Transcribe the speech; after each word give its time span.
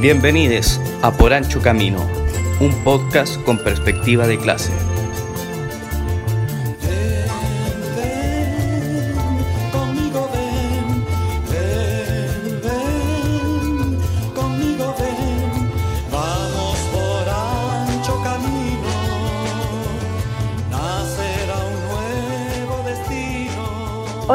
Bienvenidos 0.00 0.80
a 1.02 1.10
Por 1.10 1.32
Ancho 1.32 1.60
Camino, 1.60 1.98
un 2.60 2.72
podcast 2.84 3.42
con 3.42 3.58
perspectiva 3.58 4.26
de 4.26 4.38
clase. 4.38 4.72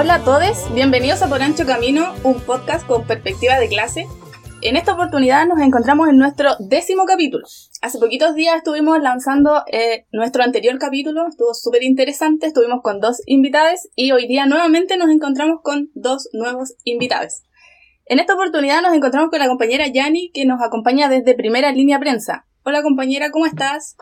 Hola 0.03 0.15
a 0.15 0.25
todos, 0.25 0.75
bienvenidos 0.75 1.21
a 1.21 1.29
Por 1.29 1.41
Ancho 1.41 1.65
Camino, 1.65 2.13
un 2.25 2.37
podcast 2.41 2.85
con 2.85 3.07
perspectiva 3.07 3.57
de 3.57 3.69
clase. 3.69 4.05
En 4.61 4.75
esta 4.75 4.95
oportunidad 4.95 5.47
nos 5.47 5.61
encontramos 5.61 6.09
en 6.09 6.17
nuestro 6.17 6.57
décimo 6.59 7.05
capítulo. 7.05 7.45
Hace 7.81 7.99
poquitos 7.99 8.35
días 8.35 8.57
estuvimos 8.57 9.01
lanzando 9.01 9.63
eh, 9.71 10.05
nuestro 10.11 10.43
anterior 10.43 10.77
capítulo, 10.77 11.25
estuvo 11.29 11.53
súper 11.53 11.83
interesante, 11.83 12.47
estuvimos 12.47 12.81
con 12.83 12.99
dos 12.99 13.21
invitados 13.27 13.87
y 13.95 14.11
hoy 14.11 14.27
día 14.27 14.45
nuevamente 14.45 14.97
nos 14.97 15.09
encontramos 15.09 15.61
con 15.63 15.89
dos 15.93 16.27
nuevos 16.33 16.75
invitados. 16.83 17.43
En 18.05 18.19
esta 18.19 18.33
oportunidad 18.33 18.81
nos 18.81 18.93
encontramos 18.93 19.29
con 19.29 19.39
la 19.39 19.47
compañera 19.47 19.87
Yani 19.87 20.31
que 20.33 20.43
nos 20.43 20.61
acompaña 20.61 21.07
desde 21.07 21.33
primera 21.33 21.71
línea 21.71 21.97
prensa. 21.97 22.45
Hola 22.63 22.83
compañera, 22.83 23.31
¿cómo 23.31 23.45
estás? 23.45 23.95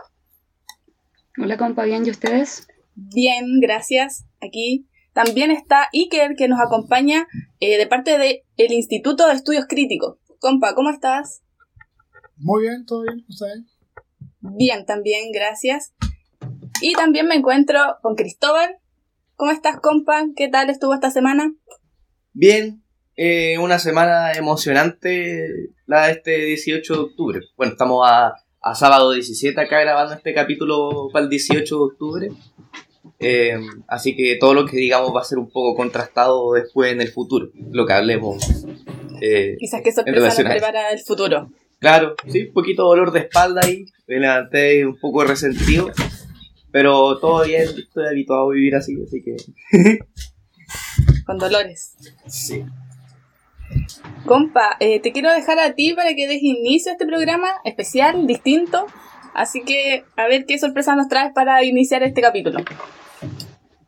Hola, 1.38 1.58
compa, 1.58 1.84
bien, 1.84 2.04
¿y 2.08 2.10
ustedes? 2.10 2.68
Bien, 2.96 3.60
gracias. 3.62 4.26
Aquí 4.42 4.88
también 5.14 5.52
está 5.52 5.88
Iker 5.94 6.36
que 6.36 6.48
nos 6.48 6.60
acompaña 6.60 7.28
eh, 7.60 7.78
de 7.78 7.88
parte 7.88 8.18
del 8.18 8.72
Instituto 8.72 9.28
de 9.28 9.34
Estudios 9.34 9.66
Críticos. 9.68 10.18
Compa, 10.40 10.74
¿cómo 10.74 10.90
estás? 10.90 11.42
Muy 12.38 12.64
bien, 12.64 12.86
todo 12.86 13.04
bien, 13.04 13.26
¿ustedes? 13.28 13.64
Bien, 14.40 14.86
también, 14.86 15.32
gracias. 15.32 15.94
Y 16.82 16.94
también 16.94 17.28
me 17.28 17.36
encuentro 17.36 17.80
con 18.02 18.16
Cristóbal. 18.16 18.78
¿Cómo 19.36 19.52
estás, 19.52 19.80
compa? 19.80 20.26
¿Qué 20.36 20.48
tal 20.48 20.70
estuvo 20.70 20.94
esta 20.94 21.12
semana? 21.12 21.54
Bien, 22.34 22.84
eh, 23.16 23.58
una 23.60 23.78
semana 23.78 24.32
emocionante 24.34 25.74
la 25.86 26.08
de 26.08 26.12
este 26.14 26.38
18 26.46 26.94
de 26.94 27.00
octubre. 27.00 27.40
Bueno, 27.58 27.74
estamos 27.74 28.08
a, 28.10 28.34
a 28.62 28.76
sábado 28.76 29.12
17 29.12 29.60
acá 29.60 29.80
grabando 29.82 30.16
este 30.16 30.34
capítulo 30.34 31.10
para 31.12 31.26
el 31.26 31.30
18 31.30 31.76
de 31.76 31.84
octubre. 31.84 32.30
Eh, 33.20 33.60
así 33.88 34.16
que 34.16 34.38
todo 34.40 34.54
lo 34.54 34.66
que 34.66 34.78
digamos 34.78 35.16
va 35.16 35.22
a 35.22 35.26
ser 35.26 35.38
un 35.38 35.50
poco 35.50 35.76
contrastado 35.76 36.54
después 36.54 36.92
en 36.92 37.02
el 37.02 37.10
futuro, 37.10 37.50
lo 37.72 37.86
que 37.86 37.94
hablemos. 37.94 38.66
eh, 39.22 39.56
Quizás 39.60 39.82
qué 39.82 39.90
En 39.90 39.96
sorpresa 39.96 40.44
nos 40.44 40.52
prepara 40.52 40.92
el 40.92 41.00
futuro. 41.00 41.50
Claro, 41.80 42.16
sí, 42.28 42.44
un 42.48 42.54
poquito 42.54 42.84
de 42.84 42.90
dolor 42.90 43.12
de 43.12 43.20
espalda 43.22 43.62
ahí, 43.64 43.86
me 44.08 44.20
levanté 44.20 44.86
un 44.86 45.00
poco 45.00 45.24
resentido, 45.24 45.90
pero 46.72 47.18
todo 47.20 47.44
bien, 47.44 47.64
estoy 47.64 48.06
habituado 48.08 48.50
a 48.50 48.54
vivir 48.54 48.76
así, 48.76 48.96
así 49.04 49.22
que... 49.24 49.36
Con 51.26 51.38
dolores. 51.38 51.96
Sí. 52.28 52.64
Compa, 54.26 54.78
eh, 54.80 55.00
te 55.00 55.12
quiero 55.12 55.32
dejar 55.32 55.60
a 55.60 55.74
ti 55.74 55.94
para 55.94 56.14
que 56.14 56.28
des 56.28 56.42
inicio 56.44 56.92
a 56.92 56.94
este 56.94 57.06
programa 57.06 57.50
especial, 57.66 58.28
distinto. 58.28 58.86
Así 59.34 59.64
que, 59.64 60.04
a 60.16 60.28
ver 60.28 60.46
qué 60.46 60.58
sorpresa 60.58 60.96
nos 60.96 61.08
traes 61.08 61.32
para 61.34 61.64
iniciar 61.64 62.04
este 62.04 62.22
capítulo. 62.22 62.60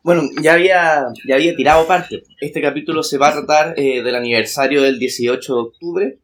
Bueno, 0.02 0.22
ya 0.42 0.54
había, 0.54 1.06
ya 1.26 1.34
había 1.34 1.56
tirado 1.56 1.86
parte. 1.86 2.22
Este 2.40 2.60
capítulo 2.60 3.02
se 3.02 3.18
va 3.18 3.28
a 3.28 3.32
tratar 3.32 3.74
eh, 3.78 4.02
del 4.02 4.14
aniversario 4.14 4.82
del 4.82 4.98
18 4.98 5.54
de 5.54 5.60
octubre 5.60 6.18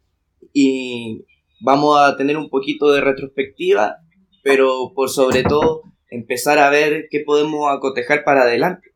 y 0.53 1.25
vamos 1.61 1.99
a 1.99 2.17
tener 2.17 2.37
un 2.37 2.51
poquito 2.51 2.93
de 2.93 3.01
retrospectiva, 3.01 3.97
pero 4.43 4.93
por 4.95 5.09
sobre 5.09 5.43
todo 5.43 5.83
empezar 6.11 6.59
a 6.59 6.71
ver 6.71 7.07
qué 7.11 7.21
podemos 7.21 7.71
acotejar 7.71 8.25
para 8.25 8.43
adelante. 8.43 8.91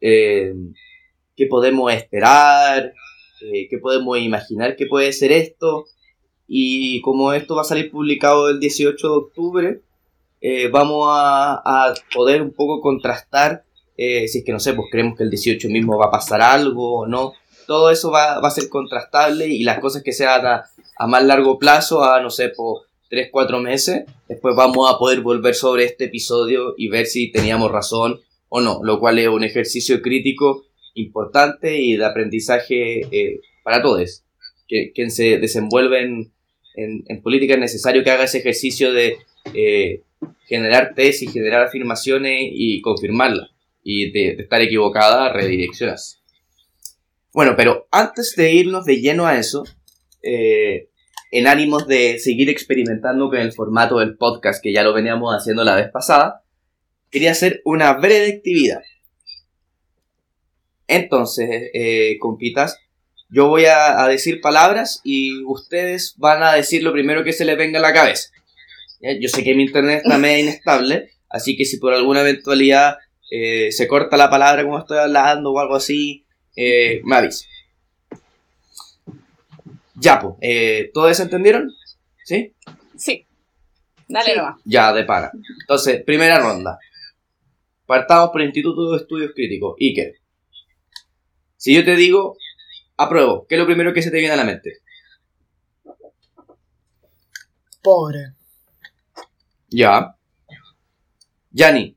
Eh, 0.00 0.54
qué 1.36 1.46
podemos 1.46 1.92
esperar, 1.92 2.92
eh, 3.42 3.66
qué 3.68 3.78
podemos 3.78 4.18
imaginar 4.18 4.76
que 4.76 4.86
puede 4.86 5.12
ser 5.12 5.32
esto. 5.32 5.86
Y 6.52 7.00
como 7.02 7.32
esto 7.32 7.54
va 7.54 7.62
a 7.62 7.64
salir 7.64 7.90
publicado 7.90 8.48
el 8.48 8.58
18 8.58 9.08
de 9.08 9.14
octubre, 9.14 9.80
eh, 10.40 10.68
vamos 10.68 11.06
a, 11.08 11.62
a 11.64 11.94
poder 12.12 12.42
un 12.42 12.52
poco 12.52 12.80
contrastar 12.80 13.64
eh, 14.02 14.28
si 14.28 14.38
es 14.38 14.44
que 14.46 14.52
no 14.52 14.60
sé, 14.60 14.72
pues 14.72 14.88
creemos 14.90 15.14
que 15.14 15.24
el 15.24 15.30
18 15.30 15.68
mismo 15.68 15.98
va 15.98 16.06
a 16.06 16.10
pasar 16.10 16.40
algo 16.40 17.00
o 17.00 17.06
no. 17.06 17.34
Todo 17.66 17.90
eso 17.90 18.10
va, 18.10 18.40
va 18.40 18.48
a 18.48 18.50
ser 18.50 18.70
contrastable 18.70 19.46
y 19.46 19.62
las 19.62 19.78
cosas 19.78 20.02
que 20.02 20.14
sean 20.14 20.46
a, 20.46 20.64
a 20.96 21.06
más 21.06 21.22
largo 21.22 21.58
plazo, 21.58 22.02
a 22.02 22.18
no 22.22 22.30
sé, 22.30 22.48
por 22.48 22.84
3, 23.10 23.28
4 23.30 23.60
meses, 23.60 24.04
después 24.26 24.56
vamos 24.56 24.90
a 24.90 24.96
poder 24.96 25.20
volver 25.20 25.54
sobre 25.54 25.84
este 25.84 26.06
episodio 26.06 26.74
y 26.78 26.88
ver 26.88 27.04
si 27.04 27.30
teníamos 27.30 27.70
razón 27.70 28.20
o 28.48 28.62
no, 28.62 28.80
lo 28.82 29.00
cual 29.00 29.18
es 29.18 29.28
un 29.28 29.44
ejercicio 29.44 30.00
crítico 30.00 30.64
importante 30.94 31.76
y 31.78 31.96
de 31.96 32.06
aprendizaje 32.06 33.00
eh, 33.10 33.40
para 33.62 33.82
todos. 33.82 34.24
Que, 34.66 34.92
quien 34.94 35.10
se 35.10 35.36
desenvuelve 35.36 36.26
en, 37.06 37.22
política 37.22 37.54
es 37.54 37.60
necesario 37.60 38.02
que 38.02 38.10
haga 38.10 38.24
ese 38.24 38.38
ejercicio 38.38 38.92
de 38.92 39.16
eh, 39.54 40.02
generar 40.46 40.94
tesis, 40.94 41.32
generar 41.32 41.62
afirmaciones 41.62 42.40
y 42.52 42.80
confirmarlas 42.80 43.50
y 43.82 44.10
de, 44.10 44.42
estar 44.42 44.60
equivocada, 44.60 45.32
redireccionas. 45.32 46.22
Bueno, 47.32 47.54
pero 47.56 47.86
antes 47.90 48.34
de 48.36 48.52
irnos 48.52 48.84
de 48.84 48.96
lleno 49.00 49.26
a 49.26 49.38
eso, 49.38 49.64
eh, 50.22 50.88
en 51.30 51.46
ánimos 51.46 51.86
de 51.86 52.18
seguir 52.18 52.50
experimentando 52.50 53.28
con 53.28 53.38
el 53.38 53.52
formato 53.52 53.98
del 53.98 54.16
podcast 54.16 54.62
que 54.62 54.72
ya 54.72 54.82
lo 54.82 54.92
veníamos 54.92 55.32
haciendo 55.32 55.64
la 55.64 55.76
vez 55.76 55.90
pasada, 55.90 56.42
quería 57.10 57.30
hacer 57.30 57.62
una 57.64 57.92
breve 57.94 58.34
actividad. 58.36 58.82
Entonces, 60.88 61.70
eh, 61.72 62.16
compitas, 62.18 62.80
yo 63.30 63.48
voy 63.48 63.64
a, 63.66 64.02
a 64.02 64.08
decir 64.08 64.40
palabras 64.40 65.00
y 65.04 65.42
ustedes 65.44 66.14
van 66.18 66.42
a 66.42 66.52
decir 66.54 66.82
lo 66.82 66.92
primero 66.92 67.22
que 67.24 67.32
se 67.32 67.44
les 67.44 67.56
venga 67.56 67.78
a 67.78 67.82
la 67.82 67.92
cabeza. 67.92 68.30
¿Ya? 69.00 69.10
Yo 69.18 69.28
sé 69.28 69.42
que 69.44 69.54
mi 69.54 69.62
internet 69.64 70.02
está 70.04 70.18
medio 70.18 70.38
inestable, 70.44 71.10
así 71.28 71.56
que 71.56 71.64
si 71.64 71.78
por 71.78 71.94
alguna 71.94 72.20
eventualidad 72.20 72.96
eh, 73.30 73.70
se 73.72 73.86
corta 73.86 74.16
la 74.16 74.28
palabra 74.30 74.64
como 74.64 74.78
estoy 74.78 74.98
hablando 74.98 75.52
o 75.52 75.60
algo 75.60 75.76
así, 75.76 76.24
eh, 76.56 77.00
me 77.04 77.16
avisa. 77.16 77.46
Ya, 79.94 80.18
pues, 80.20 80.34
eh, 80.40 80.90
¿todos 80.94 81.12
eso 81.12 81.22
entendieron? 81.22 81.70
¿Sí? 82.24 82.54
Sí. 82.96 83.26
Dale 84.08 84.32
Sí. 84.32 84.36
nomás. 84.36 84.60
Ya, 84.64 84.92
de 84.92 85.04
para. 85.04 85.30
Entonces, 85.60 86.02
primera 86.04 86.38
ronda. 86.38 86.78
Partamos 87.86 88.30
por 88.30 88.40
el 88.40 88.48
Instituto 88.48 88.92
de 88.92 88.98
Estudios 88.98 89.32
Críticos. 89.34 89.76
Iker. 89.78 90.14
Si 91.56 91.74
yo 91.74 91.84
te 91.84 91.96
digo, 91.96 92.36
apruebo, 93.04 93.46
¿qué 93.48 93.54
es 93.54 93.58
lo 93.60 93.66
primero 93.66 93.92
que 93.92 94.02
se 94.02 94.10
te 94.10 94.18
viene 94.18 94.34
a 94.34 94.36
la 94.36 94.44
mente? 94.44 94.78
Pobre. 97.82 98.32
Ya. 99.68 100.14
Yani. 101.52 101.96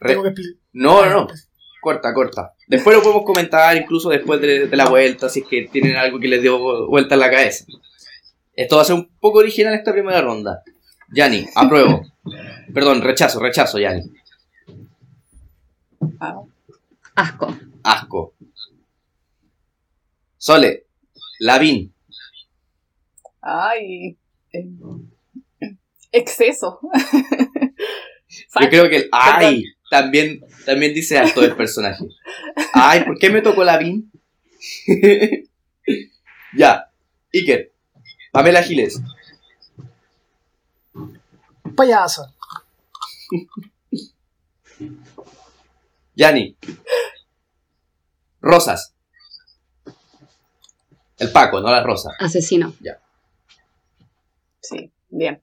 Re- 0.00 0.10
Tengo 0.10 0.22
que 0.22 0.30
expli- 0.30 0.58
No, 0.72 1.04
no, 1.04 1.10
no. 1.10 1.26
Corta, 1.80 2.14
corta. 2.14 2.52
Después 2.66 2.96
lo 2.96 3.02
podemos 3.02 3.24
comentar, 3.24 3.76
incluso 3.76 4.08
después 4.10 4.40
de, 4.40 4.68
de 4.68 4.76
la 4.76 4.88
vuelta, 4.88 5.28
si 5.28 5.40
es 5.40 5.46
que 5.46 5.68
tienen 5.70 5.96
algo 5.96 6.18
que 6.18 6.28
les 6.28 6.40
dio 6.40 6.86
vuelta 6.88 7.14
en 7.14 7.20
la 7.20 7.30
cabeza. 7.30 7.64
Esto 8.54 8.76
va 8.76 8.82
a 8.82 8.84
ser 8.86 8.94
un 8.94 9.10
poco 9.20 9.38
original 9.40 9.74
esta 9.74 9.92
primera 9.92 10.20
ronda. 10.22 10.62
Yani, 11.12 11.46
apruebo. 11.54 12.02
Perdón, 12.72 13.02
rechazo, 13.02 13.38
rechazo, 13.40 13.78
Yani. 13.78 14.02
Ah, 16.20 16.40
Asco. 17.16 17.56
Asco. 17.82 18.33
Sole, 20.44 20.84
Lavín. 21.38 21.94
Ay. 23.40 24.18
eh, 24.52 24.68
exceso. 26.12 26.80
Yo 28.60 28.68
creo 28.68 28.90
que 28.90 28.96
el 28.96 29.08
ay 29.10 29.64
también, 29.88 30.44
también 30.66 30.92
dice 30.92 31.16
alto 31.16 31.40
del 31.40 31.56
personaje. 31.56 32.04
Ay, 32.74 33.04
¿por 33.04 33.18
qué 33.18 33.30
me 33.30 33.40
tocó 33.40 33.64
Lavín? 33.64 34.12
ya. 36.54 36.90
Iker. 37.32 37.72
Pamela 38.30 38.62
Giles. 38.62 39.00
Payaso. 41.74 42.26
Yani. 46.14 46.54
Rosas. 48.42 48.93
El 51.18 51.30
Paco, 51.30 51.60
no 51.60 51.70
la 51.70 51.82
Rosa. 51.82 52.10
Asesino. 52.18 52.74
Sí, 54.60 54.90
bien. 55.10 55.40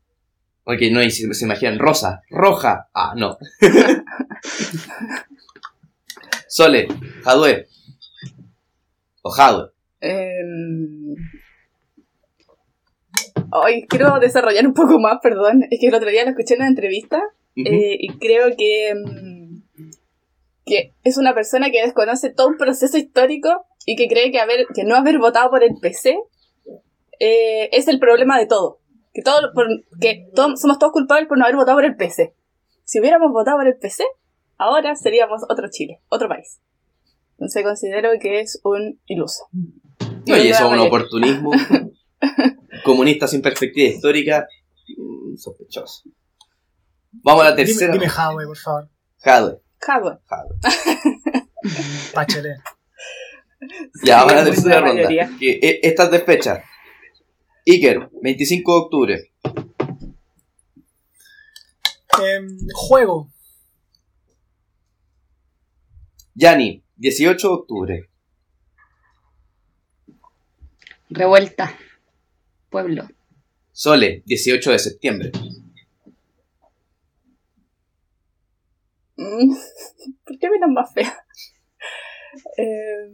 Porque 0.63 0.91
no, 0.91 1.01
y 1.01 1.09
se, 1.11 1.33
se 1.33 1.45
imaginan 1.45 1.79
rosa, 1.79 2.21
roja. 2.29 2.89
Ah, 2.93 3.13
no. 3.15 3.37
Sole, 6.47 6.87
Jadwe. 7.23 7.67
O 9.23 9.31
Jadwe. 9.31 9.71
Em, 10.01 11.15
Hoy 13.51 13.85
quiero 13.87 14.19
desarrollar 14.19 14.65
un 14.65 14.73
poco 14.73 14.99
más, 14.99 15.19
perdón. 15.21 15.65
Es 15.69 15.79
que 15.79 15.87
el 15.87 15.95
otro 15.95 16.09
día 16.09 16.23
lo 16.23 16.29
escuché 16.29 16.53
en 16.53 16.61
una 16.61 16.69
entrevista 16.69 17.21
eh, 17.55 17.97
y 17.99 18.07
creo 18.17 18.55
que, 18.57 18.93
mm, 18.95 19.91
que 20.65 20.93
es 21.03 21.17
una 21.17 21.33
persona 21.33 21.69
que 21.69 21.81
desconoce 21.81 22.29
todo 22.29 22.47
un 22.47 22.57
proceso 22.57 22.97
histórico 22.97 23.65
y 23.85 23.95
que 23.95 24.07
cree 24.07 24.31
que, 24.31 24.39
haber, 24.39 24.65
que 24.73 24.83
no 24.83 24.95
haber 24.95 25.17
votado 25.19 25.49
por 25.49 25.63
el 25.63 25.75
PC 25.81 26.17
eh, 27.19 27.69
es 27.71 27.87
el 27.87 27.99
problema 27.99 28.37
de 28.39 28.45
todo. 28.47 28.79
Que, 29.13 29.21
todo, 29.21 29.51
por- 29.53 29.67
que 29.99 30.27
todo- 30.35 30.55
somos 30.57 30.79
todos 30.79 30.93
culpables 30.93 31.27
por 31.27 31.37
no 31.37 31.43
haber 31.45 31.55
votado 31.57 31.77
por 31.77 31.85
el 31.85 31.95
PC. 31.95 32.33
Si 32.83 32.99
hubiéramos 32.99 33.31
votado 33.31 33.57
por 33.57 33.67
el 33.67 33.77
PC, 33.77 34.03
ahora 34.57 34.95
seríamos 34.95 35.41
otro 35.49 35.67
Chile, 35.69 36.01
otro 36.09 36.27
país. 36.29 36.59
Entonces 37.33 37.63
considero 37.63 38.09
que 38.21 38.39
es 38.41 38.59
un 38.63 38.99
iluso. 39.05 39.45
No, 40.27 40.37
y 40.37 40.49
eso 40.49 40.65
es 40.67 40.71
un 40.71 40.79
oportunismo 40.79 41.51
comunista 42.83 43.27
sin 43.27 43.41
perspectiva 43.41 43.89
histórica. 43.89 44.47
mm, 44.97 45.35
Sospechoso. 45.37 46.03
Vamos 47.23 47.41
a 47.43 47.49
la 47.49 47.55
Dime, 47.55 47.67
tercera. 47.67 47.93
dime 47.93 48.07
Huawei, 48.07 48.45
por 48.45 48.57
favor. 48.57 48.89
Jadwe. 49.19 49.59
Hardware. 49.81 50.19
Jadwe. 50.29 50.55
Bachelet. 52.15 52.57
Ya, 54.03 54.23
vamos 54.23 54.65
a 54.65 54.79
ronda. 54.81 55.07
Que, 55.39 55.59
e- 55.61 55.79
esta 55.83 56.03
es 56.05 56.11
de 56.11 56.19
fecha. 56.19 56.63
Iker, 57.65 58.09
25 58.21 58.71
de 58.73 58.79
octubre. 58.79 59.31
Em, 62.21 62.57
juego. 62.73 63.29
Yani, 66.35 66.83
18 66.97 67.47
de 67.47 67.53
octubre. 67.53 68.09
Revuelta. 71.09 71.77
Pueblo. 72.69 73.07
Sole, 73.71 74.23
18 74.25 74.71
de 74.71 74.79
septiembre. 74.79 75.31
Mm, 79.17 79.53
¿Por 80.25 80.39
qué 80.39 80.49
miran 80.49 80.73
más 80.73 80.91
fea? 80.93 81.25
Eh, 82.57 83.11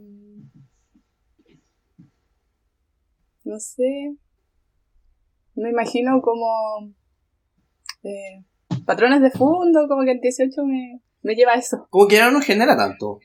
no 3.44 3.58
sé. 3.58 4.14
Me 5.54 5.70
imagino 5.70 6.20
como 6.22 6.92
eh, 8.04 8.44
patrones 8.84 9.20
de 9.20 9.30
fondo, 9.30 9.88
como 9.88 10.04
que 10.04 10.12
el 10.12 10.20
18 10.20 10.64
me, 10.64 11.00
me 11.22 11.34
lleva 11.34 11.52
a 11.52 11.56
eso. 11.56 11.86
Como 11.90 12.06
que 12.06 12.20
no 12.20 12.30
nos 12.30 12.44
genera 12.44 12.76
tanto. 12.76 13.20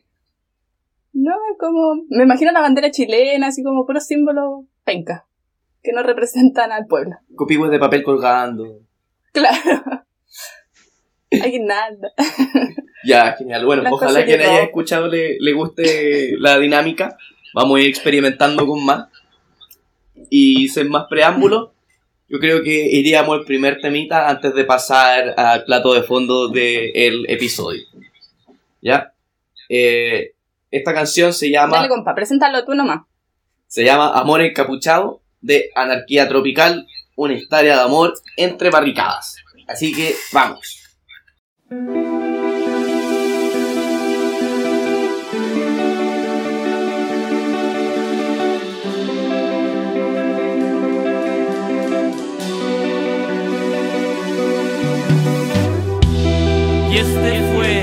No, 1.13 1.31
es 1.51 1.57
como. 1.59 2.05
Me 2.09 2.23
imagino 2.23 2.51
la 2.51 2.61
bandera 2.61 2.89
chilena, 2.89 3.47
así 3.47 3.63
como 3.63 3.85
puros 3.85 4.05
símbolos 4.05 4.65
penca, 4.83 5.27
que 5.83 5.93
no 5.93 6.01
representan 6.01 6.71
al 6.71 6.87
pueblo. 6.87 7.15
Copigües 7.35 7.69
de 7.69 7.79
papel 7.79 8.03
colgando. 8.03 8.81
Claro. 9.31 10.05
Aguinaldo. 11.43 12.09
Ya, 13.05 13.33
genial. 13.37 13.65
Bueno, 13.65 13.83
Las 13.83 13.93
ojalá 13.93 14.23
quien 14.25 14.41
haya 14.41 14.63
escuchado 14.63 15.07
le, 15.07 15.37
le 15.39 15.53
guste 15.53 16.35
la 16.39 16.57
dinámica. 16.59 17.17
Vamos 17.53 17.77
a 17.77 17.81
ir 17.81 17.87
experimentando 17.89 18.65
con 18.65 18.83
más. 18.85 19.07
Y 20.29 20.67
sin 20.69 20.89
más 20.89 21.05
preámbulos, 21.09 21.69
yo 22.29 22.39
creo 22.39 22.63
que 22.63 22.71
iríamos 22.91 23.37
al 23.39 23.45
primer 23.45 23.81
temita 23.81 24.29
antes 24.29 24.53
de 24.55 24.63
pasar 24.63 25.33
al 25.37 25.63
plato 25.65 25.93
de 25.93 26.03
fondo 26.03 26.47
del 26.49 27.25
episodio. 27.29 27.83
¿Ya? 28.81 29.13
Eh, 29.69 30.33
esta 30.71 30.93
canción 30.93 31.33
se 31.33 31.49
llama, 31.51 31.77
Dale, 31.77 31.89
compa, 31.89 32.15
preséntalo 32.15 32.65
tú 32.65 32.73
nomás. 32.73 33.01
se 33.67 33.83
llama 33.83 34.13
Amor 34.17 34.41
Encapuchado 34.41 35.21
de 35.41 35.69
Anarquía 35.75 36.27
Tropical, 36.27 36.87
una 37.15 37.33
historia 37.33 37.75
de 37.75 37.81
amor 37.81 38.13
entre 38.37 38.69
barricadas. 38.71 39.35
Así 39.67 39.93
que 39.93 40.15
vamos. 40.31 40.79
Y 56.93 56.97
este 56.97 57.41
fue 57.51 57.73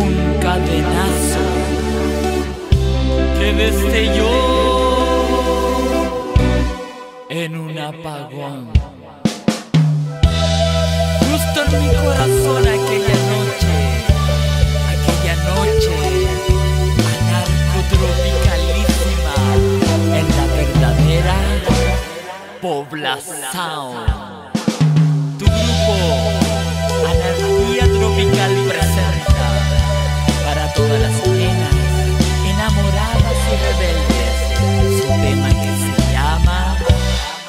un 0.00 0.14
cadenazo 0.40 1.44
que 3.38 3.48
destelló 3.52 4.32
en 7.28 7.58
un 7.58 7.78
apagón. 7.78 8.70
Justo 11.20 11.62
en 11.62 11.70
mi 11.82 11.88
corazón 11.94 12.62
aquella 12.68 13.18
noche, 13.34 13.74
aquella 14.94 15.36
noche 15.52 15.96
anarcotropicalísima 17.20 19.36
en 20.16 20.26
la 20.38 20.46
verdadera 20.56 21.36
población. 22.62 24.23
Grupo 25.84 25.98
Anarquía 27.06 27.84
Tropical 27.84 28.52
presenta 28.68 29.48
para 30.44 30.64
todas 30.72 31.00
las 31.00 31.20
penas, 31.20 31.74
enamoradas 32.46 33.38
y 33.50 33.56
rebeldes, 33.64 34.36
su 34.98 35.08
tema 35.08 35.48
que 35.48 35.72
se 35.84 35.92
llama 36.12 36.60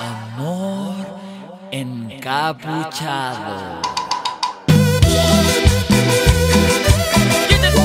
Amor 0.02 0.96
Encapuchado. 1.72 3.56
Este 7.50 7.68
es 7.68 7.76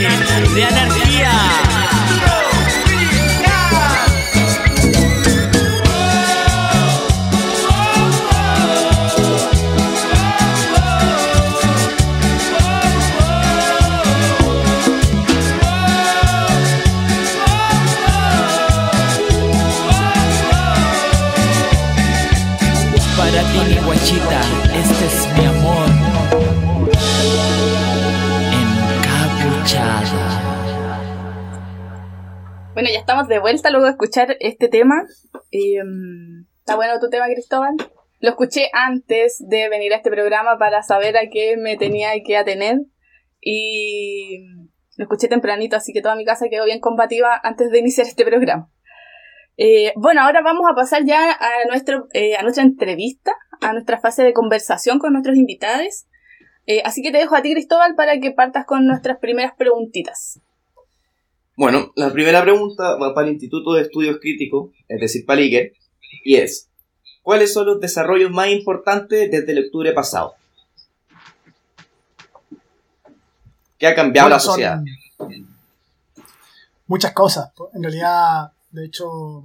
de 0.00 0.64
anarquía. 0.64 1.79
Vuelta 33.40 33.70
luego 33.70 33.86
de 33.86 33.92
escuchar 33.92 34.36
este 34.40 34.68
tema. 34.68 35.04
Eh, 35.50 35.80
Está 36.70 36.76
bueno 36.76 37.00
tu 37.00 37.10
tema, 37.10 37.26
Cristóbal. 37.26 37.74
Lo 38.20 38.30
escuché 38.30 38.70
antes 38.72 39.44
de 39.48 39.68
venir 39.68 39.92
a 39.92 39.96
este 39.96 40.08
programa 40.08 40.56
para 40.56 40.84
saber 40.84 41.16
a 41.16 41.28
qué 41.28 41.56
me 41.56 41.76
tenía 41.76 42.10
que 42.24 42.36
atener. 42.36 42.82
Y 43.40 44.44
lo 44.96 45.02
escuché 45.02 45.26
tempranito, 45.26 45.74
así 45.74 45.92
que 45.92 46.00
toda 46.00 46.14
mi 46.14 46.24
casa 46.24 46.46
quedó 46.48 46.66
bien 46.66 46.78
combativa 46.78 47.40
antes 47.42 47.72
de 47.72 47.78
iniciar 47.80 48.06
este 48.06 48.24
programa. 48.24 48.70
Eh, 49.56 49.92
bueno, 49.96 50.22
ahora 50.22 50.42
vamos 50.42 50.62
a 50.70 50.76
pasar 50.76 51.04
ya 51.04 51.32
a, 51.32 51.48
nuestro, 51.68 52.06
eh, 52.12 52.36
a 52.36 52.42
nuestra 52.42 52.62
entrevista, 52.62 53.32
a 53.60 53.72
nuestra 53.72 53.98
fase 53.98 54.22
de 54.22 54.32
conversación 54.32 55.00
con 55.00 55.12
nuestros 55.12 55.36
invitados. 55.36 56.06
Eh, 56.66 56.82
así 56.84 57.02
que 57.02 57.10
te 57.10 57.18
dejo 57.18 57.34
a 57.34 57.42
ti, 57.42 57.52
Cristóbal, 57.52 57.96
para 57.96 58.20
que 58.20 58.30
partas 58.30 58.64
con 58.64 58.86
nuestras 58.86 59.18
primeras 59.18 59.54
preguntitas. 59.56 60.40
Bueno, 61.56 61.92
la 61.96 62.12
primera 62.12 62.42
pregunta 62.42 62.96
va 62.96 63.14
para 63.14 63.26
el 63.26 63.34
Instituto 63.34 63.74
de 63.74 63.82
Estudios 63.82 64.18
Críticos, 64.20 64.70
es 64.88 65.00
decir, 65.00 65.26
para 65.26 65.40
el 65.40 65.48
IGER, 65.48 65.72
y 66.24 66.36
es, 66.36 66.68
¿cuáles 67.22 67.52
son 67.52 67.66
los 67.66 67.80
desarrollos 67.80 68.30
más 68.30 68.48
importantes 68.48 69.30
desde 69.30 69.52
el 69.52 69.66
octubre 69.66 69.92
pasado? 69.92 70.34
¿Qué 73.78 73.86
ha 73.86 73.94
cambiado 73.94 74.28
Bueno, 74.28 74.36
la 74.36 74.40
sociedad? 74.40 74.82
Muchas 76.86 77.12
cosas. 77.12 77.50
En 77.74 77.82
realidad, 77.82 78.52
de 78.70 78.86
hecho, 78.86 79.44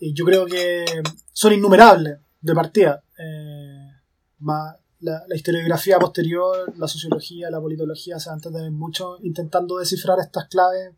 yo 0.00 0.24
creo 0.24 0.46
que 0.46 0.84
son 1.32 1.52
innumerables 1.52 2.18
de 2.40 2.54
partida. 2.54 3.02
Eh, 3.18 3.92
más 4.40 4.76
la, 5.00 5.22
historiografía 5.34 5.98
posterior, 5.98 6.72
la 6.76 6.88
sociología, 6.88 7.50
la 7.50 7.60
politología 7.60 8.18
se 8.18 8.28
van 8.28 8.36
a 8.36 8.38
entender 8.38 8.70
mucho 8.70 9.18
intentando 9.22 9.78
descifrar 9.78 10.18
estas 10.20 10.46
claves 10.48 10.92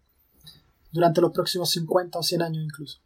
durante 0.93 1.21
los 1.21 1.33
próximos 1.33 1.71
50 1.71 2.19
o 2.19 2.23
100 2.23 2.43
años 2.43 2.65
incluso. 2.65 2.99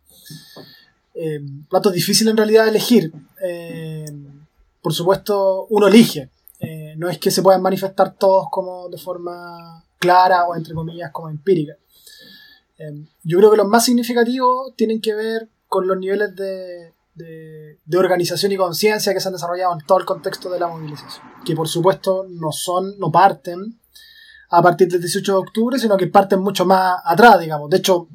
Eh, 1.15 1.41
es 1.41 1.93
difícil 1.93 2.29
en 2.29 2.37
realidad 2.37 2.69
elegir. 2.69 3.13
Eh, 3.43 4.07
por 4.81 4.93
supuesto, 4.93 5.67
uno 5.71 5.89
elige. 5.89 6.31
Eh, 6.61 6.95
no 6.97 7.09
es 7.09 7.19
que 7.19 7.31
se 7.31 7.43
puedan 7.43 7.63
manifestar 7.63 8.15
todos 8.15 8.47
como 8.51 8.89
de 8.89 8.99
forma 8.99 9.85
clara 9.99 10.45
o 10.45 10.57
entre 10.57 10.75
comillas 10.75 11.11
como 11.11 11.29
empírica. 11.29 11.77
Eh, 12.79 13.05
yo 13.23 13.39
creo 13.39 13.51
que 13.51 13.57
los 13.57 13.69
más 13.69 13.85
significativos 13.85 14.75
tienen 14.77 15.01
que 15.01 15.15
ver 15.15 15.49
con 15.69 15.87
los 15.87 15.99
niveles 15.99 16.35
de, 16.37 16.94
de- 17.15 17.81
de 17.85 17.99
organización 17.99 18.53
y 18.53 18.57
conciencia 18.57 19.13
que 19.15 19.21
se 19.21 19.29
han 19.29 19.35
desarrollado 19.35 19.73
en 19.79 19.87
todo 19.87 19.99
el 19.99 20.05
contexto 20.05 20.51
de 20.51 20.59
la 20.61 20.69
movilización. 20.69 21.25
Que 21.45 21.55
por 21.55 21.69
supuesto 21.69 22.27
no 22.29 22.51
son, 22.53 22.99
no 22.99 23.11
parten 23.13 23.81
a 24.51 24.63
partir 24.63 24.89
del 24.89 25.01
18 25.01 25.33
de 25.33 25.39
octubre, 25.39 25.79
sino 25.79 25.97
que 25.97 26.07
parten 26.09 26.41
mucho 26.41 26.65
más 26.65 27.01
atrás, 27.05 27.41
digamos. 27.41 27.71
De 27.71 27.79
hecho, 27.79 28.09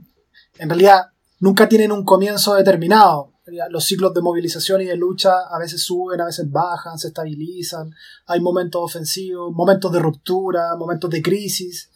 en 0.57 0.69
realidad 0.69 1.07
nunca 1.39 1.67
tienen 1.67 1.91
un 1.91 2.03
comienzo 2.05 2.55
determinado. 2.55 3.33
Los 3.71 3.85
ciclos 3.85 4.13
de 4.13 4.21
movilización 4.21 4.81
y 4.81 4.85
de 4.85 4.95
lucha 4.95 5.33
a 5.49 5.57
veces 5.57 5.81
suben, 5.81 6.21
a 6.21 6.25
veces 6.25 6.51
bajan, 6.51 6.99
se 6.99 7.07
estabilizan. 7.07 7.89
Hay 8.27 8.39
momentos 8.41 8.81
ofensivos, 8.83 9.51
momentos 9.51 9.91
de 9.91 9.99
ruptura, 9.99 10.75
momentos 10.77 11.09
de 11.09 11.21
crisis, 11.21 11.89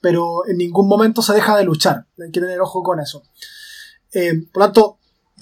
pero 0.00 0.46
en 0.46 0.56
ningún 0.58 0.86
momento 0.86 1.20
se 1.20 1.32
deja 1.34 1.56
de 1.56 1.64
luchar. 1.64 2.06
Hay 2.24 2.30
que 2.30 2.40
tener 2.40 2.60
ojo 2.60 2.82
con 2.82 3.00
eso. 3.00 3.24
Eh, 4.12 4.34
por 4.52 4.60
lo 4.62 4.66
tanto, 4.66 4.98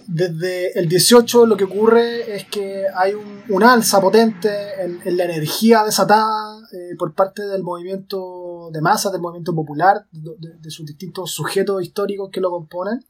desde 0.06 0.78
el 0.78 0.88
18 0.88 1.47
lo 1.47 1.56
que 1.56 1.64
ocurre 1.64 2.35
es 2.37 2.44
que 2.47 2.85
hay 2.94 3.14
un, 3.14 3.42
un 3.49 3.62
alza 3.62 4.00
potente 4.00 4.50
en, 4.80 5.00
en 5.04 5.16
la 5.16 5.25
energía 5.25 5.85
desatada 5.85 6.59
eh, 6.73 6.97
por 6.99 7.14
parte 7.14 7.42
del 7.47 7.62
movimiento 7.62 8.71
de 8.73 8.80
masas, 8.80 9.12
del 9.12 9.21
movimiento 9.21 9.54
popular, 9.54 10.06
de, 10.11 10.32
de- 10.61 10.71
sus 10.71 10.87
distintos 10.87 11.30
sujetos 11.32 11.82
históricos 11.82 12.30
que 12.32 12.40
lo 12.40 12.50
componen, 12.50 13.04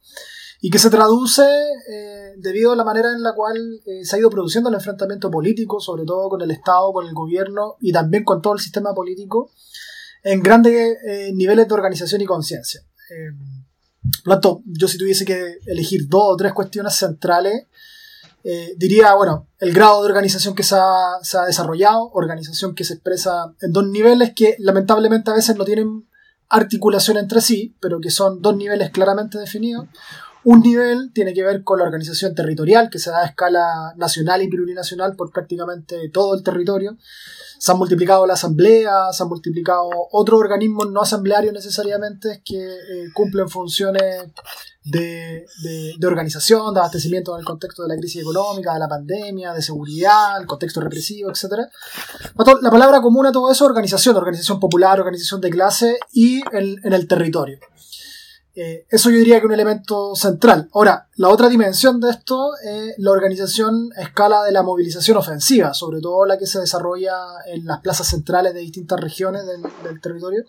y 0.61 0.69
que 0.69 0.79
se 0.79 0.89
traduce 0.89 1.43
eh, 1.43 2.33
debido 2.37 2.71
a 2.71 2.75
la 2.75 2.83
manera 2.85 3.11
en 3.11 3.21
la 3.21 3.33
cual 3.33 3.57
eh, 3.85 4.05
se 4.05 4.15
ha 4.15 4.19
ido 4.19 4.29
produciendo 4.29 4.69
el 4.69 4.75
enfrentamiento 4.75 5.29
político, 5.29 5.79
sobre 5.79 6.05
todo 6.05 6.29
con 6.29 6.41
el 6.41 6.51
Estado, 6.51 6.91
con 6.93 7.05
el 7.05 7.13
gobierno 7.13 7.75
y 7.81 7.91
también 7.91 8.23
con 8.23 8.41
todo 8.41 8.53
el 8.53 8.59
sistema 8.59 8.93
político, 8.93 9.51
en 10.23 10.41
grandes 10.41 10.97
eh, 11.05 11.31
niveles 11.33 11.67
de 11.67 11.73
organización 11.73 12.21
y 12.21 12.25
conciencia. 12.25 12.81
Por 14.23 14.33
tanto, 14.33 14.61
yo 14.65 14.87
si 14.87 14.97
tuviese 14.97 15.25
que 15.25 15.57
elegir 15.65 16.07
dos 16.07 16.23
o 16.25 16.37
tres 16.37 16.53
cuestiones 16.53 16.93
centrales, 16.95 17.67
eh, 18.43 18.73
diría, 18.77 19.13
bueno, 19.13 19.47
el 19.59 19.73
grado 19.73 20.01
de 20.01 20.09
organización 20.09 20.53
que 20.53 20.63
se 20.63 20.75
ha 20.75 21.45
desarrollado, 21.47 22.11
organización 22.13 22.75
que 22.75 22.83
se 22.83 22.95
expresa 22.95 23.53
en 23.61 23.71
dos 23.71 23.87
niveles 23.87 24.33
que 24.35 24.55
lamentablemente 24.59 25.31
a 25.31 25.35
veces 25.35 25.55
no 25.55 25.63
tienen 25.63 26.05
articulación 26.49 27.17
entre 27.17 27.41
sí, 27.41 27.75
pero 27.79 27.99
que 27.99 28.11
son 28.11 28.41
dos 28.41 28.55
niveles 28.55 28.91
claramente 28.91 29.39
definidos. 29.39 29.87
Un 30.45 30.61
nivel 30.61 31.11
tiene 31.13 31.33
que 31.33 31.43
ver 31.43 31.63
con 31.63 31.79
la 31.79 31.85
organización 31.85 32.35
territorial, 32.35 32.89
que 32.89 32.99
se 32.99 33.09
da 33.09 33.21
a 33.21 33.25
escala 33.25 33.93
nacional 33.95 34.41
y 34.41 34.49
plurinacional 34.49 35.15
por 35.15 35.31
prácticamente 35.31 36.09
todo 36.09 36.35
el 36.35 36.43
territorio. 36.43 36.97
Se 37.57 37.71
han 37.71 37.77
multiplicado 37.77 38.27
las 38.27 38.39
asambleas, 38.39 39.15
se 39.15 39.23
han 39.23 39.29
multiplicado 39.29 39.89
otros 40.11 40.39
organismos 40.39 40.91
no 40.91 41.01
asamblearios 41.01 41.53
necesariamente 41.53 42.41
que 42.43 42.61
eh, 42.61 43.05
cumplen 43.13 43.47
funciones 43.47 44.03
de, 44.83 45.45
organización, 46.05 46.73
de 46.73 46.81
abastecimiento 46.81 47.33
en 47.35 47.39
el 47.39 47.45
contexto 47.45 47.83
de 47.83 47.89
la 47.89 47.95
crisis 47.95 48.21
económica, 48.21 48.73
de 48.73 48.79
la 48.79 48.89
pandemia, 48.89 49.53
de 49.53 49.61
seguridad, 49.61 50.41
el 50.41 50.45
contexto 50.45 50.81
represivo, 50.81 51.29
etc. 51.29 51.69
La 52.61 52.69
palabra 52.69 53.01
común 53.01 53.27
a 53.27 53.31
todo 53.31 53.49
eso 53.49 53.63
es 53.63 53.69
organización, 53.69 54.17
organización 54.17 54.59
popular, 54.59 54.99
organización 54.99 55.39
de 55.39 55.49
clase 55.49 55.99
y 56.11 56.41
en 56.51 56.91
el 56.91 57.07
territorio. 57.07 57.59
Eh, 58.55 58.85
eso 58.89 59.09
yo 59.09 59.17
diría 59.17 59.35
que 59.35 59.39
es 59.39 59.45
un 59.45 59.53
elemento 59.53 60.15
central. 60.15 60.69
Ahora, 60.73 61.07
la 61.15 61.29
otra 61.29 61.49
dimensión 61.49 61.99
de 61.99 62.11
esto 62.11 62.51
es 62.63 62.93
la 62.97 63.11
organización 63.11 63.89
a 63.97 64.03
escala 64.03 64.43
de 64.43 64.51
la 64.51 64.61
movilización 64.61 65.17
ofensiva, 65.17 65.73
sobre 65.73 66.01
todo 66.01 66.25
la 66.25 66.37
que 66.37 66.45
se 66.45 66.59
desarrolla 66.59 67.15
en 67.47 67.65
las 67.65 67.79
plazas 67.81 68.07
centrales 68.07 68.53
de 68.53 68.59
distintas 68.59 68.99
regiones 68.99 69.45
del, 69.47 69.63
del 69.83 69.99
territorio, 69.99 70.45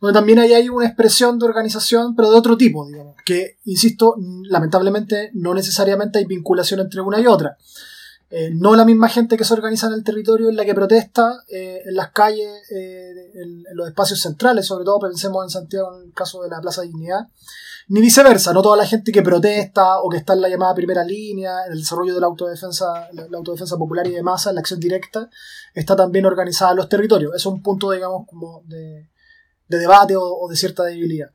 donde 0.00 0.18
también 0.18 0.38
ahí 0.38 0.54
hay 0.54 0.68
una 0.70 0.86
expresión 0.86 1.38
de 1.38 1.46
organización, 1.46 2.16
pero 2.16 2.30
de 2.30 2.38
otro 2.38 2.56
tipo, 2.56 2.86
digamos, 2.86 3.16
que, 3.24 3.58
insisto, 3.64 4.14
lamentablemente 4.44 5.30
no 5.34 5.52
necesariamente 5.52 6.18
hay 6.18 6.24
vinculación 6.24 6.80
entre 6.80 7.02
una 7.02 7.20
y 7.20 7.26
otra. 7.26 7.58
Eh, 8.28 8.50
no 8.52 8.74
la 8.74 8.84
misma 8.84 9.08
gente 9.08 9.36
que 9.36 9.44
se 9.44 9.54
organiza 9.54 9.86
en 9.86 9.92
el 9.92 10.02
territorio 10.02 10.48
en 10.48 10.56
la 10.56 10.64
que 10.64 10.74
protesta 10.74 11.44
eh, 11.48 11.82
en 11.86 11.94
las 11.94 12.10
calles, 12.10 12.48
eh, 12.72 13.12
en, 13.34 13.64
los 13.72 13.86
espacios 13.86 14.20
centrales, 14.20 14.66
sobre 14.66 14.84
todo 14.84 14.98
pensemos 14.98 15.44
en 15.44 15.50
Santiago 15.50 15.96
en 15.96 16.08
el 16.08 16.12
caso 16.12 16.42
de 16.42 16.48
la 16.48 16.60
Plaza 16.60 16.82
Dignidad, 16.82 17.28
ni 17.86 18.00
viceversa, 18.00 18.52
no 18.52 18.62
toda 18.62 18.76
la 18.76 18.84
gente 18.84 19.12
que 19.12 19.22
protesta 19.22 20.00
o 20.00 20.08
que 20.08 20.16
está 20.16 20.32
en 20.32 20.40
la 20.40 20.48
llamada 20.48 20.74
primera 20.74 21.04
línea, 21.04 21.66
en 21.66 21.72
el 21.72 21.78
desarrollo 21.78 22.14
de 22.14 22.20
la 22.20 22.26
autodefensa, 22.26 23.08
la, 23.12 23.38
autodefensa 23.38 23.76
popular 23.76 24.04
y 24.08 24.10
de 24.10 24.24
masa, 24.24 24.50
en 24.50 24.56
la 24.56 24.60
acción 24.60 24.80
directa, 24.80 25.30
está 25.72 25.94
también 25.94 26.26
organizada 26.26 26.72
en 26.72 26.78
los 26.78 26.88
territorios. 26.88 27.32
Es 27.32 27.46
un 27.46 27.62
punto, 27.62 27.92
digamos, 27.92 28.26
como 28.26 28.64
de, 28.66 29.08
de 29.68 29.78
debate 29.78 30.16
o, 30.16 30.48
de 30.48 30.56
cierta 30.56 30.82
debilidad. 30.82 31.30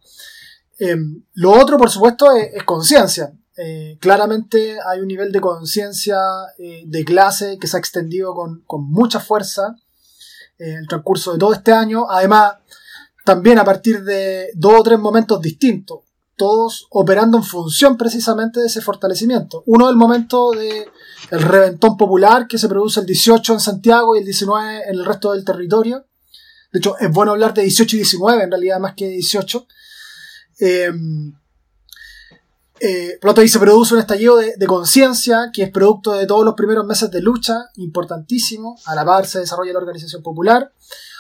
Eh, 0.77 0.98
lo 1.36 1.51
otro, 1.51 1.77
por 1.77 1.89
supuesto, 1.89 2.29
es, 2.33 2.53
es 2.53 2.63
conciencia. 2.63 3.31
Eh, 3.58 3.98
claramente 4.00 4.77
hay 4.88 5.01
un 5.01 5.08
nivel 5.08 5.31
de 5.31 5.41
conciencia 5.41 6.17
eh, 6.58 6.84
de 6.86 7.03
clase 7.03 7.58
que 7.60 7.67
se 7.67 7.75
ha 7.75 7.79
extendido 7.79 8.34
con, 8.34 8.63
mucha 8.89 9.20
fuerza 9.20 9.75
eh, 10.58 10.72
en 10.72 10.77
el 10.77 10.88
transcurso 10.88 11.34
de 11.34 11.39
todo 11.39 11.53
este 11.53 11.74
año. 11.74 12.10
Además, 12.10 12.55
también 13.25 13.60
a 13.60 13.65
partir 13.65 14.03
de 14.03 14.51
dos 14.55 14.79
o 14.79 14.84
tres 14.84 15.00
momentos 15.00 15.41
distintos, 15.41 16.00
todos 16.38 16.88
operando 16.89 17.38
en 17.38 17.43
función 17.43 17.98
precisamente 17.98 18.62
de 18.62 18.67
ese 18.67 18.81
fortalecimiento. 18.81 19.63
Uno 19.67 19.89
el 19.89 19.96
momento 19.96 20.51
de 20.51 20.88
el 21.29 21.41
reventón 21.41 21.98
popular 21.98 22.48
que 22.48 22.58
se 22.58 22.70
produce 22.70 23.01
el 23.01 23.05
18 23.05 23.53
en 23.53 23.60
Santiago 23.60 24.15
y 24.15 24.20
el 24.20 24.25
19 24.25 24.84
en 24.88 24.96
el 24.96 25.05
resto 25.05 25.34
del 25.34 25.46
territorio. 25.46 26.05
De 26.72 26.79
hecho, 26.79 26.98
es 26.98 27.12
bueno 27.12 27.34
hablar 27.34 27.53
de 27.53 27.63
18 27.63 27.98
y 27.98 28.00
19 28.00 28.43
en 28.43 28.50
realidad 28.50 28.79
más 28.79 28.96
que 28.96 29.10
18. 29.10 29.67
Eh, 30.62 30.91
Eh, 32.84 33.20
por 33.22 33.36
lo 33.36 33.42
ahí 33.42 33.48
se 33.48 33.60
produce 33.60 33.94
un 33.94 34.00
estallido 34.00 34.38
de, 34.38 34.65
conciencia 34.65 35.52
que 35.54 35.63
es 35.63 35.70
producto 35.70 36.13
de 36.13 36.26
todos 36.26 36.44
los 36.44 36.56
primeros 36.56 36.86
meses 36.86 37.12
de 37.12 37.22
lucha, 37.22 37.70
importantísimo. 37.76 38.76
A 38.86 38.96
la 38.96 39.06
par 39.06 39.28
se 39.28 39.39
desarrolla 39.39 39.74
la 39.74 39.80
organización 39.80 40.24
popular. 40.24 40.72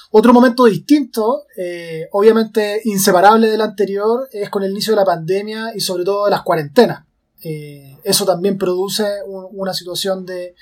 Otro 0.09 0.33
momento 0.33 0.65
distinto, 0.65 1.43
eh, 1.55 2.07
obviamente 2.11 2.81
inseparable 2.85 3.47
del 3.49 3.61
anterior, 3.61 4.27
es 4.31 4.49
con 4.49 4.63
el 4.63 4.71
inicio 4.71 4.93
de 4.93 4.97
la 4.97 5.05
pandemia 5.05 5.71
y 5.75 5.79
sobre 5.79 6.03
todo 6.03 6.25
de 6.25 6.31
las 6.31 6.41
cuarentenas. 6.41 7.05
Eh, 7.43 7.95
eso 8.03 8.25
también 8.25 8.57
produce 8.57 9.05
un- 9.27 9.47
una 9.51 9.73
situación 9.73 10.25
de, 10.25 10.55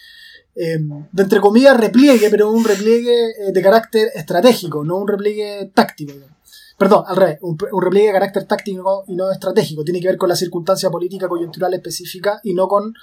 eh, 0.55 0.79
de, 1.11 1.23
entre 1.23 1.39
comillas, 1.39 1.77
repliegue, 1.77 2.29
pero 2.29 2.51
un 2.51 2.63
repliegue 2.65 3.15
de 3.53 3.61
carácter 3.61 4.09
estratégico, 4.13 4.83
no 4.83 4.97
un 4.97 5.07
repliegue 5.07 5.71
táctico. 5.73 6.11
digamos. 6.13 6.38
Perdón, 6.79 7.03
al 7.07 7.15
revés, 7.17 7.37
un, 7.41 7.57
un 7.71 7.81
repliegue 7.81 8.07
de 8.07 8.13
carácter 8.13 8.45
táctico 8.45 9.03
y 9.07 9.15
no 9.15 9.29
estratégico. 9.31 9.83
Tiene 9.83 9.99
que 9.99 10.07
ver 10.07 10.17
con 10.17 10.29
la 10.29 10.35
circunstancia 10.35 10.89
política 10.89 11.27
coyuntural 11.27 11.73
específica 11.73 12.39
y 12.43 12.53
no 12.53 12.67
con 12.67 12.93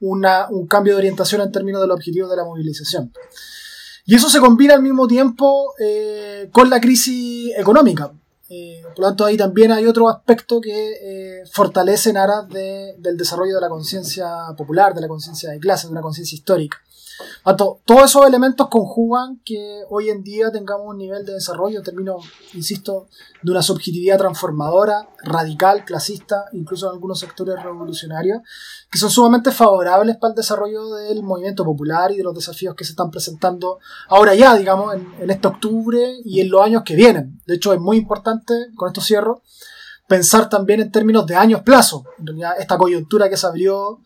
una, 0.00 0.48
un 0.50 0.66
cambio 0.66 0.94
de 0.94 0.98
orientación 1.00 1.42
en 1.42 1.52
términos 1.52 1.80
de 1.82 1.88
los 1.88 1.96
objetivos 1.96 2.30
de 2.30 2.36
la 2.36 2.44
movilización. 2.44 3.12
Y 4.06 4.14
eso 4.14 4.30
se 4.30 4.40
combina 4.40 4.74
al 4.74 4.82
mismo 4.82 5.06
tiempo 5.06 5.74
eh, 5.78 6.48
con 6.52 6.70
la 6.70 6.80
crisis 6.80 7.52
económica. 7.56 8.10
Eh, 8.48 8.80
por 8.94 9.00
lo 9.00 9.06
tanto, 9.08 9.26
ahí 9.26 9.36
también 9.36 9.72
hay 9.72 9.84
otro 9.86 10.08
aspecto 10.08 10.58
que 10.62 10.92
eh, 11.02 11.42
fortalece 11.52 12.08
en 12.08 12.16
aras 12.16 12.48
de- 12.48 12.94
del 12.98 13.18
desarrollo 13.18 13.54
de 13.56 13.60
la 13.60 13.68
conciencia 13.68 14.26
popular, 14.56 14.94
de 14.94 15.02
la 15.02 15.08
conciencia 15.08 15.50
de 15.50 15.58
clase, 15.58 15.86
de 15.86 15.92
una 15.92 16.00
conciencia 16.00 16.34
histórica. 16.34 16.78
Todos 17.84 18.04
esos 18.04 18.26
elementos 18.26 18.68
conjugan 18.68 19.40
que 19.44 19.82
hoy 19.90 20.10
en 20.10 20.22
día 20.22 20.50
tengamos 20.52 20.86
un 20.86 20.98
nivel 20.98 21.24
de 21.24 21.34
desarrollo 21.34 21.78
en 21.78 21.84
términos, 21.84 22.24
insisto, 22.54 23.08
de 23.42 23.50
una 23.50 23.62
subjetividad 23.62 24.18
transformadora, 24.18 25.08
radical, 25.22 25.84
clasista, 25.84 26.44
incluso 26.52 26.86
en 26.86 26.92
algunos 26.92 27.18
sectores 27.18 27.62
revolucionarios, 27.62 28.42
que 28.90 28.98
son 28.98 29.10
sumamente 29.10 29.50
favorables 29.50 30.16
para 30.16 30.32
el 30.32 30.36
desarrollo 30.36 30.94
del 30.94 31.22
movimiento 31.22 31.64
popular 31.64 32.12
y 32.12 32.18
de 32.18 32.24
los 32.24 32.34
desafíos 32.34 32.74
que 32.74 32.84
se 32.84 32.92
están 32.92 33.10
presentando 33.10 33.78
ahora 34.08 34.34
ya, 34.34 34.56
digamos, 34.56 34.94
en, 34.94 35.08
en 35.20 35.30
este 35.30 35.48
octubre 35.48 36.18
y 36.24 36.40
en 36.40 36.50
los 36.50 36.62
años 36.62 36.82
que 36.84 36.94
vienen. 36.94 37.40
De 37.46 37.54
hecho, 37.54 37.72
es 37.72 37.80
muy 37.80 37.96
importante, 37.96 38.54
con 38.76 38.88
esto 38.88 39.00
cierro, 39.00 39.42
pensar 40.06 40.48
también 40.48 40.80
en 40.80 40.90
términos 40.90 41.26
de 41.26 41.36
años 41.36 41.62
plazo. 41.62 42.04
En 42.18 42.26
realidad, 42.26 42.54
esta 42.58 42.78
coyuntura 42.78 43.28
que 43.28 43.36
se 43.36 43.46
abrió 43.46 44.00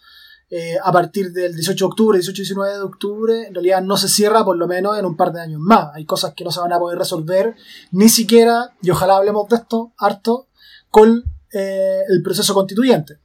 eh, 0.54 0.76
a 0.84 0.92
partir 0.92 1.32
del 1.32 1.54
18 1.54 1.82
de 1.82 1.88
octubre, 1.88 2.18
18 2.18 2.42
y 2.42 2.44
19 2.44 2.72
de 2.74 2.80
octubre, 2.82 3.46
en 3.46 3.54
realidad 3.54 3.80
no 3.80 3.96
se 3.96 4.06
cierra 4.06 4.44
por 4.44 4.58
lo 4.58 4.66
menos 4.66 4.98
en 4.98 5.06
un 5.06 5.16
par 5.16 5.32
de 5.32 5.40
años 5.40 5.60
más. 5.62 5.88
Hay 5.94 6.04
cosas 6.04 6.34
que 6.34 6.44
no 6.44 6.50
se 6.52 6.60
van 6.60 6.74
a 6.74 6.78
poder 6.78 6.98
resolver, 6.98 7.56
ni 7.90 8.10
siquiera, 8.10 8.74
y 8.82 8.90
ojalá 8.90 9.16
hablemos 9.16 9.48
de 9.48 9.56
esto 9.56 9.94
harto, 9.96 10.48
con 10.90 11.24
eh, 11.54 12.00
el 12.06 12.22
proceso 12.22 12.52
constituyente. 12.52 13.16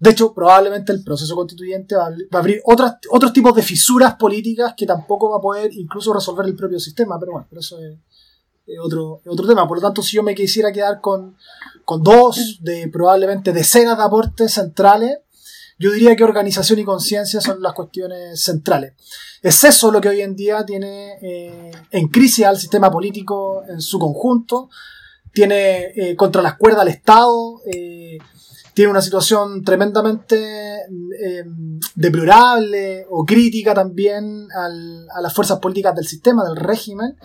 De 0.00 0.10
hecho, 0.10 0.34
probablemente 0.34 0.90
el 0.90 1.04
proceso 1.04 1.36
constituyente 1.36 1.94
va 1.94 2.06
a 2.06 2.42
abrir- 2.42 2.60
otras, 2.64 2.96
otros 3.10 3.32
tipos 3.32 3.54
de 3.54 3.62
fisuras 3.62 4.16
políticas 4.16 4.74
que 4.76 4.86
tampoco 4.86 5.30
va 5.30 5.36
a 5.36 5.40
poder 5.40 5.72
incluso 5.72 6.12
resolver 6.12 6.46
el 6.46 6.56
propio 6.56 6.80
sistema, 6.80 7.16
pero 7.20 7.30
bueno, 7.30 7.46
pero 7.48 7.60
eso 7.60 7.78
es, 7.78 7.96
otro, 8.82 9.20
otro 9.24 9.46
tema. 9.46 9.68
Por 9.68 9.78
lo 9.78 9.82
tanto, 9.82 10.02
si 10.02 10.16
yo 10.16 10.24
me 10.24 10.34
quisiera 10.34 10.72
quedar 10.72 11.00
con, 11.00 11.36
con 11.84 12.02
dos 12.02 12.58
de 12.60 12.88
probablemente 12.88 13.52
decenas 13.52 13.96
de 13.96 14.02
aportes 14.02 14.52
centrales, 14.54 15.18
yo 15.78 15.92
diría 15.92 16.16
que 16.16 16.24
organización 16.24 16.78
y 16.78 16.84
conciencia 16.84 17.40
son 17.40 17.60
las 17.62 17.74
cuestiones 17.74 18.40
centrales. 18.40 18.94
Es 19.42 19.62
eso 19.64 19.90
lo 19.90 20.00
que 20.00 20.08
hoy 20.08 20.22
en 20.22 20.34
día 20.34 20.64
tiene 20.64 21.18
eh, 21.22 21.70
en 21.90 22.08
crisis 22.08 22.44
al 22.46 22.58
sistema 22.58 22.90
político 22.90 23.62
en 23.68 23.80
su 23.80 23.98
conjunto, 23.98 24.70
tiene 25.32 25.92
eh, 25.94 26.16
contra 26.16 26.40
las 26.40 26.56
cuerdas 26.56 26.80
al 26.80 26.88
Estado, 26.88 27.60
eh, 27.70 28.18
tiene 28.76 28.90
una 28.90 29.02
situación 29.02 29.64
tremendamente 29.64 30.80
eh, 30.80 31.44
deplorable 31.94 33.06
o 33.10 33.24
crítica 33.24 33.72
también 33.72 34.48
a 34.54 35.20
las 35.20 35.34
fuerzas 35.34 35.58
políticas 35.60 35.94
del 35.94 36.06
sistema, 36.06 36.44
del 36.44 36.56
régimen. 36.56 37.16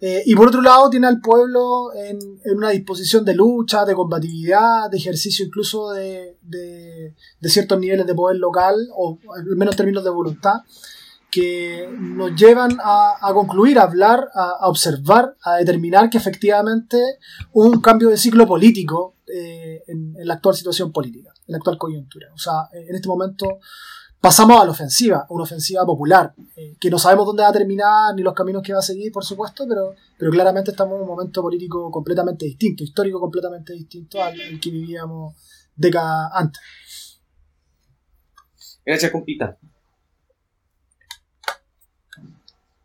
Eh, 0.00 0.22
y 0.24 0.34
por 0.34 0.48
otro 0.48 0.62
lado 0.62 0.88
tiene 0.88 1.06
al 1.06 1.20
pueblo 1.20 1.92
en, 1.94 2.18
en 2.44 2.56
una 2.56 2.70
disposición 2.70 3.22
de 3.24 3.34
lucha, 3.34 3.84
de 3.84 3.94
combatividad, 3.94 4.90
de 4.90 4.96
ejercicio 4.96 5.44
incluso 5.44 5.90
de, 5.90 6.38
de- 6.42 7.14
de 7.40 7.48
ciertos 7.50 7.78
niveles 7.78 8.06
de 8.06 8.14
poder 8.14 8.38
local, 8.38 8.76
o 8.96 9.18
al 9.36 9.44
menos 9.56 9.74
en 9.74 9.76
términos 9.76 10.02
de 10.04 10.10
voluntad, 10.10 10.60
que 11.30 11.88
nos 11.98 12.34
llevan 12.34 12.78
a, 12.82 13.14
a 13.20 13.32
concluir, 13.34 13.78
a 13.78 13.82
hablar, 13.82 14.28
a, 14.34 14.50
a 14.60 14.68
observar, 14.68 15.36
a 15.44 15.56
determinar 15.56 16.10
que 16.10 16.18
efectivamente 16.18 17.18
hubo 17.52 17.66
un 17.66 17.80
cambio 17.80 18.08
de 18.08 18.16
ciclo 18.16 18.46
político 18.46 19.16
eh, 19.32 19.82
en, 19.86 20.16
en 20.18 20.26
la 20.26 20.34
actual 20.34 20.56
situación 20.56 20.90
política, 20.92 21.30
en 21.46 21.52
la 21.52 21.58
actual 21.58 21.78
coyuntura. 21.78 22.28
O 22.34 22.38
sea, 22.38 22.68
en 22.72 22.94
este 22.94 23.06
momento 23.08 23.58
pasamos 24.20 24.60
a 24.60 24.64
la 24.64 24.70
ofensiva, 24.70 25.26
a 25.28 25.32
una 25.32 25.44
ofensiva 25.44 25.84
popular, 25.86 26.34
eh, 26.56 26.76
que 26.80 26.90
no 26.90 26.98
sabemos 26.98 27.26
dónde 27.26 27.42
va 27.42 27.48
a 27.48 27.52
terminar 27.52 28.14
ni 28.14 28.22
los 28.22 28.34
caminos 28.34 28.62
que 28.62 28.72
va 28.72 28.80
a 28.80 28.82
seguir, 28.82 29.10
por 29.12 29.24
supuesto, 29.24 29.66
pero, 29.68 29.94
pero 30.18 30.30
claramente 30.30 30.72
estamos 30.72 30.96
en 30.96 31.02
un 31.02 31.08
momento 31.08 31.42
político 31.42 31.90
completamente 31.90 32.44
distinto, 32.44 32.84
histórico 32.84 33.18
completamente 33.18 33.72
distinto 33.72 34.22
al, 34.22 34.38
al 34.40 34.60
que 34.60 34.70
vivíamos 34.70 35.34
décadas 35.74 36.30
antes. 36.34 36.60
Gracias, 38.84 39.10
compita. 39.12 39.56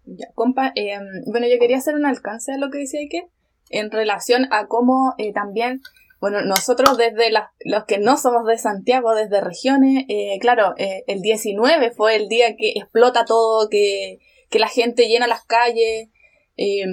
Ya, 0.05 0.27
compa, 0.35 0.71
eh, 0.75 0.99
bueno, 1.25 1.47
yo 1.47 1.57
quería 1.59 1.77
hacer 1.77 1.95
un 1.95 2.05
alcance 2.05 2.53
a 2.53 2.57
lo 2.57 2.69
que 2.69 2.77
decía 2.79 2.99
Iker 2.99 3.27
en 3.69 3.89
relación 3.89 4.47
a 4.51 4.67
cómo 4.67 5.15
eh, 5.17 5.33
también, 5.33 5.81
bueno, 6.25 6.41
nosotros 6.41 6.97
desde 6.97 7.29
las, 7.29 7.51
los 7.63 7.85
que 7.85 7.99
no 7.99 8.17
somos 8.17 8.47
de 8.47 8.57
Santiago, 8.57 9.13
desde 9.13 9.41
regiones, 9.41 10.05
eh, 10.09 10.39
claro, 10.41 10.73
eh, 10.75 11.03
el 11.05 11.21
19 11.21 11.91
fue 11.91 12.15
el 12.15 12.27
día 12.29 12.55
que 12.55 12.71
explota 12.71 13.25
todo, 13.25 13.69
que, 13.69 14.17
que 14.49 14.57
la 14.57 14.67
gente 14.67 15.07
llena 15.07 15.27
las 15.27 15.45
calles, 15.45 16.09
eh, 16.57 16.83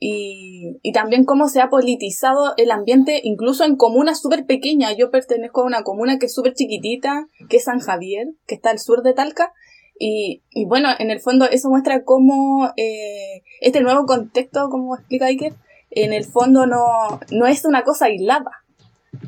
y, 0.00 0.80
y 0.82 0.90
también 0.90 1.24
cómo 1.24 1.46
se 1.46 1.60
ha 1.60 1.70
politizado 1.70 2.54
el 2.56 2.72
ambiente, 2.72 3.20
incluso 3.22 3.62
en 3.62 3.76
comunas 3.76 4.20
súper 4.20 4.44
pequeñas. 4.44 4.96
Yo 4.96 5.12
pertenezco 5.12 5.60
a 5.60 5.66
una 5.66 5.84
comuna 5.84 6.18
que 6.18 6.26
es 6.26 6.34
súper 6.34 6.54
chiquitita, 6.54 7.28
que 7.48 7.58
es 7.58 7.64
San 7.66 7.78
Javier, 7.78 8.26
que 8.48 8.56
está 8.56 8.70
al 8.70 8.80
sur 8.80 9.04
de 9.04 9.12
Talca, 9.12 9.52
y, 10.00 10.42
y 10.50 10.64
bueno, 10.64 10.88
en 10.98 11.12
el 11.12 11.20
fondo 11.20 11.44
eso 11.48 11.68
muestra 11.70 12.02
cómo 12.02 12.72
eh, 12.76 13.44
este 13.60 13.82
nuevo 13.82 14.04
contexto, 14.04 14.68
como 14.68 14.96
explica 14.96 15.26
Iker, 15.26 15.54
en 15.94 16.12
el 16.12 16.24
fondo 16.24 16.66
no, 16.66 17.20
no 17.30 17.46
es 17.46 17.64
una 17.64 17.82
cosa 17.82 18.06
aislada. 18.06 18.63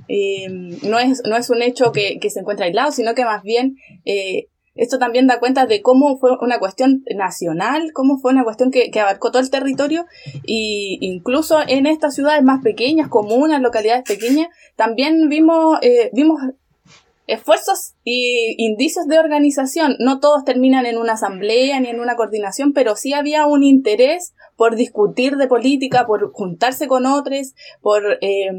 Eh, 0.08 0.48
no, 0.48 0.98
es, 0.98 1.22
no 1.28 1.36
es 1.36 1.50
un 1.50 1.62
hecho 1.62 1.92
que, 1.92 2.18
que 2.20 2.30
se 2.30 2.40
encuentra 2.40 2.66
aislado, 2.66 2.92
sino 2.92 3.14
que 3.14 3.24
más 3.24 3.42
bien 3.42 3.76
eh, 4.04 4.48
esto 4.76 4.98
también 4.98 5.26
da 5.26 5.40
cuenta 5.40 5.66
de 5.66 5.80
cómo 5.80 6.18
fue 6.18 6.30
una 6.40 6.58
cuestión 6.58 7.02
nacional, 7.14 7.92
cómo 7.92 8.18
fue 8.18 8.32
una 8.32 8.44
cuestión 8.44 8.70
que, 8.70 8.90
que 8.90 9.00
abarcó 9.00 9.30
todo 9.30 9.42
el 9.42 9.50
territorio 9.50 10.04
y 10.44 10.98
incluso 11.00 11.58
en 11.66 11.86
estas 11.86 12.14
ciudades 12.14 12.42
más 12.42 12.62
pequeñas, 12.62 13.08
comunas, 13.08 13.62
localidades 13.62 14.04
pequeñas, 14.04 14.48
también 14.76 15.28
vimos, 15.28 15.78
eh, 15.82 16.10
vimos 16.12 16.40
esfuerzos 17.26 17.94
y 18.04 18.54
indicios 18.58 19.06
de 19.06 19.18
organización. 19.18 19.96
No 19.98 20.20
todos 20.20 20.44
terminan 20.44 20.86
en 20.86 20.98
una 20.98 21.14
asamblea 21.14 21.80
ni 21.80 21.88
en 21.88 21.98
una 21.98 22.14
coordinación, 22.14 22.72
pero 22.72 22.96
sí 22.96 23.14
había 23.14 23.46
un 23.46 23.64
interés 23.64 24.34
por 24.56 24.76
discutir 24.76 25.36
de 25.36 25.48
política, 25.48 26.06
por 26.06 26.32
juntarse 26.32 26.86
con 26.86 27.06
otros, 27.06 27.54
por, 27.80 28.18
eh, 28.20 28.50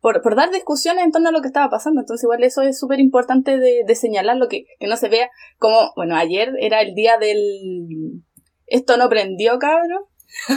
por, 0.00 0.22
por, 0.22 0.36
dar 0.36 0.50
discusiones 0.50 1.04
en 1.04 1.12
torno 1.12 1.28
a 1.28 1.32
lo 1.32 1.40
que 1.40 1.48
estaba 1.48 1.70
pasando. 1.70 2.00
Entonces 2.00 2.24
igual 2.24 2.42
eso 2.44 2.62
es 2.62 2.78
súper 2.78 3.00
importante 3.00 3.58
de, 3.58 3.82
de 3.86 3.94
señalarlo, 3.94 4.48
que, 4.48 4.64
que 4.78 4.86
no 4.86 4.96
se 4.96 5.08
vea 5.08 5.30
como, 5.58 5.92
bueno, 5.96 6.16
ayer 6.16 6.52
era 6.60 6.80
el 6.80 6.94
día 6.94 7.18
del... 7.18 8.22
Esto 8.66 8.96
no 8.96 9.08
prendió, 9.08 9.58
cabrón. 9.58 10.04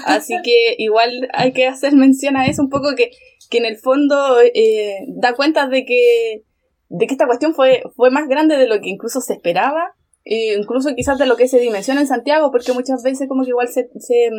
Así 0.06 0.36
que 0.44 0.76
igual 0.78 1.30
hay 1.34 1.54
que 1.54 1.68
hacer 1.68 1.94
mención 1.94 2.36
a 2.36 2.46
eso 2.46 2.62
un 2.62 2.70
poco 2.70 2.94
que, 2.96 3.12
que 3.50 3.58
en 3.58 3.66
el 3.66 3.78
fondo 3.78 4.42
eh, 4.42 5.06
da 5.08 5.34
cuenta 5.34 5.68
de 5.68 5.86
que 5.86 6.44
de 6.92 7.08
que 7.08 7.14
esta 7.14 7.26
cuestión 7.26 7.56
fue, 7.56 7.84
fue 7.96 8.12
más 8.12 8.28
grande 8.28 8.58
de 8.58 8.68
lo 8.68 8.82
que 8.82 8.90
incluso 8.90 9.22
se 9.22 9.34
esperaba, 9.34 9.96
e 10.26 10.56
incluso 10.60 10.94
quizás 10.94 11.18
de 11.18 11.26
lo 11.26 11.38
que 11.38 11.48
se 11.48 11.58
dimensiona 11.58 12.02
en 12.02 12.08
Santiago, 12.08 12.52
porque 12.52 12.74
muchas 12.74 13.02
veces 13.02 13.30
como 13.30 13.44
que 13.44 13.50
igual 13.50 13.70
se, 13.70 13.90
se, 13.98 14.30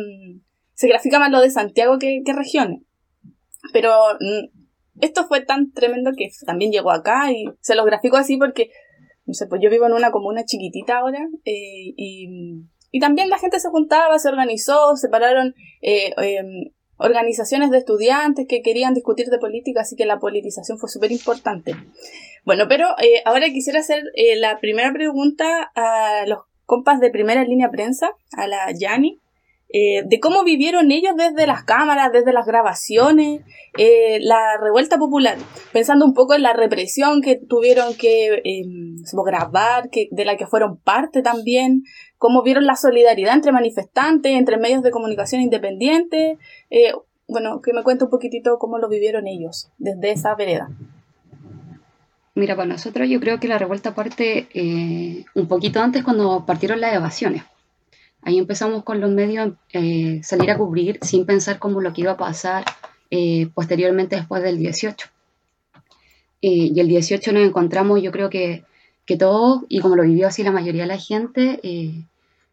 se 0.75 0.87
grafica 0.87 1.17
más 1.17 1.31
lo 1.31 1.41
de 1.41 1.49
Santiago 1.49 1.97
que, 1.97 2.21
que 2.23 2.31
regiones. 2.31 2.81
Pero 3.71 3.91
esto 5.01 5.25
fue 5.27 5.41
tan 5.41 5.71
tremendo 5.71 6.11
que 6.17 6.29
también 6.45 6.71
llegó 6.71 6.91
acá 6.91 7.31
y 7.31 7.45
se 7.61 7.75
lo 7.75 7.85
grafico 7.85 8.17
así 8.17 8.37
porque, 8.37 8.69
no 9.25 9.33
sé, 9.33 9.47
pues 9.47 9.61
yo 9.61 9.69
vivo 9.69 9.85
en 9.85 9.93
una 9.93 10.11
comuna 10.11 10.45
chiquitita 10.45 10.97
ahora 10.97 11.27
eh, 11.45 11.93
y, 11.95 12.27
y 12.91 12.99
también 12.99 13.29
la 13.29 13.39
gente 13.39 13.59
se 13.59 13.69
juntaba, 13.69 14.19
se 14.19 14.29
organizó, 14.29 14.95
se 14.95 15.09
pararon 15.09 15.55
eh, 15.81 16.13
eh, 16.17 16.71
organizaciones 16.97 17.71
de 17.71 17.79
estudiantes 17.79 18.45
que 18.47 18.61
querían 18.61 18.93
discutir 18.93 19.27
de 19.27 19.39
política, 19.39 19.81
así 19.81 19.95
que 19.95 20.05
la 20.05 20.19
politización 20.19 20.77
fue 20.77 20.89
súper 20.89 21.11
importante. 21.11 21.75
Bueno, 22.45 22.65
pero 22.67 22.87
eh, 23.01 23.21
ahora 23.25 23.49
quisiera 23.49 23.79
hacer 23.79 24.03
eh, 24.15 24.35
la 24.35 24.59
primera 24.59 24.91
pregunta 24.93 25.71
a 25.75 26.25
los 26.27 26.39
compas 26.65 26.99
de 26.99 27.09
primera 27.09 27.43
línea 27.43 27.69
prensa, 27.69 28.11
a 28.37 28.47
la 28.47 28.71
Yani. 28.71 29.19
Eh, 29.75 30.03
de 30.05 30.19
cómo 30.19 30.43
vivieron 30.43 30.91
ellos 30.91 31.15
desde 31.17 31.47
las 31.47 31.63
cámaras, 31.63 32.11
desde 32.13 32.31
las 32.31 32.45
grabaciones, 32.45 33.41
eh, 33.75 34.19
la 34.21 34.55
revuelta 34.61 34.99
popular, 34.99 35.35
pensando 35.71 36.05
un 36.05 36.13
poco 36.13 36.35
en 36.35 36.43
la 36.43 36.53
represión 36.53 37.23
que 37.23 37.37
tuvieron 37.37 37.95
que 37.95 38.39
em, 38.43 38.97
grabar, 39.25 39.89
que, 39.89 40.09
de 40.11 40.25
la 40.25 40.37
que 40.37 40.45
fueron 40.45 40.77
parte 40.77 41.23
también, 41.23 41.85
cómo 42.19 42.43
vieron 42.43 42.67
la 42.67 42.75
solidaridad 42.75 43.33
entre 43.33 43.51
manifestantes, 43.51 44.33
entre 44.33 44.57
medios 44.57 44.83
de 44.83 44.91
comunicación 44.91 45.41
independientes. 45.41 46.37
Eh, 46.69 46.93
bueno, 47.27 47.59
que 47.61 47.73
me 47.73 47.81
cuente 47.81 48.03
un 48.03 48.11
poquitito 48.11 48.59
cómo 48.59 48.77
lo 48.77 48.87
vivieron 48.87 49.25
ellos 49.25 49.71
desde 49.79 50.11
esa 50.11 50.35
vereda. 50.35 50.69
Mira, 52.35 52.55
para 52.55 52.67
nosotros 52.67 53.09
yo 53.09 53.19
creo 53.19 53.39
que 53.39 53.47
la 53.47 53.57
revuelta 53.57 53.95
parte 53.95 54.47
un 55.33 55.47
poquito 55.47 55.79
antes 55.81 56.03
cuando 56.03 56.45
partieron 56.45 56.79
las 56.79 56.93
evasiones. 56.93 57.41
Ahí 58.25 58.37
empezamos 58.37 58.83
con 58.83 59.01
los 59.01 59.11
medios, 59.11 59.53
eh, 59.73 60.21
salir 60.23 60.49
a 60.51 60.57
cubrir 60.57 60.99
sin 61.01 61.25
pensar 61.25 61.59
cómo 61.59 61.81
lo 61.81 61.91
que 61.91 62.01
iba 62.01 62.11
a 62.11 62.17
pasar 62.17 62.63
eh, 63.11 63.47
posteriormente 63.53 64.15
después 64.15 64.41
del 64.41 64.57
18. 64.57 65.07
Eh, 66.41 66.71
y 66.73 66.79
el 66.79 66.87
18 66.87 67.33
nos 67.33 67.43
encontramos, 67.43 68.01
yo 68.01 68.11
creo 68.11 68.29
que, 68.29 68.63
que 69.05 69.17
todos, 69.17 69.63
y 69.67 69.79
como 69.81 69.95
lo 69.95 70.03
vivió 70.03 70.27
así 70.27 70.43
la 70.43 70.51
mayoría 70.51 70.83
de 70.83 70.87
la 70.87 70.97
gente, 70.97 71.59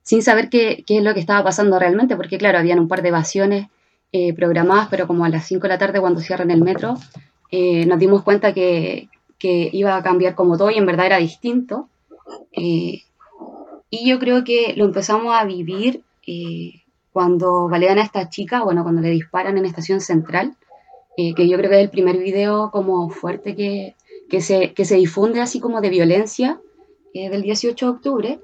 sin 0.02 0.22
saber 0.22 0.48
qué, 0.48 0.82
qué, 0.86 0.98
es 0.98 1.04
lo 1.04 1.14
que 1.14 1.20
estaba 1.20 1.44
pasando 1.44 1.78
realmente, 1.78 2.16
porque 2.16 2.38
claro, 2.38 2.58
habían 2.58 2.80
un 2.80 2.88
par 2.88 3.02
de 3.02 3.08
evasiones 3.08 3.66
programadas, 4.36 4.88
pero 4.90 5.06
como 5.06 5.24
a 5.24 5.28
las 5.28 5.46
5 5.46 5.62
de 5.62 5.68
la 5.68 5.78
tarde 5.78 6.00
cuando 6.00 6.20
cierran 6.20 6.50
el 6.50 6.62
metro, 6.62 6.96
nos 7.52 7.98
dimos 7.98 8.22
cuenta 8.22 8.52
que, 8.52 9.08
que, 9.38 9.70
iba 9.72 9.96
a 9.96 10.02
cambiar 10.02 10.34
como 10.34 10.56
todo 10.56 10.70
y 10.70 10.78
en 10.78 10.86
verdad 10.86 11.06
era 11.06 11.18
distinto. 11.18 11.88
Y 13.90 14.08
yo 14.08 14.20
creo 14.20 14.44
que 14.44 14.74
lo 14.76 14.84
empezamos 14.84 15.34
a 15.34 15.44
vivir 15.44 16.02
eh, 16.26 16.82
cuando 17.12 17.68
balean 17.68 17.98
a 17.98 18.04
esta 18.04 18.30
chica, 18.30 18.62
bueno, 18.62 18.84
cuando 18.84 19.02
le 19.02 19.10
disparan 19.10 19.58
en 19.58 19.66
Estación 19.66 20.00
Central, 20.00 20.56
eh, 21.16 21.34
que 21.34 21.48
yo 21.48 21.58
creo 21.58 21.70
que 21.70 21.76
es 21.76 21.82
el 21.82 21.90
primer 21.90 22.16
video 22.18 22.70
como 22.70 23.10
fuerte 23.10 23.56
que, 23.56 23.96
que, 24.30 24.40
se, 24.40 24.72
que 24.74 24.84
se 24.84 24.94
difunde 24.94 25.40
así 25.40 25.58
como 25.58 25.80
de 25.80 25.90
violencia 25.90 26.60
eh, 27.14 27.28
del 27.30 27.42
18 27.42 27.84
de 27.84 27.90
octubre. 27.90 28.40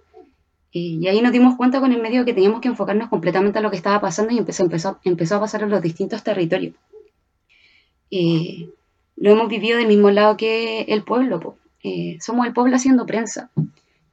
y 0.73 1.07
ahí 1.07 1.23
nos 1.23 1.33
dimos 1.33 1.57
cuenta 1.57 1.81
con 1.81 1.93
el 1.93 2.03
medio 2.03 2.25
que 2.25 2.35
teníamos 2.35 2.61
que 2.61 2.69
enfocarnos 2.69 3.09
completamente 3.09 3.59
a 3.61 3.63
lo 3.63 3.71
que 3.71 3.77
estaba 3.77 4.01
pasando 4.01 4.33
y 4.35 4.39
empezó, 4.39 4.65
empezó, 4.65 4.99
empezó 5.05 5.37
a 5.37 5.41
pasar 5.41 5.63
en 5.63 5.71
los 5.71 5.81
distintos 5.81 6.23
territorios. 6.25 6.75
lo 8.11 9.31
hemos 9.31 9.49
vivido 9.49 9.79
del 9.79 9.87
mismo 9.87 10.11
lado 10.11 10.37
que 10.37 10.83
el 10.83 11.05
pueblo. 11.05 11.57
somos 12.21 12.47
el 12.47 12.53
pueblo 12.53 12.75
haciendo 12.77 13.07
prensa 13.07 13.51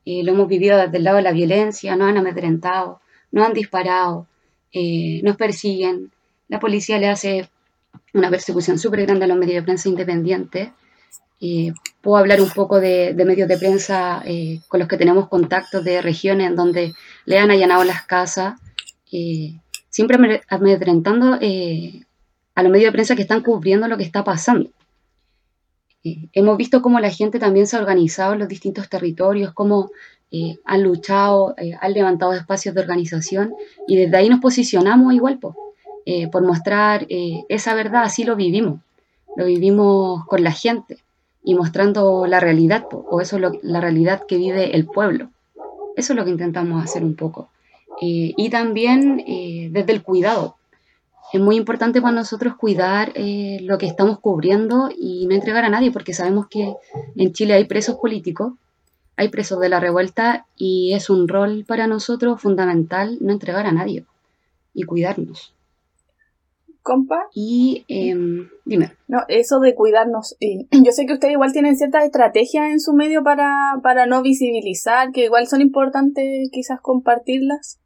lo 0.06 0.32
hemos 0.32 0.48
vivido 0.48 0.78
desde 0.78 0.98
el 0.98 1.04
lado 1.04 1.18
de 1.18 1.24
la 1.24 1.32
violencia, 1.32 1.96
nos 1.96 2.10
han 2.10 2.18
amedrentado, 2.18 3.00
nos 3.32 3.48
han 3.48 3.54
disparado, 3.54 4.28
eh, 4.72 5.22
nos 5.24 5.38
persiguen, 5.38 6.12
la 6.48 6.60
policía 6.60 6.98
le 6.98 7.08
hace 7.08 7.50
una 8.14 8.30
persecución 8.30 8.80
súper 8.80 9.06
grande 9.06 9.26
a 9.26 9.28
los 9.28 9.38
medios 9.38 9.56
de 9.56 9.64
prensa 9.64 9.90
independientes. 9.90 10.70
Eh, 11.40 11.74
puedo 12.02 12.18
hablar 12.18 12.42
un 12.42 12.50
poco 12.50 12.80
de, 12.80 13.14
medios 13.26 13.48
de 13.48 13.58
prensa 13.58 14.24
eh, 14.26 14.60
con 14.68 14.80
los 14.80 14.88
que 14.88 14.98
tenemos 14.98 15.30
contactos 15.30 15.84
de 15.84 16.02
regiones 16.02 16.48
en 16.48 16.56
donde 16.56 16.94
le 17.26 17.38
han 17.38 17.52
allanado 17.52 17.84
las 17.84 18.04
casas, 18.04 18.60
siempre 19.90 20.42
amedrentando 20.48 21.34
a 21.34 22.64
los 22.64 22.72
medios 22.72 22.88
de 22.88 22.94
prensa 22.94 23.16
que 23.16 23.22
están 23.22 23.44
cubriendo 23.44 23.88
lo 23.88 23.98
que 23.98 24.04
está 24.04 24.24
pasando. 24.24 24.70
Eh, 26.04 26.28
hemos 26.34 26.58
visto 26.58 26.82
cómo 26.82 27.00
la 27.00 27.10
gente 27.10 27.40
también 27.40 27.66
se 27.66 27.78
ha 27.78 27.80
organizado 27.80 28.34
en 28.34 28.40
los 28.40 28.50
distintos 28.50 28.90
territorios, 28.90 29.54
cómo 29.54 29.92
eh, 30.32 30.58
han 30.66 30.84
luchado, 30.84 31.56
eh, 31.58 31.78
han 31.80 31.94
levantado 31.94 32.34
espacios 32.34 32.76
de 32.76 32.82
organización 32.82 33.54
y 33.88 33.96
desde 33.96 34.18
ahí 34.18 34.30
nos 34.30 34.42
posicionamos 34.42 35.14
igual 35.14 35.40
por 35.40 36.44
mostrar 36.44 37.08
esa 37.08 37.74
verdad, 37.76 38.04
así 38.04 38.26
lo 38.26 38.36
vivimos, 38.36 38.82
lo 39.38 39.46
vivimos 39.46 40.26
con 40.26 40.44
la 40.44 40.52
gente 40.52 40.98
y 41.46 41.56
mostrando 41.56 42.28
la 42.28 42.42
realidad, 42.42 42.84
o 42.92 43.22
eso 43.22 43.38
es 43.38 43.44
la 43.62 43.80
realidad 43.80 44.24
que 44.28 44.36
vive 44.36 44.76
el 44.76 44.86
pueblo. 44.86 45.30
Eso 45.96 46.12
es 46.12 46.18
lo 46.18 46.26
que 46.26 46.32
intentamos 46.32 46.84
hacer 46.84 47.06
un 47.06 47.16
poco. 47.16 47.48
y 48.02 48.50
también 48.50 49.24
desde 49.72 49.94
el 49.94 50.04
cuidado, 50.04 50.58
es 51.34 51.42
muy 51.42 51.56
importante 51.56 52.00
para 52.00 52.14
nosotros 52.14 52.56
cuidar 52.56 53.12
eh, 53.16 53.58
lo 53.62 53.80
que 53.80 53.88
estamos 53.88 54.20
cubriendo 54.20 54.90
y 54.96 55.26
no 55.26 55.34
entregar 55.34 55.66
a 55.66 55.70
nadie, 55.70 55.92
porque 55.92 56.14
sabemos 56.14 56.46
que 56.48 56.76
en 57.16 57.34
Chile 57.34 57.56
hay 57.56 57.66
presos 57.66 57.96
políticos, 57.96 58.54
hay 59.16 59.30
presos 59.30 59.60
de 59.60 59.68
la 59.68 59.80
revuelta 59.80 60.46
y 60.56 60.94
es 60.94 61.10
un 61.10 61.28
rol 61.28 61.66
para 61.68 61.88
nosotros 61.88 62.40
fundamental 62.40 63.18
no 63.20 63.34
entregar 63.34 63.66
a 63.66 63.72
nadie 63.72 64.06
y 64.76 64.84
cuidarnos. 64.84 65.56
Compa. 66.84 67.30
Y 67.34 67.84
em, 67.88 68.50
dime. 68.64 68.92
No, 69.08 69.22
eso 69.28 69.60
de 69.60 69.74
cuidarnos. 69.74 70.36
yo 70.40 70.92
sé 70.92 71.08
que 71.08 71.14
ustedes 71.14 71.34
igual 71.34 71.52
tienen 71.52 71.78
ciertas 71.78 72.06
estrategias 72.06 72.70
en 72.70 72.80
su 72.80 72.94
medio 72.94 73.24
para, 73.24 73.80
para 73.82 74.06
no 74.06 74.22
visibilizar, 74.22 75.12
que 75.12 75.26
igual 75.26 75.48
son 75.48 75.62
importantes 75.62 76.50
quizás 76.52 76.80
compartirlas. 76.80 77.80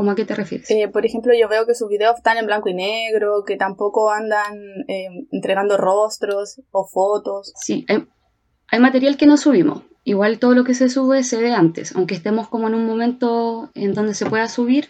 ¿Cómo 0.00 0.12
a 0.12 0.14
qué 0.14 0.24
te 0.24 0.34
refieres? 0.34 0.70
Eh, 0.70 0.88
por 0.88 1.04
ejemplo, 1.04 1.34
yo 1.38 1.46
veo 1.46 1.66
que 1.66 1.74
sus 1.74 1.90
videos 1.90 2.16
están 2.16 2.38
en 2.38 2.46
blanco 2.46 2.70
y 2.70 2.74
negro, 2.74 3.44
que 3.46 3.58
tampoco 3.58 4.10
andan 4.10 4.56
eh, 4.88 5.26
entregando 5.30 5.76
rostros 5.76 6.62
o 6.70 6.86
fotos. 6.86 7.52
Sí, 7.56 7.84
hay, 7.86 8.78
material 8.80 9.18
que 9.18 9.26
no 9.26 9.36
subimos. 9.36 9.82
Igual 10.04 10.38
todo 10.38 10.54
lo 10.54 10.64
que 10.64 10.72
se 10.72 10.88
sube 10.88 11.22
se 11.22 11.36
ve 11.42 11.52
antes, 11.52 11.94
aunque 11.94 12.14
estemos 12.14 12.48
como 12.48 12.68
en 12.68 12.76
un 12.76 12.86
momento 12.86 13.68
en 13.74 13.92
donde 13.92 14.14
se 14.14 14.24
pueda 14.24 14.48
subir. 14.48 14.88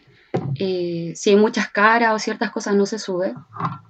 Eh, 0.55 1.13
si 1.17 1.31
hay 1.31 1.37
muchas 1.37 1.69
caras 1.71 2.15
o 2.15 2.21
ciertas 2.21 2.53
cosas 2.53 2.77
no 2.77 2.87
se 2.87 3.01
sube. 3.01 3.35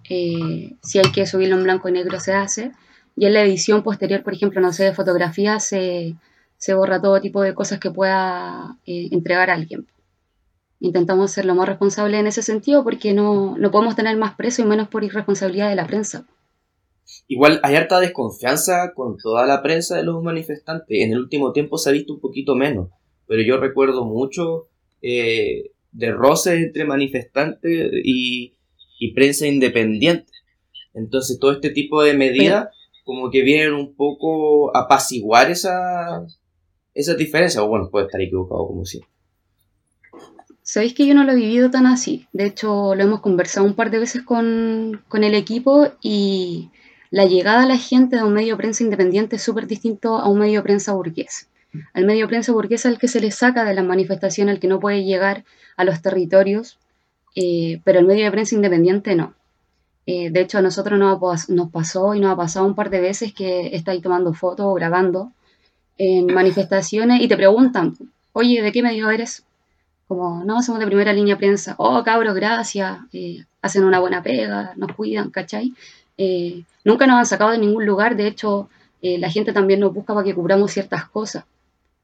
si 0.09 0.99
hay 0.99 1.13
que 1.13 1.27
subirlo 1.27 1.57
en 1.57 1.65
blanco 1.65 1.91
y 1.91 1.93
negro 1.93 2.19
se 2.19 2.33
hace. 2.33 2.73
Y 3.15 3.27
en 3.27 3.35
la 3.35 3.43
edición 3.43 3.83
posterior, 3.83 4.23
por 4.23 4.33
ejemplo, 4.33 4.63
no 4.63 4.73
sé, 4.73 4.85
de 4.85 4.95
fotografía, 4.95 5.61
se, 5.61 6.15
se 6.57 6.73
borra 6.73 6.99
todo 6.99 7.21
tipo 7.21 7.43
de 7.43 7.53
cosas 7.53 7.79
que 7.79 7.91
pueda 7.91 8.79
entregar 8.87 9.51
a 9.51 9.53
alguien 9.57 9.87
intentamos 10.81 11.31
ser 11.31 11.45
lo 11.45 11.55
más 11.55 11.69
responsable 11.69 12.19
en 12.19 12.27
ese 12.27 12.43
sentido 12.43 12.83
porque 12.83 13.13
no, 13.13 13.57
no 13.57 13.71
podemos 13.71 13.97
tener 13.97 14.17
más 14.17 14.35
preso 14.35 14.63
y 14.63 14.65
menos 14.65 14.89
por 14.89 15.05
irresponsabilidad 15.05 15.69
de 15.69 15.77
la 15.77 15.87
prensa. 15.87 16.27
Igual 17.29 17.61
hay 17.63 17.77
harta 17.77 18.01
desconfianza 18.01 18.93
con 18.95 19.17
toda 19.17 19.47
la 19.47 19.63
prensa 19.63 19.97
de 19.97 20.05
los 20.05 20.23
manifestantes. 20.23 21.01
En 21.01 21.13
el 21.13 21.19
último 21.19 21.53
tiempo 21.53 21.77
se 21.77 21.91
ha 21.91 21.93
visto 21.93 22.15
un 22.15 22.21
poquito 22.21 22.55
menos, 22.55 22.89
pero 23.27 23.43
yo 23.43 23.59
recuerdo 23.59 24.05
mucho 24.05 24.69
eh, 25.03 25.71
de 25.93 26.13
roces 26.13 26.61
entre 26.61 26.85
manifestantes 26.85 27.93
y, 28.05 28.55
y, 28.99 29.13
prensa 29.13 29.47
independiente. 29.47 30.33
Entonces 30.95 31.39
todo 31.39 31.53
este 31.53 31.71
tipo 31.71 32.03
de 32.03 32.15
medidas 32.15 32.69
como 33.05 33.31
que 33.31 33.43
vienen 33.43 33.75
un 33.75 33.95
poco 33.95 34.77
a 34.77 34.83
apaciguar 34.83 35.51
esa, 35.51 36.27
esa 36.95 37.15
diferencia. 37.15 37.63
O 37.63 37.69
bueno, 37.69 37.91
puede 37.91 38.07
estar 38.07 38.21
equivocado 38.21 38.67
como 38.67 38.85
siempre. 38.85 39.11
Sabéis 40.73 40.95
que 40.95 41.05
yo 41.05 41.15
no 41.15 41.25
lo 41.25 41.33
he 41.33 41.35
vivido 41.35 41.69
tan 41.69 41.85
así. 41.85 42.29
De 42.33 42.47
hecho, 42.47 42.95
lo 42.95 43.03
hemos 43.03 43.19
conversado 43.19 43.67
un 43.67 43.75
par 43.75 43.91
de 43.91 43.99
veces 43.99 44.23
con, 44.23 45.03
el 45.13 45.35
equipo 45.35 45.89
y 46.01 46.71
la 47.11 47.25
llegada 47.25 47.65
a 47.65 47.67
la 47.67 47.77
gente 47.77 48.15
de 48.15 48.23
un 48.23 48.35
medio 48.35 48.55
de 48.55 48.59
prensa 48.59 48.85
independiente 48.85 49.35
es 49.35 49.43
súper 49.43 49.67
distinto 49.67 50.19
a 50.19 50.29
un 50.29 50.39
medio 50.39 50.61
de 50.61 50.63
prensa 50.63 50.93
burgués. 50.93 51.49
Al 51.93 52.05
medio 52.05 52.27
de 52.27 52.29
prensa 52.29 52.53
burgués 52.53 52.85
el 52.85 53.01
que 53.01 53.09
se 53.09 53.21
le 53.21 53.33
saca 53.33 53.65
de 53.65 53.75
las 53.75 53.85
manifestaciones, 53.85 54.55
el 54.55 54.61
que 54.61 54.69
no 54.69 54.79
puede 54.79 55.03
llegar 55.03 55.43
a 55.77 55.83
los 55.83 56.03
territorios, 56.03 56.79
eh, 57.35 57.81
pero 57.83 57.99
el 57.99 58.07
medio 58.07 58.27
de 58.27 58.31
prensa 58.31 58.55
independiente 58.55 59.17
no. 59.17 59.35
Eh, 60.07 60.31
de 60.31 60.41
hecho, 60.41 60.59
a 60.59 60.63
nosotros 60.63 61.01
nos, 61.01 61.49
nos 61.49 61.71
pasó 61.73 62.15
y 62.15 62.21
nos 62.21 62.33
ha 62.33 62.37
pasado 62.37 62.65
un 62.65 62.77
par 62.77 62.91
de 62.91 63.01
veces 63.01 63.35
que 63.35 63.75
estáis 63.75 64.03
tomando 64.03 64.33
fotos 64.35 64.67
o 64.67 64.75
grabando 64.75 65.33
en 65.99 66.27
manifestaciones 66.27 67.21
y 67.21 67.27
te 67.27 67.37
preguntan, 67.37 67.97
oye, 68.33 68.63
¿de 68.63 68.71
qué 68.71 68.85
medio 68.85 69.11
eres? 69.11 69.45
Como, 70.11 70.43
no, 70.45 70.61
somos 70.61 70.81
de 70.81 70.89
primera 70.89 71.13
línea 71.13 71.39
prensa, 71.39 71.77
oh, 71.79 72.03
cabros, 72.03 72.35
gracias, 72.35 72.99
eh, 73.13 73.45
hacen 73.63 73.85
una 73.85 74.01
buena 74.01 74.25
pega, 74.25 74.73
nos 74.75 74.93
cuidan, 74.97 75.31
¿cachai? 75.31 75.73
Eh, 76.19 76.65
nunca 76.85 77.07
nos 77.07 77.17
han 77.17 77.27
sacado 77.27 77.53
de 77.53 77.59
ningún 77.59 77.87
lugar, 77.87 78.17
de 78.17 78.27
hecho, 78.27 78.69
eh, 79.03 79.19
la 79.19 79.31
gente 79.31 79.53
también 79.53 79.79
nos 79.79 79.95
busca 79.95 80.13
para 80.13 80.25
que 80.25 80.35
cubramos 80.35 80.73
ciertas 80.73 81.05
cosas. 81.05 81.45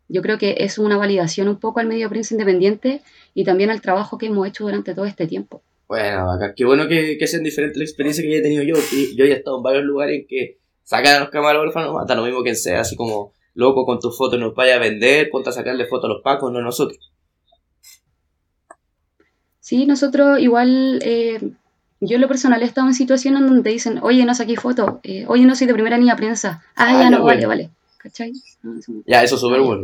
Yo 0.08 0.22
creo 0.22 0.38
que 0.38 0.54
es 0.58 0.78
una 0.78 0.96
validación 0.96 1.48
un 1.48 1.56
poco 1.56 1.80
al 1.80 1.88
medio 1.88 2.08
prensa 2.08 2.34
independiente 2.34 3.02
y 3.34 3.42
también 3.42 3.70
al 3.70 3.80
trabajo 3.80 4.18
que 4.18 4.26
hemos 4.26 4.46
hecho 4.46 4.62
durante 4.62 4.94
todo 4.94 5.04
este 5.04 5.26
tiempo. 5.26 5.60
Bueno, 5.88 6.30
acá, 6.30 6.54
qué 6.54 6.64
bueno 6.64 6.86
que, 6.86 7.18
que 7.18 7.26
sean 7.26 7.42
diferentes 7.42 7.76
las 7.76 7.88
experiencias 7.88 8.24
que 8.24 8.30
ya 8.30 8.38
he 8.38 8.42
tenido 8.42 8.62
yo. 8.62 8.76
Yo 9.16 9.24
ya 9.24 9.34
he 9.34 9.38
estado 9.38 9.56
en 9.56 9.64
varios 9.64 9.82
lugares 9.82 10.20
en 10.20 10.28
que 10.28 10.58
sacan 10.84 11.16
a 11.16 11.20
los 11.20 11.30
camarógrafos, 11.30 11.92
mata 11.92 12.14
lo 12.14 12.24
mismo 12.24 12.44
que 12.44 12.54
sea, 12.54 12.82
así 12.82 12.94
como 12.94 13.32
loco 13.54 13.84
con 13.84 13.98
tus 13.98 14.16
fotos 14.16 14.38
nos 14.38 14.54
vaya 14.54 14.76
a 14.76 14.78
vender, 14.78 15.28
ponte 15.28 15.48
a 15.48 15.52
sacarle 15.52 15.86
fotos 15.86 16.08
a 16.08 16.12
los 16.12 16.22
pacos, 16.22 16.52
no 16.52 16.60
a 16.60 16.62
nosotros. 16.62 17.15
Sí, 19.66 19.84
nosotros 19.84 20.38
igual, 20.38 21.00
eh, 21.02 21.40
yo 22.00 22.14
en 22.14 22.20
lo 22.20 22.28
personal 22.28 22.62
he 22.62 22.66
estado 22.66 22.86
en 22.86 22.94
situaciones 22.94 23.40
donde 23.42 23.68
dicen, 23.70 23.98
oye, 24.00 24.24
no 24.24 24.32
saqué 24.32 24.56
foto, 24.56 25.00
eh, 25.02 25.24
oye, 25.26 25.44
no 25.44 25.56
soy 25.56 25.66
de 25.66 25.72
primera 25.72 25.98
línea 25.98 26.14
prensa, 26.14 26.62
ah, 26.76 26.92
ya 27.00 27.10
no, 27.10 27.24
vale, 27.24 27.46
vale, 27.46 27.70
¿cachai? 27.98 28.30
ya, 29.06 29.24
eso 29.24 29.34
es 29.34 29.40
súper 29.40 29.60
bueno. 29.62 29.82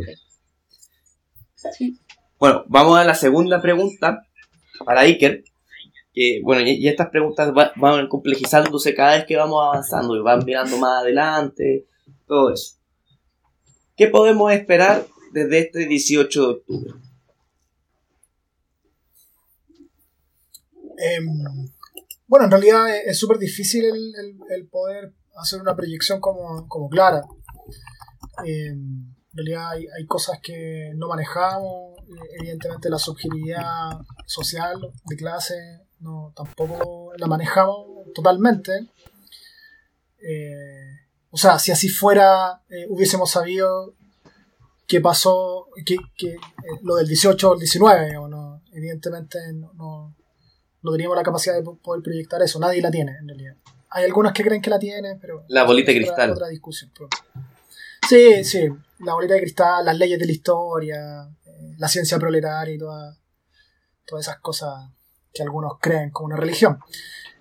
Sí. 1.77 1.97
Bueno, 2.39 2.63
vamos 2.67 2.97
a 2.97 3.03
la 3.03 3.13
segunda 3.13 3.61
pregunta 3.61 4.25
para 4.85 5.01
Iker. 5.01 5.43
Que, 6.13 6.39
bueno, 6.43 6.61
y, 6.61 6.75
y 6.75 6.87
estas 6.87 7.09
preguntas 7.09 7.51
va- 7.51 7.73
van 7.75 8.07
complejizándose 8.07 8.95
cada 8.95 9.15
vez 9.17 9.25
que 9.25 9.35
vamos 9.35 9.61
avanzando 9.65 10.15
y 10.15 10.21
van 10.21 10.45
mirando 10.45 10.77
más 10.77 11.01
adelante, 11.01 11.87
todo 12.25 12.53
eso. 12.53 12.75
¿Qué 13.97 14.07
podemos 14.07 14.49
esperar 14.53 15.05
desde 15.33 15.59
este 15.59 15.87
18 15.87 16.41
de 16.41 16.47
octubre? 16.53 16.93
Em, 21.03 21.27
bueno, 22.27 22.45
en 22.45 22.51
realidad 22.51 22.95
es 22.95 23.07
es 23.07 23.19
súper 23.19 23.37
difícil 23.37 23.85
el, 23.85 24.67
poder 24.67 25.13
hacer 25.35 25.59
una 25.59 25.75
proyección 25.75 26.21
como, 26.21 26.89
clara. 26.89 27.21
Em, 28.45 29.13
en 29.33 29.37
realidad 29.37 29.71
hay, 29.71 30.05
cosas 30.07 30.39
que 30.41 30.91
no 30.95 31.07
manejamos, 31.09 31.97
eh, 31.99 32.37
evidentemente 32.39 32.89
la 32.89 32.99
subjetividad 32.99 33.99
social 34.27 34.79
de 35.05 35.15
clase 35.15 35.55
no, 35.99 36.33
tampoco 36.35 37.13
la 37.17 37.27
manejamos 37.27 37.87
totalmente. 38.13 38.71
Eh, 40.19 40.99
o 41.31 41.37
sea, 41.37 41.57
si 41.59 41.71
así 41.71 41.89
fuera, 41.89 42.61
eh, 42.69 42.85
hubiésemos 42.89 43.31
sabido 43.31 43.95
qué 44.85 45.01
pasó, 45.01 45.67
que, 45.85 45.97
que, 46.15 46.27
eh, 46.27 46.39
lo 46.83 46.95
del 46.95 47.07
18 47.07 47.49
o 47.49 47.53
el 47.53 47.59
19, 47.59 48.05
digamos, 48.05 48.29
no, 48.29 48.61
evidentemente 48.71 49.39
no, 49.53 49.73
no, 49.73 50.15
no 50.83 50.91
teníamos 50.91 51.17
la 51.17 51.23
capacidad 51.23 51.55
de 51.55 51.63
po- 51.63 51.77
poder 51.77 52.03
proyectar 52.03 52.41
eso. 52.43 52.59
Nadie 52.59 52.81
la 52.81 52.91
tiene, 52.91 53.13
en 53.19 53.27
realidad. 53.27 53.55
Hay 53.89 54.05
algunos 54.05 54.33
que 54.33 54.43
creen 54.43 54.61
que 54.61 54.69
la 54.69 54.79
tienen, 54.79 55.19
pero. 55.19 55.43
La 55.47 55.63
bolita 55.63 55.91
de 55.91 55.97
es 55.99 56.03
otra- 56.03 56.15
cristal. 56.15 56.31
Otra 56.31 56.47
discusión. 56.49 56.91
pero- 56.95 57.09
Sí, 58.07 58.43
sí. 58.43 58.67
La 58.99 59.13
bolita 59.13 59.33
de 59.35 59.41
cristal, 59.41 59.85
las 59.85 59.97
leyes 59.97 60.19
de 60.19 60.25
la 60.25 60.31
historia, 60.31 61.29
eh, 61.45 61.75
la 61.77 61.87
ciencia 61.87 62.17
proletaria 62.19 62.75
y 62.75 62.77
toda- 62.77 63.17
todas 64.05 64.25
esas 64.27 64.39
cosas 64.39 64.89
que 65.33 65.41
algunos 65.43 65.73
creen 65.79 66.11
como 66.11 66.27
una 66.27 66.35
religión. 66.37 66.79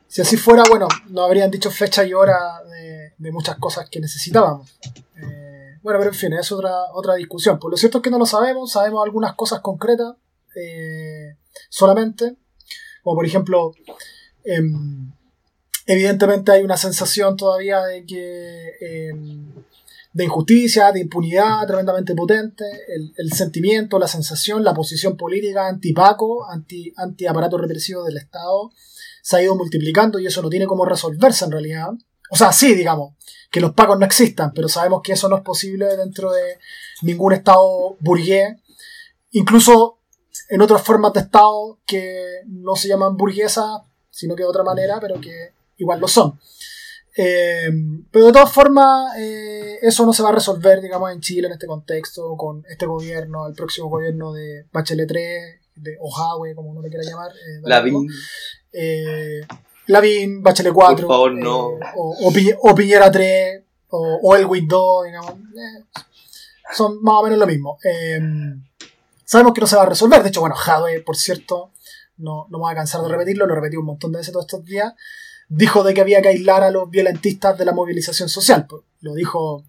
Si 0.07 0.21
así 0.21 0.37
fuera, 0.37 0.63
bueno, 0.69 0.89
nos 1.09 1.25
habrían 1.25 1.51
dicho 1.51 1.71
fecha 1.71 2.05
y 2.05 2.13
hora 2.15 2.63
de, 2.65 3.15
de 3.17 3.33
muchas 3.33 3.57
cosas 3.57 3.89
que 3.91 3.99
necesitábamos. 4.01 4.79
Eh, 5.17 5.79
bueno, 5.83 5.99
pero 5.99 6.11
en 6.11 6.17
fin, 6.17 6.33
es 6.35 6.53
otra, 6.53 6.71
otra 6.93 7.15
discusión. 7.15 7.59
Pues 7.59 7.71
lo 7.71 7.77
cierto 7.77 7.99
es 7.99 8.03
que 8.05 8.11
no 8.11 8.19
lo 8.19 8.27
sabemos, 8.27 8.71
sabemos 8.73 9.03
algunas 9.05 9.35
cosas 9.35 9.61
concretas 9.61 10.15
eh, 10.55 11.37
solamente. 11.71 12.37
Como 13.03 13.17
por 13.17 13.27
ejemplo, 13.27 13.73
em, 14.45 15.13
evidentemente 15.87 16.53
hay 16.53 16.63
una 16.63 16.77
sensación 16.77 17.37
todavía 17.37 17.83
de 17.83 18.05
que 18.07 18.71
em, 18.81 19.53
de 20.13 20.25
injusticia, 20.25 20.93
de 20.93 21.01
impunidad 21.01 21.67
tremendamente 21.67 22.15
potente, 22.15 22.65
el, 23.17 23.33
sentimiento, 23.33 23.99
la 23.99 24.09
sensación, 24.09 24.63
la 24.63 24.75
posición 24.75 25.17
política 25.17 25.69
anti-Paco, 25.69 26.49
anti, 26.49 26.93
anti-aparato 26.97 27.57
represivo 27.57 28.05
del 28.05 28.19
Estado, 28.19 28.73
se 29.23 29.37
ha 29.37 29.43
ido 29.43 29.57
multiplicando 29.57 30.19
y 30.19 30.27
eso 30.27 30.43
no 30.43 30.51
tiene 30.51 30.67
cómo 30.67 30.85
resolverse 30.85 31.45
en 31.47 31.53
realidad. 31.53 31.89
O 32.31 32.37
sea, 32.37 32.53
sí, 32.53 32.75
digamos, 32.75 33.15
que 33.51 33.61
los 33.61 33.73
Pacos 33.73 33.99
no 33.99 34.05
existan, 34.05 34.53
pero 34.53 34.69
sabemos 34.69 35.01
que 35.03 35.13
eso 35.13 35.29
no 35.29 35.37
es 35.37 35.43
posible 35.43 35.97
dentro 35.97 36.33
de 36.33 36.59
ningún 37.03 37.33
Estado 37.33 37.97
burgués, 38.01 38.57
incluso 39.31 39.99
en 40.55 40.61
otras 40.61 40.83
formas 40.83 41.13
de 41.13 41.21
Estado 41.21 41.79
que 41.87 42.43
no 42.47 42.77
se 42.77 42.89
llaman 42.89 43.17
burguesas, 43.17 43.81
sino 44.11 44.35
que 44.37 44.43
de 44.43 44.49
otra 44.49 44.63
manera, 44.63 44.99
pero 45.01 45.21
que 45.21 45.53
igual 45.79 46.01
lo 46.01 46.09
son. 46.09 46.39
Eh, 47.17 47.71
pero 48.11 48.27
de 48.27 48.33
todas 48.33 48.53
formas, 48.53 49.17
eh, 49.19 49.79
eso 49.83 50.05
no 50.07 50.13
se 50.13 50.23
va 50.23 50.31
a 50.31 50.33
resolver, 50.33 50.81
digamos, 50.81 51.13
en 51.13 51.21
Chile 51.21 51.47
en 51.47 51.53
este 51.55 51.67
contexto, 51.67 52.37
con 52.37 52.65
este 52.69 52.87
gobierno, 52.87 53.47
el 53.47 53.55
próximo 53.55 53.89
gobierno 53.89 54.33
de 54.33 54.67
Bachelet 54.73 55.09
3, 55.09 55.61
de 55.77 55.97
Ojahue, 56.01 56.55
como 56.55 56.71
uno 56.71 56.83
le 56.83 56.89
quiera 56.91 57.05
llamar. 57.05 57.31
eh. 57.33 57.61
Lavín, 57.65 58.09
Eh, 58.73 59.41
Lavín, 59.87 60.43
Bachelet 60.43 60.73
4, 60.73 61.07
Por 61.07 61.15
favor, 61.15 61.33
no. 61.35 61.67
o, 61.97 62.29
o 62.29 62.33
Pi- 62.33 62.55
o 62.63 62.75
Piñera 62.75 63.11
3, 63.11 63.63
o, 63.89 64.19
o 64.23 64.37
Elwin 64.37 64.67
2, 64.69 65.05
digamos. 65.07 65.33
son 66.75 67.03
más 67.03 67.15
o 67.17 67.23
menos 67.25 67.39
lo 67.39 67.47
mismo. 67.47 67.79
Sabemos 69.25 69.55
que 69.55 69.61
no 69.61 69.67
se 69.67 69.77
va 69.77 69.83
a 69.83 69.87
resolver. 69.87 70.23
De 70.23 70.29
hecho, 70.29 70.41
bueno, 70.41 70.55
Jadwe, 70.55 71.01
por 71.01 71.17
cierto, 71.17 71.73
no, 72.17 72.47
no 72.51 72.59
me 72.59 72.63
voy 72.63 72.73
a 72.73 72.77
cansar 72.77 73.03
de 73.03 73.09
repetirlo, 73.09 73.47
lo 73.47 73.55
repetí 73.55 73.77
un 73.77 73.87
montón 73.87 74.13
de 74.13 74.19
veces 74.19 74.33
todos 74.33 74.47
estos 74.47 74.65
días, 74.65 74.93
dijo 75.49 75.83
de 75.83 75.95
que 75.95 76.01
había 76.01 76.23
que 76.23 76.29
aislar 76.29 76.63
a 76.63 76.71
los 76.71 76.89
violentistas 76.91 77.59
de 77.59 77.65
la 77.65 77.73
movilización 77.73 78.29
social. 78.29 78.67
Pues, 78.67 78.83
lo 79.01 79.15
dijo 79.15 79.65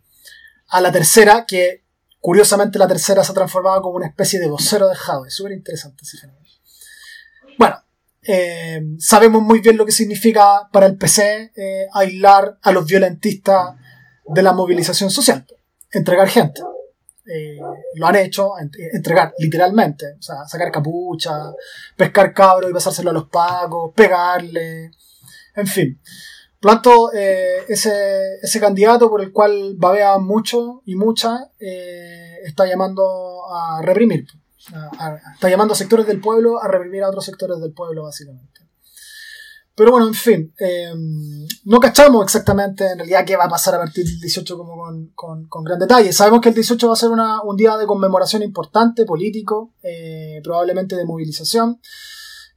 a 0.69 0.81
la 0.81 0.91
tercera, 0.91 1.45
que 1.45 1.83
curiosamente 2.19 2.79
la 2.79 2.87
tercera 2.87 3.23
se 3.23 3.31
ha 3.31 3.35
transformado 3.35 3.81
como 3.81 3.97
una 3.97 4.07
especie 4.07 4.39
de 4.39 4.47
vocero 4.47 4.87
de 4.87 4.95
Jadwe. 4.95 5.29
Súper 5.29 5.51
interesante 5.51 6.03
ese 6.03 6.17
fenómeno. 6.17 6.43
Bueno, 7.57 7.75
eh, 8.23 8.81
sabemos 8.97 9.41
muy 9.41 9.59
bien 9.59 9.77
lo 9.77 9.85
que 9.85 9.91
significa 9.91 10.69
para 10.71 10.85
el 10.85 10.97
PC 10.97 11.51
eh, 11.55 11.87
aislar 11.93 12.57
a 12.61 12.71
los 12.71 12.85
violentistas 12.85 13.75
de 14.25 14.41
la 14.41 14.53
movilización 14.53 15.11
social. 15.11 15.45
Entregar 15.91 16.29
gente. 16.29 16.61
Eh, 17.25 17.57
lo 17.95 18.07
han 18.07 18.15
hecho, 18.17 18.51
ent- 18.55 18.75
entregar 18.93 19.33
literalmente, 19.39 20.15
o 20.19 20.21
sea, 20.21 20.45
sacar 20.47 20.71
capucha, 20.71 21.31
pescar 21.95 22.33
cabros 22.33 22.69
y 22.69 22.73
pasárselo 22.73 23.11
a 23.11 23.13
los 23.13 23.29
pagos, 23.29 23.93
pegarle, 23.95 24.91
en 25.55 25.67
fin. 25.67 25.99
Tanto, 26.59 27.11
eh, 27.13 27.57
ese, 27.67 28.35
ese 28.41 28.59
candidato 28.59 29.09
por 29.09 29.21
el 29.21 29.31
cual 29.31 29.75
babea 29.77 30.17
mucho 30.17 30.81
y 30.85 30.95
mucha 30.95 31.49
eh, 31.59 32.37
está 32.45 32.65
llamando 32.65 33.03
a 33.53 33.81
reprimir. 33.81 34.25
Está 35.33 35.49
llamando 35.49 35.73
a 35.73 35.77
sectores 35.77 36.07
del 36.07 36.21
pueblo 36.21 36.61
a 36.61 36.67
reprimir 36.69 37.03
a 37.03 37.09
otros 37.09 37.25
sectores 37.25 37.59
del 37.59 37.73
pueblo, 37.73 38.03
básicamente. 38.03 38.61
Pero 39.75 39.89
bueno, 39.91 40.07
en 40.07 40.13
fin, 40.13 40.53
eh, 40.59 40.93
no 41.65 41.79
cachamos 41.79 42.23
exactamente 42.23 42.85
en 42.91 42.97
realidad 42.99 43.25
qué 43.25 43.35
va 43.35 43.45
a 43.45 43.49
pasar 43.49 43.73
a 43.73 43.79
partir 43.79 44.05
del 44.05 44.19
18 44.19 44.55
como 44.57 44.75
con, 44.77 45.07
con- 45.15 45.47
con 45.47 45.63
gran 45.63 45.79
detalle. 45.79 46.13
Sabemos 46.13 46.41
que 46.41 46.49
el 46.49 46.55
18 46.55 46.87
va 46.87 46.93
a 46.93 46.95
ser 46.97 47.09
una- 47.09 47.41
un 47.41 47.57
día 47.57 47.75
de 47.77 47.87
conmemoración 47.87 48.43
importante, 48.43 49.03
político, 49.05 49.73
eh, 49.81 50.41
probablemente 50.43 50.95
de 50.95 51.05
movilización. 51.05 51.79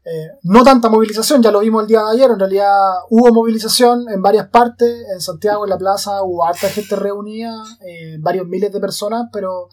Eh, 0.05 0.29
no 0.42 0.62
tanta 0.62 0.88
movilización, 0.90 1.42
ya 1.42 1.50
lo 1.50 1.61
vimos 1.61 1.83
el 1.83 1.88
día 1.88 2.00
de 2.05 2.12
ayer, 2.12 2.31
en 2.31 2.38
realidad 2.38 2.70
hubo 3.11 3.33
movilización 3.33 4.09
en 4.09 4.22
varias 4.22 4.48
partes, 4.50 5.05
en 5.12 5.20
Santiago, 5.20 5.64
en 5.64 5.70
la 5.70 5.79
plaza, 5.79 6.22
hubo 6.22 6.44
harta 6.44 6.68
gente 6.68 6.94
reunida, 6.96 7.52
eh, 7.81 8.16
varios 8.20 8.46
miles 8.46 8.70
de 8.72 8.79
personas, 8.79 9.26
pero, 9.33 9.68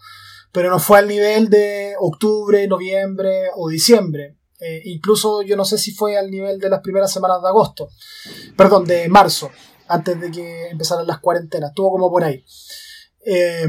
pero 0.50 0.70
no 0.70 0.80
fue 0.80 0.98
al 0.98 1.06
nivel 1.06 1.50
de 1.50 1.92
octubre, 2.00 2.66
noviembre 2.66 3.50
o 3.54 3.68
diciembre. 3.68 4.38
Eh, 4.66 4.80
incluso 4.86 5.42
yo 5.42 5.56
no 5.56 5.64
sé 5.66 5.76
si 5.76 5.92
fue 5.92 6.16
al 6.16 6.30
nivel 6.30 6.58
de 6.58 6.70
las 6.70 6.80
primeras 6.80 7.12
semanas 7.12 7.42
de 7.42 7.48
agosto, 7.48 7.90
perdón, 8.56 8.86
de 8.86 9.10
marzo, 9.10 9.50
antes 9.88 10.18
de 10.18 10.30
que 10.30 10.68
empezaran 10.68 11.06
las 11.06 11.18
cuarentenas, 11.18 11.70
estuvo 11.70 11.90
como 11.90 12.10
por 12.10 12.24
ahí. 12.24 12.42
Eh, 13.26 13.66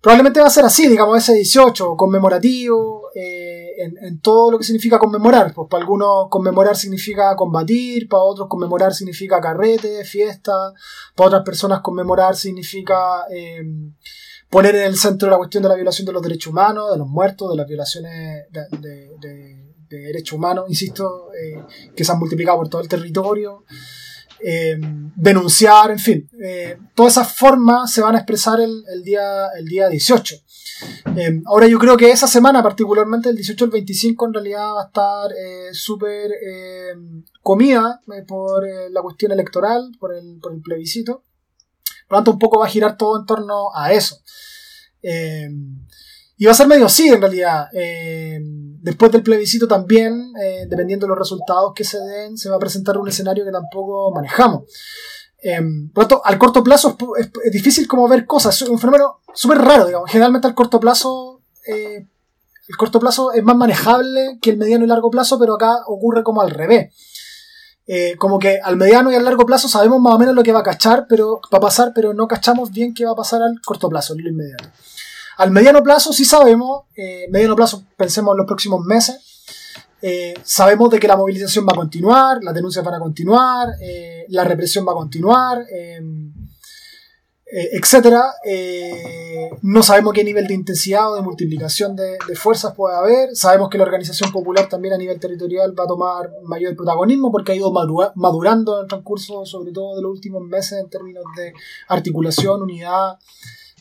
probablemente 0.00 0.40
va 0.40 0.46
a 0.46 0.50
ser 0.50 0.64
así, 0.64 0.88
digamos, 0.88 1.18
ese 1.18 1.34
18, 1.34 1.96
conmemorativo, 1.96 3.10
eh, 3.14 3.72
en, 3.78 4.20
todo 4.20 4.50
lo 4.50 4.58
que 4.58 4.64
significa 4.64 4.98
conmemorar. 4.98 5.52
Pues 5.52 5.68
para 5.68 5.82
algunos 5.82 6.28
conmemorar 6.30 6.76
significa 6.76 7.36
combatir, 7.36 8.08
para 8.08 8.22
otros 8.22 8.48
conmemorar 8.48 8.94
significa 8.94 9.38
carrete, 9.38 10.02
fiesta, 10.04 10.72
para 11.14 11.26
otras 11.28 11.42
personas 11.42 11.80
conmemorar 11.82 12.36
significa 12.36 13.26
poner 14.48 14.76
en 14.76 14.82
el 14.84 14.96
centro 14.96 15.28
la 15.28 15.36
cuestión 15.36 15.62
de 15.62 15.68
la 15.68 15.74
violación 15.74 16.06
de 16.06 16.12
los 16.12 16.22
derechos 16.22 16.52
humanos, 16.52 16.90
de 16.92 16.98
los 16.98 17.08
muertos, 17.08 17.50
de 17.50 17.56
las 17.56 17.66
violaciones 17.66 18.46
de- 18.50 19.55
de 19.88 19.98
derechos 19.98 20.34
humanos, 20.36 20.66
insisto, 20.68 21.30
eh, 21.34 21.62
que 21.94 22.04
se 22.04 22.12
han 22.12 22.18
multiplicado 22.18 22.58
por 22.58 22.68
todo 22.68 22.82
el 22.82 22.88
territorio 22.88 23.64
eh, 24.40 24.76
denunciar, 25.16 25.90
en 25.90 25.98
fin. 25.98 26.28
eh, 26.42 26.78
todas 26.94 27.14
esas 27.14 27.32
formas 27.32 27.90
se 27.90 28.02
van 28.02 28.14
a 28.14 28.18
expresar 28.18 28.60
el, 28.60 28.84
día, 29.02 29.48
el 29.58 29.64
día 29.66 29.88
18. 29.88 30.36
Eh, 31.16 31.42
ahora 31.46 31.66
yo 31.66 31.78
creo 31.78 31.96
que 31.96 32.10
esa 32.10 32.26
semana, 32.26 32.62
particularmente 32.62 33.30
el 33.30 33.36
18 33.36 33.64
al 33.64 33.70
25, 33.70 34.26
en 34.26 34.34
realidad 34.34 34.74
va 34.74 34.82
a 34.82 34.86
estar 34.86 35.30
súper 35.72 36.32
comida 37.40 38.00
por 38.26 38.66
la 38.90 39.00
cuestión 39.02 39.32
electoral, 39.32 39.92
por 39.98 40.14
el, 40.14 40.38
por 40.40 40.52
el 40.52 40.60
plebiscito. 40.60 41.24
Por 42.08 42.12
lo 42.12 42.18
tanto, 42.18 42.32
un 42.32 42.38
poco 42.38 42.60
va 42.60 42.66
a 42.66 42.70
girar 42.70 42.96
todo 42.96 43.18
en 43.18 43.26
torno 43.26 43.74
a 43.74 43.92
eso. 43.92 44.20
Y 45.02 46.44
va 46.44 46.52
a 46.52 46.54
ser 46.54 46.66
medio 46.66 46.86
así, 46.86 47.08
en 47.08 47.20
realidad. 47.20 47.68
Después 48.86 49.10
del 49.10 49.24
plebiscito 49.24 49.66
también, 49.66 50.32
eh, 50.40 50.64
dependiendo 50.68 51.06
de 51.06 51.08
los 51.08 51.18
resultados 51.18 51.72
que 51.74 51.82
se 51.82 51.98
den, 51.98 52.38
se 52.38 52.48
va 52.48 52.54
a 52.54 52.60
presentar 52.60 52.96
un 52.96 53.08
escenario 53.08 53.44
que 53.44 53.50
tampoco 53.50 54.12
manejamos. 54.12 54.62
Eh, 55.42 55.60
por 55.92 56.04
lo 56.04 56.08
tanto, 56.08 56.24
al 56.24 56.38
corto 56.38 56.62
plazo 56.62 56.96
es, 57.18 57.32
difícil 57.50 57.88
como 57.88 58.06
ver 58.06 58.26
cosas. 58.26 58.62
Es 58.62 58.68
un 58.68 58.78
fenómeno 58.78 59.22
súper 59.34 59.58
raro, 59.58 59.86
digamos. 59.86 60.08
Generalmente 60.08 60.46
al 60.46 60.54
corto 60.54 60.78
plazo, 60.78 61.42
eh, 61.66 62.06
el 62.68 62.76
corto 62.76 63.00
plazo 63.00 63.32
es 63.32 63.42
más 63.42 63.56
manejable 63.56 64.38
que 64.40 64.50
el 64.50 64.56
mediano 64.56 64.84
y 64.84 64.88
largo 64.88 65.10
plazo, 65.10 65.36
pero 65.36 65.54
acá 65.54 65.78
ocurre 65.88 66.22
como 66.22 66.40
al 66.40 66.50
revés. 66.50 66.94
Como 68.18 68.38
que 68.38 68.60
al 68.60 68.76
mediano 68.76 69.10
y 69.12 69.14
al 69.14 69.24
largo 69.24 69.46
plazo 69.46 69.68
sabemos 69.68 70.00
más 70.00 70.14
o 70.14 70.18
menos 70.18 70.34
lo 70.34 70.42
que 70.44 70.52
va 70.52 70.60
a 70.60 70.64
cachar, 70.64 71.06
pero 71.08 71.40
va 71.52 71.58
a 71.58 71.60
pasar, 71.60 71.92
pero 71.94 72.14
no 72.14 72.26
cachamos 72.26 72.70
bien 72.70 72.94
qué 72.94 73.04
va 73.04 73.12
a 73.12 73.16
pasar 73.16 73.42
al 73.42 73.60
corto 73.64 73.88
plazo, 73.88 74.14
en 74.14 74.24
lo 74.24 74.30
inmediato. 74.30 74.68
Al 75.36 75.50
mediano 75.50 75.82
plazo 75.82 76.12
sí 76.12 76.24
sabemos, 76.24 76.84
eh, 76.96 77.26
mediano 77.30 77.56
plazo 77.56 77.84
pensemos 77.96 78.32
en 78.32 78.38
los 78.38 78.46
próximos 78.46 78.84
meses, 78.84 79.16
eh, 80.00 80.34
sabemos 80.42 80.90
de 80.90 80.98
que 80.98 81.08
la 81.08 81.16
movilización 81.16 81.66
va 81.66 81.72
a 81.72 81.76
continuar, 81.76 82.38
las 82.42 82.54
denuncias 82.54 82.84
van 82.84 82.94
a 82.94 82.98
continuar, 82.98 83.68
eh, 83.80 84.24
la 84.28 84.44
represión 84.44 84.86
va 84.86 84.92
a 84.92 84.96
continuar, 84.96 85.64
etcétera. 87.48 88.24
No 89.62 89.82
sabemos 89.82 90.12
qué 90.12 90.24
nivel 90.24 90.46
de 90.46 90.54
intensidad 90.54 91.12
o 91.12 91.16
de 91.16 91.22
multiplicación 91.22 91.94
de, 91.96 92.18
fuerzas 92.34 92.74
puede 92.74 92.96
haber. 92.96 93.36
Sabemos 93.36 93.68
que 93.70 93.78
la 93.78 93.84
organización 93.84 94.32
popular 94.32 94.68
también 94.68 94.94
a 94.94 94.98
nivel 94.98 95.18
territorial 95.20 95.78
va 95.78 95.84
a 95.84 95.86
tomar 95.86 96.30
mayor 96.44 96.74
protagonismo 96.76 97.30
porque 97.30 97.52
ha 97.52 97.54
ido 97.54 97.70
madura- 97.72 98.12
madurando 98.16 98.76
en 98.76 98.82
el 98.82 98.88
transcurso, 98.88 99.46
sobre 99.46 99.72
todo 99.72 99.96
de 99.96 100.02
los 100.02 100.10
últimos 100.10 100.42
meses, 100.42 100.80
en 100.80 100.90
términos 100.90 101.24
de 101.36 101.52
articulación, 101.88 102.62
unidad 102.62 103.18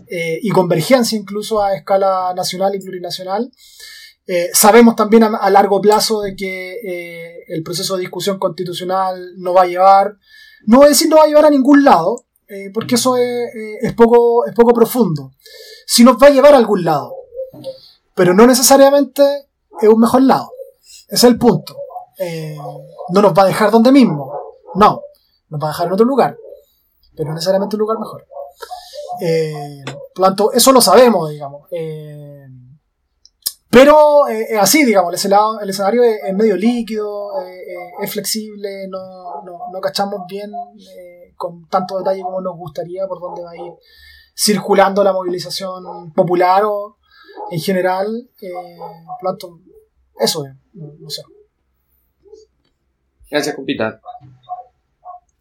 eh, 0.07 0.39
y 0.41 0.49
convergencia 0.49 1.17
incluso 1.17 1.63
a 1.63 1.75
escala 1.75 2.33
nacional 2.35 2.75
y 2.75 2.79
plurinacional. 2.79 3.49
Eh, 4.27 4.49
sabemos 4.53 4.95
también 4.95 5.23
a, 5.23 5.49
largo 5.49 5.79
plazo 5.79 6.21
de 6.21 6.35
que 6.35 6.73
eh, 6.83 7.43
el 7.47 7.63
proceso 7.63 7.95
de 7.95 8.01
discusión 8.01 8.37
constitucional 8.37 9.33
no 9.37 9.53
va 9.53 9.61
a 9.61 9.67
llevar, 9.67 10.17
no 10.65 10.77
voy 10.77 10.87
a 10.87 10.89
decir 10.89 11.07
no 11.07 11.17
va 11.17 11.23
a 11.23 11.27
llevar 11.27 11.45
a 11.45 11.49
ningún 11.49 11.83
lado, 11.83 12.25
porque 12.73 12.95
eso 12.95 13.17
es, 13.17 13.49
es 13.81 13.93
poco, 13.93 14.45
es 14.45 14.53
poco 14.53 14.71
profundo, 14.71 15.31
si 15.87 16.03
nos 16.03 16.17
va 16.21 16.27
a 16.27 16.29
llevar 16.29 16.53
a 16.53 16.57
algún 16.57 16.83
lado, 16.83 17.11
pero 18.13 18.35
no 18.35 18.45
necesariamente 18.45 19.47
es 19.81 19.89
un 19.89 19.99
mejor 19.99 20.21
lado, 20.21 20.51
ese 21.07 21.15
es 21.15 21.23
el 21.23 21.39
punto. 21.39 21.75
No 23.09 23.21
nos 23.21 23.33
va 23.33 23.43
a 23.43 23.47
dejar 23.47 23.71
donde 23.71 23.91
mismo, 23.91 24.31
no, 24.75 25.01
nos 25.49 25.61
va 25.61 25.67
a 25.67 25.71
dejar 25.71 25.87
en 25.87 25.93
otro 25.93 26.05
lugar, 26.05 26.37
pero 27.15 27.29
no 27.29 27.35
necesariamente 27.35 27.75
un 27.77 27.79
lugar 27.79 27.97
mejor. 27.97 28.27
Eh, 29.21 29.83
por 30.13 30.19
lo 30.19 30.25
tanto, 30.27 30.51
eso 30.53 30.71
lo 30.71 30.81
sabemos, 30.81 31.29
digamos. 31.29 31.67
Eh, 31.71 32.47
pero 33.69 34.27
eh, 34.29 34.47
es 34.51 34.59
así, 34.59 34.85
digamos, 34.85 35.09
el 35.09 35.15
escenario, 35.15 35.59
el 35.59 35.69
escenario 35.69 36.03
es, 36.03 36.23
es 36.23 36.33
medio 36.33 36.55
líquido, 36.55 37.41
eh, 37.41 37.59
eh, 37.59 37.91
es 38.01 38.11
flexible, 38.11 38.87
no, 38.87 39.43
no, 39.43 39.59
no 39.71 39.81
cachamos 39.81 40.21
bien 40.29 40.51
eh, 40.97 41.33
con 41.35 41.67
tanto 41.67 41.97
detalle 41.97 42.21
como 42.21 42.39
nos 42.39 42.55
gustaría 42.55 43.05
por 43.05 43.19
dónde 43.19 43.43
va 43.43 43.51
a 43.51 43.57
ir 43.57 43.73
circulando 44.33 45.03
la 45.03 45.11
movilización 45.11 46.13
popular 46.13 46.63
o 46.65 46.97
en 47.51 47.59
general. 47.59 48.29
Eh, 48.41 48.77
por 49.19 49.23
lo 49.23 49.37
tanto, 49.37 49.59
eso 50.19 50.45
es, 50.45 50.53
no, 50.73 50.93
no 50.97 51.09
sé. 51.09 51.23
Gracias, 53.29 53.55
compita. 53.55 53.99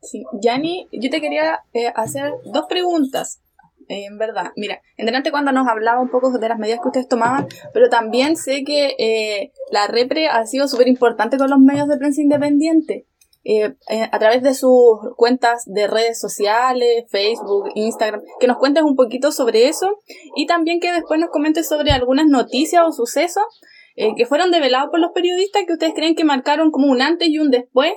Sí. 0.02 0.24
Yani, 0.40 0.88
yo 0.90 1.10
te 1.10 1.20
quería 1.20 1.62
eh, 1.72 1.92
hacer 1.94 2.34
dos 2.44 2.66
preguntas. 2.68 3.40
En 3.88 4.18
verdad, 4.18 4.52
mira, 4.56 4.80
en 4.96 5.06
delante 5.06 5.30
cuando 5.30 5.52
nos 5.52 5.68
hablaba 5.68 6.00
un 6.00 6.10
poco 6.10 6.30
de 6.38 6.48
las 6.48 6.58
medidas 6.58 6.80
que 6.80 6.88
ustedes 6.88 7.08
tomaban, 7.08 7.46
pero 7.72 7.88
también 7.88 8.36
sé 8.36 8.64
que 8.64 8.94
eh, 8.98 9.52
la 9.70 9.86
repre 9.86 10.28
ha 10.28 10.44
sido 10.46 10.68
súper 10.68 10.88
importante 10.88 11.38
con 11.38 11.50
los 11.50 11.58
medios 11.58 11.88
de 11.88 11.96
prensa 11.96 12.20
independiente. 12.20 13.06
Eh, 13.46 13.74
eh, 13.90 14.08
a 14.10 14.18
través 14.18 14.42
de 14.42 14.54
sus 14.54 14.98
cuentas 15.16 15.64
de 15.66 15.86
redes 15.86 16.18
sociales, 16.18 17.04
Facebook, 17.10 17.68
Instagram, 17.74 18.22
que 18.40 18.46
nos 18.46 18.56
cuentes 18.56 18.82
un 18.82 18.96
poquito 18.96 19.32
sobre 19.32 19.68
eso 19.68 19.98
y 20.34 20.46
también 20.46 20.80
que 20.80 20.90
después 20.90 21.20
nos 21.20 21.28
comentes 21.28 21.68
sobre 21.68 21.90
algunas 21.90 22.26
noticias 22.26 22.82
o 22.86 22.92
sucesos 22.92 23.44
eh, 23.96 24.14
que 24.16 24.24
fueron 24.24 24.50
develados 24.50 24.88
por 24.90 24.98
los 24.98 25.12
periodistas 25.12 25.64
que 25.66 25.74
ustedes 25.74 25.92
creen 25.94 26.14
que 26.14 26.24
marcaron 26.24 26.70
como 26.70 26.90
un 26.90 27.02
antes 27.02 27.28
y 27.28 27.38
un 27.38 27.50
después 27.50 27.92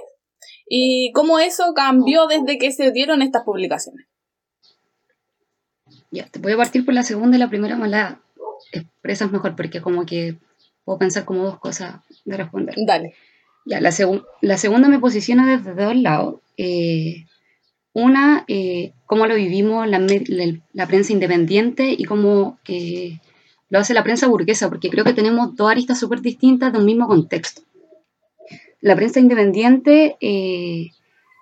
y 0.67 1.13
cómo 1.13 1.39
eso 1.39 1.73
cambió 1.73 2.27
desde 2.27 2.57
que 2.57 2.73
se 2.73 2.91
dieron 2.91 3.21
estas 3.21 3.43
publicaciones. 3.45 4.05
Ya, 6.11 6.25
te 6.27 6.39
voy 6.39 6.53
a 6.53 6.57
partir 6.57 6.85
por 6.85 6.93
la 6.93 7.03
segunda 7.03 7.37
y 7.37 7.39
la 7.39 7.49
primera 7.49 7.75
me 7.75 7.87
la 7.87 8.19
expresas 8.71 9.31
mejor 9.31 9.55
porque 9.55 9.81
como 9.81 10.05
que 10.05 10.37
puedo 10.85 10.99
pensar 10.99 11.25
como 11.25 11.43
dos 11.43 11.59
cosas 11.59 12.01
de 12.25 12.37
responder. 12.37 12.75
Dale. 12.85 13.13
Ya, 13.65 13.81
la, 13.81 13.91
segun- 13.91 14.23
la 14.41 14.57
segunda 14.57 14.87
me 14.87 14.99
posiciona 14.99 15.57
desde 15.57 15.73
dos 15.83 15.95
lados. 15.95 16.35
Eh, 16.57 17.25
una, 17.93 18.45
eh, 18.47 18.93
cómo 19.05 19.27
lo 19.27 19.35
vivimos 19.35 19.87
la, 19.87 19.99
la- 19.99 20.59
la 20.73 20.87
prensa 20.87 21.13
independiente 21.13 21.93
y 21.97 22.05
cómo 22.05 22.59
eh, 22.67 23.19
lo 23.69 23.79
hace 23.79 23.93
la 23.93 24.03
prensa 24.03 24.27
burguesa, 24.27 24.69
porque 24.69 24.89
creo 24.89 25.03
que 25.03 25.13
tenemos 25.13 25.55
dos 25.55 25.69
aristas 25.71 25.99
súper 25.99 26.21
distintas 26.21 26.71
de 26.73 26.79
un 26.79 26.85
mismo 26.85 27.07
contexto. 27.07 27.63
La 28.81 28.95
prensa 28.95 29.19
independiente, 29.19 30.15
eh, 30.21 30.91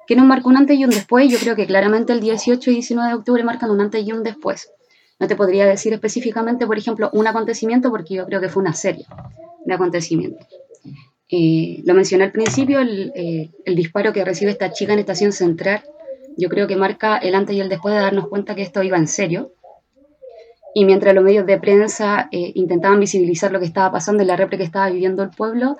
que 0.07 0.15
nos 0.15 0.25
marca 0.25 0.47
un 0.47 0.57
antes 0.57 0.77
y 0.77 0.83
un 0.83 0.91
después, 0.91 1.31
yo 1.31 1.37
creo 1.39 1.55
que 1.55 1.65
claramente 1.65 2.13
el 2.13 2.19
18 2.19 2.71
y 2.71 2.73
19 2.73 3.09
de 3.09 3.15
octubre 3.15 3.43
marcan 3.43 3.71
un 3.71 3.81
antes 3.81 4.05
y 4.05 4.11
un 4.11 4.23
después. 4.23 4.71
No 5.19 5.27
te 5.27 5.35
podría 5.35 5.65
decir 5.65 5.93
específicamente, 5.93 6.67
por 6.67 6.77
ejemplo, 6.77 7.09
un 7.13 7.27
acontecimiento, 7.27 7.89
porque 7.89 8.15
yo 8.15 8.25
creo 8.25 8.41
que 8.41 8.49
fue 8.49 8.61
una 8.61 8.73
serie 8.73 9.05
de 9.65 9.73
acontecimientos. 9.73 10.45
Eh, 11.29 11.81
lo 11.85 11.93
mencioné 11.93 12.25
al 12.25 12.31
principio, 12.31 12.79
el, 12.79 13.11
eh, 13.15 13.51
disparo 13.65 14.13
que 14.13 14.23
recibe 14.23 14.51
esta 14.51 14.71
chica 14.71 14.93
en 14.93 14.99
Estación 14.99 15.31
Central, 15.31 15.83
yo 16.37 16.49
creo 16.49 16.67
que 16.67 16.75
marca 16.75 17.17
el 17.17 17.33
antes 17.33 17.55
y 17.55 17.61
el 17.61 17.69
después 17.69 17.95
de 17.95 18.01
darnos 18.01 18.27
cuenta 18.27 18.55
que 18.55 18.61
esto 18.61 18.83
iba 18.83 18.97
en 18.97 19.07
serio. 19.07 19.53
Y 20.73 20.83
mientras 20.83 21.15
los 21.15 21.23
medios 21.23 21.45
de 21.45 21.57
prensa 21.57 22.27
eh, 22.31 22.51
intentaban 22.55 22.99
visibilizar 22.99 23.51
lo 23.51 23.59
que 23.59 23.65
estaba 23.65 23.93
pasando 23.93 24.21
en 24.21 24.27
la 24.27 24.35
repre 24.35 24.57
que 24.57 24.65
estaba 24.65 24.89
viviendo 24.89 25.23
el 25.23 25.29
pueblo, 25.29 25.77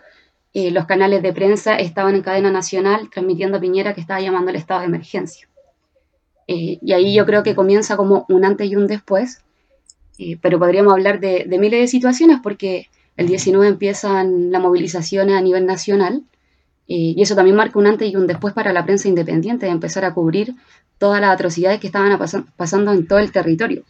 los 0.72 0.86
canales 0.86 1.22
de 1.22 1.34
prensa 1.34 1.76
estaban 1.76 2.16
en 2.16 2.22
cadena 2.22 2.50
nacional 2.50 3.10
transmitiendo 3.10 3.58
a 3.58 3.60
Piñera 3.60 3.94
que 3.94 4.00
estaba 4.00 4.22
llamando 4.22 4.52
al 4.52 4.56
estado 4.56 4.80
de 4.80 4.86
emergencia. 4.86 5.50
Eh, 6.48 6.78
y 6.82 6.94
ahí 6.94 7.14
yo 7.14 7.26
creo 7.26 7.44
que 7.44 7.56
comienza 7.56 7.98
como 7.98 8.26
un 8.30 8.46
antes 8.46 8.70
y 8.70 8.76
un 8.76 8.88
después, 8.88 9.44
eh, 10.18 10.38
pero 10.42 10.60
podríamos 10.60 10.94
hablar 10.94 11.20
de, 11.20 11.46
miles 11.60 11.82
de 11.82 11.88
situaciones 11.88 12.40
porque 12.42 12.88
el 13.18 13.28
19 13.28 13.68
empiezan 13.68 14.52
las 14.52 14.62
movilizaciones 14.62 15.36
a 15.36 15.42
nivel 15.42 15.66
nacional 15.66 16.24
eh, 16.88 17.14
y 17.18 17.22
eso 17.22 17.36
también 17.36 17.58
marca 17.58 17.80
un 17.80 17.88
antes 17.88 18.10
y 18.10 18.16
un 18.16 18.28
después 18.28 18.54
para 18.54 18.74
la 18.74 18.86
prensa 18.86 19.08
independiente 19.08 19.66
de 19.66 19.72
empezar 19.72 20.06
a 20.06 20.14
cubrir 20.14 20.54
todas 21.00 21.20
las 21.20 21.32
atrocidades 21.32 21.80
que 21.80 21.88
estaban 21.88 22.12
a 22.12 22.20
pasa- 22.20 22.46
pasando 22.56 22.94
en 22.94 23.08
todo 23.08 23.20
el 23.20 23.32
territorio. 23.32 23.84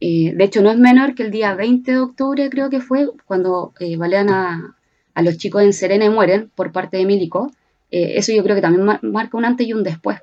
Eh, 0.00 0.34
de 0.34 0.44
hecho, 0.44 0.60
no 0.60 0.70
es 0.70 0.76
menor 0.76 1.14
que 1.14 1.22
el 1.22 1.30
día 1.30 1.54
20 1.54 1.92
de 1.92 2.00
octubre, 2.00 2.50
creo 2.50 2.68
que 2.68 2.80
fue, 2.80 3.08
cuando 3.24 3.72
balean 3.96 4.28
a 5.14 5.22
los 5.22 5.36
chicos 5.38 5.62
en 5.62 5.72
Serena 5.72 6.04
y 6.06 6.10
mueren 6.10 6.50
por 6.54 6.72
parte 6.72 6.96
de 6.96 7.06
Milico. 7.06 7.50
Eh, 7.90 8.14
eso 8.16 8.32
yo 8.32 8.42
creo 8.42 8.56
que 8.56 8.62
también 8.62 8.84
mar- 8.84 9.02
marca 9.02 9.36
un 9.36 9.44
antes 9.44 9.66
y 9.66 9.72
un 9.72 9.82
después. 9.82 10.18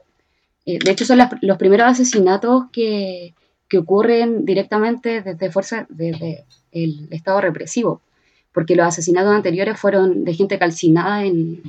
Eh, 0.66 0.80
de 0.84 0.92
hecho, 0.92 1.06
son 1.06 1.18
las- 1.18 1.32
los 1.42 1.58
primeros 1.58 1.88
asesinatos 1.88 2.66
que, 2.72 3.34
que 3.70 3.78
ocurren 3.80 4.46
directamente 4.46 5.22
desde 5.22 5.52
fuerza, 5.52 5.88
desde 5.90 6.46
el 6.72 7.08
Estado 7.12 7.42
represivo, 7.42 8.02
porque 8.54 8.76
los 8.76 8.86
asesinatos 8.86 9.34
anteriores 9.34 9.80
fueron 9.80 10.24
de 10.26 10.34
gente 10.34 10.60
calcinada 10.60 11.26
en, 11.26 11.62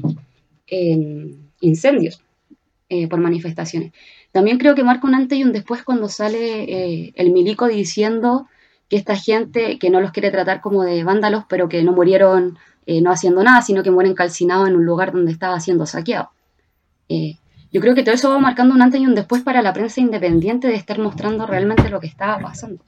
en 0.66 1.50
incendios 1.60 2.22
eh, 2.88 3.08
por 3.08 3.20
manifestaciones. 3.20 3.92
También 4.32 4.58
creo 4.58 4.74
que 4.74 4.84
marca 4.84 5.06
un 5.06 5.14
antes 5.14 5.38
y 5.38 5.44
un 5.44 5.52
después 5.52 5.82
cuando 5.82 6.08
sale 6.08 7.12
el 7.16 7.30
milico 7.32 7.68
diciendo 7.68 8.48
que 8.88 8.96
esta 8.96 9.16
gente 9.16 9.78
que 9.78 9.90
no 9.90 10.00
los 10.00 10.12
quiere 10.12 10.30
tratar 10.30 10.60
como 10.60 10.82
de 10.84 11.04
vándalos, 11.04 11.44
pero 11.48 11.68
que 11.68 11.82
no 11.82 11.92
murieron 11.92 12.58
eh, 12.84 13.00
no 13.00 13.12
haciendo 13.12 13.44
nada, 13.44 13.62
sino 13.62 13.82
que 13.82 13.90
mueren 13.90 14.14
calcinados 14.14 14.68
en 14.68 14.74
un 14.74 14.84
lugar 14.84 15.12
donde 15.12 15.30
estaba 15.30 15.60
siendo 15.60 15.86
saqueado. 15.86 16.30
Eh, 17.08 17.36
yo 17.72 17.80
creo 17.80 17.94
que 17.94 18.02
todo 18.02 18.14
eso 18.14 18.28
va 18.28 18.38
marcando 18.38 18.74
un 18.74 18.82
antes 18.82 19.00
y 19.00 19.06
un 19.06 19.14
después 19.14 19.42
para 19.42 19.62
la 19.62 19.72
prensa 19.72 20.00
independiente 20.00 20.66
de 20.66 20.74
estar 20.74 20.98
mostrando 20.98 21.46
realmente 21.46 21.88
lo 21.88 22.00
que 22.00 22.08
estaba 22.08 22.38
pasando. 22.40 22.82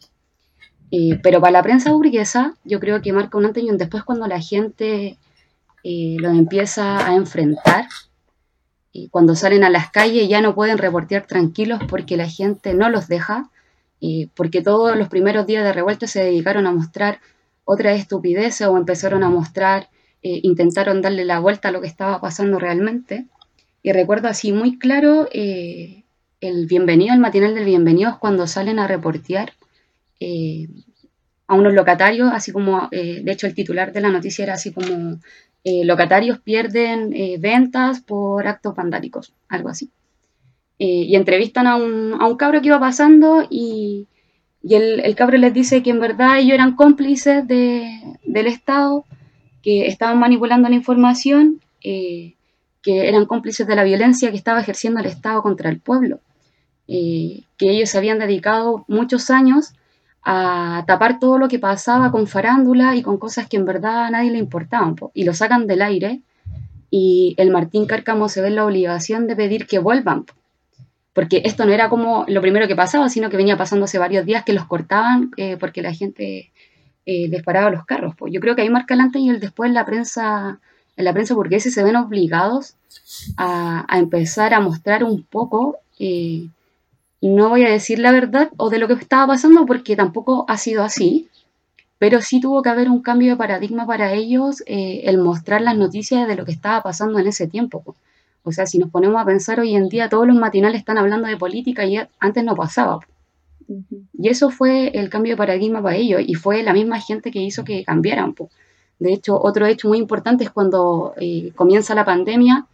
Eh, 0.90 1.20
pero 1.22 1.40
para 1.40 1.52
la 1.52 1.62
prensa 1.62 1.92
burguesa, 1.92 2.54
yo 2.64 2.80
creo 2.80 3.00
que 3.02 3.12
marca 3.12 3.38
un 3.38 3.46
antes 3.46 3.62
y 3.62 3.70
un 3.70 3.78
después 3.78 4.02
cuando 4.04 4.26
la 4.26 4.40
gente 4.40 5.18
lo 5.84 6.30
empieza 6.30 7.06
a 7.06 7.14
enfrentar. 7.14 7.86
Y 8.90 9.08
cuando 9.08 9.34
salen 9.34 9.64
a 9.64 9.70
las 9.70 9.90
calles 9.90 10.28
ya 10.28 10.40
no 10.40 10.54
pueden 10.54 10.78
reportear 10.78 11.26
tranquilos 11.26 11.80
porque 11.88 12.16
la 12.16 12.28
gente 12.28 12.74
no 12.74 12.88
los 12.88 13.06
deja, 13.06 13.50
porque 14.34 14.62
todos 14.62 14.96
los 14.96 15.08
primeros 15.08 15.46
días 15.46 15.64
de 15.64 15.72
revuelta 15.72 16.06
se 16.06 16.22
dedicaron 16.22 16.66
a 16.66 16.72
mostrar 16.72 17.20
otras 17.64 17.98
estupideces 17.98 18.66
o 18.66 18.76
empezaron 18.76 19.22
a 19.22 19.30
mostrar, 19.30 19.88
eh, 20.22 20.40
intentaron 20.42 21.02
darle 21.02 21.24
la 21.24 21.40
vuelta 21.40 21.68
a 21.68 21.72
lo 21.72 21.80
que 21.80 21.86
estaba 21.86 22.20
pasando 22.20 22.58
realmente. 22.58 23.26
Y 23.82 23.92
recuerdo 23.92 24.28
así 24.28 24.52
muy 24.52 24.78
claro 24.78 25.28
eh, 25.32 26.04
el 26.40 26.66
bienvenido, 26.66 27.14
el 27.14 27.20
matinal 27.20 27.54
del 27.54 27.64
bienvenido 27.64 28.10
es 28.10 28.16
cuando 28.16 28.46
salen 28.46 28.78
a 28.78 28.86
reportear 28.86 29.52
eh, 30.20 30.68
a 31.46 31.54
unos 31.54 31.74
locatarios, 31.74 32.30
así 32.32 32.52
como, 32.52 32.88
eh, 32.90 33.20
de 33.22 33.32
hecho 33.32 33.46
el 33.46 33.54
titular 33.54 33.92
de 33.92 34.00
la 34.00 34.10
noticia 34.10 34.44
era 34.44 34.54
así 34.54 34.72
como, 34.72 35.20
eh, 35.64 35.84
locatarios 35.84 36.40
pierden 36.40 37.10
ventas 37.40 38.00
por 38.00 38.46
actos 38.46 38.74
vandálicos, 38.74 39.32
algo 39.48 39.68
así. 39.68 39.90
Y 40.76 41.14
entrevistan 41.16 41.66
a 41.66 41.76
un, 41.76 42.20
a 42.20 42.26
un 42.26 42.36
cabro 42.36 42.60
que 42.60 42.66
iba 42.66 42.80
pasando 42.80 43.46
y, 43.48 44.08
y 44.66 44.76
el, 44.76 45.00
el 45.00 45.14
cabro 45.14 45.36
les 45.36 45.52
dice 45.52 45.82
que 45.82 45.90
en 45.90 46.00
verdad 46.00 46.38
ellos 46.38 46.54
eran 46.54 46.74
cómplices 46.74 47.46
de, 47.46 48.16
del 48.24 48.46
Estado, 48.46 49.04
que 49.62 49.86
estaban 49.86 50.18
manipulando 50.18 50.70
la 50.70 50.74
información, 50.74 51.60
eh, 51.82 52.34
que 52.82 53.08
eran 53.08 53.26
cómplices 53.26 53.66
de 53.66 53.76
la 53.76 53.84
violencia 53.84 54.30
que 54.30 54.36
estaba 54.38 54.60
ejerciendo 54.60 55.00
el 55.00 55.06
Estado 55.06 55.42
contra 55.42 55.68
el 55.68 55.80
pueblo, 55.80 56.20
eh, 56.88 57.42
que 57.58 57.70
ellos 57.70 57.90
se 57.90 57.98
habían 57.98 58.18
dedicado 58.18 58.86
muchos 58.88 59.30
años 59.30 59.74
a 60.22 60.84
tapar 60.86 61.18
todo 61.18 61.38
lo 61.38 61.48
que 61.48 61.58
pasaba 61.58 62.10
con 62.10 62.26
farándula 62.26 62.96
y 62.96 63.02
con 63.02 63.18
cosas 63.18 63.46
que 63.46 63.58
en 63.58 63.66
verdad 63.66 64.06
a 64.06 64.10
nadie 64.10 64.30
le 64.30 64.38
importaban, 64.38 64.96
po, 64.96 65.10
y 65.12 65.24
lo 65.24 65.34
sacan 65.34 65.66
del 65.66 65.82
aire 65.82 66.22
y 66.90 67.34
el 67.36 67.50
Martín 67.50 67.84
Cárcamo 67.84 68.30
se 68.30 68.40
ve 68.40 68.48
en 68.48 68.54
la 68.54 68.64
obligación 68.64 69.26
de 69.26 69.36
pedir 69.36 69.66
que 69.66 69.78
vuelvan, 69.78 70.24
porque 71.14 71.42
esto 71.44 71.64
no 71.64 71.72
era 71.72 71.88
como 71.88 72.24
lo 72.28 72.40
primero 72.42 72.68
que 72.68 72.76
pasaba, 72.76 73.08
sino 73.08 73.30
que 73.30 73.36
venía 73.36 73.56
pasando 73.56 73.84
hace 73.84 73.98
varios 73.98 74.26
días 74.26 74.44
que 74.44 74.52
los 74.52 74.66
cortaban 74.66 75.30
eh, 75.36 75.56
porque 75.58 75.80
la 75.80 75.94
gente 75.94 76.50
eh, 77.06 77.28
les 77.28 77.42
paraba 77.42 77.70
los 77.70 77.84
carros. 77.86 78.14
po. 78.16 78.26
Yo 78.28 78.40
creo 78.40 78.56
que 78.56 78.62
ahí 78.62 78.70
marca 78.70 78.94
el 78.94 79.00
antes 79.00 79.22
y 79.22 79.28
el 79.30 79.40
después 79.40 79.70
la 79.70 79.86
prensa, 79.86 80.58
en 80.96 81.04
la 81.04 81.12
prensa 81.12 81.34
burguesa 81.34 81.70
se 81.70 81.84
ven 81.84 81.96
obligados 81.96 82.74
a, 83.36 83.86
empezar 83.92 84.54
a 84.54 84.60
mostrar 84.60 85.04
un 85.04 85.22
poco 85.22 85.78
eh, 85.98 86.48
no 87.20 87.48
voy 87.48 87.64
a 87.64 87.70
decir 87.70 88.00
la 88.00 88.12
verdad 88.12 88.50
o 88.58 88.68
de 88.68 88.78
lo 88.78 88.88
que 88.88 88.94
estaba 88.94 89.26
pasando 89.28 89.64
porque 89.64 89.96
tampoco 89.96 90.44
ha 90.48 90.58
sido 90.58 90.82
así, 90.82 91.28
pero 91.98 92.20
sí 92.20 92.40
tuvo 92.40 92.60
que 92.62 92.68
haber 92.68 92.90
un 92.90 93.00
cambio 93.00 93.30
de 93.30 93.36
paradigma 93.36 93.86
para 93.86 94.12
ellos 94.12 94.62
eh, 94.66 95.02
el 95.04 95.18
mostrar 95.18 95.62
las 95.62 95.76
noticias 95.76 96.28
de 96.28 96.36
lo 96.36 96.44
que 96.44 96.52
estaba 96.52 96.82
pasando 96.82 97.18
en 97.18 97.26
ese 97.26 97.46
tiempo. 97.46 97.82
po. 97.82 97.94
O 98.44 98.52
sea, 98.52 98.66
si 98.66 98.78
nos 98.78 98.90
ponemos 98.90 99.20
a 99.20 99.24
pensar 99.24 99.58
hoy 99.58 99.74
en 99.74 99.88
día, 99.88 100.08
todos 100.08 100.26
los 100.26 100.36
matinales 100.36 100.78
están 100.78 100.98
hablando 100.98 101.26
de 101.26 101.36
política 101.36 101.84
y 101.86 101.98
antes 102.20 102.44
no 102.44 102.54
pasaba. 102.54 103.00
Y 104.12 104.28
eso 104.28 104.50
fue 104.50 104.88
el 104.88 105.08
cambio 105.08 105.32
de 105.32 105.38
paradigma 105.38 105.82
para 105.82 105.96
ellos 105.96 106.20
y 106.24 106.34
fue 106.34 106.62
la 106.62 106.74
misma 106.74 107.00
gente 107.00 107.30
que 107.30 107.40
hizo 107.40 107.64
que 107.64 107.84
cambiaran. 107.84 108.34
po. 108.34 108.50
De 108.98 109.12
hecho, 109.12 109.40
otro 109.40 109.66
hecho 109.66 109.88
muy 109.88 109.98
importante 109.98 110.44
es 110.44 110.50
cuando 110.50 111.14
eh, 111.16 111.52
comienza 111.54 111.94
la 111.94 112.04
pandemia 112.04 112.66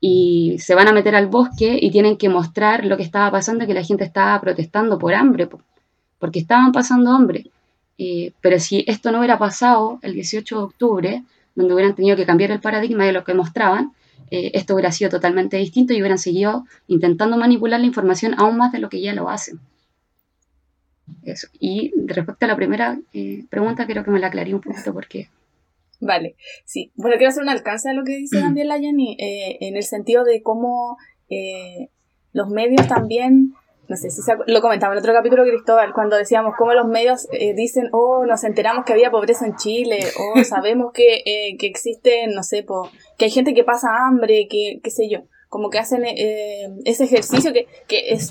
y 0.00 0.56
se 0.58 0.74
van 0.74 0.88
a 0.88 0.92
meter 0.92 1.14
al 1.14 1.26
bosque 1.26 1.78
y 1.80 1.90
tienen 1.90 2.16
que 2.16 2.30
mostrar 2.30 2.86
lo 2.86 2.96
que 2.96 3.02
estaba 3.02 3.30
pasando, 3.30 3.66
que 3.66 3.74
la 3.74 3.84
gente 3.84 4.04
estaba 4.04 4.40
protestando 4.40 4.98
por 4.98 5.14
hambre, 5.14 5.46
po, 5.46 5.60
porque 6.18 6.38
estaban 6.38 6.72
pasando 6.72 7.10
hambre. 7.10 7.50
Eh, 7.98 8.32
pero 8.40 8.58
si 8.58 8.82
esto 8.86 9.12
no 9.12 9.18
hubiera 9.18 9.38
pasado 9.38 9.98
el 10.00 10.14
18 10.14 10.56
de 10.56 10.62
octubre, 10.62 11.24
donde 11.54 11.74
hubieran 11.74 11.94
tenido 11.94 12.16
que 12.16 12.24
cambiar 12.24 12.50
el 12.50 12.60
paradigma 12.60 13.04
de 13.04 13.12
lo 13.12 13.24
que 13.24 13.34
mostraban, 13.34 13.92
eh, 14.30 14.52
esto 14.54 14.74
hubiera 14.74 14.92
sido 14.92 15.10
totalmente 15.10 15.56
distinto 15.56 15.92
y 15.92 16.00
hubieran 16.00 16.18
seguido 16.18 16.66
intentando 16.86 17.36
manipular 17.36 17.80
la 17.80 17.86
información 17.86 18.34
aún 18.38 18.56
más 18.56 18.72
de 18.72 18.78
lo 18.78 18.88
que 18.88 19.00
ya 19.00 19.12
lo 19.14 19.28
hacen. 19.28 19.60
Eso. 21.24 21.48
Y 21.58 21.92
respecto 22.06 22.44
a 22.44 22.48
la 22.48 22.56
primera 22.56 22.98
eh, 23.12 23.44
pregunta, 23.50 23.86
creo 23.86 24.04
que 24.04 24.10
me 24.10 24.20
la 24.20 24.28
aclaré 24.28 24.54
un 24.54 24.60
poquito 24.60 24.92
porque 24.92 25.28
Vale, 26.00 26.34
sí. 26.64 26.90
Bueno, 26.96 27.16
quiero 27.16 27.28
hacer 27.28 27.42
un 27.42 27.50
alcance 27.50 27.90
a 27.90 27.92
lo 27.92 28.04
que 28.04 28.16
dice 28.16 28.40
también 28.40 28.68
la 28.68 28.76
eh, 28.76 29.58
en 29.60 29.76
el 29.76 29.82
sentido 29.82 30.24
de 30.24 30.42
cómo 30.42 30.96
eh, 31.28 31.88
los 32.32 32.48
medios 32.48 32.88
también, 32.88 33.54
no 33.90 33.96
sé 33.96 34.08
si 34.08 34.22
se 34.22 34.34
lo 34.46 34.60
comentaba 34.60 34.94
en 34.94 35.00
otro 35.00 35.12
capítulo 35.12 35.42
Cristóbal, 35.42 35.92
cuando 35.92 36.16
decíamos 36.16 36.54
cómo 36.56 36.74
los 36.74 36.86
medios 36.86 37.26
eh, 37.32 37.54
dicen, 37.54 37.88
oh, 37.90 38.24
nos 38.24 38.44
enteramos 38.44 38.84
que 38.84 38.92
había 38.92 39.10
pobreza 39.10 39.46
en 39.46 39.56
Chile, 39.56 39.98
o 40.16 40.44
sabemos 40.44 40.92
que, 40.92 41.22
eh, 41.26 41.56
que 41.58 41.66
existe, 41.66 42.28
no 42.28 42.44
sé, 42.44 42.62
po, 42.62 42.88
que 43.18 43.24
hay 43.24 43.32
gente 43.32 43.52
que 43.52 43.64
pasa 43.64 43.88
hambre, 44.06 44.46
que 44.48 44.78
qué 44.80 44.90
sé 44.90 45.08
yo, 45.10 45.22
como 45.48 45.70
que 45.70 45.80
hacen 45.80 46.04
eh, 46.04 46.68
ese 46.84 47.02
ejercicio 47.02 47.52
que, 47.52 47.66
que 47.88 48.12
es 48.12 48.30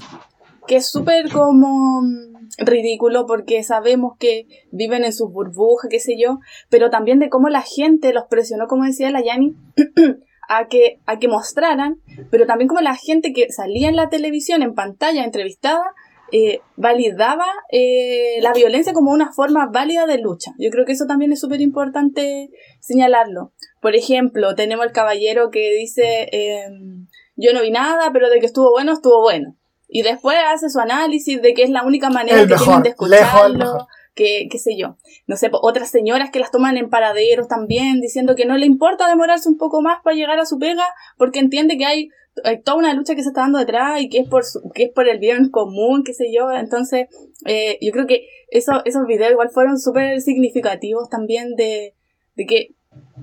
que 0.66 0.78
es 0.78 0.90
súper 0.90 1.30
como 1.30 2.04
mm, 2.04 2.36
ridículo 2.60 3.26
porque 3.26 3.62
sabemos 3.64 4.14
que 4.18 4.46
viven 4.72 5.04
en 5.04 5.12
sus 5.12 5.30
burbujas, 5.30 5.90
qué 5.90 6.00
sé 6.00 6.14
yo, 6.18 6.40
pero 6.70 6.90
también 6.90 7.20
de 7.20 7.30
cómo 7.30 7.50
la 7.50 7.64
gente 7.64 8.14
los 8.14 8.26
presionó, 8.30 8.68
como 8.68 8.86
decía 8.86 9.12
la 9.12 9.22
Yani, 9.22 9.58
a 10.50 10.68
que, 10.68 11.00
a 11.06 11.20
que 11.20 11.28
mostraran, 11.28 12.02
pero 12.32 12.48
también 12.48 12.68
como 12.68 12.82
la 12.82 12.96
gente 12.96 13.32
que 13.34 13.52
salía 13.52 13.88
en 13.88 13.96
la 13.96 14.10
televisión, 14.10 14.64
en 14.64 14.74
pantalla, 14.74 15.24
entrevistada, 15.24 15.84
eh, 16.32 16.62
validaba 16.76 17.46
eh, 17.72 18.40
la 18.42 18.52
violencia 18.54 18.94
como 18.94 19.12
una 19.12 19.32
forma 19.32 19.68
válida 19.72 20.08
de 20.08 20.18
lucha. 20.18 20.52
Yo 20.58 20.72
creo 20.72 20.86
que 20.86 20.94
eso 20.94 21.06
también 21.06 21.32
es 21.32 21.40
súper 21.40 21.62
importante 21.62 22.50
señalarlo. 22.80 23.54
Por 23.80 23.96
ejemplo, 23.96 24.56
tenemos 24.56 24.88
el 24.88 24.92
caballero 24.92 25.52
que 25.52 25.72
dice, 25.80 26.28
em, 26.32 27.08
yo 27.36 27.54
no 27.54 27.62
vi 27.62 27.70
nada, 27.70 28.12
pero 28.12 28.30
de 28.30 28.40
que 28.40 28.48
estuvo 28.48 28.72
bueno, 28.72 28.94
estuvo 28.94 29.22
bueno. 29.22 29.56
Y 29.88 30.02
después 30.02 30.38
hace 30.52 30.70
su 30.70 30.80
análisis 30.80 31.42
de 31.44 31.54
que 31.54 31.62
es 31.62 31.70
la 31.70 31.84
única 31.84 32.10
manera 32.10 32.42
El 32.42 32.48
que 32.48 32.54
mejor, 32.54 32.66
tienen 32.66 32.84
de 32.84 32.90
escucharlo. 32.90 33.88
Que 34.20 34.48
qué 34.52 34.60
sé 34.60 34.78
yo. 34.78 34.98
No 35.28 35.38
sé, 35.38 35.50
otras 35.52 35.90
señoras 35.90 36.30
que 36.30 36.40
las 36.40 36.52
toman 36.52 36.76
en 36.78 36.90
paraderos 36.90 37.48
también, 37.48 38.02
diciendo 38.02 38.36
que 38.36 38.46
no 38.46 38.58
le 38.58 38.66
importa 38.66 39.08
demorarse 39.08 39.48
un 39.48 39.58
poco 39.58 39.82
más 39.82 40.02
para 40.04 40.16
llegar 40.18 40.38
a 40.40 40.46
su 40.46 40.60
pega, 40.60 40.84
porque 41.18 41.40
entiende 41.40 41.78
que 41.78 41.86
hay, 41.86 42.10
hay 42.44 42.62
toda 42.62 42.78
una 42.78 42.94
lucha 42.94 43.16
que 43.16 43.24
se 43.24 43.30
está 43.30 43.42
dando 43.42 43.60
detrás 43.60 44.02
y 44.02 44.10
que 44.10 44.20
es 44.20 44.28
por 44.28 44.44
su- 44.44 44.62
que 44.74 44.84
es 44.84 44.92
por 44.92 45.08
el 45.08 45.20
bien 45.20 45.50
común, 45.50 46.04
qué 46.04 46.14
sé 46.14 46.26
yo. 46.36 46.52
Entonces, 46.52 47.08
eh, 47.46 47.78
yo 47.82 47.92
creo 47.94 48.06
que 48.08 48.28
eso, 48.50 48.82
esos 48.86 49.08
videos 49.08 49.32
igual 49.32 49.50
fueron 49.52 49.80
súper 49.80 50.20
significativos 50.22 51.10
también 51.10 51.56
de, 51.56 51.94
de 52.36 52.46
que 52.46 52.76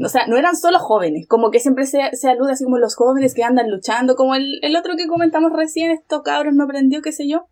o 0.03 0.09
sea, 0.09 0.27
no 0.29 0.37
eran 0.37 0.57
solo 0.57 0.79
jóvenes, 0.79 1.27
como 1.27 1.51
que 1.51 1.59
siempre 1.59 1.87
se, 1.87 1.99
se 2.13 2.29
alude 2.29 2.53
así 2.53 2.65
como 2.65 2.79
los 2.79 2.95
jóvenes 2.95 3.35
que 3.35 3.43
andan 3.43 3.71
luchando, 3.71 4.15
como 4.15 4.35
el, 4.35 4.59
el 4.63 4.77
otro 4.77 4.95
que 4.97 5.07
comentamos 5.09 5.53
recién, 5.53 5.91
estos 5.91 6.23
cabros 6.23 6.55
no 6.55 6.65
aprendió, 6.65 7.03
qué 7.03 7.13
sé 7.13 7.27
yo. 7.29 7.47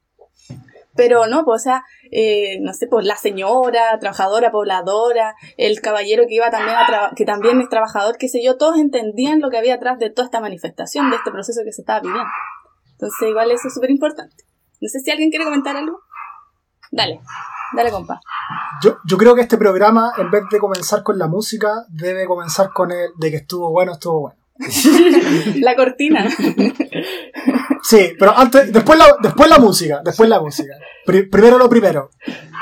Pero 0.97 1.27
no, 1.27 1.45
pues, 1.45 1.63
o 1.63 1.65
sea, 1.65 1.85
eh, 2.11 2.59
no 2.61 2.73
sé, 2.73 2.87
pues 2.87 3.05
la 3.05 3.17
señora, 3.17 3.99
trabajadora, 3.99 4.51
pobladora, 4.51 5.35
el 5.57 5.81
caballero 5.81 6.25
que 6.29 6.35
iba 6.35 6.51
también 6.51 6.77
a 6.77 7.13
que 7.17 7.25
también 7.25 7.61
es 7.61 7.69
trabajador, 7.69 8.17
qué 8.19 8.29
sé 8.29 8.43
yo, 8.45 8.57
todos 8.57 8.79
entendían 8.79 9.41
lo 9.41 9.51
que 9.51 9.59
había 9.59 9.75
atrás 9.75 9.99
de 9.99 10.11
toda 10.11 10.27
esta 10.27 10.41
manifestación, 10.41 11.11
de 11.11 11.17
este 11.17 11.31
proceso 11.31 11.63
que 11.65 11.73
se 11.73 11.83
estaba 11.83 12.01
viviendo. 12.01 12.29
Entonces, 12.93 13.29
igual 13.29 13.51
eso 13.51 13.69
es 13.69 13.75
súper 13.75 13.91
importante. 13.91 14.45
No 14.81 14.89
sé 14.89 15.01
si 15.01 15.11
alguien 15.11 15.31
quiere 15.31 15.45
comentar 15.45 15.77
algo. 15.77 16.01
Dale, 16.93 17.21
dale, 17.77 17.91
compa. 17.91 18.21
Yo, 18.83 18.99
yo 19.05 19.17
creo 19.17 19.35
que 19.35 19.41
este 19.41 19.59
programa, 19.59 20.13
en 20.17 20.31
vez 20.31 20.45
de 20.51 20.59
comenzar 20.59 21.03
con 21.03 21.19
la 21.19 21.27
música, 21.27 21.87
debe 21.89 22.27
comenzar 22.27 22.71
con 22.73 22.93
el 22.93 23.11
de 23.19 23.31
que 23.31 23.37
estuvo 23.39 23.71
bueno, 23.71 23.93
estuvo 23.93 24.21
bueno. 24.21 24.45
La 25.57 25.75
cortina. 25.75 26.29
Sí, 27.87 28.15
pero 28.19 28.37
antes, 28.37 28.73
después 28.73 28.99
la, 28.99 29.17
después 29.21 29.49
la 29.49 29.59
música, 29.59 30.01
después 30.05 30.29
la 30.29 30.41
música. 30.41 30.73
Pri- 31.05 31.29
primero 31.29 31.59
lo 31.59 31.69
primero. 31.69 32.11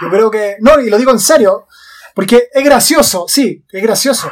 Yo 0.00 0.10
creo 0.10 0.30
que, 0.30 0.56
no, 0.60 0.80
y 0.80 0.90
lo 0.90 0.98
digo 0.98 1.12
en 1.12 1.20
serio, 1.20 1.66
porque 2.14 2.48
es 2.52 2.64
gracioso, 2.64 3.26
sí, 3.28 3.64
es 3.70 3.82
gracioso. 3.82 4.30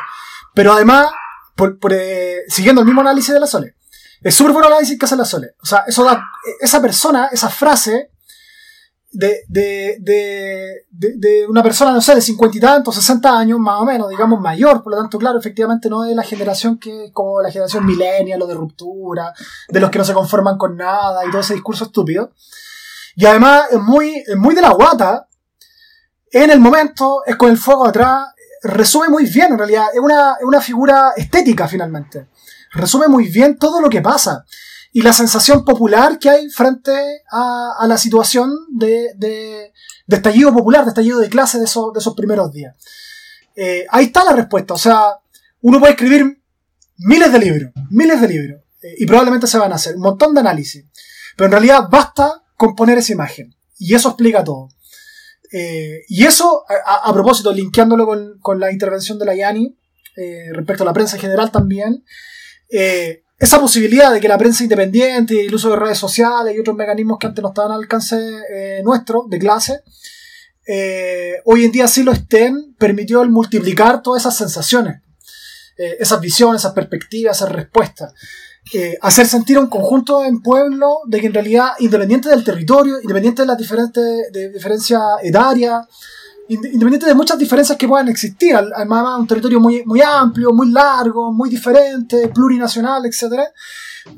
Pero 0.52 0.72
además, 0.72 1.06
por, 1.54 1.78
por, 1.78 1.92
eh, 1.92 2.40
siguiendo 2.48 2.80
el 2.80 2.86
mismo 2.86 3.02
análisis 3.02 3.32
de 3.32 3.38
la 3.40 3.46
Sole, 3.46 3.76
es 4.20 4.34
súper 4.34 4.52
buen 4.52 4.64
análisis 4.66 4.98
que 4.98 5.04
hace 5.04 5.14
la 5.16 5.24
Sole. 5.24 5.54
O 5.62 5.66
sea, 5.66 5.84
eso 5.86 6.02
da, 6.04 6.24
esa 6.60 6.82
persona, 6.82 7.28
esa 7.30 7.48
frase 7.48 8.10
de, 9.12 9.42
de, 9.48 9.96
de, 10.00 10.86
de, 10.90 11.14
de 11.16 11.46
una 11.48 11.62
persona, 11.62 11.92
no 11.92 12.00
sé, 12.00 12.14
de 12.14 12.20
cincuenta 12.20 12.56
y 12.56 12.60
tantos, 12.60 12.94
sesenta 12.94 13.36
años, 13.36 13.58
más 13.58 13.80
o 13.80 13.84
menos, 13.84 14.08
digamos, 14.08 14.40
mayor, 14.40 14.82
por 14.82 14.92
lo 14.92 14.98
tanto, 15.00 15.18
claro, 15.18 15.38
efectivamente 15.38 15.88
no 15.88 16.04
es 16.04 16.14
la 16.14 16.22
generación 16.22 16.78
que 16.78 17.06
es 17.06 17.12
como 17.12 17.42
la 17.42 17.50
generación 17.50 17.84
millennial 17.84 18.40
o 18.42 18.46
de 18.46 18.54
ruptura, 18.54 19.34
de 19.68 19.80
los 19.80 19.90
que 19.90 19.98
no 19.98 20.04
se 20.04 20.14
conforman 20.14 20.56
con 20.56 20.76
nada 20.76 21.24
y 21.26 21.30
todo 21.30 21.40
ese 21.40 21.54
discurso 21.54 21.84
estúpido. 21.84 22.32
Y 23.16 23.26
además 23.26 23.64
es 23.70 23.80
muy, 23.80 24.22
es 24.26 24.36
muy 24.36 24.54
de 24.54 24.62
la 24.62 24.70
guata, 24.70 25.26
en 26.30 26.50
el 26.50 26.60
momento, 26.60 27.22
es 27.26 27.34
con 27.34 27.50
el 27.50 27.58
fuego 27.58 27.88
atrás, 27.88 28.28
resume 28.62 29.08
muy 29.08 29.26
bien, 29.26 29.52
en 29.52 29.58
realidad, 29.58 29.86
es 29.92 29.98
una, 30.00 30.34
es 30.38 30.44
una 30.44 30.60
figura 30.60 31.12
estética 31.16 31.66
finalmente. 31.66 32.28
Resume 32.72 33.08
muy 33.08 33.26
bien 33.28 33.58
todo 33.58 33.80
lo 33.80 33.90
que 33.90 34.00
pasa 34.00 34.44
y 34.92 35.02
la 35.02 35.12
sensación 35.12 35.64
popular 35.64 36.18
que 36.18 36.30
hay 36.30 36.50
frente 36.50 36.92
a, 37.30 37.84
la 37.86 37.96
situación 37.96 38.50
de, 38.70 39.12
de, 39.16 39.72
estallido 40.08 40.52
popular, 40.52 40.84
de 40.84 40.90
estallido 40.90 41.20
de 41.20 41.28
clase 41.28 41.58
de 41.58 41.64
esos, 41.64 42.14
primeros 42.16 42.52
días. 42.52 42.74
Eh, 43.54 43.86
ahí 43.90 44.06
está 44.06 44.24
la 44.24 44.32
respuesta, 44.32 44.74
o 44.74 44.78
sea, 44.78 45.18
uno 45.60 45.78
puede 45.78 45.92
escribir 45.92 46.42
miles 46.98 47.32
de 47.32 47.38
libros, 47.38 47.72
miles 47.90 48.20
de 48.20 48.28
libros, 48.28 48.62
eh, 48.82 48.94
y 48.98 49.06
probablemente 49.06 49.46
se 49.46 49.58
van 49.58 49.72
a 49.72 49.76
hacer 49.76 49.94
un 49.94 50.02
montón 50.02 50.34
de 50.34 50.40
análisis, 50.40 50.84
pero 51.36 51.46
en 51.46 51.52
realidad 51.52 51.88
basta 51.88 52.42
con 52.56 52.74
poner 52.74 52.98
esa 52.98 53.12
imagen, 53.12 53.54
y 53.78 53.94
eso 53.94 54.08
explica 54.08 54.42
todo. 54.42 54.68
Eh, 55.52 56.02
y 56.08 56.24
eso, 56.26 56.64
a, 56.86 57.12
propósito, 57.12 57.52
linkeándolo 57.52 58.06
con, 58.40 58.60
la 58.60 58.72
intervención 58.72 59.18
de 59.18 59.26
la 59.26 59.34
Yani, 59.34 59.76
respecto 60.52 60.82
a 60.82 60.86
la 60.86 60.92
prensa 60.92 61.16
en 61.16 61.22
general 61.22 61.50
también, 61.50 62.04
esa 63.40 63.58
posibilidad 63.58 64.12
de 64.12 64.20
que 64.20 64.28
la 64.28 64.38
prensa 64.38 64.62
independiente 64.62 65.34
y 65.34 65.46
el 65.46 65.54
uso 65.54 65.70
de 65.70 65.76
redes 65.76 65.98
sociales 65.98 66.54
y 66.54 66.60
otros 66.60 66.76
mecanismos 66.76 67.18
que 67.18 67.26
antes 67.26 67.42
no 67.42 67.48
estaban 67.48 67.72
al 67.72 67.80
alcance 67.80 68.16
eh, 68.54 68.82
nuestro, 68.84 69.24
de 69.28 69.38
clase, 69.38 69.80
eh, 70.66 71.36
hoy 71.46 71.64
en 71.64 71.72
día 71.72 71.88
sí 71.88 72.02
lo 72.02 72.12
estén, 72.12 72.74
permitió 72.78 73.22
el 73.22 73.30
multiplicar 73.30 74.02
todas 74.02 74.22
esas 74.22 74.36
sensaciones, 74.36 75.00
eh, 75.78 75.96
esas 75.98 76.20
visiones, 76.20 76.60
esas 76.60 76.74
perspectivas, 76.74 77.38
esas 77.38 77.50
respuestas. 77.50 78.12
Hacer 79.00 79.26
sentir 79.26 79.56
a 79.56 79.60
un 79.60 79.66
conjunto 79.68 80.22
en 80.22 80.42
pueblo 80.42 80.98
de 81.06 81.18
que 81.20 81.26
en 81.26 81.34
realidad, 81.34 81.70
independiente 81.80 82.28
del 82.28 82.44
territorio, 82.44 83.00
independiente 83.00 83.42
de 83.42 83.46
las 83.46 83.58
diferentes 83.58 84.30
de 84.32 84.50
diferencias 84.50 85.00
etarias, 85.24 85.86
ind- 85.86 85.88
independiente 86.54 87.06
de 87.06 87.14
muchas 87.14 87.38
diferencias 87.38 87.78
que 87.78 87.86
puedan 87.86 88.08
existir, 88.08 88.56
además 88.56 89.18
un 89.18 89.26
territorio 89.26 89.60
muy, 89.60 89.84
muy 89.84 90.02
amplio, 90.02 90.52
muy 90.52 90.70
largo, 90.70 91.32
muy 91.32 91.48
diferente, 91.48 92.28
plurinacional, 92.28 93.06
etc., 93.06 93.48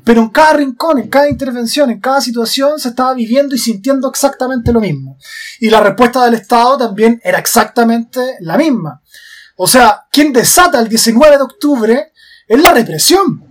pero 0.03 0.21
en 0.21 0.29
cada 0.29 0.53
rincón, 0.53 0.97
en 0.97 1.09
cada 1.09 1.29
intervención, 1.29 1.91
en 1.91 1.99
cada 1.99 2.21
situación 2.21 2.79
se 2.79 2.89
estaba 2.89 3.13
viviendo 3.13 3.53
y 3.53 3.59
sintiendo 3.59 4.09
exactamente 4.09 4.71
lo 4.71 4.79
mismo. 4.79 5.17
Y 5.59 5.69
la 5.69 5.81
respuesta 5.81 6.23
del 6.23 6.35
Estado 6.35 6.77
también 6.77 7.21
era 7.23 7.37
exactamente 7.37 8.37
la 8.39 8.57
misma. 8.57 9.01
O 9.57 9.67
sea, 9.67 10.05
quien 10.09 10.31
desata 10.33 10.79
el 10.79 10.87
19 10.87 11.37
de 11.37 11.43
octubre 11.43 12.11
es 12.47 12.61
la 12.61 12.71
represión. 12.71 13.43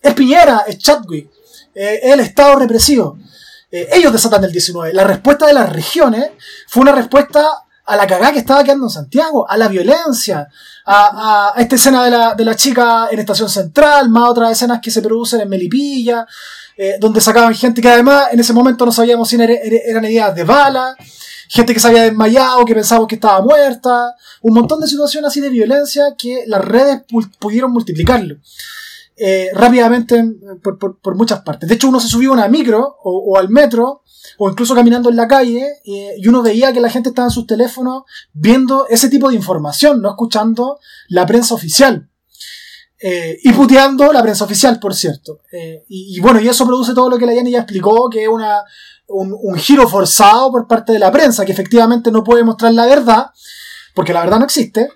Es 0.00 0.14
Piñera, 0.14 0.64
es 0.66 0.78
Chadwick, 0.78 1.30
eh, 1.74 2.00
el 2.02 2.20
Estado 2.20 2.56
represivo. 2.56 3.18
Eh, 3.70 3.88
ellos 3.92 4.12
desatan 4.12 4.42
el 4.44 4.52
19. 4.52 4.92
La 4.92 5.04
respuesta 5.04 5.46
de 5.46 5.52
las 5.52 5.70
regiones 5.70 6.30
fue 6.66 6.82
una 6.82 6.92
respuesta 6.92 7.46
a 7.92 7.96
la 7.96 8.06
cagada 8.06 8.32
que 8.32 8.38
estaba 8.38 8.64
quedando 8.64 8.86
en 8.86 8.90
Santiago, 8.90 9.48
a 9.48 9.54
la 9.58 9.68
violencia, 9.68 10.48
a, 10.86 11.52
esta 11.58 11.74
escena 11.76 12.04
de 12.04 12.10
la, 12.10 12.34
de 12.34 12.44
la, 12.44 12.56
chica 12.56 13.08
en 13.10 13.18
Estación 13.18 13.50
Central, 13.50 14.08
más 14.08 14.30
otras 14.30 14.52
escenas 14.52 14.80
que 14.80 14.90
se 14.90 15.02
producen 15.02 15.42
en 15.42 15.48
Melipilla, 15.50 16.26
eh, 16.78 16.96
donde 16.98 17.20
sacaban 17.20 17.54
gente 17.54 17.82
que 17.82 17.90
además 17.90 18.28
en 18.32 18.40
ese 18.40 18.54
momento 18.54 18.86
no 18.86 18.92
sabíamos 18.92 19.28
si 19.28 19.36
eran 19.36 20.04
heridas 20.06 20.34
de 20.34 20.42
bala, 20.42 20.96
gente 21.48 21.74
que 21.74 21.80
se 21.80 21.88
había 21.88 22.04
desmayado, 22.04 22.64
que 22.64 22.74
pensábamos 22.74 23.08
que 23.08 23.16
estaba 23.16 23.42
muerta, 23.42 24.14
un 24.40 24.54
montón 24.54 24.80
de 24.80 24.86
situaciones 24.86 25.28
así 25.28 25.40
de 25.42 25.50
violencia 25.50 26.14
que 26.16 26.44
las 26.46 26.64
redes 26.64 27.02
pudieron 27.38 27.72
multiplicarlo. 27.72 28.36
Eh, 29.14 29.50
rápidamente 29.52 30.24
por, 30.62 30.78
por, 30.78 31.14
muchas 31.14 31.42
partes. 31.42 31.68
De 31.68 31.74
hecho, 31.74 31.88
uno 31.88 32.00
se 32.00 32.08
subía 32.08 32.30
a 32.30 32.32
una 32.32 32.48
micro 32.48 32.96
o, 33.04 33.38
al 33.38 33.50
metro 33.50 34.01
o 34.38 34.50
incluso 34.50 34.74
caminando 34.74 35.10
en 35.10 35.16
la 35.16 35.28
calle 35.28 35.80
eh, 35.84 36.14
y 36.18 36.28
uno 36.28 36.42
veía 36.42 36.72
que 36.72 36.80
la 36.80 36.90
gente 36.90 37.10
estaba 37.10 37.28
en 37.28 37.32
sus 37.32 37.46
teléfonos 37.46 38.04
viendo 38.32 38.86
ese 38.88 39.08
tipo 39.08 39.28
de 39.28 39.36
información, 39.36 40.00
no 40.00 40.10
escuchando 40.10 40.78
la 41.08 41.26
prensa 41.26 41.54
oficial. 41.54 42.08
Eh, 43.04 43.38
y 43.42 43.52
puteando 43.52 44.12
la 44.12 44.22
prensa 44.22 44.44
oficial, 44.44 44.78
por 44.78 44.94
cierto. 44.94 45.40
y, 45.88 46.20
bueno, 46.20 46.40
y 46.40 46.48
eso 46.48 46.64
produce 46.64 46.94
todo 46.94 47.10
lo 47.10 47.18
que 47.18 47.26
la 47.26 47.34
Yanni 47.34 47.50
ya 47.50 47.58
explicó, 47.58 48.08
que 48.08 48.22
es 48.22 48.28
una, 48.28 48.62
un, 49.08 49.36
un, 49.36 49.56
giro 49.56 49.88
forzado 49.88 50.52
por 50.52 50.68
parte 50.68 50.92
de 50.92 51.00
la 51.00 51.10
prensa, 51.10 51.44
que 51.44 51.50
efectivamente 51.50 52.12
no 52.12 52.22
puede 52.22 52.44
mostrar 52.44 52.72
la 52.72 52.86
verdad, 52.86 53.26
porque 53.92 54.12
la 54.12 54.20
verdad 54.20 54.38
no 54.38 54.44
existe, 54.44 54.88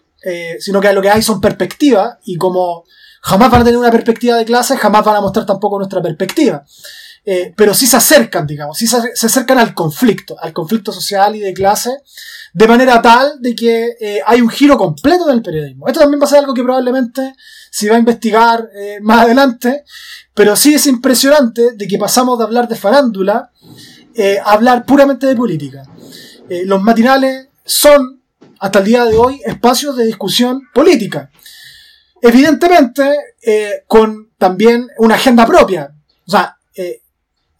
sino 0.61 0.81
que 0.81 0.93
lo 0.93 1.03
que 1.03 1.11
hay 1.11 1.21
son 1.21 1.41
perspectivas, 1.41 2.19
y 2.25 2.37
como 2.37 2.85
jamás 3.23 3.51
van 3.51 3.63
a 3.63 3.65
tener 3.65 3.79
una 3.79 3.91
perspectiva 3.91 4.37
de 4.37 4.45
clase, 4.45 4.77
jamás 4.77 5.05
van 5.05 5.17
a 5.17 5.21
mostrar 5.21 5.45
tampoco 5.45 5.79
nuestra 5.79 6.01
perspectiva. 6.01 6.65
Eh, 7.29 7.53
pero 7.57 7.75
sí 7.75 7.89
se 7.89 7.97
acercan, 7.97 8.47
digamos, 8.47 8.79
sí 8.79 8.87
se, 8.87 8.99
acercan 9.27 9.59
al 9.59 9.75
conflicto, 9.75 10.37
al 10.41 10.53
conflicto 10.53 10.93
social 10.93 11.35
y 11.35 11.41
de 11.41 11.53
clase, 11.53 11.91
de 12.53 12.69
manera 12.69 13.03
tal 13.03 13.43
de 13.43 13.53
que 13.57 13.97
eh, 14.01 14.21
hay 14.25 14.41
un 14.41 14.49
giro 14.49 14.79
completo 14.79 15.27
del 15.27 15.43
periodismo. 15.43 15.89
Esto 15.89 15.99
también 15.99 16.21
va 16.21 16.27
a 16.27 16.29
ser 16.29 16.39
algo 16.39 16.55
que 16.55 16.63
probablemente 16.63 17.35
se 17.69 17.91
va 17.91 17.97
a 17.97 17.99
investigar 17.99 18.71
eh, 18.73 18.99
más 19.03 19.25
adelante, 19.25 19.83
pero 20.35 20.55
sí 20.55 20.75
es 20.75 20.87
impresionante 20.87 21.73
de 21.73 21.89
que 21.89 21.99
pasamos 21.99 22.39
de 22.39 22.45
hablar 22.45 22.69
de 22.69 22.77
farándula 22.77 23.51
a 24.45 24.53
hablar 24.53 24.87
puramente 24.87 25.27
de 25.27 25.37
política. 25.37 25.83
los 26.65 26.81
matinales 26.81 27.49
son, 27.67 28.23
hasta 28.61 28.79
el 28.79 28.85
día 28.87 29.05
de 29.05 29.15
hoy, 29.15 29.43
espacios 29.45 29.95
de 29.95 30.07
discusión 30.07 30.63
política. 30.73 31.31
Evidentemente, 32.23 33.15
con 33.87 34.31
también 34.39 34.89
una 34.97 35.17
agenda 35.17 35.45
propia. 35.45 35.93
O 36.27 36.31
sea, 36.31 36.57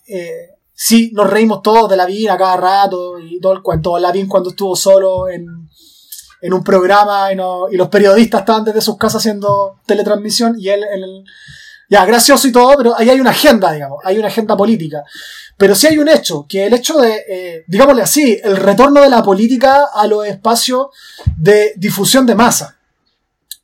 eh, 0.09 0.51
sí 0.73 1.11
nos 1.15 1.29
reímos 1.29 1.63
todos 1.63 1.89
de 1.91 1.97
Lavín 1.97 2.31
a 2.31 2.37
cada 2.37 2.57
rato 2.57 3.19
y 3.19 3.41
todo 3.41 3.53
el 3.53 3.63
cuento. 3.63 3.99
Lavín 3.99 4.29
cuando 4.29 4.51
estuvo 4.51 4.77
solo 4.77 5.29
en, 5.29 5.69
en 6.41 6.53
un 6.53 6.63
programa 6.63 7.33
y, 7.33 7.77
los 7.77 7.89
periodistas 7.89 8.41
estaban 8.41 8.65
desde 8.65 8.81
sus 8.81 8.97
casas 8.97 9.23
haciendo 9.23 9.81
teletransmisión 9.87 10.57
y 10.59 10.69
él 10.69 10.85
el, 10.85 11.25
ya, 11.89 12.05
gracioso 12.05 12.49
y 12.49 12.53
todo, 12.53 12.75
pero 12.77 12.97
ahí 12.97 13.11
hay 13.11 13.21
una 13.21 13.31
agenda, 13.31 13.73
digamos, 13.73 13.99
hay 14.05 14.19
una 14.19 14.29
agenda 14.29 14.57
política. 14.57 15.05
Pero 15.57 15.75
sí 15.75 15.87
hay 15.87 15.99
un 15.99 16.09
hecho, 16.09 16.45
que 16.49 16.67
el 16.67 16.75
hecho 16.75 16.99
de, 16.99 17.25
eh, 17.29 17.65
digámosle 17.67 18.03
así, 18.03 18.39
el 18.43 18.57
retorno 18.57 19.01
de 19.01 19.09
la 19.09 19.23
política 19.23 19.87
a 19.95 20.07
los 20.07 20.27
espacios 20.27 20.89
de 21.37 21.73
difusión 21.77 22.27
de 22.27 22.35
masa. 22.35 22.77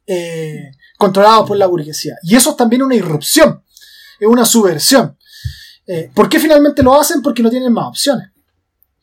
Eh, 0.06 0.72
controlados 0.98 1.48
por 1.48 1.56
la 1.56 1.66
burguesía. 1.66 2.16
Y 2.22 2.36
eso 2.36 2.50
es 2.50 2.56
también 2.56 2.82
una 2.82 2.94
irrupción, 2.94 3.64
es 4.20 4.28
una 4.28 4.44
subversión. 4.44 5.18
Eh, 5.86 6.10
¿Por 6.14 6.28
qué 6.28 6.38
finalmente 6.38 6.82
lo 6.82 6.94
hacen? 6.94 7.22
Porque 7.22 7.42
no 7.42 7.50
tienen 7.50 7.72
más 7.72 7.88
opciones. 7.88 8.28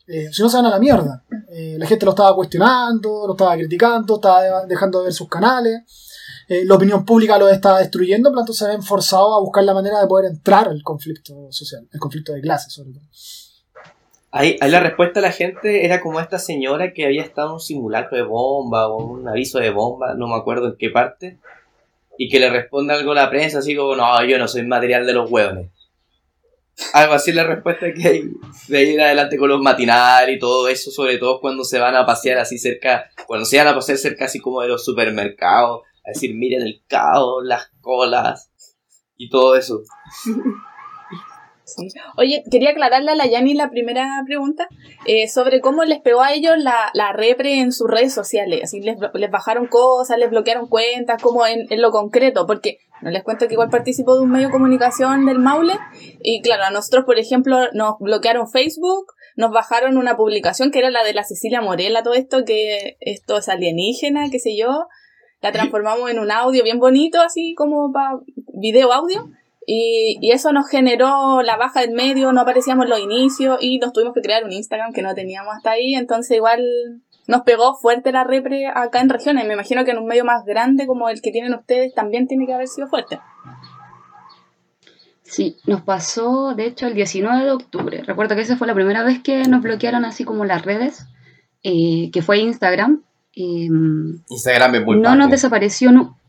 Eh, 0.06 0.28
si 0.32 0.42
no 0.42 0.48
se 0.48 0.56
van 0.56 0.66
a 0.66 0.70
la 0.70 0.78
mierda. 0.78 1.24
Eh, 1.52 1.76
la 1.78 1.86
gente 1.86 2.04
lo 2.04 2.12
estaba 2.12 2.34
cuestionando, 2.34 3.26
lo 3.26 3.32
estaba 3.32 3.54
criticando, 3.54 4.16
estaba 4.16 4.66
dejando 4.66 4.98
de 4.98 5.04
ver 5.04 5.12
sus 5.12 5.28
canales. 5.28 5.82
la 6.48 6.74
opinión 6.74 7.04
pública 7.04 7.38
lo 7.38 7.48
estaba 7.48 7.78
destruyendo, 7.78 8.32
por 8.32 8.46
lo 8.46 8.52
se 8.52 8.66
ven 8.66 8.82
forzados 8.82 9.36
a 9.36 9.40
buscar 9.40 9.62
la 9.62 9.74
manera 9.74 10.00
de 10.00 10.08
poder 10.08 10.30
entrar 10.30 10.68
al 10.68 10.82
conflicto 10.82 11.46
social, 11.52 11.86
el 11.92 12.00
conflicto 12.00 12.32
de 12.32 12.40
clases 12.40 12.72
sobre 12.72 12.92
todo. 12.92 13.04
Ahí, 14.32 14.56
ahí, 14.60 14.70
la 14.70 14.80
respuesta 14.80 15.20
de 15.20 15.26
la 15.26 15.32
gente 15.32 15.84
era 15.84 16.00
como 16.00 16.20
esta 16.20 16.38
señora 16.38 16.92
que 16.92 17.04
había 17.04 17.22
estado 17.22 17.48
en 17.48 17.54
un 17.54 17.60
simulacro 17.60 18.16
de 18.16 18.22
bomba 18.24 18.88
o 18.88 19.04
un 19.04 19.28
aviso 19.28 19.58
de 19.58 19.70
bomba, 19.70 20.14
no 20.14 20.28
me 20.28 20.36
acuerdo 20.36 20.68
en 20.68 20.76
qué 20.76 20.90
parte, 20.90 21.38
y 22.16 22.28
que 22.28 22.38
le 22.38 22.50
responda 22.50 22.94
algo 22.94 23.12
a 23.12 23.16
la 23.16 23.30
prensa, 23.30 23.58
así 23.58 23.74
como, 23.74 23.96
no, 23.96 24.24
yo 24.24 24.38
no 24.38 24.46
soy 24.46 24.66
material 24.66 25.06
de 25.06 25.14
los 25.14 25.30
hueones. 25.30 25.70
Algo 26.92 27.14
así 27.14 27.32
la 27.32 27.44
respuesta 27.44 27.92
que 27.94 28.08
hay 28.08 28.30
de 28.68 28.94
en 28.94 29.00
adelante 29.00 29.36
con 29.36 29.48
los 29.48 29.60
matinales 29.60 30.36
y 30.36 30.38
todo 30.38 30.68
eso, 30.68 30.90
sobre 30.90 31.18
todo 31.18 31.40
cuando 31.40 31.64
se 31.64 31.78
van 31.78 31.94
a 31.94 32.06
pasear 32.06 32.38
así 32.38 32.58
cerca, 32.58 33.10
cuando 33.26 33.44
se 33.44 33.58
van 33.58 33.68
a 33.68 33.74
pasear 33.74 33.98
cerca 33.98 34.24
así 34.24 34.40
como 34.40 34.62
de 34.62 34.68
los 34.68 34.84
supermercados, 34.84 35.82
a 36.04 36.10
decir, 36.10 36.34
miren 36.34 36.62
el 36.62 36.82
caos, 36.86 37.44
las 37.44 37.70
colas 37.80 38.50
y 39.16 39.28
todo 39.28 39.54
eso. 39.54 39.82
Oye, 42.16 42.42
quería 42.50 42.70
aclararle 42.70 43.12
a 43.12 43.14
la 43.14 43.26
Yani 43.26 43.54
la 43.54 43.70
primera 43.70 44.08
pregunta 44.26 44.68
eh, 45.06 45.28
sobre 45.28 45.60
cómo 45.60 45.84
les 45.84 46.00
pegó 46.00 46.22
a 46.22 46.32
ellos 46.32 46.58
la, 46.58 46.90
la 46.94 47.12
repre 47.12 47.60
en 47.60 47.72
sus 47.72 47.88
redes 47.88 48.12
sociales. 48.12 48.64
Así 48.64 48.80
les, 48.80 48.96
les 49.14 49.30
bajaron 49.30 49.66
cosas, 49.66 50.18
les 50.18 50.30
bloquearon 50.30 50.68
cuentas, 50.68 51.22
como 51.22 51.46
en, 51.46 51.66
en, 51.70 51.80
lo 51.80 51.90
concreto, 51.90 52.46
porque 52.46 52.78
no 53.02 53.10
les 53.10 53.22
cuento 53.22 53.46
que 53.46 53.54
igual 53.54 53.70
participo 53.70 54.14
de 54.14 54.22
un 54.22 54.30
medio 54.30 54.48
de 54.48 54.52
comunicación 54.52 55.26
del 55.26 55.38
Maule 55.38 55.74
y 56.22 56.42
claro, 56.42 56.64
a 56.64 56.70
nosotros, 56.70 57.04
por 57.04 57.18
ejemplo, 57.18 57.58
nos 57.72 57.98
bloquearon 57.98 58.48
Facebook, 58.48 59.06
nos 59.36 59.50
bajaron 59.50 59.96
una 59.96 60.16
publicación 60.16 60.70
que 60.70 60.80
era 60.80 60.90
la 60.90 61.02
de 61.04 61.14
la 61.14 61.24
Cecilia 61.24 61.60
Morela, 61.60 62.02
todo 62.02 62.14
esto, 62.14 62.44
que 62.44 62.96
esto 63.00 63.38
es 63.38 63.48
alienígena, 63.48 64.30
qué 64.30 64.38
sé 64.38 64.56
yo. 64.56 64.86
La 65.40 65.52
transformamos 65.52 66.10
en 66.10 66.18
un 66.18 66.30
audio 66.30 66.62
bien 66.62 66.78
bonito, 66.78 67.20
así 67.22 67.54
como 67.54 67.92
para 67.92 68.20
video 68.54 68.92
audio. 68.92 69.30
Y, 69.66 70.18
y, 70.20 70.32
eso 70.32 70.52
nos 70.52 70.68
generó 70.68 71.42
la 71.42 71.56
baja 71.56 71.80
del 71.80 71.92
medio, 71.92 72.32
no 72.32 72.40
aparecíamos 72.40 72.84
en 72.84 72.90
los 72.90 72.98
inicios 72.98 73.58
y 73.60 73.78
nos 73.78 73.92
tuvimos 73.92 74.14
que 74.14 74.22
crear 74.22 74.44
un 74.44 74.52
Instagram 74.52 74.92
que 74.92 75.02
no 75.02 75.14
teníamos 75.14 75.54
hasta 75.54 75.72
ahí, 75.72 75.94
entonces 75.94 76.36
igual 76.36 76.60
nos 77.26 77.42
pegó 77.42 77.74
fuerte 77.74 78.12
la 78.12 78.24
repre 78.24 78.66
acá 78.66 79.00
en 79.00 79.08
regiones. 79.08 79.46
Me 79.46 79.54
imagino 79.54 79.84
que 79.84 79.92
en 79.92 79.98
un 79.98 80.06
medio 80.06 80.24
más 80.24 80.44
grande 80.44 80.86
como 80.86 81.08
el 81.08 81.20
que 81.22 81.30
tienen 81.30 81.54
ustedes 81.54 81.94
también 81.94 82.26
tiene 82.26 82.46
que 82.46 82.54
haber 82.54 82.68
sido 82.68 82.88
fuerte. 82.88 83.20
Sí, 85.22 85.56
nos 85.66 85.82
pasó 85.82 86.54
de 86.54 86.66
hecho 86.66 86.86
el 86.86 86.94
19 86.94 87.44
de 87.44 87.50
octubre. 87.52 88.02
Recuerdo 88.04 88.34
que 88.34 88.42
esa 88.42 88.56
fue 88.56 88.66
la 88.66 88.74
primera 88.74 89.04
vez 89.04 89.22
que 89.22 89.44
nos 89.44 89.62
bloquearon 89.62 90.04
así 90.04 90.24
como 90.24 90.44
las 90.44 90.64
redes, 90.64 91.06
eh, 91.62 92.10
que 92.12 92.22
fue 92.22 92.38
Instagram. 92.38 93.02
Eh, 93.36 93.68
Instagram 94.28 94.74
es 94.74 94.84
muy 94.84 94.98
No 94.98 95.14
nos 95.14 95.30
desapareció, 95.30 95.92
no, 95.92 96.20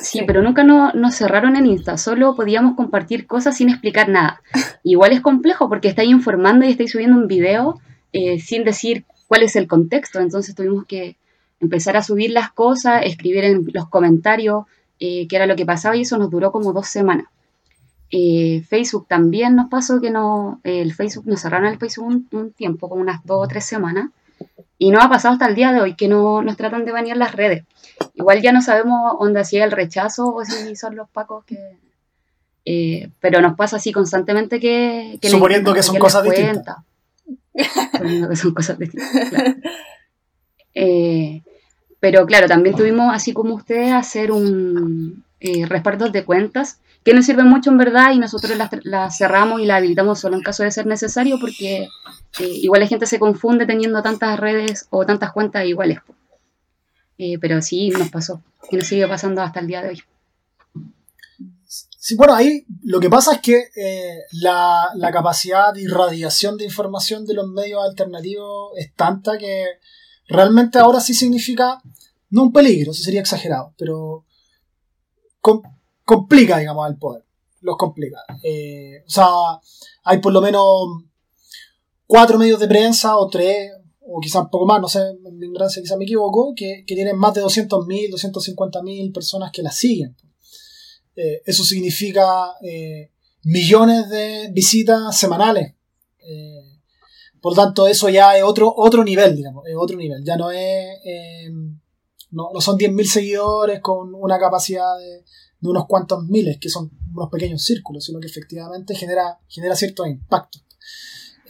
Sí, 0.00 0.22
pero 0.26 0.42
nunca 0.42 0.62
nos 0.64 1.14
cerraron 1.14 1.56
en 1.56 1.66
Insta, 1.66 1.98
solo 1.98 2.36
podíamos 2.36 2.76
compartir 2.76 3.26
cosas 3.26 3.56
sin 3.56 3.68
explicar 3.68 4.08
nada. 4.08 4.40
Igual 4.82 5.12
es 5.12 5.20
complejo 5.20 5.68
porque 5.68 5.88
estáis 5.88 6.10
informando 6.10 6.64
y 6.64 6.70
estáis 6.70 6.92
subiendo 6.92 7.16
un 7.16 7.26
video 7.26 7.80
eh, 8.12 8.38
sin 8.38 8.64
decir 8.64 9.04
cuál 9.26 9.42
es 9.42 9.56
el 9.56 9.66
contexto, 9.66 10.20
entonces 10.20 10.54
tuvimos 10.54 10.86
que 10.86 11.16
empezar 11.60 11.96
a 11.96 12.02
subir 12.02 12.30
las 12.30 12.52
cosas, 12.52 13.02
escribir 13.04 13.44
en 13.44 13.66
los 13.72 13.88
comentarios 13.88 14.64
eh, 15.00 15.26
qué 15.28 15.36
era 15.36 15.46
lo 15.46 15.56
que 15.56 15.66
pasaba 15.66 15.96
y 15.96 16.02
eso 16.02 16.18
nos 16.18 16.30
duró 16.30 16.52
como 16.52 16.72
dos 16.72 16.88
semanas. 16.88 17.26
Eh, 18.10 18.62
Facebook 18.68 19.06
también 19.08 19.56
nos 19.56 19.68
pasó 19.68 20.00
que 20.00 20.10
no, 20.10 20.60
el 20.62 20.94
Facebook 20.94 21.26
nos 21.26 21.40
cerraron 21.40 21.68
el 21.68 21.78
Facebook 21.78 22.06
un, 22.06 22.28
un, 22.32 22.52
tiempo, 22.52 22.88
como 22.88 23.00
unas 23.00 23.24
dos 23.24 23.44
o 23.44 23.48
tres 23.48 23.64
semanas, 23.64 24.10
y 24.78 24.90
no 24.90 25.00
ha 25.00 25.08
pasado 25.08 25.34
hasta 25.34 25.46
el 25.46 25.54
día 25.54 25.72
de 25.72 25.80
hoy 25.80 25.94
que 25.94 26.08
no 26.08 26.42
nos 26.42 26.56
tratan 26.56 26.84
de 26.84 26.92
banear 26.92 27.16
las 27.16 27.32
redes. 27.32 27.64
Igual 28.14 28.42
ya 28.42 28.52
no 28.52 28.62
sabemos 28.62 29.14
dónde 29.18 29.44
sigue 29.44 29.62
el 29.62 29.72
rechazo 29.72 30.34
o 30.34 30.44
si 30.44 30.76
son 30.76 30.96
los 30.96 31.08
pacos 31.08 31.44
que... 31.44 31.58
Eh, 32.66 33.10
pero 33.20 33.40
nos 33.40 33.56
pasa 33.56 33.76
así 33.76 33.92
constantemente 33.92 34.58
que... 34.58 35.18
Suponiendo 35.22 35.74
que 35.74 35.82
son 35.82 35.98
cosas 35.98 36.24
distintas. 36.24 36.76
Eh, 40.76 41.40
pero 42.00 42.26
claro, 42.26 42.48
también 42.48 42.74
tuvimos, 42.74 43.14
así 43.14 43.32
como 43.32 43.54
ustedes, 43.54 43.92
hacer 43.92 44.32
un 44.32 45.24
eh, 45.38 45.66
de 46.12 46.24
cuentas 46.24 46.80
que 47.04 47.12
nos 47.12 47.26
sirven 47.26 47.48
mucho 47.48 47.70
en 47.70 47.76
verdad 47.76 48.12
y 48.12 48.18
nosotros 48.18 48.58
las, 48.82 49.18
cerramos 49.18 49.60
y 49.60 49.66
las 49.66 49.76
habilitamos 49.76 50.18
solo 50.18 50.36
en 50.36 50.42
caso 50.42 50.62
de 50.62 50.70
ser 50.70 50.86
necesario 50.86 51.38
porque 51.38 51.82
eh, 52.40 52.48
igual 52.62 52.80
la 52.80 52.86
gente 52.86 53.06
se 53.06 53.18
confunde 53.18 53.66
teniendo 53.66 54.02
tantas 54.02 54.40
redes 54.40 54.86
o 54.90 55.04
tantas 55.04 55.32
cuentas 55.32 55.66
iguales. 55.66 55.98
Eh, 57.18 57.38
pero 57.38 57.60
sí 57.62 57.90
nos 57.90 58.08
pasó 58.10 58.42
y 58.70 58.76
nos 58.76 58.86
sigue 58.86 59.06
pasando 59.06 59.42
hasta 59.42 59.60
el 59.60 59.66
día 59.66 59.82
de 59.82 59.90
hoy. 59.90 60.02
Sí, 62.06 62.16
bueno, 62.16 62.34
ahí 62.34 62.66
lo 62.82 63.00
que 63.00 63.08
pasa 63.08 63.32
es 63.32 63.40
que 63.40 63.68
eh, 63.76 64.18
la, 64.32 64.90
capacidad 65.10 65.72
de 65.72 65.80
irradiación 65.80 66.58
de 66.58 66.66
información 66.66 67.24
de 67.24 67.32
los 67.32 67.48
medios 67.48 67.82
alternativos 67.82 68.72
es 68.76 68.94
tanta 68.94 69.38
que 69.38 69.64
realmente 70.28 70.78
ahora 70.78 71.00
sí 71.00 71.14
significa, 71.14 71.80
no 72.28 72.42
un 72.42 72.52
peligro, 72.52 72.92
eso 72.92 73.02
sería 73.02 73.22
exagerado, 73.22 73.72
pero 73.78 74.26
com- 75.40 75.62
complica, 76.04 76.58
digamos, 76.58 76.84
al 76.84 76.98
poder. 76.98 77.24
Los 77.62 77.78
complica. 77.78 78.18
Eh, 78.42 79.02
o 79.06 79.10
sea, 79.10 79.26
hay 80.02 80.18
por 80.18 80.34
lo 80.34 80.42
menos 80.42 80.64
cuatro 82.06 82.38
medios 82.38 82.60
de 82.60 82.68
prensa 82.68 83.16
o 83.16 83.28
tres, 83.28 83.72
o 84.00 84.20
quizás 84.20 84.42
un 84.42 84.50
poco 84.50 84.66
más, 84.66 84.78
no 84.78 84.88
sé, 84.88 85.00
en 85.24 85.38
mi 85.38 85.46
ignorancia 85.46 85.80
quizás 85.80 85.96
me 85.96 86.04
equivoco, 86.04 86.52
que, 86.54 86.84
que 86.86 86.96
tienen 86.96 87.16
más 87.16 87.32
de 87.32 87.40
200.000, 87.40 88.10
250.000 88.10 89.10
personas 89.10 89.50
que 89.50 89.62
las 89.62 89.74
siguen. 89.74 90.14
Eh, 91.16 91.42
eso 91.46 91.64
significa 91.64 92.54
eh, 92.62 93.10
millones 93.44 94.08
de 94.08 94.48
visitas 94.52 95.16
semanales. 95.16 95.74
Eh, 96.18 96.80
por 97.40 97.52
lo 97.52 97.62
tanto, 97.62 97.86
eso 97.86 98.08
ya 98.08 98.36
es 98.36 98.42
otro, 98.42 98.72
otro 98.74 99.04
nivel, 99.04 99.36
digamos, 99.36 99.66
es 99.66 99.74
otro 99.76 99.96
nivel. 99.96 100.24
Ya 100.24 100.36
no 100.36 100.50
es. 100.50 100.88
no, 102.30 102.50
no 102.52 102.60
son 102.60 102.78
10.000 102.78 103.04
seguidores 103.04 103.80
con 103.80 104.14
una 104.14 104.38
capacidad 104.38 104.98
de, 104.98 105.24
unos 105.68 105.86
cuantos 105.86 106.24
miles, 106.24 106.58
que 106.58 106.68
son 106.68 106.90
unos 107.14 107.30
pequeños 107.30 107.64
círculos, 107.64 108.04
sino 108.04 108.20
que 108.20 108.26
efectivamente 108.26 108.94
genera, 108.94 109.38
genera 109.48 109.76
cierto 109.76 110.06
impacto. 110.06 110.58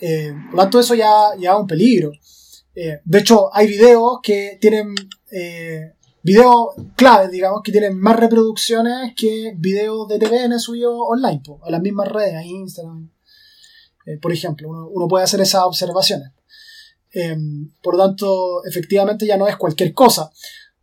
Por 0.01 0.55
lo 0.55 0.63
tanto, 0.63 0.81
eso 0.81 0.95
ya, 0.95 1.31
ya 1.39 1.53
es 1.53 1.59
un 1.59 1.67
peligro. 1.67 2.13
De 2.75 3.19
hecho, 3.19 3.55
hay 3.55 3.67
videos 3.67 4.19
que 4.23 4.59
tienen. 4.61 4.95
Videos 6.25 6.75
claves, 6.97 7.31
digamos, 7.31 7.63
que 7.63 7.71
tienen 7.71 8.01
más 8.01 8.17
reproducciones 8.17 9.13
que 9.15 9.55
videos 9.57 10.09
de 10.09 10.19
TVN 10.19 10.59
subidos 10.59 10.97
online, 10.99 11.43
po, 11.45 11.61
a 11.63 11.71
las 11.71 11.83
mismas 11.83 12.09
redes, 12.09 12.35
a 12.35 12.43
Instagram. 12.43 13.11
Eh, 14.07 14.17
por 14.17 14.33
ejemplo, 14.33 14.69
uno, 14.91 15.07
puede 15.07 15.25
hacer 15.25 15.41
esas 15.43 15.63
observaciones. 15.63 16.31
Eh, 17.13 17.37
por 17.83 17.97
lo 17.97 18.07
tanto, 18.07 18.65
efectivamente 18.65 19.27
ya 19.27 19.37
no 19.37 19.47
es 19.47 19.57
cualquier 19.57 19.93
cosa. 19.93 20.33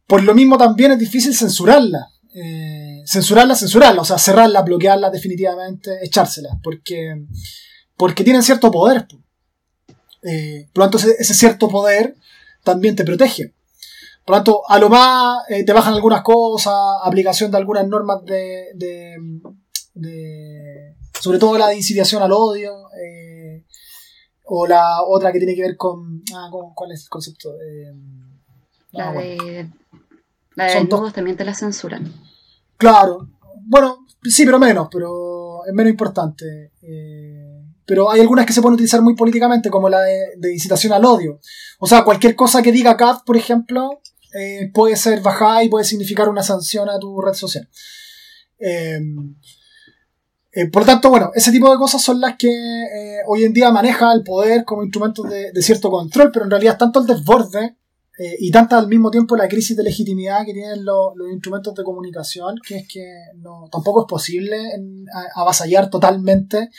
Por 0.06 0.24
lo 0.24 0.36
mismo 0.36 0.58
también 0.58 0.92
es 0.92 1.00
difícil 1.00 1.36
censurarla. 1.36 2.08
Eh, 2.34 3.02
censurarla, 3.06 3.56
censurarla, 3.56 4.02
o 4.02 4.06
sea, 4.06 4.18
cerrarla, 4.18 4.62
bloquearla 4.62 5.10
definitivamente, 5.10 6.00
echárselas, 6.02 6.54
porque, 6.64 7.26
porque 7.98 8.24
tienen 8.24 8.44
cierto 8.44 8.72
poder. 8.72 9.08
po. 9.08 9.18
Eh, 10.24 10.70
por 10.72 10.86
lo 10.86 10.89
tanto, 10.89 11.10
ese 11.10 11.34
cierto 11.34 11.68
poder 11.68 12.16
también 12.64 12.96
te 12.96 13.04
protege. 13.04 13.54
Por 14.32 14.38
lo 14.38 14.44
tanto, 14.46 14.62
a 14.70 14.80
lo 14.80 14.88
más 14.88 15.44
eh, 15.50 15.66
te 15.66 15.74
bajan 15.74 15.94
algunas 15.94 16.22
cosas, 16.22 16.74
aplicación 17.04 17.52
de 17.52 17.58
algunas 17.58 17.86
normas 17.86 18.24
de, 18.24 18.68
de, 18.76 19.18
de- 19.94 20.96
sobre 21.20 21.38
todo 21.38 21.58
la 21.58 21.68
de 21.68 21.76
incitación 21.76 22.24
al 22.24 22.32
odio, 22.32 22.72
eh, 22.98 23.66
o 24.46 24.66
la 24.66 25.02
otra 25.04 25.34
que 25.34 25.40
tiene 25.40 25.54
que 25.54 25.64
ver 25.64 25.76
con, 25.76 26.24
ah, 26.34 26.48
con- 26.50 26.74
¿cuál 26.74 26.94
es 26.94 27.04
el 27.04 27.10
concepto? 27.10 27.50
Eh, 27.56 27.92
La 28.92 29.10
ah, 29.10 29.14
bueno. 29.14 29.44
de, 29.44 29.70
la 30.56 30.64
de 30.68 30.76
desnudos 30.76 31.12
también 31.12 31.36
te 31.36 31.44
la 31.44 31.54
censuran. 31.54 32.14
Claro, 32.78 33.28
bueno, 33.66 34.08
sí, 34.24 34.46
pero 34.46 34.60
menos, 34.60 34.88
pero 34.90 35.66
es 35.66 35.74
menos 35.74 35.92
importante. 35.92 36.72
Eh, 36.84 37.66
pero 37.86 38.10
hay 38.10 38.22
algunas 38.22 38.46
que 38.46 38.54
se 38.54 38.62
pueden 38.62 38.76
utilizar 38.76 39.02
muy 39.02 39.14
políticamente, 39.14 39.70
como 39.70 39.90
la 39.90 40.00
de, 40.00 40.36
de 40.38 40.54
incitación 40.54 40.94
al 40.94 41.04
odio. 41.04 41.42
O 41.80 41.88
sea, 41.88 42.06
cualquier 42.06 42.34
cosa 42.38 42.62
que 42.62 42.72
diga 42.72 42.96
CAD, 42.96 43.18
por 43.26 43.36
ejemplo, 43.36 44.01
eh, 44.34 44.70
puede 44.74 44.96
ser 44.96 45.22
bajada 45.22 45.64
y 45.64 45.70
puede 45.70 45.86
significar 45.86 46.30
una 46.30 46.44
sanción 46.44 46.90
a 46.90 47.00
tu 47.00 47.20
red 47.22 47.34
social. 47.34 47.68
Eh, 48.60 49.00
eh, 50.54 50.70
por 50.70 50.82
lo 50.82 50.86
tanto, 50.86 51.10
bueno, 51.10 51.32
ese 51.34 51.52
tipo 51.52 51.72
de 51.72 51.78
cosas 51.78 52.02
son 52.02 52.20
las 52.20 52.36
que 52.38 52.50
eh, 52.50 53.18
hoy 53.28 53.46
en 53.46 53.54
día 53.54 53.72
maneja 53.72 54.12
el 54.14 54.24
poder 54.24 54.66
como 54.66 54.84
instrumentos 54.84 55.30
de, 55.30 55.52
cierto 55.62 55.90
control, 55.90 56.30
pero 56.32 56.46
en 56.46 56.52
realidad 56.52 56.78
tanto 56.78 57.00
el 57.00 57.08
desborde 57.08 57.78
y 58.40 58.52
tanta 58.52 58.78
al 58.78 58.88
mismo 58.88 59.10
tiempo 59.10 59.36
la 59.36 59.48
crisis 59.48 59.76
de 59.76 59.82
legitimidad 59.82 60.46
que 60.46 60.54
tienen 60.54 60.86
lo- 60.86 61.16
los 61.16 61.32
instrumentos 61.32 61.74
de 61.74 61.84
comunicación, 61.84 62.56
que 62.68 62.78
es 62.78 62.88
que 62.88 63.04
no, 63.38 63.68
tampoco 63.72 64.02
es 64.02 64.08
posible 64.08 64.58
en- 64.76 65.06
avasallar 65.34 65.90
totalmente, 65.90 66.70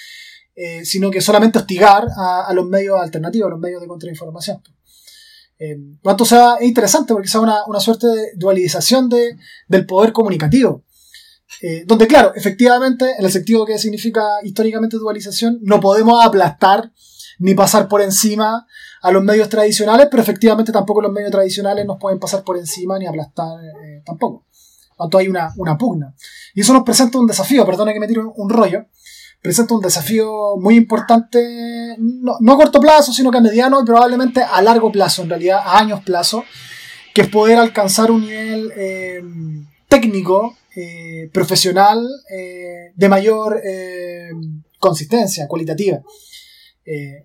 sino 0.84 1.10
que 1.10 1.20
solamente 1.20 1.58
hostigar 1.58 2.06
a, 2.16 2.44
a 2.46 2.52
los 2.52 2.66
medios 2.68 3.00
alternativos, 3.00 3.48
a 3.48 3.50
los 3.50 3.58
medios 3.58 3.80
de 3.80 3.88
contrainformación. 3.88 4.62
Eh, 5.64 5.76
por 6.02 6.10
lo 6.10 6.10
tanto, 6.10 6.24
o 6.24 6.26
sea, 6.26 6.54
es 6.58 6.66
interesante 6.66 7.12
porque 7.12 7.28
es 7.28 7.34
una, 7.36 7.64
una 7.66 7.78
suerte 7.78 8.08
de 8.08 8.32
dualización 8.34 9.08
de, 9.08 9.36
del 9.68 9.86
poder 9.86 10.12
comunicativo. 10.12 10.82
Eh, 11.60 11.84
donde, 11.86 12.08
claro, 12.08 12.32
efectivamente, 12.34 13.12
en 13.16 13.24
el 13.24 13.30
sentido 13.30 13.64
que 13.64 13.78
significa 13.78 14.22
históricamente 14.42 14.96
dualización, 14.96 15.60
no 15.62 15.78
podemos 15.78 16.24
aplastar 16.24 16.90
ni 17.38 17.54
pasar 17.54 17.86
por 17.86 18.02
encima 18.02 18.66
a 19.02 19.12
los 19.12 19.22
medios 19.22 19.48
tradicionales, 19.48 20.08
pero 20.10 20.24
efectivamente 20.24 20.72
tampoco 20.72 21.00
los 21.00 21.12
medios 21.12 21.30
tradicionales 21.30 21.86
nos 21.86 21.98
pueden 21.98 22.18
pasar 22.18 22.42
por 22.42 22.58
encima 22.58 22.98
ni 22.98 23.06
aplastar 23.06 23.64
eh, 23.64 24.02
tampoco. 24.04 24.46
Tanto, 24.98 25.18
hay 25.18 25.28
una, 25.28 25.52
una 25.58 25.78
pugna. 25.78 26.12
Y 26.54 26.62
eso 26.62 26.72
nos 26.72 26.82
presenta 26.82 27.18
un 27.18 27.26
desafío, 27.28 27.64
perdona 27.64 27.92
que 27.92 28.00
me 28.00 28.08
tiro 28.08 28.32
un 28.36 28.50
rollo, 28.50 28.86
presenta 29.42 29.74
un 29.74 29.80
desafío 29.80 30.56
muy 30.56 30.76
importante, 30.76 31.96
no, 31.98 32.36
no 32.40 32.52
a 32.52 32.56
corto 32.56 32.80
plazo, 32.80 33.12
sino 33.12 33.30
que 33.30 33.38
a 33.38 33.40
mediano 33.40 33.82
y 33.82 33.84
probablemente 33.84 34.40
a 34.40 34.62
largo 34.62 34.92
plazo, 34.92 35.22
en 35.22 35.30
realidad 35.30 35.60
a 35.64 35.78
años 35.78 36.00
plazo, 36.04 36.44
que 37.12 37.22
es 37.22 37.28
poder 37.28 37.58
alcanzar 37.58 38.12
un 38.12 38.22
nivel 38.22 38.72
eh, 38.76 39.20
técnico, 39.88 40.56
eh, 40.76 41.28
profesional, 41.32 42.08
eh, 42.30 42.92
de 42.94 43.08
mayor 43.08 43.60
consistencia, 44.78 45.48
cualitativa. 45.48 46.00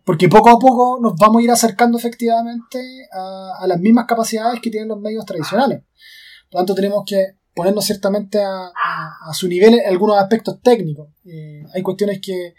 Porque 0.03 0.27
poco 0.27 0.49
a 0.49 0.59
poco 0.59 0.99
nos 1.01 1.15
vamos 1.15 1.39
a 1.39 1.43
ir 1.43 1.51
acercando 1.51 1.97
efectivamente 1.97 2.79
a, 3.11 3.53
a 3.59 3.67
las 3.67 3.79
mismas 3.79 4.05
capacidades 4.05 4.59
que 4.61 4.69
tienen 4.69 4.89
los 4.89 4.99
medios 4.99 5.25
tradicionales. 5.25 5.81
Por 6.49 6.59
lo 6.61 6.65
tanto, 6.65 6.75
tenemos 6.75 7.03
que 7.05 7.37
ponernos 7.57 7.85
ciertamente 7.85 8.39
a, 8.39 8.71
su 9.33 9.47
nivel 9.47 9.73
en 9.73 9.89
algunos 9.89 10.17
aspectos 10.17 10.59
técnicos. 10.61 11.09
Eh, 11.25 11.65
hay 11.73 11.81
cuestiones 11.81 12.21
que 12.21 12.53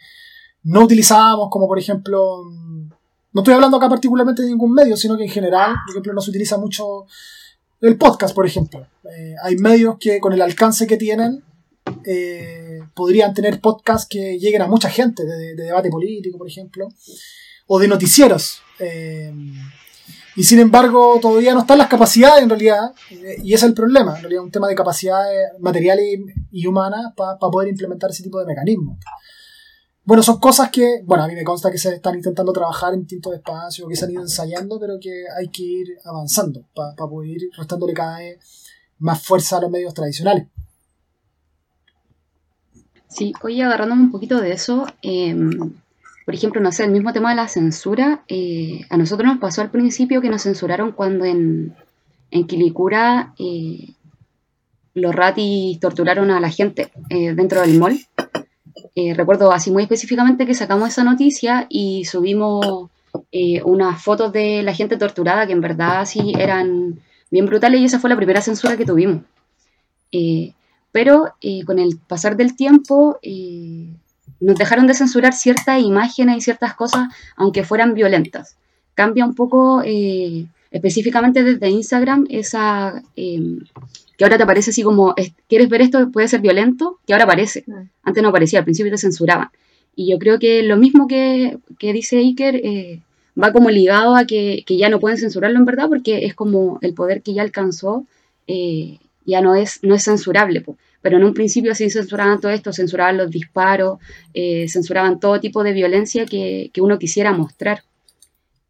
no 0.65 0.83
utilizábamos, 0.83 1.49
como 1.51 1.69
por 1.69 1.79
ejemplo, 1.79 2.45
mm, 2.45 2.91
no 3.33 3.41
estoy 3.41 3.55
hablando 3.55 3.77
acá 3.77 3.89
particularmente 3.89 4.43
de 4.43 4.49
ningún 4.49 4.75
medio, 4.75 4.97
sino 4.97 5.17
que 5.17 5.23
en 5.23 5.31
general, 5.31 5.77
por 5.87 5.93
ejemplo, 5.93 6.13
no 6.13 6.21
se 6.21 6.31
utiliza 6.31 6.59
mucho 6.59 7.07
el 7.81 7.97
podcast, 7.97 8.35
por 8.35 8.45
ejemplo. 8.45 8.87
Eh, 9.05 9.35
hay 9.43 9.57
medios 9.57 9.97
que 9.99 10.21
con 10.21 10.33
el 10.33 10.43
alcance 10.43 10.87
que 10.87 10.97
tienen 10.97 11.45
eh, 12.05 12.81
podrían 12.95 13.33
tener 13.33 13.61
podcasts 13.61 14.09
que 14.09 14.39
lleguen 14.39 14.63
a 14.63 14.67
mucha 14.67 14.91
gente, 14.91 15.25
de, 15.25 15.55
de 15.55 15.63
debate 15.63 15.91
político, 15.91 16.37
por 16.37 16.49
ejemplo, 16.49 16.89
o 17.69 17.79
de 17.79 17.87
noticieros. 17.87 18.63
Y 20.39 20.45
sin 20.45 20.61
embargo, 20.61 21.19
todavía 21.21 21.53
no 21.53 21.63
están 21.63 21.79
las 21.79 21.89
capacidades 21.89 22.45
en 22.45 22.49
realidad, 22.49 22.93
eh, 23.11 23.39
y 23.43 23.55
es 23.55 23.63
el 23.65 23.75
problema, 23.75 24.15
en 24.15 24.23
realidad 24.23 24.45
un 24.45 24.53
tema 24.53 24.69
de 24.69 24.77
capacidades 24.77 25.51
materiales 25.59 26.21
y, 26.53 26.65
humanas 26.65 27.13
para 27.17 27.37
poder 27.39 27.69
implementar 27.69 28.11
ese 28.11 28.23
tipo 28.23 28.39
de 28.39 28.47
mecanismos. 28.47 28.99
Bueno, 30.05 30.23
son 30.23 30.39
cosas 30.39 30.71
que, 30.71 31.03
bueno, 31.05 31.25
a 31.25 31.27
mí 31.27 31.35
me 31.35 31.43
consta 31.43 31.73
que 31.73 31.79
se 31.79 31.93
están 31.93 32.15
intentando 32.15 32.53
trabajar 32.53 32.95
en 32.95 33.01
distintos 33.01 33.35
espacios, 33.35 33.89
que 33.89 33.97
se 33.97 34.05
han 34.05 34.13
ido 34.13 34.23
ensayando, 34.23 34.79
pero 34.79 35.01
que 35.01 35.25
hay 35.37 35.49
que 35.49 35.65
ir 35.65 35.99
avanzando 36.05 36.65
para 36.73 36.95
poder 36.95 37.31
ir 37.31 37.51
restándole 37.57 37.93
cada 37.93 38.19
vez 38.19 38.39
más 39.01 39.21
fuerza 39.21 39.57
a 39.57 39.63
los 39.63 39.73
medios 39.73 39.93
tradicionales. 39.93 40.47
Sí, 43.09 43.33
oye, 43.43 43.65
agarrándome 43.65 44.03
un 44.03 44.13
poquito 44.13 44.41
de 44.41 44.53
eso, 44.53 44.87
eh, 45.03 45.35
por 46.29 46.35
ejemplo, 46.35 46.61
no 46.61 46.73
sé, 46.73 46.85
el 46.85 46.91
mismo 46.91 47.15
tema 47.15 47.31
de 47.31 47.37
la 47.37 47.49
censura, 47.49 48.23
eh, 48.29 48.83
a 48.91 48.99
nosotros 48.99 49.27
nos 49.27 49.39
pasó 49.39 49.63
al 49.63 49.71
principio 49.71 50.21
que 50.21 50.29
nos 50.29 50.43
censuraron 50.43 50.93
cuando 50.93 51.25
en, 51.25 51.75
en 52.31 52.47
Quilicura 52.47 53.33
eh, 53.39 53.95
los 54.93 55.15
ratis 55.15 55.81
torturaron 55.81 56.31
a 56.31 56.39
la 56.39 56.51
gente 56.51 56.93
eh, 57.09 57.33
dentro 57.33 57.63
del 57.63 57.79
mall. 57.79 57.99
Recuerdo 58.95 59.53
así 59.53 59.71
muy 59.71 59.85
específicamente 59.85 60.45
que 60.45 60.53
sacamos 60.53 60.91
esa 60.91 61.03
noticia 61.03 61.67
y 61.71 62.05
subimos 62.05 62.91
unas 63.65 64.03
fotos 64.03 64.31
de 64.31 64.63
la 64.63 64.75
gente 64.75 64.99
torturada 64.99 65.47
que 65.47 65.55
en 65.55 65.63
verdad 65.63 66.05
sí 66.05 66.35
eran 66.39 67.01
bien 67.31 67.47
brutales 67.47 67.81
y 67.81 67.85
esa 67.87 68.01
fue 68.01 68.11
la 68.11 68.17
primera 68.17 68.43
censura 68.43 68.77
que 68.77 68.85
tuvimos. 68.85 69.23
Pero 70.93 71.33
con 71.65 71.79
el 71.79 71.97
pasar 72.07 72.37
del 72.37 72.55
tiempo 72.55 73.19
nos 74.41 74.57
dejaron 74.57 74.87
de 74.87 74.95
censurar 74.95 75.33
ciertas 75.33 75.81
imágenes 75.83 76.37
y 76.37 76.41
ciertas 76.41 76.75
cosas, 76.75 77.09
aunque 77.37 77.65
fueran 77.65 77.95
violentas. 77.95 78.57
Cambia 78.95 79.25
un 79.25 79.35
poco, 79.35 79.83
eh, 79.85 80.47
específicamente 80.71 81.43
desde 81.43 81.71
Instagram, 81.71 82.27
esa 82.31 83.03
eh, 83.17 83.59
que 84.17 84.25
ahora 84.25 84.37
te 84.37 84.43
aparece 84.43 84.71
así 84.71 84.83
como, 84.83 85.15
es- 85.17 85.33
¿quieres 85.49 85.69
ver 85.69 85.83
esto? 85.83 86.11
Puede 86.11 86.29
ser 86.29 86.41
violento, 86.41 86.99
que 87.07 87.13
ahora 87.13 87.25
aparece. 87.25 87.65
Mm. 87.67 87.89
Antes 88.03 88.23
no 88.23 88.29
aparecía, 88.31 88.59
al 88.61 88.65
principio 88.65 88.91
te 88.93 88.99
censuraban. 88.99 89.49
Y 89.95 90.11
yo 90.11 90.19
creo 90.19 90.39
que 90.39 90.63
lo 90.63 90.77
mismo 90.77 91.07
que, 91.09 91.59
que 91.79 91.93
dice 91.93 92.19
Iker 92.19 92.57
eh, 92.57 93.01
va 93.41 93.53
como 93.53 93.71
ligado 93.71 94.17
a 94.17 94.25
que, 94.27 94.65
que 94.67 94.77
ya 94.77 94.89
no 94.89 94.99
pueden 95.01 95.19
censurarlo 95.19 95.59
en 95.59 95.65
verdad, 95.65 95.89
porque 95.89 96.25
es 96.27 96.35
como 96.35 96.79
el 96.83 96.95
poder 96.95 97.23
que 97.23 97.35
ya 97.35 97.43
alcanzó 97.43 98.05
eh, 98.47 98.99
ya 99.27 99.41
no 99.41 99.55
es, 99.55 99.81
no 99.83 99.95
es 99.95 100.05
censurable. 100.05 100.61
po. 100.63 100.77
Pero 101.01 101.19
en 101.19 101.25
un 101.25 101.35
principio 101.35 101.75
sí 101.75 101.91
censuraban 101.91 102.41
todo 102.41 102.51
esto, 102.51 102.73
censuraban 102.73 103.17
los 103.17 103.31
disparos, 103.31 103.99
eh, 104.35 104.69
censuraban 104.69 105.21
todo 105.21 105.41
tipo 105.41 105.63
de 105.63 105.73
violencia 105.73 106.27
que, 106.27 106.71
que 106.73 106.81
uno 106.81 106.99
quisiera 106.99 107.33
mostrar. 107.33 107.83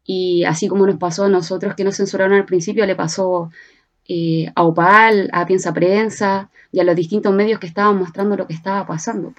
Y 0.05 0.43
así 0.43 0.67
como 0.67 0.87
nos 0.87 0.97
pasó 0.97 1.25
a 1.25 1.29
nosotros 1.29 1.75
que 1.75 1.83
nos 1.83 1.97
censuraron 1.97 2.33
al 2.33 2.45
principio, 2.45 2.85
le 2.85 2.95
pasó 2.95 3.51
eh, 4.11 4.51
a 4.55 4.63
Opal, 4.63 5.29
a 5.31 5.45
Piensa 5.45 5.71
Prensa 5.71 6.49
y 6.71 6.79
a 6.79 6.83
los 6.83 6.95
distintos 6.95 7.31
medios 7.31 7.59
que 7.59 7.67
estaban 7.67 7.95
mostrando 7.99 8.35
lo 8.35 8.47
que 8.47 8.55
estaba 8.55 8.87
pasando. 8.87 9.35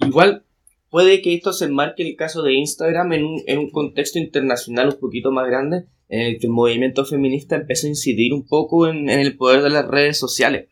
Igual 0.00 0.44
puede 0.90 1.20
que 1.20 1.34
esto 1.34 1.52
se 1.52 1.64
enmarque 1.64 2.08
el 2.08 2.14
caso 2.14 2.44
de 2.44 2.54
Instagram 2.54 3.12
en 3.14 3.58
un, 3.58 3.70
contexto 3.70 4.20
internacional 4.20 4.90
un 4.90 5.00
poquito 5.00 5.32
más 5.32 5.48
grande, 5.48 5.86
en 6.08 6.20
el 6.20 6.38
que 6.38 6.46
el 6.46 6.52
movimiento 6.52 7.04
feminista 7.04 7.56
empezó 7.56 7.88
a 7.88 7.90
incidir 7.90 8.32
un 8.32 8.46
poco 8.46 8.86
en, 8.86 9.10
en 9.10 9.18
el 9.18 9.36
poder 9.36 9.62
de 9.62 9.70
las 9.70 9.88
redes 9.88 10.16
sociales. 10.16 10.68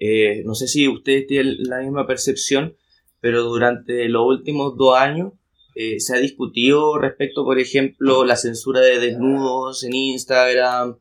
Eh, 0.00 0.42
no 0.44 0.54
sé 0.54 0.68
si 0.68 0.88
ustedes 0.88 1.26
tienen 1.26 1.56
la 1.64 1.80
misma 1.80 2.06
percepción, 2.06 2.76
pero 3.20 3.42
durante 3.44 4.08
los 4.08 4.26
últimos 4.26 4.76
dos 4.76 4.96
años 4.96 5.32
eh, 5.74 6.00
se 6.00 6.16
ha 6.16 6.18
discutido 6.18 6.98
respecto, 6.98 7.44
por 7.44 7.58
ejemplo, 7.58 8.24
la 8.24 8.36
censura 8.36 8.80
de 8.80 8.98
desnudos 8.98 9.84
en 9.84 9.94
Instagram, 9.94 10.98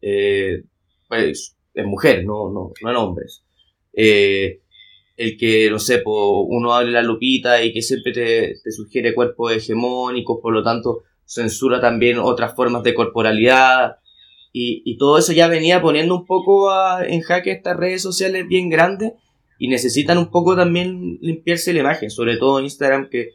eh, 0.00 0.62
pues 1.08 1.56
en 1.74 1.86
mujeres, 1.86 2.24
no, 2.24 2.50
no, 2.50 2.72
no 2.80 2.90
en 2.90 2.96
hombres. 2.96 3.44
Eh, 3.92 4.60
el 5.16 5.36
que, 5.36 5.68
no 5.70 5.78
sé, 5.78 6.02
uno 6.06 6.72
hable 6.74 6.92
la 6.92 7.02
lupita 7.02 7.62
y 7.62 7.72
que 7.72 7.82
siempre 7.82 8.12
te 8.12 8.72
sugiere 8.72 9.14
cuerpos 9.14 9.52
hegemónicos, 9.52 10.38
por 10.40 10.52
lo 10.52 10.62
tanto 10.62 11.02
censura 11.24 11.80
también 11.80 12.18
otras 12.18 12.54
formas 12.54 12.82
de 12.82 12.94
corporalidad. 12.94 13.96
Y, 14.52 14.96
todo 14.98 15.18
eso 15.18 15.32
ya 15.32 15.46
venía 15.46 15.80
poniendo 15.80 16.16
un 16.16 16.26
poco 16.26 16.70
a, 16.70 17.06
en 17.06 17.20
jaque 17.20 17.52
estas 17.52 17.76
redes 17.76 18.02
sociales 18.02 18.48
bien 18.48 18.68
grandes 18.68 19.12
y 19.58 19.68
necesitan 19.68 20.18
un 20.18 20.30
poco 20.30 20.56
también 20.56 21.18
limpiarse 21.20 21.72
la 21.72 21.80
imagen, 21.80 22.10
sobre 22.10 22.36
todo 22.36 22.60
Instagram 22.60 23.08
que 23.08 23.34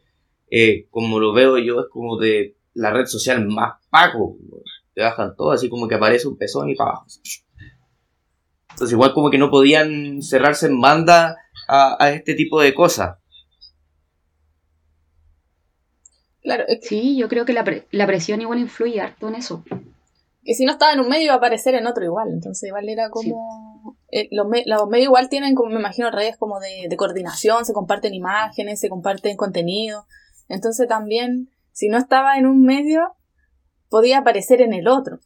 eh, 0.51 0.87
como 0.89 1.19
lo 1.19 1.33
veo 1.33 1.57
yo, 1.57 1.79
es 1.79 1.87
como 1.89 2.17
de 2.17 2.57
la 2.73 2.91
red 2.91 3.05
social 3.05 3.47
más 3.47 3.75
pago. 3.89 4.37
Te 4.93 5.01
bajan 5.01 5.35
todo, 5.35 5.51
así 5.51 5.69
como 5.69 5.87
que 5.87 5.95
aparece 5.95 6.27
un 6.27 6.37
pezón 6.37 6.69
y 6.69 6.75
para 6.75 6.91
abajo. 6.91 7.07
Entonces, 8.71 8.91
igual 8.91 9.13
como 9.13 9.29
que 9.29 9.37
no 9.37 9.49
podían 9.49 10.21
cerrarse 10.21 10.67
en 10.67 10.81
banda 10.81 11.37
a, 11.67 11.95
a 12.03 12.11
este 12.11 12.33
tipo 12.33 12.59
de 12.59 12.73
cosas. 12.73 13.17
Claro, 16.45 16.63
sí, 16.81 17.17
yo 17.17 17.27
creo 17.27 17.43
que 17.43 17.53
la, 17.53 17.63
pre 17.63 17.87
la, 17.89 18.05
presión 18.05 18.39
igual 18.39 18.59
influye 18.59 19.01
harto 19.01 19.27
en 19.29 19.35
eso. 19.35 19.63
Que 20.45 20.53
si 20.53 20.63
no 20.63 20.71
estaba 20.71 20.93
en 20.93 20.99
un 20.99 21.09
medio 21.09 21.25
iba 21.25 21.33
a 21.33 21.37
aparecer 21.37 21.75
en 21.75 21.87
otro 21.87 22.05
igual, 22.05 22.29
entonces 22.31 22.67
igual 22.67 22.87
era 22.87 23.09
como... 23.09 23.25
Sí. 23.83 23.91
Eh, 24.11 24.27
los, 24.31 24.47
me 24.47 24.63
los, 24.65 24.87
medios 24.87 25.07
igual 25.07 25.27
tienen, 25.27 25.55
como 25.55 25.71
me 25.71 25.79
imagino, 25.79 26.09
redes 26.11 26.37
como 26.37 26.59
de, 26.59 26.85
de, 26.87 26.95
coordinación, 26.95 27.65
se 27.65 27.73
comparten 27.73 28.13
imágenes, 28.13 28.79
se 28.79 28.87
comparten 28.87 29.35
contenido. 29.35 30.05
Entonces 30.47 30.87
también, 30.87 31.49
si 31.73 31.89
no 31.89 31.97
estaba 31.97 32.37
en 32.37 32.45
un 32.45 32.61
medio, 32.61 33.15
podía 33.89 34.19
aparecer 34.19 34.61
en 34.61 34.73
el 34.73 34.87
otro. 34.87 35.19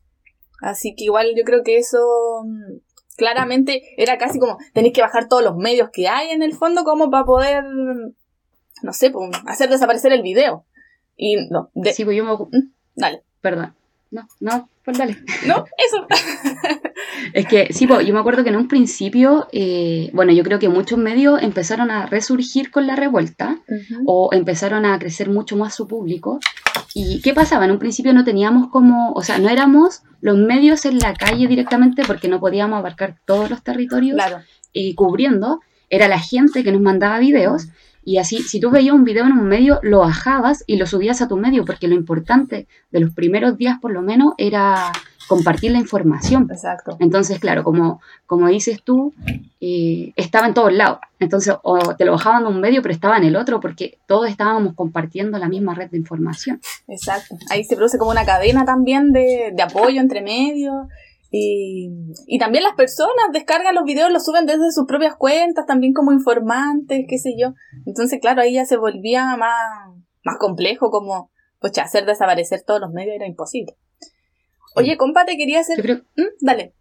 Así 0.62 0.96
que 0.96 1.06
igual 1.06 1.34
yo 1.38 1.44
creo 1.44 1.64
que 1.64 1.78
eso 1.78 2.00
mm, 2.46 2.80
claramente 3.18 3.84
era 3.98 4.18
casi 4.18 4.40
como 4.40 4.58
tenéis 4.74 4.94
que 4.94 5.02
bajar 5.02 5.28
todos 5.28 5.44
los 5.44 5.56
medios 5.56 5.90
que 5.92 6.08
hay 6.08 6.30
en 6.32 6.42
el 6.42 6.54
fondo 6.54 6.84
como 6.84 7.10
para 7.10 7.26
poder, 7.26 7.64
no 8.82 8.94
sé, 8.94 9.12
pues, 9.12 9.30
hacer 9.46 9.70
desaparecer 9.70 10.12
el 10.12 10.22
video. 10.22 10.66
Y 11.16 11.36
no, 11.50 11.70
de... 11.74 11.94
Sí, 11.94 12.06
pues 12.06 12.18
yo 12.18 12.24
me... 12.24 12.60
Dale. 12.96 13.24
Perdón. 13.42 13.76
No, 14.12 14.28
no, 14.40 14.70
pues 14.90 14.98
dale. 14.98 15.18
No, 15.46 15.66
eso. 15.78 16.08
es 17.34 17.46
que 17.46 17.72
sí, 17.72 17.86
pues, 17.86 18.08
yo 18.08 18.14
me 18.14 18.20
acuerdo 18.20 18.44
que 18.44 18.50
en 18.50 18.56
un 18.56 18.68
principio, 18.68 19.48
eh, 19.52 20.10
bueno, 20.14 20.32
yo 20.32 20.44
creo 20.44 20.58
que 20.58 20.68
muchos 20.68 20.98
medios 20.98 21.44
empezaron 21.44 21.92
a 21.92 22.08
resurgir 22.08 22.72
con 22.72 22.88
la 22.88 22.96
revuelta 22.96 23.60
uh 23.68 23.74
-huh. 23.74 24.04
o 24.08 24.30
empezaron 24.34 24.86
a 24.86 24.98
crecer 24.98 25.30
mucho 25.30 25.56
más 25.58 25.76
su 25.76 25.88
público. 25.88 26.40
¿Y 26.96 27.22
qué 27.22 27.36
pasaba? 27.36 27.66
En 27.66 27.72
un 27.72 27.78
principio 27.78 28.14
no 28.14 28.24
teníamos 28.24 28.70
como, 28.70 29.12
o 29.12 29.22
sea, 29.22 29.38
no 29.38 29.50
éramos 29.50 30.02
los 30.22 30.38
medios 30.38 30.86
en 30.86 30.98
la 30.98 31.14
calle 31.14 31.48
directamente 31.48 32.02
porque 32.08 32.28
no 32.28 32.40
podíamos 32.40 32.80
abarcar 32.80 33.18
todos 33.26 33.50
los 33.52 33.62
territorios 33.62 34.16
claro. 34.16 34.40
eh, 34.74 34.96
cubriendo. 34.96 35.60
Era 35.92 36.08
la 36.08 36.20
gente 36.20 36.64
que 36.64 36.72
nos 36.72 36.82
mandaba 36.82 37.20
videos. 37.20 37.68
Y 38.10 38.18
así, 38.18 38.40
si 38.40 38.60
tú 38.60 38.72
veías 38.72 38.96
un 38.96 39.04
video 39.04 39.28
en 39.28 39.34
un 39.34 39.48
medio, 39.48 39.80
lo 39.84 40.00
bajabas 40.00 40.64
y 40.66 40.78
lo 40.78 40.88
subías 40.88 41.22
a 41.22 41.28
tu 41.28 41.38
medio, 41.38 41.64
porque 41.64 41.88
lo 41.88 41.94
importante 41.94 42.66
de 42.90 43.00
los 43.02 43.14
primeros 43.14 43.56
días, 43.56 43.78
por 43.80 43.92
lo 43.92 44.02
menos, 44.02 44.34
era 44.40 44.92
compartir 45.28 45.74
la 45.74 45.78
información. 45.78 46.48
Exacto. 46.50 46.98
Entonces, 47.00 47.38
claro, 47.38 47.64
como, 47.64 48.02
como 48.26 48.48
dices 48.48 48.82
tú, 48.84 49.14
eh, 49.62 50.12
estaba 50.16 50.48
en 50.48 50.56
todos 50.56 50.74
lados. 50.74 50.98
Entonces, 51.20 51.54
o 51.62 51.96
te 51.98 52.04
lo 52.04 52.14
bajaban 52.14 52.42
de 52.42 52.50
un 52.50 52.60
medio, 52.60 52.82
pero 52.82 52.96
estaba 52.96 53.16
en 53.16 53.26
el 53.26 53.36
otro, 53.36 53.60
porque 53.60 54.00
todos 54.08 54.28
estábamos 54.28 54.74
compartiendo 54.74 55.38
la 55.38 55.48
misma 55.48 55.76
red 55.76 55.92
de 55.92 55.98
información. 55.98 56.60
Exacto. 56.88 57.38
Ahí 57.52 57.64
se 57.64 57.76
produce 57.76 58.00
como 58.00 58.10
una 58.10 58.26
cadena 58.26 58.66
también 58.66 59.12
de, 59.12 59.54
de 59.56 59.62
apoyo 59.62 60.02
entre 60.02 60.24
medios. 60.24 60.88
Y, 61.32 61.92
y, 62.26 62.40
también 62.40 62.64
las 62.64 62.74
personas 62.74 63.26
descargan 63.32 63.76
los 63.76 63.84
videos, 63.84 64.12
los 64.12 64.26
suben 64.26 64.48
desde 64.48 64.72
sus 64.72 64.88
propias 64.88 65.16
cuentas, 65.16 65.68
también 65.68 65.94
como 65.94 66.12
informantes, 66.12 67.06
qué 67.08 67.20
sé 67.20 67.36
yo. 67.38 67.54
Entonces, 67.86 68.20
claro, 68.20 68.42
ahí 68.42 68.54
ya 68.54 68.66
se 68.66 68.78
volvía 68.78 69.38
más, 69.38 69.94
más 70.24 70.38
complejo, 70.40 70.90
como, 70.90 71.30
pues, 71.60 71.78
hacer 71.78 72.06
desaparecer 72.08 72.64
todos 72.66 72.82
los 72.82 72.92
medios 72.92 73.16
era 73.16 73.28
imposible. 73.28 73.76
Oye, 74.76 74.98
compa, 74.98 75.26
te 75.26 75.38
quería 75.38 75.60
hacer... 75.60 75.78
Yo 75.78 75.84
creo... 75.84 75.98
¿Mm? 76.18 76.46
Dale. 76.46 76.74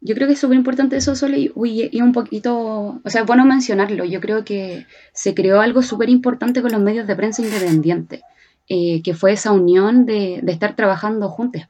Yo 0.00 0.14
creo 0.14 0.26
que 0.26 0.34
es 0.34 0.40
súper 0.40 0.56
importante 0.56 0.96
eso, 0.96 1.14
Sole, 1.14 1.38
y, 1.38 1.50
y, 1.54 2.00
un 2.00 2.12
poquito, 2.12 3.00
o 3.04 3.10
sea, 3.10 3.20
es 3.20 3.26
bueno 3.26 3.44
mencionarlo. 3.44 4.04
Yo 4.04 4.20
creo 4.20 4.44
que 4.44 4.86
se 5.12 5.34
creó 5.34 5.60
algo 5.60 5.82
súper 5.82 6.08
importante 6.08 6.60
con 6.60 6.72
los 6.72 6.80
medios 6.80 7.06
de 7.06 7.14
prensa 7.14 7.42
independiente, 7.42 8.22
eh, 8.68 9.00
que 9.02 9.14
fue 9.14 9.32
esa 9.32 9.52
unión 9.52 10.04
de, 10.04 10.40
de 10.42 10.52
estar 10.52 10.74
trabajando 10.74 11.28
juntos. 11.28 11.62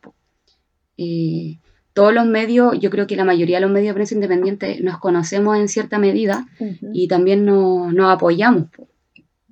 Eh, 0.96 1.58
todos 1.92 2.12
los 2.12 2.26
medios, 2.26 2.78
yo 2.78 2.90
creo 2.90 3.06
que 3.06 3.16
la 3.16 3.24
mayoría 3.24 3.56
de 3.58 3.62
los 3.62 3.70
medios 3.70 3.90
de 3.90 3.94
prensa 3.94 4.14
independientes 4.14 4.80
nos 4.82 4.98
conocemos 4.98 5.56
en 5.58 5.68
cierta 5.68 5.98
medida 5.98 6.46
uh 6.58 6.64
-huh. 6.64 6.90
y 6.92 7.08
también 7.08 7.44
nos, 7.44 7.92
nos 7.92 8.10
apoyamos. 8.10 8.68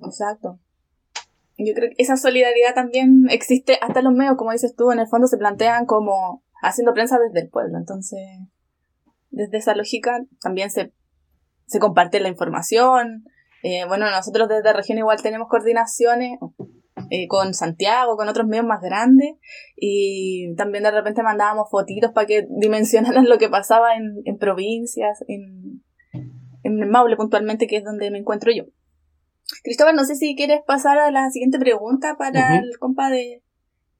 Exacto. 0.03 0.59
Yo 1.57 1.73
creo 1.75 1.89
que 1.89 2.01
esa 2.01 2.17
solidaridad 2.17 2.73
también 2.73 3.27
existe 3.29 3.77
hasta 3.81 4.01
los 4.01 4.13
medios, 4.13 4.35
como 4.37 4.51
dices 4.51 4.75
tú, 4.75 4.91
en 4.91 4.99
el 4.99 5.07
fondo 5.07 5.27
se 5.27 5.37
plantean 5.37 5.85
como 5.85 6.43
haciendo 6.63 6.93
prensa 6.93 7.19
desde 7.19 7.41
el 7.41 7.49
pueblo. 7.49 7.77
Entonces, 7.77 8.19
desde 9.29 9.57
esa 9.57 9.75
lógica 9.75 10.25
también 10.41 10.71
se, 10.71 10.91
se 11.67 11.79
comparte 11.79 12.19
la 12.19 12.29
información. 12.29 13.25
Eh, 13.63 13.85
bueno, 13.87 14.09
nosotros 14.09 14.49
desde 14.49 14.63
la 14.63 14.73
región 14.73 14.97
igual 14.97 15.21
tenemos 15.21 15.47
coordinaciones 15.47 16.39
eh, 17.09 17.27
con 17.27 17.53
Santiago, 17.53 18.15
con 18.15 18.27
otros 18.29 18.47
medios 18.47 18.65
más 18.65 18.81
grandes, 18.81 19.35
y 19.75 20.53
también 20.55 20.83
de 20.83 20.91
repente 20.91 21.23
mandábamos 21.23 21.69
fotitos 21.69 22.11
para 22.11 22.27
que 22.27 22.47
dimensionaran 22.49 23.25
lo 23.29 23.37
que 23.37 23.49
pasaba 23.49 23.95
en, 23.95 24.21
en 24.25 24.37
provincias, 24.37 25.23
en, 25.27 25.83
en 26.63 26.89
Maule 26.89 27.15
puntualmente, 27.15 27.67
que 27.67 27.77
es 27.77 27.83
donde 27.83 28.11
me 28.11 28.19
encuentro 28.19 28.51
yo. 28.51 28.65
Cristóbal, 29.63 29.95
no 29.95 30.05
sé 30.05 30.15
si 30.15 30.35
quieres 30.35 30.61
pasar 30.65 30.97
a 30.97 31.11
la 31.11 31.29
siguiente 31.29 31.59
pregunta 31.59 32.15
para 32.17 32.39
uh 32.39 32.53
-huh. 32.53 32.63
el 32.63 32.77
compa 32.79 33.09
de 33.09 33.43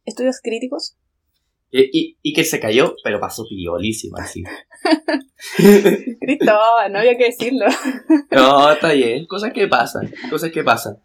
estudios 0.06 0.39
críticos. 0.41 0.97
Y, 1.72 1.90
y, 1.98 2.18
y, 2.22 2.34
que 2.34 2.44
se 2.44 2.60
cayó, 2.60 2.96
pero 3.02 3.20
pasó 3.22 3.46
piolísima, 3.48 4.20
así. 4.22 4.44
Cristóbal, 6.20 6.92
no 6.92 7.00
había 7.00 7.18
que 7.18 7.26
decirlo. 7.26 7.66
no, 8.32 8.72
está 8.74 8.92
bien. 8.92 9.26
Cosas 9.26 9.54
que 9.54 9.70
pasan. 9.70 10.12
Cosas 10.30 10.52
que 10.52 10.66
pasan. 10.66 10.98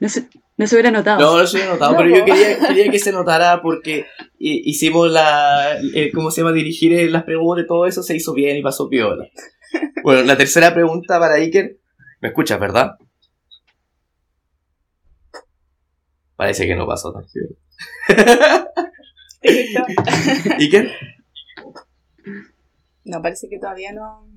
No 0.00 0.08
se, 0.10 0.28
no 0.58 0.66
se 0.66 0.74
hubiera 0.74 0.90
notado. 0.90 1.20
No, 1.20 1.38
no 1.38 1.46
se 1.46 1.56
hubiera 1.56 1.72
notado, 1.72 1.92
no. 1.92 1.98
pero 1.98 2.10
yo 2.10 2.24
quería, 2.26 2.58
quería, 2.58 2.90
que 2.90 2.98
se 2.98 3.10
notara 3.10 3.62
porque 3.62 4.04
hicimos 4.38 5.10
la. 5.10 5.78
Eh, 5.94 6.12
¿Cómo 6.12 6.30
se 6.30 6.42
llama? 6.42 6.52
Dirigir 6.52 7.10
las 7.10 7.24
preguntas 7.24 7.64
y 7.64 7.68
todo 7.68 7.86
eso 7.86 8.02
se 8.02 8.14
hizo 8.14 8.34
bien 8.34 8.58
y 8.58 8.62
pasó 8.62 8.90
piola. 8.90 9.26
Bueno, 10.02 10.22
la 10.22 10.36
tercera 10.36 10.74
pregunta 10.74 11.18
para 11.18 11.36
Iker. 11.36 11.78
¿Me 12.20 12.28
escuchas, 12.28 12.60
verdad? 12.60 12.96
Parece 16.36 16.66
que 16.66 16.76
no 16.76 16.86
pasó 16.86 17.12
tan 17.14 17.24
piola. 17.32 17.56
¿Y 20.58 20.70
qué? 20.70 20.90
No, 23.04 23.22
parece 23.22 23.48
que 23.48 23.58
todavía 23.58 23.92
no, 23.92 24.28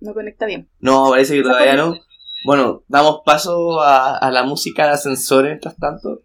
no 0.00 0.14
conecta 0.14 0.46
bien. 0.46 0.68
No, 0.80 1.10
parece 1.10 1.36
que 1.36 1.42
todavía 1.42 1.76
no. 1.76 1.96
Bueno, 2.44 2.82
damos 2.88 3.20
paso 3.24 3.80
a, 3.80 4.16
a 4.16 4.30
la 4.30 4.44
música 4.44 4.86
de 4.86 4.92
ascensor 4.92 5.44
mientras 5.44 5.76
tanto. 5.76 6.22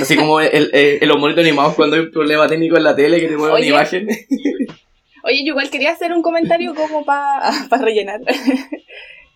Así 0.00 0.16
como 0.16 0.40
el, 0.40 0.70
el, 0.72 0.98
el 1.00 1.08
los 1.08 1.38
animados 1.38 1.74
cuando 1.74 1.96
hay 1.96 2.02
un 2.02 2.10
problema 2.12 2.46
técnico 2.46 2.76
en 2.76 2.84
la 2.84 2.94
tele 2.94 3.20
que 3.20 3.28
te 3.28 3.36
mueve 3.36 3.56
una 3.56 3.66
imagen. 3.66 4.08
Oye, 5.24 5.44
yo 5.44 5.50
igual 5.50 5.70
quería 5.70 5.92
hacer 5.92 6.12
un 6.12 6.22
comentario 6.22 6.74
como 6.74 7.04
para 7.04 7.50
pa 7.68 7.78
rellenar. 7.78 8.20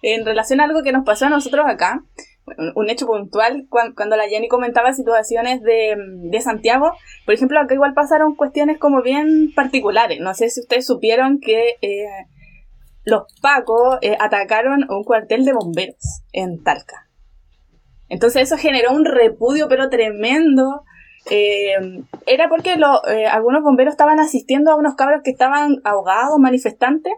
en 0.02 0.24
relación 0.24 0.60
a 0.60 0.64
algo 0.64 0.82
que 0.82 0.92
nos 0.92 1.04
pasó 1.04 1.26
a 1.26 1.30
nosotros 1.30 1.64
acá 1.66 2.02
un 2.74 2.90
hecho 2.90 3.06
puntual 3.06 3.66
cuando 3.68 4.16
la 4.16 4.28
Jenny 4.28 4.48
comentaba 4.48 4.92
situaciones 4.92 5.62
de, 5.62 5.96
de, 5.96 6.40
Santiago. 6.40 6.92
Por 7.24 7.34
ejemplo, 7.34 7.58
acá 7.58 7.74
igual 7.74 7.94
pasaron 7.94 8.36
cuestiones 8.36 8.78
como 8.78 9.02
bien 9.02 9.52
particulares. 9.54 10.20
No 10.20 10.32
sé 10.34 10.48
si 10.50 10.60
ustedes 10.60 10.86
supieron 10.86 11.40
que 11.40 11.74
eh, 11.82 12.06
los 13.04 13.24
pacos 13.42 13.98
eh, 14.00 14.16
atacaron 14.20 14.86
un 14.88 15.02
cuartel 15.02 15.44
de 15.44 15.52
bomberos 15.54 16.22
en 16.32 16.62
Talca. 16.62 17.08
Entonces 18.08 18.42
eso 18.42 18.56
generó 18.56 18.92
un 18.92 19.04
repudio 19.04 19.66
pero 19.68 19.88
tremendo. 19.88 20.84
Eh, 21.28 21.74
era 22.26 22.48
porque 22.48 22.76
algunos 23.32 23.64
bomberos 23.64 23.92
estaban 23.92 24.20
asistiendo 24.20 24.70
a 24.70 24.76
unos 24.76 24.94
cabros 24.94 25.22
que 25.24 25.32
estaban 25.32 25.80
ahogados, 25.82 26.38
manifestantes. 26.38 27.12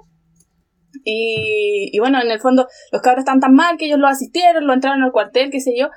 Y, 1.05 1.91
y, 1.93 1.99
bueno, 1.99 2.21
en 2.21 2.31
el 2.31 2.41
fondo 2.41 2.69
los 2.93 3.03
cabros 3.03 3.23
están 3.23 3.41
tan 3.41 3.55
mal 3.55 3.77
que 3.77 3.87
ellos 3.87 3.99
lo 3.99 4.07
asistieron, 4.07 4.67
lo 4.67 4.73
entraron 4.73 5.03
al 5.03 5.13
cuartel, 5.13 5.51
qué 5.51 5.61
sé 5.61 5.75
yo, 5.77 5.89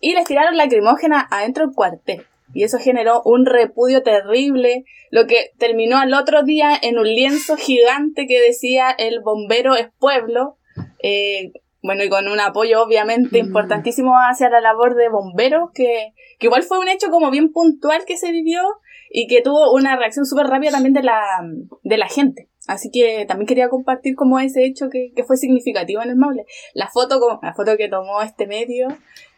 y 0.00 0.14
les 0.14 0.24
tiraron 0.24 0.56
lacrimógena 0.56 1.26
adentro 1.30 1.66
del 1.66 1.74
cuartel. 1.74 2.26
Y 2.54 2.62
eso 2.62 2.78
generó 2.78 3.22
un 3.24 3.44
repudio 3.44 4.02
terrible, 4.02 4.84
lo 5.10 5.26
que 5.26 5.50
terminó 5.58 5.98
al 5.98 6.14
otro 6.14 6.42
día 6.42 6.70
en 6.80 6.98
un 6.98 7.06
lienzo 7.06 7.56
gigante 7.56 8.26
que 8.26 8.40
decía 8.40 8.90
el 8.90 9.20
bombero 9.20 9.74
es 9.74 9.88
pueblo. 9.98 10.56
Eh, 11.02 11.52
bueno, 11.82 12.02
y 12.02 12.08
con 12.08 12.28
un 12.28 12.40
apoyo 12.40 12.82
obviamente 12.82 13.42
mm. 13.42 13.46
importantísimo 13.46 14.14
hacia 14.14 14.48
la 14.48 14.60
labor 14.60 14.94
de 14.94 15.08
bomberos, 15.08 15.70
que, 15.74 16.12
que, 16.38 16.46
igual 16.46 16.62
fue 16.62 16.78
un 16.78 16.88
hecho 16.88 17.10
como 17.10 17.30
bien 17.30 17.52
puntual 17.52 18.04
que 18.06 18.16
se 18.16 18.32
vivió 18.32 18.62
y 19.10 19.26
que 19.26 19.42
tuvo 19.42 19.72
una 19.72 19.96
reacción 19.96 20.26
súper 20.26 20.46
rápida 20.46 20.72
también 20.72 20.94
de 20.94 21.02
la, 21.02 21.20
de 21.82 21.96
la 21.96 22.08
gente. 22.08 22.48
Así 22.66 22.90
que 22.90 23.24
también 23.26 23.46
quería 23.46 23.68
compartir 23.68 24.16
como 24.16 24.38
ese 24.38 24.64
hecho 24.64 24.88
que, 24.90 25.12
que 25.14 25.24
fue 25.24 25.36
significativo 25.36 26.02
en 26.02 26.10
el 26.10 26.16
Maule. 26.16 26.46
La 26.74 26.88
foto, 26.88 27.20
como, 27.20 27.38
la 27.42 27.54
foto 27.54 27.76
que 27.76 27.88
tomó 27.88 28.22
este 28.22 28.46
medio 28.46 28.88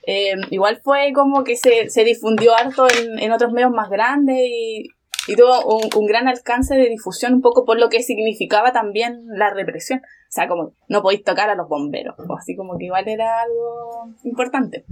eh, 0.07 0.37
igual 0.51 0.81
fue 0.83 1.13
como 1.15 1.45
que 1.45 1.57
se, 1.57 1.91
se 1.91 2.05
difundió 2.05 2.55
harto 2.57 2.87
en, 2.89 3.19
en, 3.19 3.31
otros 3.31 3.53
medios 3.53 3.71
más 3.71 3.91
grandes 3.91 4.39
y, 4.41 4.89
y 5.27 5.37
tuvo 5.37 5.77
un, 5.77 5.91
un, 5.95 6.07
gran 6.07 6.29
alcance 6.29 6.75
de 6.75 6.89
difusión 6.89 7.35
un 7.35 7.43
poco 7.43 7.67
por 7.67 7.79
lo 7.79 7.91
que 7.91 8.03
significaba 8.03 8.73
también 8.73 9.27
la 9.27 9.53
represión. 9.53 10.01
O 10.01 10.31
sea, 10.31 10.49
como 10.49 10.73
no 10.89 11.03
podéis 11.03 11.25
tocar 11.25 11.51
a 11.51 11.55
los 11.55 11.69
bomberos, 11.69 12.15
así 12.39 12.57
como 12.57 12.79
que 12.79 12.87
igual 12.87 13.07
era 13.07 13.43
algo 13.43 14.15
importante. 14.25 14.87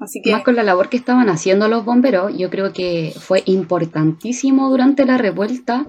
Así 0.00 0.22
que... 0.22 0.32
Más 0.32 0.44
con 0.44 0.56
la 0.56 0.62
labor 0.62 0.88
que 0.88 0.96
estaban 0.96 1.28
haciendo 1.28 1.68
los 1.68 1.84
bomberos, 1.84 2.36
yo 2.36 2.50
creo 2.50 2.72
que 2.72 3.12
fue 3.16 3.42
importantísimo 3.46 4.70
durante 4.70 5.04
la 5.04 5.18
revuelta 5.18 5.86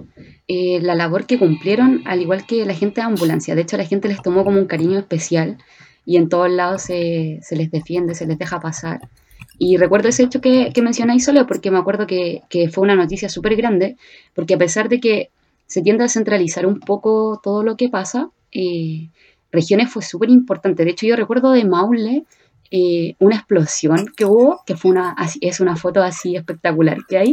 eh, 0.52 0.80
la 0.82 0.96
labor 0.96 1.28
que 1.28 1.38
cumplieron, 1.38 2.02
al 2.06 2.24
igual 2.24 2.48
que 2.48 2.66
la 2.66 2.74
gente 2.74 3.02
de 3.02 3.08
ambulancia. 3.08 3.54
De 3.54 3.62
hecho, 3.62 3.78
la 3.78 3.86
gente 3.86 4.08
les 4.08 4.20
tomó 4.22 4.44
como 4.44 4.58
un 4.58 4.66
cariño 4.66 4.98
especial 4.98 5.58
y 6.06 6.18
en 6.18 6.28
todos 6.28 6.50
lados 6.50 6.82
se, 6.82 7.40
les 7.52 7.70
defiende, 7.70 8.16
se 8.16 8.26
les 8.26 8.40
deja 8.40 8.60
pasar. 8.60 9.00
Y 9.60 9.78
recuerdo 9.78 10.10
ese 10.10 10.24
hecho 10.24 10.42
que, 10.42 10.72
que 10.74 10.82
mencionáis 10.82 11.24
solo 11.24 11.46
porque 11.46 11.70
me 11.70 11.78
acuerdo 11.78 12.08
que, 12.08 12.42
fue 12.72 12.82
una 12.82 12.96
noticia 12.96 13.30
súper 13.30 13.56
grande, 13.56 13.96
porque 14.34 14.56
a 14.56 14.58
pesar 14.58 14.90
de 14.90 15.00
que 15.00 15.30
se 15.68 15.84
tiende 15.84 16.04
a 16.04 16.10
centralizar 16.10 16.66
un 16.66 16.80
poco 16.80 17.40
todo 17.44 17.62
lo 17.62 17.78
que 17.78 17.90
pasa, 17.90 18.32
eh, 18.52 19.10
regiones 19.52 19.92
fue 19.92 20.02
súper 20.02 20.32
importante. 20.32 20.84
De 20.84 20.90
hecho, 20.90 21.06
yo 21.06 21.16
recuerdo 21.16 21.52
de 21.52 21.64
Maule 21.64 22.24
eh, 22.72 23.16
una 23.20 23.36
explosión 23.36 24.08
que 24.16 24.26
hubo, 24.26 24.62
que 24.66 24.76
fue 24.76 24.92
una, 24.92 25.16
es 25.42 25.60
una 25.60 25.76
foto 25.76 26.02
así 26.02 26.36
espectacular 26.36 27.00
que 27.08 27.18
hay, 27.18 27.32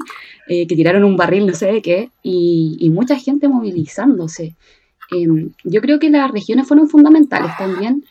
eh, 0.48 0.66
que 0.66 0.76
tiraron 0.76 1.04
un 1.04 1.16
barril, 1.16 1.46
no 1.46 1.54
sé 1.54 1.66
de 1.66 1.82
qué, 1.82 2.10
y, 2.22 2.76
y 2.80 2.90
mucha 2.90 3.18
gente 3.18 3.48
movilizándose. 3.48 4.56
Em, 5.10 5.52
yo 5.64 5.80
creo 5.80 5.98
que 5.98 6.10
las 6.10 6.30
regiones 6.30 6.66
fueron 6.66 6.88
fundamentales 6.88 7.52
también 7.58 8.04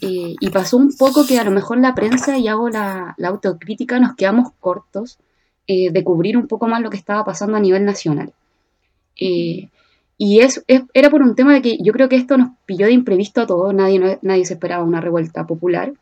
eh, 0.00 0.34
y 0.38 0.50
pasó 0.50 0.76
un 0.76 0.94
poco 0.96 1.26
que 1.26 1.38
a 1.38 1.44
lo 1.44 1.50
mejor 1.50 1.78
la 1.78 1.94
prensa, 1.94 2.36
y 2.36 2.48
hago 2.48 2.68
la, 2.68 3.14
autocrítica, 3.24 4.00
nos 4.00 4.16
quedamos 4.16 4.52
cortos 4.60 5.18
eh, 5.66 5.90
de 5.90 6.04
cubrir 6.04 6.36
un 6.36 6.48
poco 6.48 6.66
más 6.66 6.82
lo 6.82 6.90
que 6.90 6.96
estaba 6.96 7.24
pasando 7.24 7.56
a 7.56 7.60
nivel 7.60 7.84
nacional. 7.84 8.32
Eh, 9.18 9.68
y 10.18 10.40
es, 10.40 10.64
era 10.66 11.10
por 11.10 11.22
un 11.22 11.34
tema 11.34 11.54
de 11.54 11.62
que 11.62 11.78
yo 11.80 11.92
creo 11.92 12.08
que 12.08 12.16
esto 12.16 12.36
nos 12.36 12.50
pilló 12.66 12.86
de 12.86 12.92
imprevisto 12.92 13.40
a 13.40 13.46
todos, 13.46 13.72
nadie, 13.74 14.18
nadie 14.22 14.44
se 14.44 14.54
esperaba 14.54 14.84
una 14.84 15.00
revuelta 15.00 15.46
popular 15.46 15.92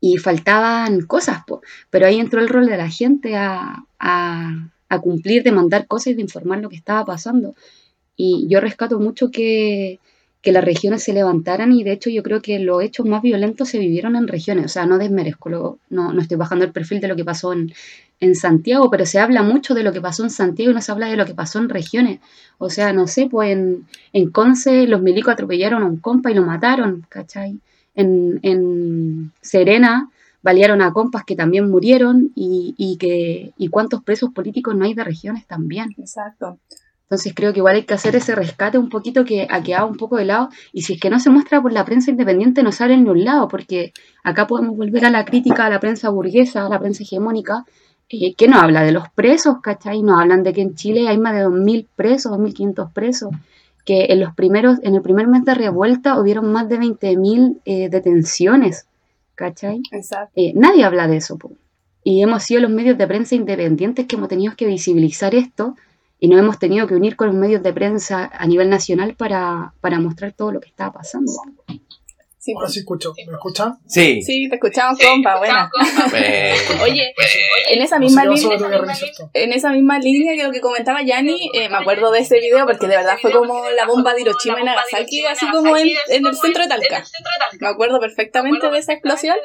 y 0.00 0.18
faltaban 0.18 1.02
cosas, 1.02 1.42
pero 1.90 2.06
ahí 2.06 2.20
entró 2.20 2.40
el 2.40 2.48
rol 2.48 2.66
de 2.66 2.76
la 2.76 2.88
gente 2.88 3.36
a, 3.36 3.84
a, 3.98 4.70
a, 4.88 5.00
cumplir, 5.00 5.42
de 5.42 5.52
mandar 5.52 5.86
cosas 5.86 6.08
y 6.08 6.14
de 6.14 6.22
informar 6.22 6.60
lo 6.60 6.68
que 6.68 6.76
estaba 6.76 7.04
pasando. 7.04 7.54
Y 8.16 8.46
yo 8.48 8.60
rescato 8.60 8.98
mucho 9.00 9.30
que, 9.30 10.00
que 10.40 10.52
las 10.52 10.64
regiones 10.64 11.02
se 11.02 11.12
levantaran 11.12 11.72
y 11.72 11.82
de 11.82 11.92
hecho 11.92 12.10
yo 12.10 12.22
creo 12.22 12.40
que 12.40 12.58
los 12.58 12.82
hechos 12.82 13.06
más 13.06 13.22
violentos 13.22 13.68
se 13.68 13.78
vivieron 13.78 14.14
en 14.14 14.28
regiones, 14.28 14.66
o 14.66 14.68
sea, 14.68 14.86
no 14.86 14.98
desmerezco, 14.98 15.50
no, 15.50 15.78
no 16.12 16.20
estoy 16.20 16.36
bajando 16.36 16.64
el 16.64 16.72
perfil 16.72 17.00
de 17.00 17.08
lo 17.08 17.16
que 17.16 17.24
pasó 17.24 17.52
en, 17.52 17.72
en, 18.20 18.34
Santiago, 18.36 18.88
pero 18.90 19.04
se 19.04 19.18
habla 19.18 19.42
mucho 19.42 19.74
de 19.74 19.82
lo 19.82 19.92
que 19.92 20.00
pasó 20.00 20.22
en 20.22 20.30
Santiago 20.30 20.70
y 20.70 20.74
no 20.74 20.80
se 20.80 20.92
habla 20.92 21.08
de 21.08 21.16
lo 21.16 21.26
que 21.26 21.34
pasó 21.34 21.58
en 21.58 21.68
regiones, 21.68 22.20
o 22.58 22.70
sea, 22.70 22.92
no 22.92 23.08
sé, 23.08 23.28
pues 23.28 23.50
en, 23.50 23.86
en 24.12 24.30
Conce 24.30 24.86
los 24.86 25.02
milicos 25.02 25.32
atropellaron 25.32 25.82
a 25.82 25.86
un 25.86 25.96
compa 25.98 26.30
y 26.30 26.34
lo 26.34 26.42
mataron, 26.42 27.04
¿cachai? 27.08 27.58
En, 27.98 28.38
en 28.42 29.32
Serena 29.42 30.08
balearon 30.42 30.80
a 30.80 30.92
compas 30.92 31.24
que 31.24 31.36
también 31.36 31.68
murieron 31.68 32.30
y, 32.34 32.74
y, 32.78 32.96
que, 32.96 33.52
y 33.58 33.68
cuántos 33.68 34.02
presos 34.02 34.30
políticos 34.32 34.74
no 34.74 34.84
hay 34.84 34.94
de 34.94 35.04
regiones 35.04 35.46
también. 35.46 35.94
Exacto. 35.98 36.58
Entonces 37.08 37.32
creo 37.34 37.54
que 37.54 37.60
igual 37.60 37.76
hay 37.76 37.84
que 37.84 37.94
hacer 37.94 38.14
ese 38.16 38.34
rescate 38.34 38.76
un 38.76 38.90
poquito 38.90 39.24
que 39.24 39.46
ha 39.50 39.62
quedado 39.62 39.86
un 39.86 39.96
poco 39.96 40.16
de 40.16 40.26
lado. 40.26 40.50
Y 40.74 40.82
si 40.82 40.94
es 40.94 41.00
que 41.00 41.08
no 41.08 41.18
se 41.18 41.30
muestra 41.30 41.62
por 41.62 41.72
la 41.72 41.84
prensa 41.84 42.10
independiente, 42.10 42.62
no 42.62 42.70
sale 42.70 42.94
en 42.94 43.08
un 43.08 43.24
lado, 43.24 43.48
porque 43.48 43.92
acá 44.22 44.46
podemos 44.46 44.76
volver 44.76 45.06
a 45.06 45.10
la 45.10 45.24
crítica 45.24 45.64
a 45.64 45.70
la 45.70 45.80
prensa 45.80 46.10
burguesa, 46.10 46.66
a 46.66 46.68
la 46.68 46.78
prensa 46.78 47.02
hegemónica, 47.02 47.64
eh, 48.10 48.34
que 48.34 48.46
no 48.46 48.58
habla 48.58 48.82
de 48.82 48.92
los 48.92 49.08
presos, 49.10 49.56
¿cachai? 49.62 50.02
No 50.02 50.20
hablan 50.20 50.42
de 50.42 50.52
que 50.52 50.60
en 50.60 50.74
Chile 50.74 51.08
hay 51.08 51.16
más 51.16 51.34
de 51.34 51.46
2.000 51.46 51.86
presos, 51.96 52.32
2.500 52.32 52.92
presos, 52.92 53.30
que 53.88 54.04
en 54.10 54.20
los 54.20 54.34
primeros, 54.34 54.78
en 54.82 54.96
el 54.96 55.00
primer 55.00 55.28
mes 55.28 55.46
de 55.46 55.54
revuelta 55.54 56.20
hubieron 56.20 56.52
más 56.52 56.68
de 56.68 56.78
20.000 56.78 57.62
eh, 57.64 57.88
detenciones, 57.88 58.86
¿cachai? 59.34 59.80
Exacto. 59.92 60.30
Eh, 60.36 60.52
nadie 60.54 60.84
habla 60.84 61.08
de 61.08 61.16
eso, 61.16 61.38
Y 62.04 62.22
hemos 62.22 62.42
sido 62.42 62.60
los 62.60 62.70
medios 62.70 62.98
de 62.98 63.06
prensa 63.06 63.34
independientes 63.34 64.04
que 64.04 64.16
hemos 64.16 64.28
tenido 64.28 64.54
que 64.56 64.66
visibilizar 64.66 65.34
esto 65.34 65.74
y 66.20 66.28
nos 66.28 66.38
hemos 66.38 66.58
tenido 66.58 66.86
que 66.86 66.96
unir 66.96 67.16
con 67.16 67.28
los 67.28 67.36
medios 67.36 67.62
de 67.62 67.72
prensa 67.72 68.30
a 68.30 68.46
nivel 68.46 68.68
nacional 68.68 69.14
para, 69.14 69.72
para 69.80 69.98
mostrar 69.98 70.32
todo 70.32 70.52
lo 70.52 70.60
que 70.60 70.68
estaba 70.68 70.92
pasando. 70.92 71.32
Sí, 72.48 72.54
Ahora 72.56 72.68
sí 72.70 72.78
escucho. 72.78 73.12
¿Me 73.26 73.34
escuchan? 73.34 73.74
Sí. 73.86 74.22
Sí, 74.22 74.48
te 74.48 74.54
escuchamos, 74.54 74.98
compa, 74.98 75.36
buena. 75.36 75.70
Oye, 76.82 77.14
en 77.68 77.82
esa 77.82 77.98
misma 77.98 78.24
línea, 78.24 78.56
en 79.34 79.52
esa 79.52 79.70
misma 79.70 79.98
línea 79.98 80.34
que 80.34 80.44
lo 80.44 80.50
que 80.50 80.62
comentaba 80.62 81.02
Yanni, 81.02 81.50
eh, 81.52 81.68
me 81.68 81.76
acuerdo 81.76 82.10
de 82.10 82.20
ese 82.20 82.40
video 82.40 82.64
porque 82.64 82.86
de 82.86 82.96
verdad 82.96 83.18
fue 83.20 83.32
como 83.32 83.68
la 83.68 83.84
bomba 83.84 84.14
de 84.14 84.22
Hiroshima 84.22 84.62
y 84.62 84.64
Nagasaki, 84.64 85.26
así 85.26 85.46
como 85.50 85.76
en, 85.76 85.88
en 86.08 86.26
el 86.26 86.36
centro 86.36 86.62
de 86.62 86.68
Talca. 86.70 87.04
Me 87.60 87.68
acuerdo 87.68 88.00
perfectamente 88.00 88.70
de 88.70 88.78
esa 88.78 88.94
explosión. 88.94 89.36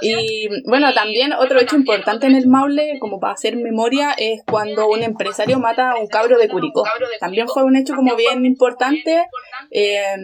Y 0.00 0.46
bueno, 0.68 0.94
también 0.94 1.32
otro 1.32 1.58
hecho 1.58 1.74
importante 1.74 2.28
en 2.28 2.36
el 2.36 2.46
Maule, 2.46 2.98
como 3.00 3.18
para 3.18 3.32
hacer 3.32 3.56
memoria, 3.56 4.14
es 4.16 4.42
cuando 4.46 4.86
un 4.88 5.02
empresario 5.02 5.58
mata 5.58 5.90
a 5.90 5.96
un 5.96 6.06
cabro 6.06 6.38
de 6.38 6.48
Curicó. 6.48 6.84
También 7.18 7.48
fue 7.48 7.64
un 7.64 7.74
hecho 7.74 7.96
como 7.96 8.14
bien 8.14 8.46
importante. 8.46 9.26
Eh, 9.72 10.14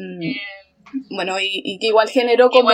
bueno, 1.11 1.37
y, 1.41 1.79
que 1.79 1.89
igual 1.89 2.09
generó 2.09 2.51
como, 2.51 2.71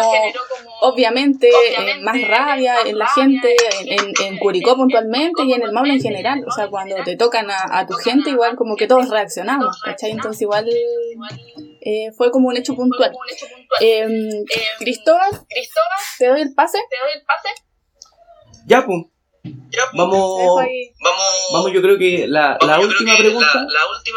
obviamente, 0.80 1.48
eh, 1.48 2.00
más 2.02 2.20
rabia 2.26 2.76
en 2.84 2.98
la 2.98 3.06
gente, 3.06 3.54
en, 3.86 4.12
en, 4.22 4.38
Curicó 4.38 4.76
puntualmente 4.76 5.44
y 5.44 5.52
en 5.52 5.62
el 5.62 5.72
Maule 5.72 5.94
en 5.94 6.00
general. 6.00 6.44
O 6.46 6.50
sea, 6.50 6.68
cuando 6.68 6.96
te 7.04 7.16
tocan 7.16 7.46
a, 7.50 7.86
tu 7.86 7.94
gente, 7.94 8.30
igual 8.30 8.56
como 8.56 8.76
que 8.76 8.86
todos 8.86 9.08
reaccionamos, 9.08 9.80
¿cachai? 9.82 10.10
Entonces 10.10 10.42
igual 10.42 10.68
eh, 11.80 12.12
fue 12.16 12.30
como 12.30 12.48
un 12.48 12.56
hecho 12.56 12.74
puntual. 12.74 13.12
Em, 13.80 14.44
Cristóbal, 14.78 15.30
¿te 16.18 16.26
doy 16.28 16.42
el 16.42 16.54
pase? 16.54 16.78
Ya, 18.66 18.84
pum. 18.84 19.13
Vamos, 19.92 20.38
vamos, 20.48 21.24
vamos, 21.52 21.72
yo 21.72 21.82
creo 21.82 21.98
que 21.98 22.26
la, 22.26 22.56
la 22.66 22.80
última 22.80 23.16
pregunta, 23.16 23.66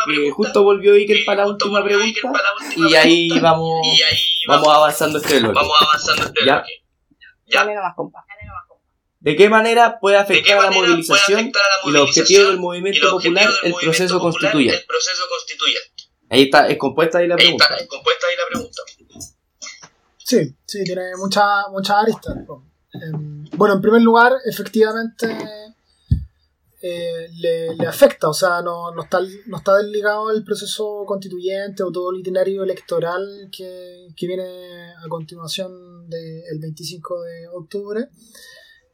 que 0.07 0.32
justo 0.32 0.63
volvió 0.63 0.93
Iker 0.93 1.25
para 1.25 1.43
la 1.43 1.49
última 1.49 1.84
pregunta, 1.84 2.32
y 2.75 2.95
ahí 2.95 3.30
vamos, 3.39 3.82
vamos 4.47 4.67
avanzando 4.73 5.17
este 5.17 5.39
bloque. 5.39 5.55
Vamos 5.55 5.75
avanzando 5.82 6.23
este 6.23 6.45
¿Ya? 6.45 6.63
Ya. 7.47 7.65
Nomás, 7.65 7.95
compa. 7.95 8.25
¿De 9.19 9.36
qué 9.36 9.49
manera 9.49 9.99
puede 9.99 10.15
afectar, 10.15 10.59
a, 10.59 10.63
la 10.63 10.71
movilización 10.71 11.51
y 11.86 11.91
los 11.91 12.03
objetivos 12.03 12.47
del 12.47 12.59
movimiento 12.59 13.09
popular 13.09 13.49
el 13.63 13.73
proceso 13.73 14.19
constituyente? 14.19 14.86
Ahí 16.30 16.43
está, 16.43 16.67
es 16.67 16.78
compuesta 16.78 17.17
ahí 17.17 17.28
la 17.28 17.36
pregunta. 17.36 17.65
Ahí 17.65 17.73
está, 17.73 17.84
es 17.84 17.89
compuesta 17.89 18.28
ahí 18.28 18.36
la 18.38 18.47
pregunta. 18.47 18.82
Sí, 20.17 20.55
sí, 20.65 20.84
tiene 20.84 21.15
muchas 21.17 21.45
mucha 21.71 21.99
aristas. 21.99 22.36
Bueno, 23.57 23.75
en 23.75 23.81
primer 23.81 24.01
lugar, 24.01 24.33
efectivamente 24.45 25.27
eh, 26.79 27.27
le, 27.39 27.87
afecta, 27.87 28.29
o 28.29 28.33
sea, 28.33 28.61
no, 28.61 28.91
no, 28.91 29.03
está, 29.03 29.19
no 29.47 29.57
está 29.57 29.77
desligado 29.77 30.29
el 30.29 30.43
proceso 30.43 31.03
constituyente 31.07 31.81
o 31.81 31.91
todo 31.91 32.11
el 32.11 32.19
itinerario 32.19 32.63
electoral 32.63 33.49
que, 33.51 34.13
viene 34.21 34.93
a 34.93 35.07
continuación 35.09 36.07
del 36.07 36.59
25 36.59 37.21
de 37.23 37.47
octubre. 37.47 38.09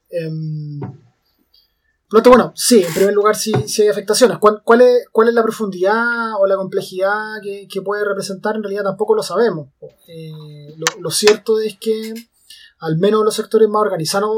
Em, 0.10 0.80
Por 0.80 0.89
lo 2.10 2.24
tanto, 2.24 2.30
bueno, 2.30 2.54
sí, 2.56 2.84
en 2.84 2.93
primer 2.93 3.14
lugar 3.14 3.36
sí, 3.36 3.51
sí 3.68 3.82
hay 3.82 3.89
afectaciones. 3.89 4.38
¿Cuál, 4.38 4.62
cuál, 4.64 4.82
es, 4.82 5.08
¿Cuál 5.12 5.28
es 5.28 5.34
la 5.34 5.43
profundidad 5.43 6.39
o 6.39 6.47
la 6.47 6.56
complejidad 6.56 7.41
que, 7.41 7.68
que 7.68 7.82
puede 7.82 8.06
representar? 8.06 8.56
En 8.56 8.64
realidad 8.64 8.84
tampoco 8.84 9.14
lo 9.14 9.24
sabemos. 9.24 9.68
Eh, 10.08 10.74
lo, 10.78 10.86
lo 11.01 11.12
cierto 11.12 11.60
es 11.60 11.78
que 11.78 12.14
al 12.84 12.98
menos 12.98 13.24
los 13.24 13.36
sectores 13.36 13.70
más 13.70 13.82
organizados, 13.82 14.30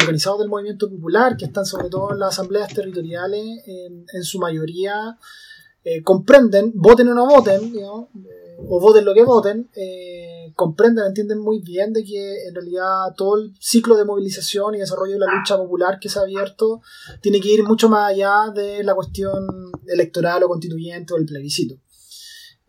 organizados 0.00 0.40
del 0.40 0.48
movimiento 0.48 0.88
popular, 0.88 1.36
que 1.36 1.44
están 1.44 1.66
sobre 1.66 1.90
todo 1.90 2.12
en 2.12 2.18
las 2.18 2.30
asambleas 2.30 2.72
territoriales, 2.72 3.62
en, 3.66 4.24
su 4.24 4.38
mayoría 4.38 5.18
eh, 5.84 6.02
comprenden, 6.02 6.72
voten 6.74 7.08
o 7.08 7.14
no 7.14 7.26
voten. 7.26 7.74
Eh, 7.76 8.42
o 8.68 8.80
voten 8.80 9.04
lo 9.04 9.14
que 9.14 9.24
voten, 9.24 9.68
eh, 9.74 10.52
comprenden, 10.54 11.06
entienden 11.06 11.40
muy 11.40 11.60
bien 11.60 11.92
de 11.92 12.04
que 12.04 12.46
en 12.46 12.54
realidad 12.54 13.14
todo 13.16 13.36
el 13.36 13.52
ciclo 13.58 13.96
de 13.96 14.04
movilización 14.04 14.74
y 14.74 14.78
desarrollo 14.78 15.14
de 15.14 15.18
la 15.18 15.34
lucha 15.34 15.56
popular 15.56 15.98
que 16.00 16.08
se 16.08 16.18
ha 16.18 16.22
abierto 16.22 16.80
tiene 17.20 17.40
que 17.40 17.52
ir 17.52 17.64
mucho 17.64 17.88
más 17.88 18.12
allá 18.12 18.52
de 18.54 18.84
la 18.84 18.94
cuestión 18.94 19.72
electoral 19.88 20.44
o 20.44 20.48
constituyente 20.48 21.12
o 21.12 21.16
el 21.16 21.26
plebiscito. 21.26 21.76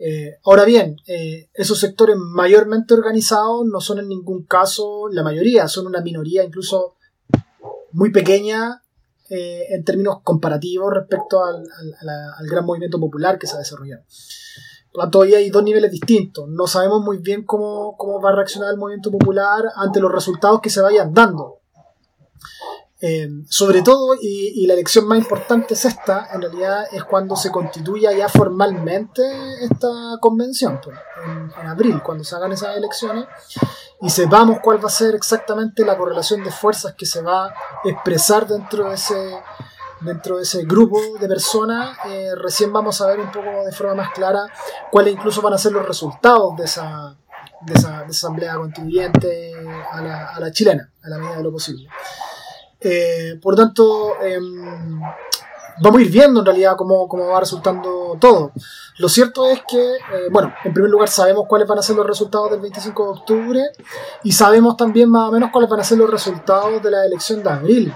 Eh, 0.05 0.37
ahora 0.43 0.65
bien, 0.65 0.97
eh, 1.07 1.47
esos 1.53 1.79
sectores 1.79 2.17
mayormente 2.17 2.93
organizados 2.93 3.65
no 3.65 3.79
son 3.79 3.99
en 3.99 4.09
ningún 4.09 4.43
caso 4.43 5.07
la 5.09 5.23
mayoría, 5.23 5.69
son 5.69 5.87
una 5.87 6.01
minoría 6.01 6.43
incluso 6.43 6.95
muy 7.93 8.11
pequeña 8.11 8.83
eh, 9.29 9.67
en 9.69 9.85
términos 9.85 10.17
comparativos 10.21 10.93
respecto 10.93 11.45
al, 11.45 11.63
gran 12.49 12.65
movimiento 12.65 12.99
popular 12.99 13.39
que 13.39 13.47
se 13.47 13.55
ha 13.55 13.59
desarrollado. 13.59 14.03
Por 14.91 14.97
lo 14.97 15.03
tanto, 15.03 15.21
ahí 15.21 15.35
hay 15.35 15.49
dos 15.49 15.63
niveles 15.63 15.89
distintos. 15.89 16.49
No 16.49 16.67
sabemos 16.67 17.01
muy 17.01 17.19
bien 17.19 17.45
cómo, 17.45 17.95
cómo 17.95 18.19
va 18.21 18.31
a 18.31 18.35
reaccionar 18.35 18.71
el 18.71 18.77
movimiento 18.77 19.09
popular 19.09 19.71
ante 19.77 20.01
los 20.01 20.11
resultados 20.11 20.59
que 20.59 20.69
se 20.69 20.81
vayan 20.81 21.13
dando. 21.13 21.61
Eh, 23.05 23.27
sobre 23.49 23.81
todo, 23.81 24.15
y, 24.15 24.63
y 24.63 24.65
la 24.65 24.75
elección 24.75 25.05
más 25.05 25.17
importante 25.17 25.73
es 25.73 25.83
esta, 25.83 26.29
en 26.33 26.41
realidad 26.41 26.85
es 26.89 27.03
cuando 27.03 27.35
se 27.35 27.51
constituya 27.51 28.13
ya 28.13 28.29
formalmente 28.29 29.21
esta 29.59 29.89
convención, 30.21 30.79
pues, 30.81 30.97
en, 31.25 31.51
en 31.59 31.67
abril, 31.67 32.01
cuando 32.01 32.23
se 32.23 32.33
hagan 32.33 32.53
esas 32.53 32.77
elecciones, 32.77 33.25
y 33.99 34.09
sepamos 34.09 34.59
cuál 34.63 34.81
va 34.81 34.87
a 34.87 34.91
ser 34.91 35.15
exactamente 35.15 35.83
la 35.83 35.97
correlación 35.97 36.45
de 36.45 36.51
fuerzas 36.51 36.93
que 36.93 37.05
se 37.05 37.21
va 37.21 37.47
a 37.47 37.53
expresar 37.83 38.47
dentro 38.47 38.87
de 38.87 38.95
ese, 38.95 39.37
dentro 39.99 40.37
de 40.37 40.43
ese 40.43 40.63
grupo 40.63 40.97
de 41.19 41.27
personas, 41.27 41.97
eh, 42.07 42.33
recién 42.37 42.71
vamos 42.71 43.01
a 43.01 43.07
ver 43.07 43.19
un 43.19 43.33
poco 43.33 43.65
de 43.65 43.71
forma 43.73 43.95
más 43.95 44.11
clara 44.11 44.45
cuáles 44.89 45.13
incluso 45.13 45.41
van 45.41 45.51
a 45.51 45.57
ser 45.57 45.73
los 45.73 45.85
resultados 45.85 46.55
de 46.55 46.63
esa, 46.63 47.17
de 47.65 47.73
esa, 47.73 48.03
de 48.03 48.11
esa 48.11 48.27
asamblea 48.27 48.55
constituyente 48.55 49.53
a 49.91 50.01
la, 50.01 50.27
a 50.29 50.39
la 50.39 50.51
chilena, 50.53 50.89
a 51.03 51.09
la 51.09 51.17
medida 51.17 51.35
de 51.35 51.43
lo 51.43 51.51
posible. 51.51 51.89
Eh, 52.84 53.39
por 53.41 53.55
tanto, 53.55 54.21
em, 54.21 54.99
vamos 55.81 55.99
a 55.99 56.03
ir 56.03 56.11
viendo 56.11 56.41
en 56.41 56.45
realidad 56.45 56.75
cómo, 56.77 57.07
cómo 57.07 57.27
va 57.27 57.39
resultando 57.39 58.17
todo. 58.19 58.51
Lo 58.97 59.09
cierto 59.09 59.47
es 59.47 59.61
que, 59.67 59.95
eh, 59.95 60.27
bueno, 60.31 60.53
en 60.63 60.73
primer 60.73 60.91
lugar 60.91 61.09
sabemos 61.09 61.45
cuáles 61.47 61.67
van 61.67 61.79
a 61.79 61.81
ser 61.81 61.95
los 61.95 62.05
resultados 62.05 62.51
del 62.51 62.59
25 62.59 63.03
de 63.03 63.09
octubre 63.09 63.61
y 64.23 64.31
sabemos 64.31 64.77
también 64.77 65.09
más 65.09 65.29
o 65.29 65.31
menos 65.31 65.49
cuáles 65.51 65.69
van 65.69 65.79
a 65.79 65.84
ser 65.84 65.97
los 65.97 66.09
resultados 66.09 66.81
de 66.81 66.91
la 66.91 67.05
elección 67.05 67.41
de 67.41 67.49
abril. 67.49 67.93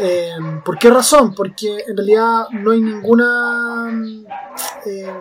Eh, 0.00 0.30
¿Por 0.64 0.78
qué 0.78 0.90
razón? 0.90 1.34
Porque 1.34 1.84
en 1.88 1.96
realidad 1.96 2.48
no 2.52 2.70
hay 2.70 2.80
ninguna 2.80 3.90
eh, 4.86 5.12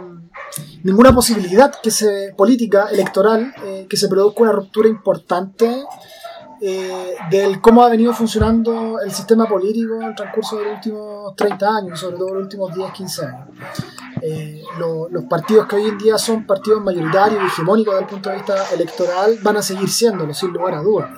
ninguna 0.83 1.13
posibilidad 1.13 1.73
que 1.81 1.89
se 1.89 2.33
política 2.37 2.87
electoral 2.91 3.55
eh, 3.63 3.87
que 3.89 3.97
se 3.97 4.07
produzca 4.07 4.43
una 4.43 4.51
ruptura 4.51 4.87
importante 4.87 5.83
eh, 6.61 7.15
del 7.29 7.61
cómo 7.61 7.83
ha 7.83 7.89
venido 7.89 8.13
funcionando 8.13 8.99
el 8.99 9.11
sistema 9.11 9.45
político 9.47 9.95
en 9.95 10.03
el 10.03 10.15
transcurso 10.15 10.57
de 10.57 10.65
los 10.65 10.73
últimos 10.75 11.35
30 11.35 11.75
años, 11.77 11.99
sobre 11.99 12.17
todo 12.17 12.33
los 12.33 12.43
últimos 12.43 12.73
10, 12.73 12.91
15 12.91 13.25
años. 13.25 13.47
Eh, 14.21 14.63
lo- 14.79 15.07
los 15.09 15.25
partidos 15.25 15.67
que 15.67 15.75
hoy 15.75 15.85
en 15.87 15.97
día 15.97 16.17
son 16.17 16.45
partidos 16.47 16.81
mayoritarios 16.81 17.41
y 17.43 17.45
hegemónicos 17.45 17.93
desde 17.93 18.03
el 18.05 18.09
punto 18.09 18.29
de 18.29 18.35
vista 18.37 18.55
electoral 18.73 19.37
van 19.43 19.57
a 19.57 19.61
seguir 19.61 19.89
siéndolo, 19.89 20.33
sin 20.33 20.51
lugar 20.51 20.73
a 20.75 20.81
dudas. 20.81 21.09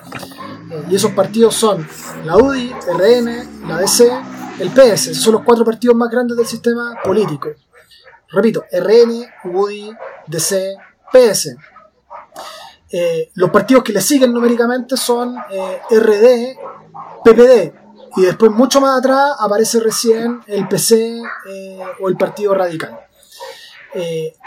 Eh, 0.70 0.84
y 0.90 0.94
esos 0.96 1.12
partidos 1.12 1.54
son 1.54 1.86
la 2.24 2.36
UDI, 2.36 2.74
RN, 2.92 3.66
la 3.66 3.78
DC, 3.78 4.10
el 4.58 4.70
PS. 4.70 5.10
Esos 5.12 5.22
son 5.24 5.32
los 5.34 5.42
cuatro 5.42 5.64
partidos 5.64 5.96
más 5.96 6.10
grandes 6.10 6.36
del 6.36 6.46
sistema 6.46 6.94
político. 7.02 7.48
Repito, 8.28 8.64
RN, 8.70 9.26
UDI, 9.44 9.90
DC, 10.26 10.76
PS. 11.12 11.56
Eh, 12.92 13.30
los 13.34 13.50
partidos 13.50 13.84
que 13.84 13.92
le 13.92 14.00
siguen 14.00 14.32
numéricamente 14.32 14.96
son 14.96 15.36
eh, 15.50 15.80
RD, 15.90 16.58
PPD. 17.24 17.72
Y 18.16 18.22
después, 18.22 18.50
mucho 18.50 18.80
más 18.80 18.98
atrás, 18.98 19.32
aparece 19.38 19.78
recién 19.78 20.40
el 20.46 20.66
PC 20.66 21.22
eh, 21.48 21.78
o 22.00 22.08
el 22.08 22.16
Partido 22.16 22.54
Radical. 22.54 22.98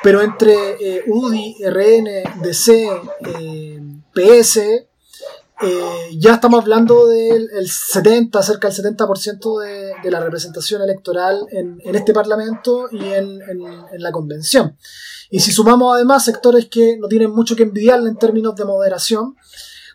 Pero 0.01 0.21
entre 0.21 1.03
UDI, 1.05 1.57
RN, 1.65 2.41
DC, 2.41 2.89
PS, 4.13 4.85
eh, 5.64 6.18
ya 6.18 6.36
estamos 6.36 6.61
hablando 6.61 7.07
del 7.07 7.49
el 7.51 7.70
70, 7.70 8.41
cerca 8.43 8.70
del 8.70 8.95
70% 8.97 9.61
de, 9.61 9.93
de 10.03 10.11
la 10.11 10.20
representación 10.20 10.82
electoral 10.82 11.45
en, 11.51 11.82
en 11.84 11.95
este 11.95 12.14
Parlamento 12.14 12.88
y 12.91 13.03
en, 13.05 13.39
la 13.97 14.11
convención. 14.11 14.78
Y 15.30 15.39
si 15.39 15.51
sumamos 15.51 15.95
además 15.95 16.26
sectores 16.26 16.68
que 16.68 16.97
no 16.97 17.07
tienen 17.07 17.32
mucho 17.32 17.55
que 17.55 17.64
envidiarle 17.64 18.09
en 18.09 18.18
términos 18.18 18.55
de 18.55 18.66
moderación, 18.66 19.36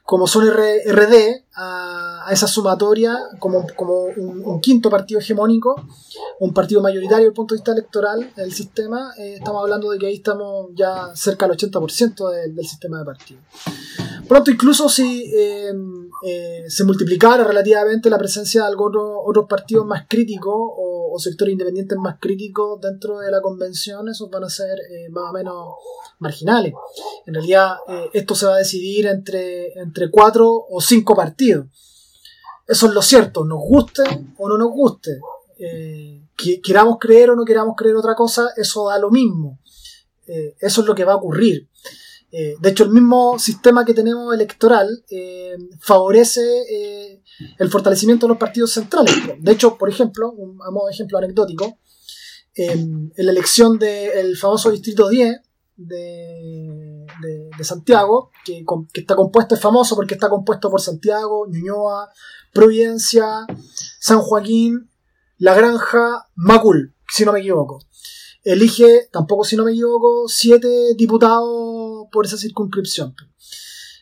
como 0.02 0.26
son 0.26 0.48
RD, 0.48 1.44
esa 2.32 2.46
sumatoria, 2.46 3.16
como, 3.38 3.66
como 3.76 4.02
un, 4.16 4.60
quinto 4.60 4.90
partido 4.90 5.20
hegemónico, 5.20 5.74
un 6.40 6.52
partido 6.52 6.80
mayoritario 6.80 7.18
desde 7.18 7.28
el 7.28 7.34
punto 7.34 7.54
de 7.54 7.58
vista 7.58 7.72
electoral 7.72 8.32
del 8.36 8.52
sistema, 8.52 9.12
eh, 9.18 9.34
estamos 9.38 9.62
hablando 9.62 9.90
de 9.90 9.98
que 9.98 10.06
ahí 10.06 10.14
estamos 10.14 10.70
ya 10.74 11.08
cerca 11.14 11.46
del 11.46 11.56
80% 11.56 12.28
del- 12.30 12.54
del 12.54 12.66
sistema 12.66 12.98
de 12.98 13.04
partidos. 13.04 13.42
Pronto, 14.28 14.50
incluso 14.50 14.88
si 14.88 15.24
eh, 15.34 15.72
eh, 16.26 16.64
se 16.68 16.84
multiplicara 16.84 17.44
relativamente 17.44 18.10
la 18.10 18.18
presencia 18.18 18.62
de 18.62 18.68
algunos 18.68 19.02
otros 19.24 19.46
partidos 19.48 19.86
más 19.86 20.04
críticos 20.08 20.54
o, 20.54 21.12
o 21.14 21.18
sectores 21.18 21.52
independientes 21.52 21.96
más 21.98 22.16
críticos 22.20 22.80
dentro 22.80 23.18
de 23.20 23.30
la 23.30 23.40
convención, 23.40 24.08
esos 24.08 24.28
van 24.28 24.44
a 24.44 24.50
ser 24.50 24.76
más 25.10 25.30
o 25.30 25.32
menos 25.32 25.68
marginales. 26.18 26.74
En 27.26 27.34
realidad, 27.34 27.76
esto 28.12 28.34
se 28.34 28.46
va 28.46 28.54
a 28.56 28.58
decidir 28.58 29.06
entre, 29.06 29.72
entre 29.80 30.10
cuatro 30.10 30.66
o 30.68 30.80
cinco 30.80 31.14
partidos. 31.14 31.66
Eso 32.68 32.86
es 32.86 32.92
lo 32.94 33.02
cierto, 33.02 33.44
nos 33.44 33.58
guste 33.60 34.02
o 34.36 34.48
no 34.48 34.56
nos 34.58 34.70
guste. 34.70 35.18
Eh, 35.58 36.22
que- 36.36 36.60
queramos 36.60 36.98
creer 37.00 37.30
o 37.30 37.34
no 37.36 37.44
queramos 37.44 37.74
creer 37.76 37.96
otra 37.96 38.14
cosa, 38.14 38.48
eso 38.56 38.88
da 38.88 38.98
lo 38.98 39.10
mismo. 39.10 39.58
Eh, 40.26 40.54
eso 40.60 40.82
es 40.82 40.86
lo 40.86 40.94
que 40.94 41.04
va 41.04 41.14
a 41.14 41.16
ocurrir. 41.16 41.68
Eh, 42.30 42.56
de 42.60 42.68
hecho, 42.68 42.84
el 42.84 42.90
mismo 42.90 43.38
sistema 43.38 43.84
que 43.86 43.94
tenemos 43.94 44.34
electoral 44.34 45.02
eh, 45.10 45.56
favorece 45.80 46.42
el 47.58 47.70
fortalecimiento 47.70 48.26
de 48.26 48.28
los 48.28 48.38
partidos 48.38 48.70
centrales. 48.72 49.14
De 49.40 49.52
hecho, 49.52 49.78
por 49.78 49.88
ejemplo, 49.88 50.30
un, 50.32 50.60
a 50.62 50.70
modo 50.70 50.86
de 50.88 50.92
ejemplo 50.92 51.16
anecdótico, 51.18 51.78
en 52.54 53.12
la 53.16 53.30
elección 53.30 53.78
del 53.78 54.36
famoso 54.36 54.70
Distrito 54.70 55.08
10 55.08 55.40
de, 55.76 57.06
de- 57.56 57.64
Santiago, 57.64 58.30
que, 58.44 58.64
que 58.92 59.00
está 59.00 59.14
compuesto, 59.16 59.54
es 59.54 59.60
famoso 59.60 59.94
porque 59.96 60.14
está 60.14 60.28
compuesto 60.28 60.70
por 60.70 60.80
Santiago, 60.80 61.46
Ñuñoa, 61.48 62.08
Providencia, 62.52 63.46
San 64.00 64.20
Joaquín, 64.20 64.90
La 65.38 65.54
Granja, 65.54 66.26
Macul, 66.34 66.94
si 67.08 67.24
no 67.24 67.32
me 67.32 67.40
equivoco 67.40 67.80
elige, 68.44 69.08
tampoco 69.12 69.44
si 69.44 69.56
no 69.56 69.64
me 69.64 69.72
equivoco, 69.72 70.26
siete 70.26 70.94
diputados 70.96 72.06
por 72.10 72.24
esa 72.24 72.38
circunscripción. 72.38 73.14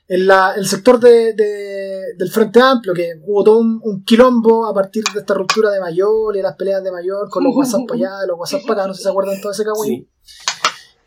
En 0.06 0.26
la- 0.28 0.54
el 0.54 0.68
sector 0.68 1.00
de, 1.00 1.32
de- 1.32 2.14
del 2.16 2.30
Frente 2.30 2.60
Amplio, 2.60 2.94
que 2.94 3.14
hubo 3.26 3.42
todo 3.42 3.58
un, 3.58 3.80
un 3.82 4.04
quilombo 4.04 4.66
a 4.66 4.72
partir 4.74 5.02
de 5.12 5.18
esta 5.20 5.34
ruptura 5.34 5.70
de 5.70 5.80
Mayor 5.80 6.36
y 6.36 6.42
las 6.42 6.54
peleas 6.54 6.84
de 6.84 6.92
Mayor 6.92 7.28
con 7.28 7.42
los 7.42 7.56
WhatsApp 7.56 7.80
para 7.88 7.98
allá, 7.98 8.26
los 8.28 8.38
WhatsApp 8.38 8.62
para 8.68 8.82
acá, 8.82 8.88
no 8.88 8.94
sé 8.94 8.98
si 8.98 9.02
se 9.04 9.08
acuerdan 9.08 9.34
de 9.34 9.40
todo 9.42 9.50
ese 9.50 9.64
cagüín. 9.64 10.06
Sí. 10.06 10.08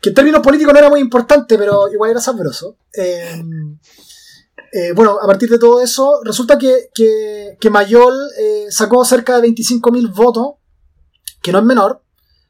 Que 0.02 0.08
en 0.10 0.14
términos 0.16 0.42
políticos 0.42 0.74
no 0.74 0.78
era 0.78 0.90
muy 0.90 1.00
importante, 1.00 1.56
pero 1.56 1.90
igual 1.90 2.10
era 2.10 2.20
sabroso. 2.20 2.76
Eh, 2.92 3.42
eh, 4.72 4.92
bueno, 4.94 5.18
a 5.20 5.26
partir 5.26 5.48
de 5.50 5.58
todo 5.58 5.80
eso, 5.80 6.20
resulta 6.24 6.58
que, 6.58 6.90
que, 6.94 7.70
Mayol 7.70 8.14
eh, 8.38 8.66
sacó 8.70 9.04
cerca 9.04 9.40
de 9.40 9.48
25.000 9.48 10.14
votos, 10.14 10.54
que 11.42 11.52
no 11.52 11.58
es 11.58 11.64
menor, 11.64 12.02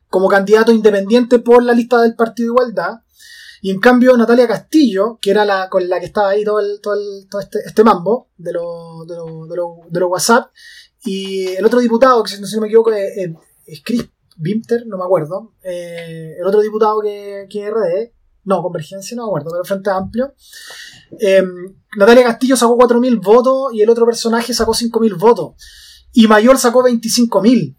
como 0.09 0.29
candidato 0.29 0.73
independiente 0.73 1.39
por 1.39 1.63
la 1.63 1.73
lista 1.73 2.03
del 2.03 2.17
Partido 2.17 2.49
de 2.55 2.63
Igualdad. 2.63 2.95
Y 3.63 3.71
en 3.71 3.79
cambio, 3.81 4.17
Natalia 4.17 4.49
Castillo, 4.49 5.19
que 5.21 5.31
era 5.31 5.45
la 5.45 5.69
con 5.69 5.89
la 5.89 6.01
que 6.01 6.07
estaba 6.07 6.31
ahí 6.31 6.45
todo, 6.45 6.61
el, 6.61 6.81
todo, 6.81 6.95
el- 6.95 7.29
todo 7.29 7.41
este, 7.41 7.59
este 7.67 7.85
mambo 7.85 8.29
de 8.39 8.53
los 8.55 9.07
de 9.07 9.17
los- 9.17 9.91
de 9.91 10.01
los 10.01 10.11
WhatsApp, 10.11 10.51
y 11.05 11.47
el 11.49 11.65
otro 11.65 11.79
diputado, 11.81 12.23
que 12.23 12.31
si 12.33 12.41
no 12.55 12.61
me 12.61 12.67
equivoco, 12.69 12.91
es, 12.93 13.31
Chris 13.85 14.09
Bimter, 14.37 14.87
no 14.87 14.97
me 14.97 15.05
acuerdo, 15.05 15.53
eh, 15.63 16.37
el 16.41 16.47
otro 16.47 16.61
diputado 16.63 17.01
que, 17.03 17.47
que 17.51 17.71
RD, 17.71 18.13
no, 18.45 18.63
Convergencia, 18.63 19.17
no 19.17 19.25
me 19.25 19.29
acuerdo, 19.29 19.51
pero 19.51 19.65
Frente 19.65 19.91
Amplio. 19.91 20.35
Eh, 21.21 21.43
Natalia 21.97 22.25
Castillo 22.25 22.57
sacó 22.57 22.79
4.000 22.79 23.21
votos 23.23 23.75
y 23.75 23.83
el 23.83 23.91
otro 23.91 24.07
personaje 24.07 24.55
sacó 24.55 24.73
5.000 24.73 25.19
votos. 25.19 25.55
y 26.13 26.27
Mayor 26.27 26.59
sacó 26.59 26.83
25.000. 26.83 27.77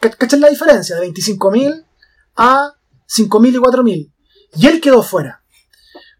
¿Cachai 0.00 0.40
la 0.40 0.48
diferencia? 0.48 0.96
De 0.96 1.06
25.000 1.08 1.84
a 2.36 2.74
5.000 3.08 3.48
y 3.48 3.58
4.000. 3.58 4.12
Y 4.56 4.66
él 4.66 4.80
quedó 4.80 5.02
fuera. 5.02 5.43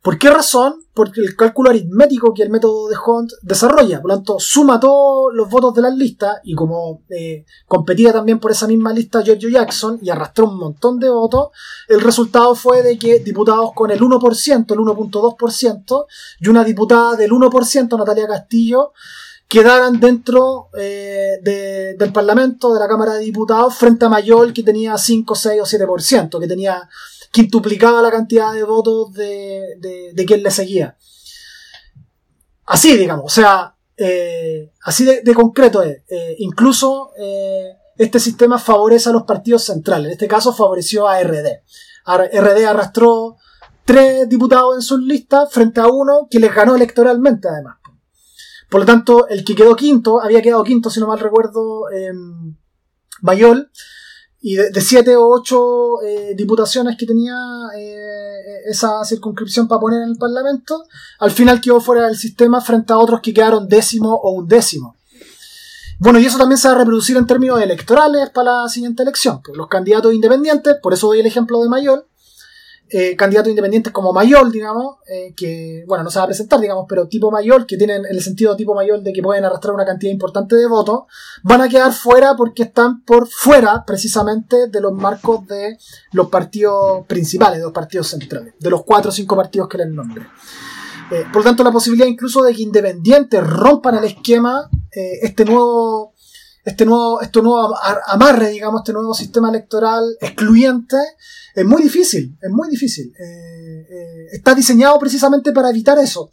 ¿Por 0.04 0.18
qué 0.18 0.28
razón? 0.28 0.74
Porque 0.92 1.22
el 1.22 1.34
cálculo 1.34 1.70
aritmético 1.70 2.34
que 2.34 2.42
el 2.42 2.50
método 2.50 2.88
de 2.88 2.94
Hunt 3.04 3.32
desarrolla, 3.40 4.02
por 4.02 4.10
lo 4.10 4.16
tanto, 4.16 4.38
suma 4.38 4.78
todos 4.78 5.32
los 5.32 5.48
votos 5.48 5.72
de 5.74 5.80
las 5.80 5.94
listas 5.94 6.40
y 6.44 6.54
como 6.54 7.00
eh, 7.08 7.46
competía 7.66 8.12
también 8.12 8.38
por 8.38 8.50
esa 8.50 8.66
misma 8.66 8.92
lista 8.92 9.22
Giorgio 9.22 9.48
Jackson 9.48 9.98
y 10.02 10.10
arrastró 10.10 10.44
un 10.50 10.58
montón 10.58 11.00
de 11.00 11.08
votos, 11.08 11.48
el 11.88 12.02
resultado 12.02 12.54
fue 12.54 12.82
de 12.82 12.98
que 12.98 13.20
diputados 13.20 13.70
con 13.74 13.90
el 13.90 13.98
1%, 13.98 14.72
el 14.72 14.78
1.2% 14.78 16.04
y 16.40 16.48
una 16.48 16.64
diputada 16.64 17.16
del 17.16 17.30
1%, 17.32 17.96
Natalia 17.98 18.28
Castillo, 18.28 18.92
quedaran 19.48 20.00
dentro 20.00 20.68
eh, 20.78 21.38
de- 21.42 21.94
del 21.94 22.12
Parlamento, 22.12 22.72
de 22.72 22.80
la 22.80 22.88
Cámara 22.88 23.14
de 23.14 23.20
Diputados, 23.24 23.74
frente 23.74 24.04
a 24.04 24.08
Mayol, 24.08 24.52
que 24.52 24.62
tenía 24.62 24.96
5, 24.98 25.34
6 25.34 25.60
o 25.62 25.64
7%, 25.66 26.40
que 26.40 26.46
tenía 26.48 26.88
quintuplicaba 27.34 28.00
la 28.00 28.12
cantidad 28.12 28.52
de 28.52 28.62
votos 28.62 29.12
de, 29.12 29.76
de, 30.14 30.24
quien 30.24 30.44
le 30.44 30.52
seguía. 30.52 30.96
Así, 32.64 32.96
digamos, 32.96 33.24
o 33.26 33.28
sea, 33.28 33.74
eh, 33.96 34.72
así 34.82 35.04
de, 35.04 35.34
concreto 35.34 35.82
es. 35.82 36.02
Eh, 36.08 36.36
incluso 36.38 37.10
eh, 37.18 37.76
este 37.96 38.20
sistema 38.20 38.56
favorece 38.56 39.08
a 39.08 39.12
los 39.12 39.24
partidos 39.24 39.64
centrales. 39.64 40.06
En 40.06 40.12
este 40.12 40.28
caso 40.28 40.52
favoreció 40.52 41.08
a 41.08 41.20
RD. 41.20 41.62
RD 42.06 42.66
arrastró 42.66 43.36
tres 43.84 44.28
diputados 44.28 44.76
en 44.76 44.82
sus 44.82 45.00
listas 45.00 45.50
frente 45.50 45.80
a 45.80 45.88
uno 45.88 46.28
que 46.30 46.38
les 46.38 46.54
ganó 46.54 46.76
electoralmente, 46.76 47.48
además. 47.48 47.78
Por 48.70 48.80
lo 48.82 48.86
tanto, 48.86 49.26
el 49.26 49.44
que 49.44 49.56
quedó 49.56 49.74
quinto, 49.74 50.22
había 50.22 50.40
quedado 50.40 50.62
quinto, 50.62 50.88
si 50.88 51.00
no 51.00 51.08
mal 51.08 51.18
recuerdo, 51.18 51.86
Mayol, 53.22 53.72
y 54.46 54.56
de, 54.56 54.80
siete 54.82 55.16
o 55.16 55.26
ocho 55.26 56.02
eh, 56.02 56.34
diputaciones 56.36 56.98
que 56.98 57.06
tenía 57.06 57.34
eh, 57.78 58.60
esa 58.66 59.02
circunscripción 59.02 59.66
para 59.66 59.80
poner 59.80 60.02
en 60.02 60.10
el 60.10 60.18
Parlamento, 60.18 60.84
al 61.18 61.30
final 61.30 61.62
quedó 61.62 61.80
fuera 61.80 62.06
del 62.06 62.14
sistema 62.18 62.60
frente 62.60 62.92
a 62.92 62.98
otros 62.98 63.22
que 63.22 63.32
quedaron 63.32 63.66
décimo 63.66 64.12
o 64.12 64.32
undécimo. 64.32 64.96
Bueno, 65.98 66.18
y 66.18 66.26
eso 66.26 66.36
también 66.36 66.58
se 66.58 66.68
va 66.68 66.74
a 66.74 66.78
reproducir 66.78 67.16
en 67.16 67.26
términos 67.26 67.58
electorales 67.58 68.28
para 68.34 68.64
la 68.64 68.68
siguiente 68.68 69.02
elección. 69.02 69.40
Pues 69.42 69.56
los 69.56 69.66
candidatos 69.66 70.12
independientes, 70.12 70.76
por 70.82 70.92
eso 70.92 71.06
doy 71.06 71.20
el 71.20 71.26
ejemplo 71.26 71.62
de 71.62 71.70
Mayol, 71.70 72.04
eh, 72.96 73.16
candidatos 73.16 73.50
independientes 73.50 73.92
como 73.92 74.12
Mayol, 74.12 74.52
digamos, 74.52 74.98
eh, 75.08 75.34
que, 75.36 75.82
bueno, 75.88 76.04
no 76.04 76.10
se 76.10 76.20
va 76.20 76.26
a 76.26 76.28
presentar, 76.28 76.60
digamos, 76.60 76.86
pero 76.88 77.08
tipo 77.08 77.28
Mayol, 77.28 77.66
que 77.66 77.76
tienen 77.76 78.04
el 78.08 78.22
sentido 78.22 78.54
tipo 78.54 78.72
Mayol 78.72 79.02
de 79.02 79.12
que 79.12 79.20
pueden 79.20 79.44
arrastrar 79.44 79.74
una 79.74 79.84
cantidad 79.84 80.12
importante 80.12 80.54
de 80.54 80.68
votos, 80.68 81.00
van 81.42 81.60
a 81.60 81.68
quedar 81.68 81.92
fuera 81.92 82.36
porque 82.36 82.62
están 82.62 83.02
por 83.02 83.26
fuera 83.26 83.84
precisamente 83.84 84.68
de 84.68 84.80
los 84.80 84.92
marcos 84.92 85.44
de 85.48 85.76
los 86.12 86.28
partidos 86.28 87.04
principales, 87.08 87.58
de 87.58 87.64
los 87.64 87.72
partidos 87.72 88.06
centrales, 88.06 88.54
de 88.60 88.70
los 88.70 88.84
cuatro 88.84 89.08
o 89.08 89.12
cinco 89.12 89.34
partidos 89.34 89.66
que 89.68 89.78
les 89.78 89.88
nombre. 89.88 90.28
Eh, 91.10 91.24
por 91.32 91.42
lo 91.42 91.48
tanto, 91.48 91.64
la 91.64 91.72
posibilidad 91.72 92.06
incluso 92.06 92.44
de 92.44 92.54
que 92.54 92.62
independientes 92.62 93.44
rompan 93.44 93.96
el 93.96 94.04
esquema, 94.04 94.70
este 94.92 95.44
nuevo, 95.44 96.13
este 96.64 96.84
nuevo, 96.86 97.20
este 97.20 97.42
nuevo 97.42 97.76
am- 97.76 97.96
amarre, 98.06 98.50
digamos, 98.50 98.80
este 98.80 98.92
nuevo 98.92 99.14
sistema 99.14 99.50
electoral 99.50 100.16
excluyente, 100.20 100.96
es 101.54 101.64
muy 101.64 101.82
difícil, 101.82 102.36
es 102.40 102.50
muy 102.50 102.68
difícil. 102.68 103.12
Eh, 103.18 103.86
eh, 103.90 104.26
está 104.32 104.54
diseñado 104.54 104.98
precisamente 104.98 105.52
para 105.52 105.70
evitar 105.70 105.98
eso. 105.98 106.30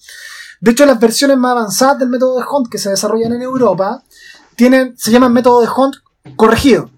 De 0.60 0.72
hecho, 0.72 0.86
las 0.86 1.00
versiones 1.00 1.38
más 1.38 1.52
avanzadas 1.52 2.00
del 2.00 2.10
método 2.10 2.38
de 2.38 2.46
Hunt 2.50 2.70
que 2.70 2.78
se 2.78 2.90
desarrollan 2.90 3.34
en 3.34 3.42
Europa 3.42 4.04
tienen, 4.56 4.96
se 4.98 5.12
llaman 5.12 5.34
método 5.34 5.62
de 5.62 5.68
Hunt 5.68 5.96
corregido. 6.36 6.90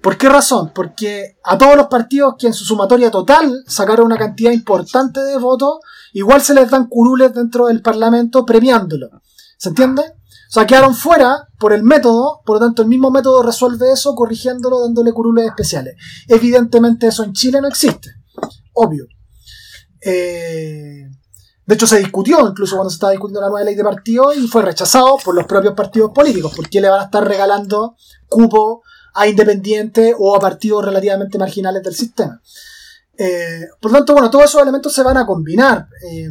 ¿Por 0.00 0.18
qué 0.18 0.28
razón? 0.28 0.72
Porque 0.74 1.36
a 1.44 1.56
todos 1.56 1.76
los 1.76 1.86
partidos 1.86 2.34
que 2.36 2.48
en 2.48 2.52
su 2.52 2.64
sumatoria 2.64 3.10
total 3.10 3.62
sacaron 3.68 4.06
una 4.06 4.18
cantidad 4.18 4.50
importante 4.50 5.20
de 5.20 5.36
votos, 5.38 5.78
igual 6.12 6.42
se 6.42 6.54
les 6.54 6.68
dan 6.70 6.86
curules 6.88 7.32
dentro 7.32 7.66
del 7.66 7.82
Parlamento 7.82 8.44
premiándolo. 8.44 9.10
¿Se 9.58 9.68
entiende? 9.68 10.02
O 10.52 10.54
sea, 10.54 10.66
quedaron 10.66 10.94
fuera 10.94 11.48
por 11.58 11.72
el 11.72 11.82
método, 11.82 12.42
por 12.44 12.56
lo 12.56 12.66
tanto 12.66 12.82
el 12.82 12.88
mismo 12.88 13.10
método 13.10 13.42
resuelve 13.42 13.90
eso 13.90 14.14
corrigiéndolo, 14.14 14.82
dándole 14.82 15.10
curules 15.10 15.46
especiales. 15.46 15.94
Evidentemente 16.28 17.06
eso 17.06 17.24
en 17.24 17.32
Chile 17.32 17.58
no 17.62 17.68
existe. 17.68 18.10
Obvio. 18.74 19.06
Eh, 20.02 21.08
de 21.64 21.74
hecho 21.74 21.86
se 21.86 22.00
discutió 22.00 22.46
incluso 22.46 22.76
cuando 22.76 22.90
se 22.90 22.96
estaba 22.96 23.12
discutiendo 23.12 23.40
la 23.40 23.48
nueva 23.48 23.64
ley 23.64 23.74
de 23.74 23.82
partidos 23.82 24.36
y 24.36 24.46
fue 24.46 24.60
rechazado 24.60 25.16
por 25.24 25.34
los 25.34 25.46
propios 25.46 25.72
partidos 25.72 26.10
políticos. 26.14 26.52
¿Por 26.54 26.68
qué 26.68 26.82
le 26.82 26.90
van 26.90 27.00
a 27.00 27.04
estar 27.04 27.26
regalando 27.26 27.96
cupo 28.28 28.82
a 29.14 29.26
independientes 29.26 30.14
o 30.18 30.36
a 30.36 30.38
partidos 30.38 30.84
relativamente 30.84 31.38
marginales 31.38 31.82
del 31.82 31.94
sistema? 31.94 32.42
Eh, 33.16 33.68
por 33.80 33.90
lo 33.90 33.96
tanto, 33.96 34.12
bueno, 34.12 34.28
todos 34.28 34.44
esos 34.44 34.60
elementos 34.60 34.92
se 34.92 35.02
van 35.02 35.16
a 35.16 35.24
combinar. 35.24 35.88
eh, 36.10 36.28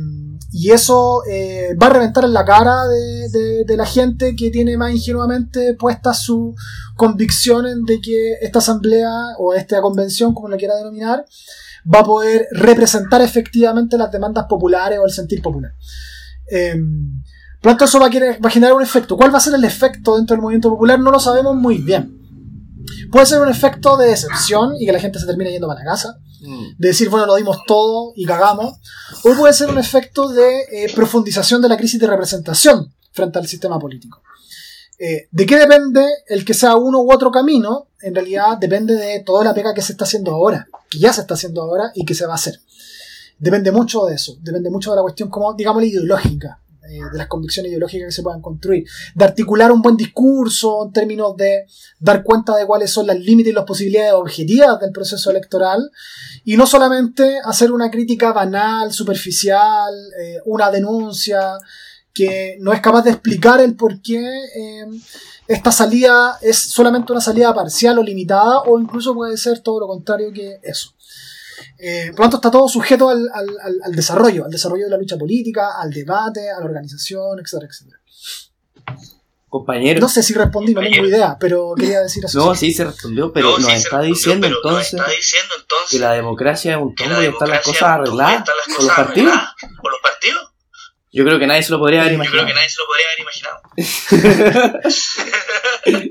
y 0.51 0.71
eso 0.71 1.23
eh, 1.29 1.75
va 1.81 1.87
a 1.87 1.91
reventar 1.91 2.25
en 2.25 2.33
la 2.33 2.43
cara 2.43 2.83
de, 2.87 3.77
la 3.77 3.85
gente 3.85 4.35
que 4.35 4.51
tiene 4.51 4.75
más 4.75 4.91
ingenuamente 4.91 5.75
puesta 5.75 6.13
su 6.13 6.53
convicción 6.97 7.65
en 7.65 7.85
de 7.85 8.01
que 8.01 8.33
esta 8.41 8.59
asamblea 8.59 9.09
o 9.39 9.53
esta 9.53 9.81
convención, 9.81 10.33
como 10.33 10.49
la 10.49 10.57
quiera 10.57 10.75
denominar, 10.75 11.25
va 11.91 11.99
a 11.99 12.03
poder 12.03 12.47
representar 12.51 13.21
efectivamente 13.21 13.97
las 13.97 14.11
demandas 14.11 14.45
populares 14.49 14.99
o 14.99 15.05
el 15.05 15.11
sentir 15.11 15.41
popular. 15.41 15.71
Eh, 16.51 16.75
por 17.61 17.71
lo 17.71 17.77
tanto, 17.77 17.85
eso 17.85 17.99
va 17.99 18.07
a, 18.07 18.09
querer- 18.09 18.43
va 18.43 18.49
a 18.49 18.51
generar 18.51 18.73
un 18.75 18.81
efecto. 18.83 19.15
¿Cuál 19.15 19.33
va 19.33 19.37
a 19.37 19.41
ser 19.41 19.53
el 19.53 19.63
efecto 19.63 20.17
dentro 20.17 20.35
del 20.35 20.41
movimiento 20.41 20.69
popular? 20.69 20.99
No 20.99 21.11
lo 21.11 21.19
sabemos 21.19 21.55
muy 21.55 21.77
bien. 21.77 22.17
Puede 23.09 23.25
ser 23.25 23.41
un 23.41 23.49
efecto 23.49 23.95
de 23.97 24.07
decepción 24.07 24.73
y 24.77 24.85
que 24.85 24.91
la 24.91 24.99
gente 24.99 25.17
se 25.19 25.25
termine 25.25 25.51
yendo 25.51 25.67
para 25.67 25.79
la 25.79 25.91
casa 25.91 26.17
Mm. 26.41 26.75
de 26.77 26.87
decir, 26.87 27.09
bueno, 27.09 27.27
lo 27.27 27.35
dimos 27.35 27.59
todo 27.67 28.13
y 28.15 28.25
cagamos, 28.25 28.79
o 29.23 29.35
puede 29.35 29.53
ser 29.53 29.69
un 29.69 29.77
efecto 29.77 30.29
de 30.29 30.61
eh, 30.71 30.91
profundización 30.95 31.61
de 31.61 31.69
la 31.69 31.77
crisis 31.77 31.99
de 31.99 32.07
representación 32.07 32.91
frente 33.11 33.37
al 33.37 33.47
sistema 33.47 33.77
político. 33.77 34.21
Eh, 34.97 35.27
¿De 35.31 35.45
qué 35.45 35.57
depende 35.57 36.05
el 36.27 36.43
que 36.43 36.53
sea 36.53 36.75
uno 36.75 37.01
u 37.01 37.11
otro 37.11 37.31
camino? 37.31 37.87
En 38.01 38.15
realidad 38.15 38.57
depende 38.59 38.95
de 38.95 39.19
toda 39.21 39.43
la 39.43 39.53
pega 39.53 39.73
que 39.73 39.81
se 39.81 39.93
está 39.93 40.05
haciendo 40.05 40.31
ahora, 40.31 40.67
que 40.89 40.99
ya 40.99 41.13
se 41.13 41.21
está 41.21 41.35
haciendo 41.35 41.61
ahora 41.61 41.91
y 41.93 42.05
que 42.05 42.15
se 42.15 42.25
va 42.25 42.33
a 42.33 42.35
hacer. 42.35 42.59
Depende 43.37 43.71
mucho 43.71 44.05
de 44.05 44.15
eso, 44.15 44.37
depende 44.41 44.69
mucho 44.69 44.91
de 44.91 44.97
la 44.97 45.01
cuestión 45.01 45.29
como, 45.29 45.53
digamos, 45.53 45.83
ideológica, 45.83 46.59
eh, 46.89 46.99
de 47.11 47.17
las 47.17 47.27
convicciones 47.27 47.69
ideológicas 47.69 48.07
que 48.07 48.11
se 48.11 48.23
puedan 48.23 48.41
construir, 48.41 48.85
de 49.13 49.25
articular 49.25 49.71
un 49.71 49.81
buen 49.81 49.95
discurso 49.95 50.85
en 50.85 50.91
términos 50.91 51.37
de 51.37 51.65
dar 51.99 52.23
cuenta 52.23 52.55
de 52.55 52.65
cuáles 52.65 52.91
son 52.91 53.05
las 53.05 53.19
límites 53.19 53.51
y 53.51 53.55
las 53.55 53.65
posibilidades 53.65 54.13
objetivas 54.13 54.79
del 54.79 54.91
proceso 54.91 55.29
electoral, 55.29 55.91
y 56.43 56.57
no 56.57 56.65
solamente 56.65 57.37
hacer 57.45 57.71
una 57.71 57.91
crítica 57.91 58.33
banal, 58.33 58.91
superficial, 58.91 59.93
eh, 60.19 60.37
una 60.45 60.71
denuncia 60.71 61.53
que 62.13 62.57
no 62.59 62.73
es 62.73 62.81
capaz 62.81 63.03
de 63.03 63.11
explicar 63.11 63.61
el 63.61 63.75
por 63.75 64.01
qué 64.01 64.19
eh, 64.19 64.85
esta 65.47 65.71
salida 65.71 66.37
es 66.41 66.57
solamente 66.57 67.11
una 67.11 67.21
salida 67.21 67.53
parcial 67.53 67.99
o 67.99 68.03
limitada, 68.03 68.61
o 68.61 68.79
incluso 68.79 69.13
puede 69.13 69.37
ser 69.37 69.59
todo 69.59 69.81
lo 69.81 69.87
contrario 69.87 70.31
que 70.33 70.59
eso. 70.63 70.93
Eh, 71.79 72.07
por 72.11 72.19
lo 72.19 72.23
tanto, 72.25 72.37
está 72.37 72.51
todo 72.51 72.67
sujeto 72.67 73.09
al, 73.09 73.27
al- 73.33 73.57
al- 73.63 73.79
al 73.83 73.95
desarrollo, 73.95 74.45
al 74.45 74.51
desarrollo 74.51 74.83
de 74.85 74.91
la 74.91 74.97
lucha 74.97 75.17
política, 75.17 75.79
al 75.79 75.89
debate, 75.91 76.51
a 76.51 76.59
la 76.59 76.65
organización, 76.65 77.39
etcétera, 77.39 77.69
etcétera. 77.71 77.97
Compañero. 79.49 79.99
No 79.99 80.07
sé 80.07 80.23
si 80.23 80.33
respondí, 80.33 80.73
no 80.73 80.79
tengo 80.81 81.05
idea, 81.05 81.35
pero 81.37 81.73
quería 81.77 81.99
decir 82.01 82.23
eso. 82.23 82.39
No, 82.39 82.55
sí 82.55 82.71
se 82.73 82.85
respondió, 82.85 83.33
pero 83.33 83.51
No, 83.51 83.57
nos 83.59 83.67
sí 83.67 83.73
está 83.73 83.99
respondió, 84.01 84.13
diciendo 84.15 84.47
pero 84.47 84.55
nos 84.55 84.63
entonces 84.65 84.93
está 84.93 85.09
diciendo 85.11 85.53
entonces 85.59 85.89
que 85.91 85.99
la 85.99 86.13
democracia 86.13 86.71
es 86.71 86.77
un 86.77 86.95
la 86.97 87.23
y 87.23 87.25
están 87.27 87.49
las 87.49 87.61
cosas 87.61 87.83
arregladas 87.83 88.45
con 88.77 88.85
los 88.87 88.95
partidos. 88.95 89.33
con 89.81 89.91
los 89.91 89.99
partidos. 90.01 90.47
Yo 91.11 91.25
creo 91.25 91.37
que 91.39 91.47
nadie 91.47 91.63
se 91.63 91.71
lo 91.71 91.79
podría 91.79 92.01
haber 92.03 92.13
Yo 92.13 92.19
creo 92.19 92.43
imaginado. 92.43 92.47
que 92.47 92.53
nadie 92.53 92.69
se 92.69 92.77
lo 92.79 92.85
podría 92.87 93.05
haber 93.09 93.19
imaginado. 93.19 93.61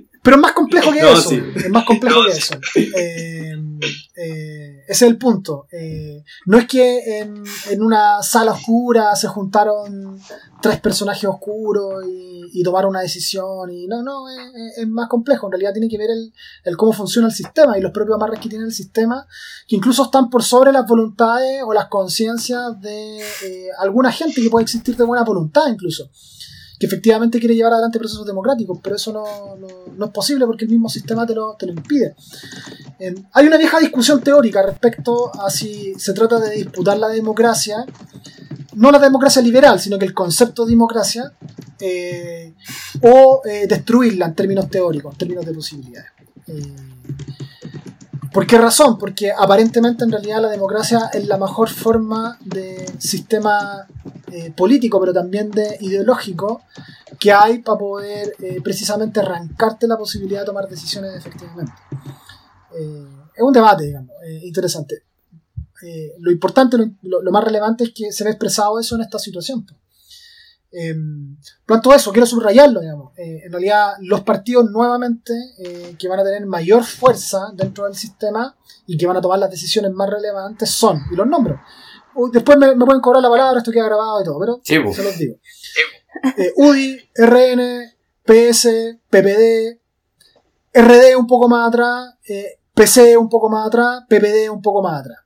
Pero 0.22 0.36
es 0.36 0.42
más 0.42 0.52
complejo 0.52 0.92
que 0.92 1.00
No, 1.00 1.12
eso. 1.12 1.30
sí. 1.30 1.42
Es 1.56 1.70
más 1.70 1.84
complejo 1.84 2.20
No, 2.20 2.26
que 2.26 2.32
sí. 2.34 2.38
eso. 2.38 2.54
Eh, 2.76 3.54
eh, 4.16 4.84
ese 4.86 5.04
es 5.06 5.10
el 5.10 5.16
punto. 5.16 5.66
Eh, 5.72 6.22
no 6.46 6.58
es 6.58 6.66
que 6.66 7.20
en, 7.20 7.42
en 7.70 7.82
una 7.82 8.22
sala 8.22 8.52
oscura 8.52 9.16
se 9.16 9.28
juntaron 9.28 10.20
tres 10.60 10.78
personajes 10.80 11.24
oscuros 11.24 12.04
y, 12.06 12.42
y 12.52 12.62
tomaron 12.62 12.90
una 12.90 13.00
decisión. 13.00 13.70
Y 13.70 13.86
no, 13.86 14.02
no, 14.02 14.28
es, 14.28 14.76
es 14.78 14.88
más 14.88 15.08
complejo. 15.08 15.46
En 15.46 15.52
realidad 15.52 15.72
tiene 15.72 15.88
que 15.88 15.96
ver 15.96 16.10
el, 16.10 16.32
el 16.64 16.76
cómo 16.76 16.92
funciona 16.92 17.28
el 17.28 17.34
sistema 17.34 17.78
y 17.78 17.80
los 17.80 17.92
propios 17.92 18.16
amarres 18.16 18.40
que 18.40 18.50
tiene 18.50 18.66
el 18.66 18.72
sistema, 18.72 19.26
que 19.66 19.76
incluso 19.76 20.04
están 20.04 20.28
por 20.28 20.42
sobre 20.42 20.70
las 20.70 20.86
voluntades 20.86 21.62
o 21.64 21.72
las 21.72 21.86
conciencias 21.86 22.78
de 22.80 23.22
alguna 23.78 24.12
gente 24.12 24.42
que 24.42 24.50
puede 24.50 24.64
existir 24.64 24.96
de 24.96 25.04
buena 25.04 25.24
voluntad 25.24 25.66
incluso 25.68 26.10
que 26.80 26.86
efectivamente 26.86 27.38
quiere 27.38 27.54
llevar 27.54 27.74
adelante 27.74 27.98
procesos 27.98 28.26
democráticos, 28.26 28.78
pero 28.82 28.96
eso 28.96 29.12
no, 29.12 30.06
es 30.06 30.10
posible 30.12 30.46
porque 30.46 30.64
el 30.64 30.70
mismo 30.70 30.88
sistema 30.88 31.26
te 31.26 31.34
lo, 31.34 31.56
impide. 31.68 32.14
Eh, 32.98 33.14
hay 33.32 33.46
una 33.46 33.58
vieja 33.58 33.78
discusión 33.78 34.22
teórica 34.22 34.62
respecto 34.62 35.30
a 35.38 35.50
si 35.50 35.92
se 35.98 36.14
trata 36.14 36.40
de 36.40 36.56
disputar 36.56 36.96
la 36.96 37.08
democracia, 37.08 37.84
no 38.76 38.90
la 38.90 38.98
democracia 38.98 39.42
liberal, 39.42 39.78
sino 39.78 39.98
que 39.98 40.06
el 40.06 40.14
concepto 40.14 40.64
de 40.64 40.70
democracia, 40.70 41.30
eh, 41.80 42.54
o 43.02 43.42
eh, 43.44 43.66
destruirla 43.66 44.24
en 44.24 44.34
términos 44.34 44.70
teóricos, 44.70 45.12
en 45.12 45.18
términos 45.18 45.44
de 45.44 45.52
posibilidades. 45.52 46.10
¿Por 48.32 48.46
qué 48.46 48.58
razón? 48.58 48.96
Porque 48.96 49.32
aparentemente 49.32 50.04
en 50.04 50.12
realidad 50.12 50.40
la 50.40 50.48
democracia 50.48 51.10
es 51.12 51.26
la 51.26 51.36
mejor 51.36 51.68
forma 51.68 52.38
de 52.44 52.86
sistema 52.98 53.86
eh, 54.30 54.52
político, 54.56 55.00
pero 55.00 55.12
también 55.12 55.50
de 55.50 55.76
ideológico, 55.80 56.62
que 57.18 57.32
hay 57.32 57.58
para 57.58 57.78
poder 57.78 58.34
eh, 58.40 58.60
precisamente 58.62 59.20
arrancarte 59.20 59.86
la 59.86 59.96
posibilidad 59.96 60.40
de 60.40 60.46
tomar 60.46 60.68
decisiones 60.68 61.14
efectivamente. 61.14 61.72
Eh, 62.78 63.06
es 63.34 63.42
un 63.42 63.52
debate, 63.52 63.84
digamos, 63.84 64.10
eh, 64.26 64.40
interesante. 64.44 65.04
Lo 66.18 66.30
importante, 66.30 66.76
lo, 67.00 67.32
más 67.32 67.42
relevante 67.42 67.84
es 67.84 67.94
que 67.94 68.12
se 68.12 68.22
ve 68.22 68.30
expresado 68.30 68.78
eso 68.78 68.96
en 68.96 69.00
esta 69.00 69.18
situación. 69.18 69.66
Eh, 70.72 70.94
planto 71.66 71.92
eso, 71.92 72.12
quiero 72.12 72.26
subrayarlo, 72.26 72.80
digamos. 72.80 73.12
Eh, 73.18 73.42
en 73.44 73.52
realidad, 73.52 73.94
los 74.00 74.20
partidos 74.22 74.70
nuevamente 74.70 75.32
eh, 75.58 75.96
que 75.98 76.08
van 76.08 76.20
a 76.20 76.24
tener 76.24 76.46
mayor 76.46 76.84
fuerza 76.84 77.50
dentro 77.54 77.84
del 77.84 77.94
sistema 77.94 78.56
y 78.86 78.96
que 78.96 79.06
van 79.06 79.16
a 79.16 79.20
tomar 79.20 79.38
las 79.38 79.50
decisiones 79.50 79.90
más 79.92 80.08
relevantes 80.08 80.70
son, 80.70 81.02
y 81.10 81.16
los 81.16 81.26
nombro. 81.26 81.60
Después 82.32 82.58
me, 82.58 82.74
me 82.74 82.84
pueden 82.84 83.00
cobrar 83.00 83.22
la 83.22 83.30
palabra, 83.30 83.58
esto 83.58 83.72
queda 83.72 83.86
grabado 83.86 84.20
y 84.20 84.24
todo, 84.24 84.38
pero 84.40 84.56
po. 84.56 84.92
se 84.92 85.02
los 85.02 85.18
digo. 85.18 85.36
Eh, 86.36 86.52
UDI, 86.56 86.98
RN, 87.14 87.94
PS, 88.24 88.98
PPD, 89.08 89.78
RD 90.74 91.16
un 91.16 91.26
poco 91.26 91.48
más 91.48 91.68
atrás, 91.68 92.14
PC 92.74 93.16
un 93.16 93.28
poco 93.28 93.48
más 93.48 93.68
atrás, 93.68 94.02
PPD 94.08 94.50
un 94.50 94.60
poco 94.60 94.82
más 94.82 95.00
atrás. 95.00 95.18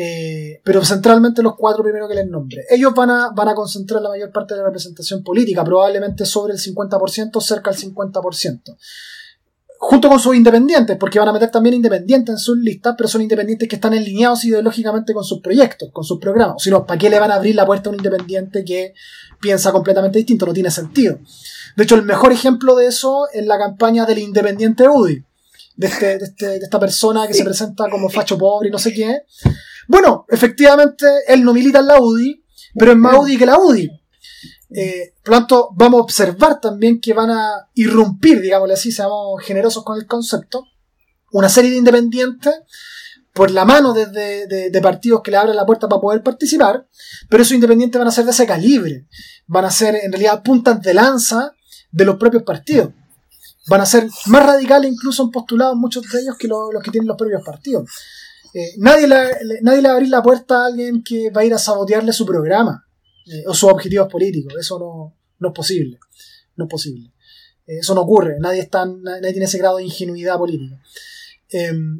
Eh, 0.00 0.60
pero 0.62 0.84
centralmente 0.84 1.42
los 1.42 1.56
cuatro 1.56 1.82
primeros 1.82 2.08
que 2.08 2.14
les 2.14 2.28
nombre. 2.28 2.62
Ellos 2.70 2.92
van 2.94 3.10
a, 3.10 3.30
van 3.34 3.48
a 3.48 3.54
concentrar 3.56 4.00
la 4.00 4.10
mayor 4.10 4.30
parte 4.30 4.54
de 4.54 4.60
la 4.60 4.66
representación 4.66 5.24
política, 5.24 5.64
probablemente 5.64 6.24
sobre 6.24 6.52
el 6.52 6.60
50%, 6.60 7.40
cerca 7.40 7.72
del 7.72 7.80
50%. 7.80 8.76
Junto 9.80 10.08
con 10.08 10.20
sus 10.20 10.36
independientes, 10.36 10.96
porque 10.98 11.18
van 11.18 11.28
a 11.28 11.32
meter 11.32 11.50
también 11.50 11.74
independientes 11.74 12.32
en 12.32 12.38
sus 12.38 12.56
listas, 12.58 12.94
pero 12.96 13.08
son 13.08 13.22
independientes 13.22 13.68
que 13.68 13.74
están 13.76 13.92
alineados 13.92 14.44
ideológicamente 14.44 15.12
con 15.12 15.24
sus 15.24 15.40
proyectos, 15.40 15.90
con 15.92 16.04
sus 16.04 16.18
programas. 16.20 16.62
Si 16.62 16.70
no, 16.70 16.84
¿para 16.86 16.98
qué 16.98 17.10
le 17.10 17.18
van 17.18 17.32
a 17.32 17.34
abrir 17.34 17.56
la 17.56 17.66
puerta 17.66 17.88
a 17.88 17.92
un 17.92 17.96
independiente 17.96 18.64
que 18.64 18.94
piensa 19.40 19.72
completamente 19.72 20.18
distinto? 20.18 20.46
No 20.46 20.52
tiene 20.52 20.70
sentido. 20.70 21.18
De 21.76 21.82
hecho, 21.84 21.96
el 21.96 22.02
mejor 22.02 22.30
ejemplo 22.32 22.76
de 22.76 22.86
eso 22.86 23.28
es 23.32 23.44
la 23.46 23.56
campaña 23.58 24.04
del 24.06 24.18
independiente 24.18 24.88
UDI, 24.88 25.24
de, 25.76 25.86
este, 25.88 26.18
de, 26.18 26.24
este- 26.24 26.46
de 26.58 26.64
esta 26.64 26.78
persona 26.80 27.26
que 27.26 27.34
se 27.34 27.44
presenta 27.44 27.88
como 27.90 28.08
facho 28.08 28.36
pobre 28.38 28.68
y 28.68 28.72
no 28.72 28.78
sé 28.78 28.92
qué. 28.92 29.22
Bueno, 29.88 30.24
efectivamente, 30.28 31.06
él 31.26 31.42
no 31.42 31.52
milita 31.52 31.80
en 31.80 31.86
la 31.88 32.00
UDI, 32.00 32.44
pero 32.78 32.92
es 32.92 32.96
más 32.98 33.14
UDI 33.18 33.36
que 33.38 33.46
la 33.46 33.58
UDI. 33.58 33.90
Eh, 34.70 35.14
por 35.24 35.32
lo 35.34 35.38
tanto, 35.40 35.70
vamos 35.74 35.98
a 36.00 36.02
observar 36.02 36.60
también 36.60 37.00
que 37.00 37.14
van 37.14 37.30
a 37.30 37.68
irrumpir, 37.74 38.40
digámosle 38.40 38.74
así, 38.74 38.92
seamos 38.92 39.42
generosos 39.42 39.82
con 39.82 39.98
el 39.98 40.06
concepto, 40.06 40.62
una 41.32 41.48
serie 41.48 41.70
de 41.70 41.78
independientes 41.78 42.52
por 43.32 43.50
la 43.50 43.64
mano 43.64 43.92
de, 43.94 44.06
de- 44.06 44.46
de- 44.46 44.70
de 44.70 44.80
partidos 44.82 45.22
que 45.22 45.30
le 45.30 45.36
abren 45.38 45.56
la 45.56 45.64
puerta 45.64 45.88
para 45.88 46.00
poder 46.02 46.22
participar, 46.22 46.86
pero 47.30 47.42
esos 47.42 47.54
independientes 47.54 47.98
van 47.98 48.08
a 48.08 48.12
ser 48.12 48.24
de 48.26 48.32
ese 48.32 48.46
calibre, 48.46 49.06
van 49.46 49.64
a 49.64 49.70
ser 49.70 49.94
en 49.96 50.12
realidad 50.12 50.42
puntas 50.42 50.82
de 50.82 50.92
lanza 50.94 51.52
de 51.90 52.04
los 52.04 52.16
propios 52.16 52.42
partidos. 52.42 52.90
Van 53.68 53.80
a 53.82 53.86
ser 53.86 54.08
más 54.26 54.44
radicales 54.44 54.90
incluso 54.90 55.22
en 55.22 55.30
postulados 55.30 55.76
muchos 55.76 56.02
de 56.10 56.20
ellos 56.20 56.36
que 56.38 56.48
lo- 56.48 56.72
los 56.72 56.82
que 56.82 56.90
tienen 56.90 57.06
los 57.08 57.16
propios 57.16 57.42
partidos. 57.44 57.88
Eh, 58.58 58.74
nadie, 58.78 59.06
le, 59.06 59.60
nadie 59.62 59.82
le 59.82 59.88
va 59.88 59.94
a 59.94 59.96
abrir 59.98 60.10
la 60.10 60.20
puerta 60.20 60.62
a 60.62 60.66
alguien 60.66 61.04
que 61.04 61.30
va 61.30 61.42
a 61.42 61.44
ir 61.44 61.54
a 61.54 61.58
sabotearle 61.58 62.12
su 62.12 62.26
programa 62.26 62.84
eh, 63.26 63.44
o 63.46 63.54
sus 63.54 63.70
objetivos 63.70 64.08
políticos. 64.10 64.52
Eso 64.58 64.80
no, 64.80 65.14
no 65.38 65.48
es 65.48 65.54
posible. 65.54 66.00
No 66.56 66.64
es 66.64 66.70
posible. 66.70 67.12
Eh, 67.68 67.78
eso 67.78 67.94
no 67.94 68.00
ocurre. 68.00 68.40
Nadie, 68.40 68.62
está, 68.62 68.84
nadie 68.84 69.30
tiene 69.30 69.44
ese 69.44 69.58
grado 69.58 69.76
de 69.76 69.84
ingenuidad 69.84 70.38
política. 70.38 70.80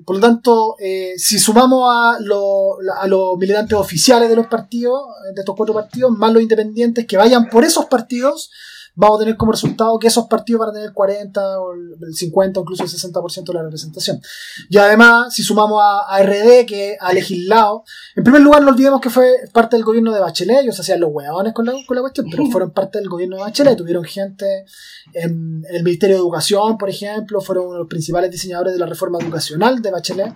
Por 0.04 0.16
lo 0.16 0.20
tanto, 0.20 0.76
si 1.16 1.38
sumamos 1.38 1.90
a, 1.90 2.18
a 2.18 3.06
los 3.06 3.38
militantes 3.38 3.78
oficiales 3.78 4.28
de 4.28 4.36
los 4.36 4.46
partidos, 4.46 5.00
de 5.34 5.40
estos 5.40 5.56
cuatro 5.56 5.72
partidos, 5.72 6.10
más 6.10 6.34
los 6.34 6.42
independientes 6.42 7.06
que 7.06 7.16
vayan 7.16 7.48
por 7.48 7.64
esos 7.64 7.86
partidos, 7.86 8.50
vamos 8.98 9.18
a 9.18 9.20
tener 9.20 9.36
como 9.36 9.52
resultado 9.52 9.98
que 9.98 10.08
esos 10.08 10.26
partidos 10.26 10.60
van 10.60 10.70
a 10.70 10.72
tener 10.72 10.88
el 10.88 10.94
40 10.94 11.60
o 11.60 11.72
el 11.72 11.88
el 12.06 12.14
50 12.14 12.60
o 12.60 12.62
incluso 12.62 12.82
el 12.82 12.88
60% 12.88 13.44
de 13.44 13.54
la 13.54 13.62
representación. 13.62 14.20
Y 14.68 14.78
además, 14.78 15.34
si 15.34 15.42
sumamos 15.42 15.80
a, 15.82 16.00
a 16.08 16.22
RD 16.22 16.66
que 16.66 16.96
ha 17.00 17.12
legislado, 17.12 17.84
en 18.16 18.24
primer 18.24 18.42
lugar 18.42 18.62
no 18.62 18.70
olvidemos 18.70 19.00
que 19.00 19.10
fue 19.10 19.32
parte 19.52 19.76
del 19.76 19.84
gobierno 19.84 20.12
de 20.12 20.20
Bachelet, 20.20 20.62
ellos 20.62 20.78
hacían 20.78 21.00
los 21.00 21.10
hueones 21.12 21.52
con 21.52 21.66
la, 21.66 21.72
con 21.86 21.96
la 21.96 22.00
cuestión, 22.00 22.26
pero 22.30 22.46
fueron 22.46 22.70
parte 22.72 22.98
del 22.98 23.08
gobierno 23.08 23.36
de 23.36 23.42
Bachelet, 23.42 23.76
tuvieron 23.76 24.04
gente 24.04 24.64
en, 25.12 25.64
en 25.68 25.76
el 25.76 25.84
Ministerio 25.84 26.16
de 26.16 26.20
Educación, 26.20 26.78
por 26.78 26.90
ejemplo, 26.90 27.40
fueron 27.40 27.66
uno 27.66 27.74
de 27.74 27.80
los 27.80 27.88
principales 27.88 28.30
diseñadores 28.30 28.72
de 28.72 28.78
la 28.78 28.86
reforma 28.86 29.18
educacional 29.18 29.80
de 29.80 29.90
Bachelet, 29.90 30.34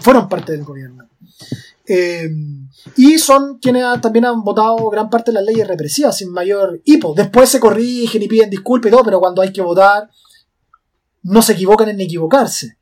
fueron 0.00 0.28
parte 0.28 0.52
del 0.52 0.64
gobierno. 0.64 1.08
Eh, 1.86 2.28
y 2.96 3.18
son 3.18 3.58
quienes 3.58 3.84
han- 3.84 4.00
también 4.00 4.24
han 4.24 4.42
votado 4.42 4.76
gran 4.90 5.08
parte 5.10 5.30
de 5.30 5.36
las 5.36 5.44
leyes 5.44 5.66
represivas 5.66 6.16
sin 6.16 6.30
mayor 6.30 6.80
hipo. 6.84 7.14
Después 7.14 7.48
se 7.48 7.60
corrigen 7.60 8.22
y 8.22 8.28
piden 8.28 8.50
disculpas 8.50 8.88
y 8.88 8.92
todo, 8.92 9.04
pero 9.04 9.20
cuando 9.20 9.42
hay 9.42 9.52
que 9.52 9.62
votar, 9.62 10.10
no 11.22 11.40
se 11.42 11.52
equivocan 11.52 11.88
en 11.88 12.00
equivocarse. 12.00 12.76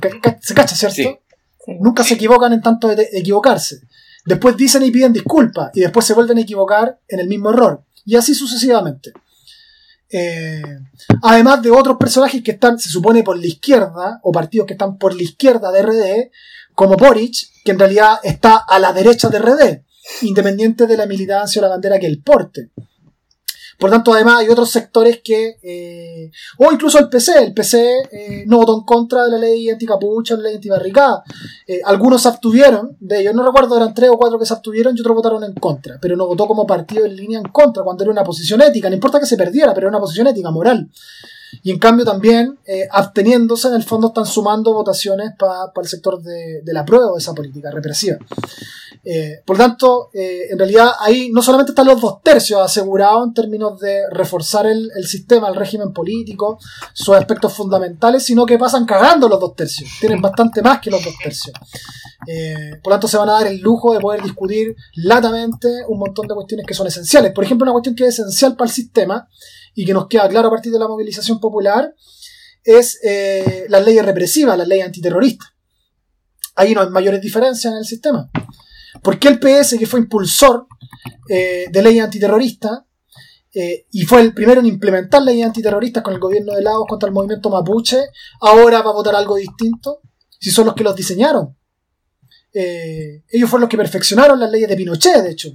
Ca- 0.00 0.20
ca- 0.20 0.38
¿Se 0.40 0.54
cacha, 0.54 0.74
cierto? 0.74 0.94
Sí. 0.96 1.74
Nunca 1.80 2.02
se 2.02 2.14
equivocan 2.14 2.52
en 2.52 2.60
tanto 2.62 2.88
de, 2.88 2.96
de 2.96 3.08
equivocarse. 3.12 3.82
Después 4.24 4.56
dicen 4.56 4.82
y 4.82 4.90
piden 4.90 5.12
disculpas 5.12 5.70
y 5.74 5.80
después 5.80 6.04
se 6.04 6.14
vuelven 6.14 6.38
a 6.38 6.40
equivocar 6.42 6.98
en 7.08 7.20
el 7.20 7.28
mismo 7.28 7.50
error. 7.50 7.84
Y 8.04 8.16
así 8.16 8.34
sucesivamente. 8.34 9.12
Eh, 10.12 10.62
además 11.22 11.62
de 11.62 11.70
otros 11.70 11.96
personajes 11.96 12.42
que 12.42 12.50
están, 12.52 12.78
se 12.78 12.88
supone, 12.88 13.22
por 13.22 13.38
la 13.38 13.46
izquierda, 13.46 14.18
o 14.24 14.32
partidos 14.32 14.66
que 14.66 14.72
están 14.74 14.98
por 14.98 15.14
la 15.14 15.22
izquierda 15.22 15.70
de 15.70 15.82
RD, 15.82 16.30
como 16.80 16.96
Boric, 16.96 17.34
que 17.62 17.72
en 17.72 17.78
realidad 17.78 18.20
está 18.22 18.56
a 18.56 18.78
la 18.78 18.94
derecha 18.94 19.28
de 19.28 19.38
RD, 19.38 19.84
independiente 20.22 20.86
de 20.86 20.96
la 20.96 21.04
militancia 21.04 21.60
o 21.60 21.62
la 21.62 21.68
bandera 21.68 21.98
que 21.98 22.06
él 22.06 22.22
porte. 22.22 22.70
Por 23.78 23.90
tanto, 23.90 24.14
además 24.14 24.38
hay 24.38 24.48
otros 24.48 24.70
sectores 24.70 25.20
que, 25.22 25.58
eh, 25.62 26.30
o 26.56 26.72
incluso 26.72 26.98
el 26.98 27.10
PC, 27.10 27.44
el 27.44 27.52
PC 27.52 27.96
eh, 28.10 28.44
no 28.46 28.56
votó 28.56 28.78
en 28.78 28.84
contra 28.86 29.24
de 29.24 29.30
la 29.30 29.36
ley 29.36 29.68
anticapucha, 29.68 30.36
la 30.36 30.44
ley 30.44 30.54
antibarricada. 30.54 31.22
Eh, 31.66 31.82
algunos 31.84 32.22
se 32.22 32.28
abstuvieron 32.28 32.96
de 32.98 33.20
ellos, 33.20 33.34
no 33.34 33.44
recuerdo, 33.44 33.76
eran 33.76 33.92
tres 33.92 34.08
o 34.08 34.16
cuatro 34.16 34.38
que 34.38 34.46
se 34.46 34.54
abstuvieron 34.54 34.96
y 34.96 35.00
otros 35.00 35.16
votaron 35.16 35.44
en 35.44 35.52
contra, 35.52 35.98
pero 36.00 36.16
no 36.16 36.26
votó 36.26 36.46
como 36.46 36.66
partido 36.66 37.04
en 37.04 37.14
línea 37.14 37.40
en 37.40 37.48
contra, 37.52 37.82
cuando 37.82 38.04
era 38.04 38.10
una 38.10 38.24
posición 38.24 38.62
ética, 38.62 38.88
no 38.88 38.94
importa 38.94 39.20
que 39.20 39.26
se 39.26 39.36
perdiera, 39.36 39.74
pero 39.74 39.88
era 39.88 39.98
una 39.98 40.00
posición 40.00 40.28
ética, 40.28 40.50
moral. 40.50 40.88
Y 41.62 41.70
en 41.70 41.78
cambio 41.78 42.04
también, 42.04 42.58
eh, 42.66 42.88
absteniéndose, 42.90 43.68
en 43.68 43.74
el 43.74 43.82
fondo 43.82 44.08
están 44.08 44.26
sumando 44.26 44.72
votaciones 44.72 45.32
para 45.38 45.70
el 45.74 45.88
sector 45.88 46.22
de, 46.22 46.62
de 46.62 46.72
la 46.72 46.84
prueba 46.84 47.12
de 47.12 47.18
esa 47.18 47.34
política 47.34 47.70
represiva. 47.70 48.18
Eh, 49.02 49.40
por 49.46 49.56
lo 49.56 49.64
tanto, 49.64 50.10
eh, 50.12 50.48
en 50.50 50.58
realidad 50.58 50.92
ahí 51.00 51.30
no 51.30 51.40
solamente 51.40 51.72
están 51.72 51.86
los 51.86 52.00
dos 52.00 52.22
tercios 52.22 52.60
asegurados 52.60 53.26
en 53.26 53.34
términos 53.34 53.80
de 53.80 54.02
reforzar 54.10 54.66
el, 54.66 54.90
el 54.94 55.06
sistema, 55.06 55.48
el 55.48 55.56
régimen 55.56 55.92
político, 55.92 56.58
sus 56.92 57.16
aspectos 57.16 57.52
fundamentales, 57.54 58.24
sino 58.24 58.44
que 58.44 58.58
pasan 58.58 58.84
cagando 58.84 59.28
los 59.28 59.40
dos 59.40 59.54
tercios. 59.56 59.90
Tienen 60.00 60.20
bastante 60.20 60.60
más 60.60 60.80
que 60.80 60.90
los 60.90 61.02
dos 61.02 61.14
tercios. 61.22 61.56
Por 62.82 62.90
lo 62.90 62.94
tanto, 62.94 63.08
se 63.08 63.16
van 63.16 63.30
a 63.30 63.32
dar 63.32 63.46
el 63.46 63.60
lujo 63.60 63.94
de 63.94 64.00
poder 64.00 64.22
discutir 64.22 64.76
latamente 64.96 65.68
un 65.88 65.98
montón 65.98 66.28
de 66.28 66.34
cuestiones 66.34 66.66
que 66.66 66.74
son 66.74 66.86
esenciales. 66.86 67.32
Por 67.32 67.42
ejemplo, 67.42 67.64
una 67.64 67.72
cuestión 67.72 67.94
que 67.94 68.04
es 68.04 68.18
esencial 68.18 68.54
para 68.54 68.68
el 68.68 68.74
sistema 68.74 69.26
y 69.74 69.84
que 69.84 69.92
nos 69.92 70.08
queda 70.08 70.28
claro 70.28 70.48
a 70.48 70.50
partir 70.50 70.72
de 70.72 70.78
la 70.78 70.88
movilización 70.88 71.40
popular 71.40 71.94
es 72.64 72.98
eh, 73.02 73.66
las 73.68 73.84
leyes 73.84 74.04
represivas, 74.04 74.56
las 74.56 74.68
leyes 74.68 74.86
antiterroristas. 74.86 75.48
Ahí 76.56 76.74
no 76.74 76.82
hay 76.82 76.90
mayores 76.90 77.20
diferencias 77.20 77.72
en 77.72 77.78
el 77.78 77.84
sistema. 77.84 78.30
¿Por 79.02 79.18
qué 79.18 79.28
el 79.28 79.38
PS, 79.38 79.76
que 79.78 79.86
fue 79.86 80.00
impulsor 80.00 80.66
eh, 81.28 81.66
de 81.70 81.82
leyes 81.82 82.04
antiterroristas 82.04 82.80
eh, 83.52 83.86
y 83.90 84.02
fue 84.02 84.20
el 84.20 84.34
primero 84.34 84.60
en 84.60 84.66
implementar 84.66 85.22
leyes 85.22 85.46
antiterroristas 85.46 86.02
con 86.02 86.12
el 86.12 86.20
gobierno 86.20 86.54
de 86.54 86.62
Lagos 86.62 86.86
contra 86.88 87.08
el 87.08 87.14
movimiento 87.14 87.50
mapuche, 87.50 87.98
ahora 88.40 88.82
va 88.82 88.90
a 88.90 88.94
votar 88.94 89.14
algo 89.14 89.36
distinto? 89.36 90.00
Si 90.38 90.50
son 90.50 90.66
los 90.66 90.74
que 90.74 90.84
los 90.84 90.96
diseñaron. 90.96 91.56
Eh, 92.52 93.22
ellos 93.28 93.48
fueron 93.48 93.62
los 93.62 93.70
que 93.70 93.76
perfeccionaron 93.76 94.40
las 94.40 94.50
leyes 94.50 94.68
de 94.68 94.76
Pinochet, 94.76 95.22
de 95.22 95.30
hecho. 95.30 95.50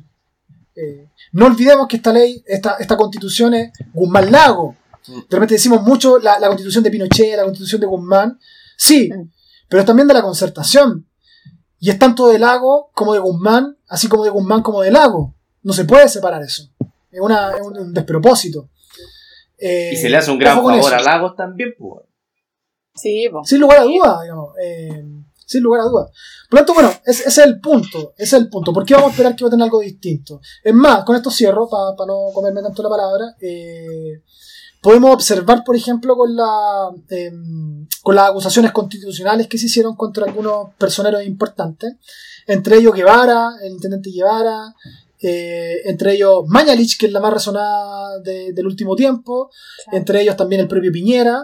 No 1.35 1.47
olvidemos 1.47 1.87
que 1.87 1.97
esta 1.97 2.13
ley, 2.13 2.41
esta, 2.47 2.77
esta 2.79 2.95
constitución 2.95 3.53
es 3.53 3.71
Guzmán 3.93 4.31
Lago. 4.31 4.75
De 5.05 5.35
repente 5.35 5.55
decimos 5.55 5.81
mucho 5.83 6.17
la, 6.17 6.39
la 6.39 6.47
constitución 6.47 6.83
de 6.83 6.89
Pinochet, 6.91 7.35
la 7.35 7.43
constitución 7.43 7.81
de 7.81 7.87
Guzmán. 7.87 8.39
Sí, 8.77 9.09
pero 9.67 9.81
es 9.81 9.85
también 9.85 10.07
de 10.07 10.13
la 10.13 10.21
concertación. 10.21 11.05
Y 11.77 11.89
es 11.89 11.99
tanto 11.99 12.27
de 12.29 12.39
Lago 12.39 12.89
como 12.93 13.13
de 13.13 13.19
Guzmán, 13.19 13.77
así 13.89 14.07
como 14.07 14.23
de 14.23 14.29
Guzmán 14.29 14.61
como 14.63 14.81
de 14.81 14.91
Lago. 14.91 15.35
No 15.61 15.73
se 15.73 15.83
puede 15.83 16.07
separar 16.07 16.41
eso. 16.41 16.69
Es, 17.11 17.19
una, 17.19 17.51
es 17.51 17.61
un, 17.61 17.77
un 17.77 17.93
despropósito. 17.93 18.69
Eh, 19.57 19.91
Y 19.93 19.97
se 19.97 20.09
le 20.09 20.17
hace 20.17 20.31
un 20.31 20.39
gran 20.39 20.55
favor 20.55 20.73
eso. 20.79 20.87
a 20.87 21.01
Lagos 21.01 21.35
también, 21.35 21.73
pues. 21.77 22.05
Sí, 22.95 23.27
po. 23.29 23.43
Sin 23.43 23.59
lugar 23.59 23.79
a 23.79 23.83
dudas, 23.83 24.21
digamos. 24.21 24.55
Eh, 24.63 25.03
sin 25.45 25.61
lugar 25.63 25.81
a 25.81 25.85
dudas. 25.85 26.09
Por 26.49 26.59
lo 26.59 26.65
tanto, 26.65 26.73
bueno, 26.73 26.91
ese, 27.05 27.27
es 27.29 27.37
el 27.37 27.59
punto, 27.59 28.13
ese 28.17 28.35
es 28.37 28.41
el 28.43 28.49
punto. 28.49 28.73
¿Por 28.73 28.85
qué 28.85 28.93
vamos 28.95 29.09
a 29.09 29.11
esperar 29.11 29.35
que 29.35 29.43
voten 29.43 29.61
algo 29.61 29.79
distinto? 29.79 30.41
Es 30.63 30.73
más, 30.73 31.03
con 31.03 31.15
esto 31.15 31.29
cierro, 31.31 31.69
para 31.69 31.93
no 32.07 32.27
comerme 32.33 32.61
tanto 32.61 32.81
la 32.83 32.89
palabra, 32.89 33.35
eh, 33.41 34.21
podemos 34.81 35.13
observar, 35.13 35.63
por 35.63 35.75
ejemplo, 35.75 36.15
con, 36.15 36.35
la, 36.35 36.89
em, 37.09 37.87
con 38.03 38.15
las 38.15 38.29
acusaciones 38.29 38.71
constitucionales 38.71 39.47
que 39.47 39.57
se 39.57 39.65
hicieron 39.65 39.95
contra 39.95 40.25
algunos 40.25 40.73
personeros 40.77 41.23
importantes, 41.25 41.95
entre 42.47 42.77
ellos 42.77 42.93
Guevara, 42.93 43.53
el 43.63 43.71
intendente 43.73 44.11
Guevara, 44.11 44.73
eh, 45.21 45.77
entre 45.85 46.13
ellos 46.13 46.43
Mañalich, 46.47 46.97
que 46.99 47.07
es 47.07 47.11
la 47.11 47.19
más 47.19 47.33
resonada 47.33 48.19
de- 48.19 48.53
del 48.53 48.67
último 48.67 48.95
tiempo, 48.95 49.49
Claro. 49.85 49.97
entre 49.97 50.21
ellos 50.21 50.35
también 50.37 50.61
el 50.61 50.67
propio 50.67 50.91
Piñera. 50.91 51.43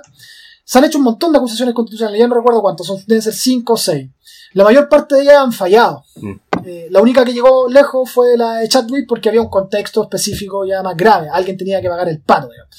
Se 0.71 0.77
han 0.77 0.85
hecho 0.85 0.99
un 0.99 1.03
montón 1.03 1.33
de 1.33 1.37
acusaciones 1.37 1.75
constitucionales, 1.75 2.17
ya 2.17 2.29
no 2.29 2.35
recuerdo 2.35 2.61
cuántos, 2.61 2.87
son, 2.87 2.97
deben 3.05 3.21
ser 3.21 3.33
cinco 3.33 3.73
o 3.73 3.77
seis. 3.77 4.09
La 4.53 4.63
mayor 4.63 4.87
parte 4.87 5.15
de 5.15 5.23
ellas 5.23 5.39
han 5.39 5.51
fallado. 5.51 6.05
Mm. 6.15 6.31
Eh, 6.63 6.87
la 6.89 7.01
única 7.01 7.25
que 7.25 7.33
llegó 7.33 7.67
lejos 7.67 8.09
fue 8.09 8.37
la 8.37 8.59
de 8.59 8.69
Chadwick 8.69 9.05
porque 9.05 9.27
había 9.27 9.41
un 9.41 9.49
contexto 9.49 10.01
específico 10.01 10.65
ya 10.65 10.81
más 10.81 10.95
grave. 10.95 11.27
Alguien 11.29 11.57
tenía 11.57 11.81
que 11.81 11.89
pagar 11.89 12.07
el 12.07 12.21
pato. 12.21 12.47
digamos. 12.49 12.73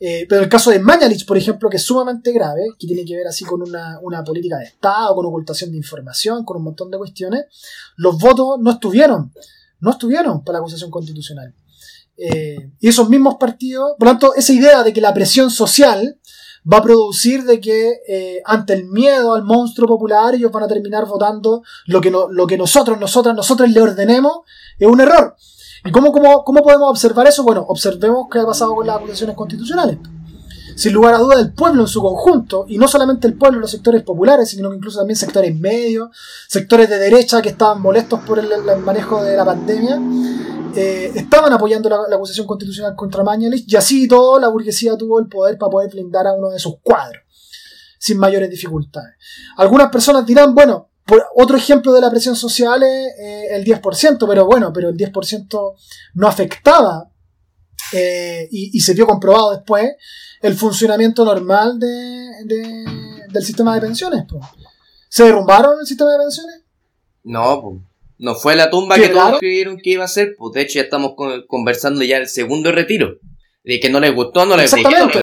Eh, 0.00 0.26
pero 0.28 0.42
el 0.42 0.48
caso 0.48 0.72
de 0.72 0.80
Mañalich, 0.80 1.24
por 1.24 1.38
ejemplo, 1.38 1.70
que 1.70 1.76
es 1.76 1.84
sumamente 1.84 2.32
grave, 2.32 2.62
que 2.76 2.88
tiene 2.88 3.04
que 3.04 3.14
ver 3.14 3.28
así 3.28 3.44
con 3.44 3.62
una, 3.62 4.00
una 4.02 4.24
política 4.24 4.56
de 4.56 4.64
Estado, 4.64 5.14
con 5.14 5.24
ocultación 5.26 5.70
de 5.70 5.76
información, 5.76 6.44
con 6.44 6.56
un 6.56 6.64
montón 6.64 6.90
de 6.90 6.98
cuestiones, 6.98 7.44
los 7.94 8.18
votos 8.18 8.58
no 8.58 8.72
estuvieron, 8.72 9.32
no 9.78 9.92
estuvieron 9.92 10.42
para 10.42 10.54
la 10.54 10.62
acusación 10.62 10.90
constitucional. 10.90 11.54
Eh, 12.22 12.72
y 12.80 12.88
esos 12.88 13.08
mismos 13.08 13.36
partidos, 13.40 13.92
por 13.98 14.08
lo 14.08 14.12
tanto, 14.12 14.34
esa 14.34 14.52
idea 14.52 14.82
de 14.82 14.92
que 14.92 15.00
la 15.00 15.14
presión 15.14 15.50
social 15.50 16.19
va 16.70 16.78
a 16.78 16.82
producir 16.82 17.44
de 17.44 17.60
que 17.60 18.00
eh, 18.08 18.42
ante 18.44 18.72
el 18.74 18.84
miedo 18.86 19.34
al 19.34 19.44
monstruo 19.44 19.88
popular 19.88 20.34
ellos 20.34 20.50
van 20.52 20.64
a 20.64 20.68
terminar 20.68 21.06
votando 21.06 21.62
lo 21.86 22.00
que, 22.00 22.10
no- 22.10 22.28
lo 22.28 22.46
que 22.46 22.58
nosotros, 22.58 22.98
nosotras, 23.00 23.34
nosotros 23.34 23.70
le 23.70 23.80
ordenemos, 23.80 24.40
es 24.78 24.88
un 24.88 25.00
error. 25.00 25.36
¿Y 25.84 25.90
cómo, 25.92 26.12
cómo, 26.12 26.44
cómo 26.44 26.62
podemos 26.62 26.90
observar 26.90 27.26
eso? 27.26 27.42
Bueno, 27.42 27.64
observemos 27.68 28.26
qué 28.30 28.38
ha 28.40 28.44
pasado 28.46 28.74
con 28.74 28.86
las 28.86 28.96
acusaciones 28.96 29.34
constitucionales. 29.36 29.96
Sin 30.76 30.92
lugar 30.92 31.14
a 31.14 31.18
duda, 31.18 31.38
el 31.40 31.52
pueblo 31.52 31.82
en 31.82 31.88
su 31.88 32.00
conjunto, 32.00 32.64
y 32.68 32.78
no 32.78 32.88
solamente 32.88 33.26
el 33.26 33.34
pueblo, 33.34 33.60
los 33.60 33.70
sectores 33.70 34.02
populares, 34.02 34.48
sino 34.50 34.70
que 34.70 34.76
incluso 34.76 34.98
también 34.98 35.16
sectores 35.16 35.54
medios, 35.58 36.08
sectores 36.48 36.88
de 36.88 36.98
derecha 36.98 37.42
que 37.42 37.50
estaban 37.50 37.82
molestos 37.82 38.20
por 38.20 38.38
el, 38.38 38.50
el 38.52 38.78
manejo 38.80 39.22
de 39.22 39.36
la 39.36 39.44
pandemia, 39.44 40.00
eh, 40.76 41.12
estaban 41.14 41.52
apoyando 41.52 41.88
la, 41.88 42.16
acusación 42.16 42.46
constitucional 42.46 42.94
contra 42.96 43.22
Mañalich, 43.22 43.64
y 43.66 43.76
así 43.76 44.06
todo 44.08 44.38
la 44.38 44.48
burguesía 44.48 44.96
tuvo 44.96 45.18
el 45.20 45.26
poder 45.28 45.58
para 45.58 45.70
poder 45.70 45.90
blindar 45.90 46.26
a 46.26 46.32
uno 46.32 46.50
de 46.50 46.58
sus 46.58 46.74
cuadros, 46.82 47.22
sin 47.98 48.18
mayores 48.18 48.50
dificultades. 48.50 49.14
Algunas 49.56 49.90
personas 49.90 50.24
dirán, 50.26 50.54
bueno, 50.54 50.90
por- 51.04 51.24
otro 51.34 51.56
ejemplo 51.56 51.92
de 51.92 52.00
la 52.00 52.10
presión 52.10 52.36
social 52.36 52.82
es 52.82 53.12
eh, 53.18 53.46
el 53.50 53.64
10%, 53.64 54.26
pero 54.28 54.46
bueno, 54.46 54.72
pero 54.72 54.88
el 54.88 54.96
10% 54.96 55.74
no 56.14 56.26
afectaba, 56.28 57.10
eh, 57.92 58.46
y, 58.50 58.78
se 58.80 58.94
vio 58.94 59.06
comprobado 59.06 59.50
después, 59.52 59.92
el 60.42 60.54
funcionamiento 60.54 61.24
normal 61.24 61.78
de, 61.78 62.44
de- 62.44 63.24
del 63.28 63.44
sistema 63.44 63.74
de 63.74 63.80
pensiones. 63.80 64.24
po. 64.28 64.38
¿Se 65.08 65.24
derrumbaron 65.24 65.80
el 65.80 65.86
sistema 65.86 66.12
de 66.12 66.18
pensiones? 66.18 66.62
No, 67.24 67.60
pues. 67.60 67.89
No 68.22 68.34
fue 68.34 68.54
la 68.54 68.68
tumba 68.68 68.96
que 68.96 69.08
todos 69.30 69.40
creyeron 69.40 69.78
que 69.78 69.90
iba 69.90 70.04
a 70.04 70.08
ser. 70.08 70.34
Pues 70.38 70.52
de 70.54 70.60
hecho 70.60 70.74
ya 70.74 70.82
estamos 70.82 71.12
con- 71.16 71.46
conversando 71.46 72.02
ya 72.04 72.18
el 72.18 72.28
segundo 72.28 72.70
retiro. 72.70 73.16
De 73.64 73.80
que 73.80 73.88
no 73.88 73.98
les 73.98 74.14
gustó, 74.14 74.44
no 74.46 74.56
les 74.56 74.70
gustó. 74.82 75.20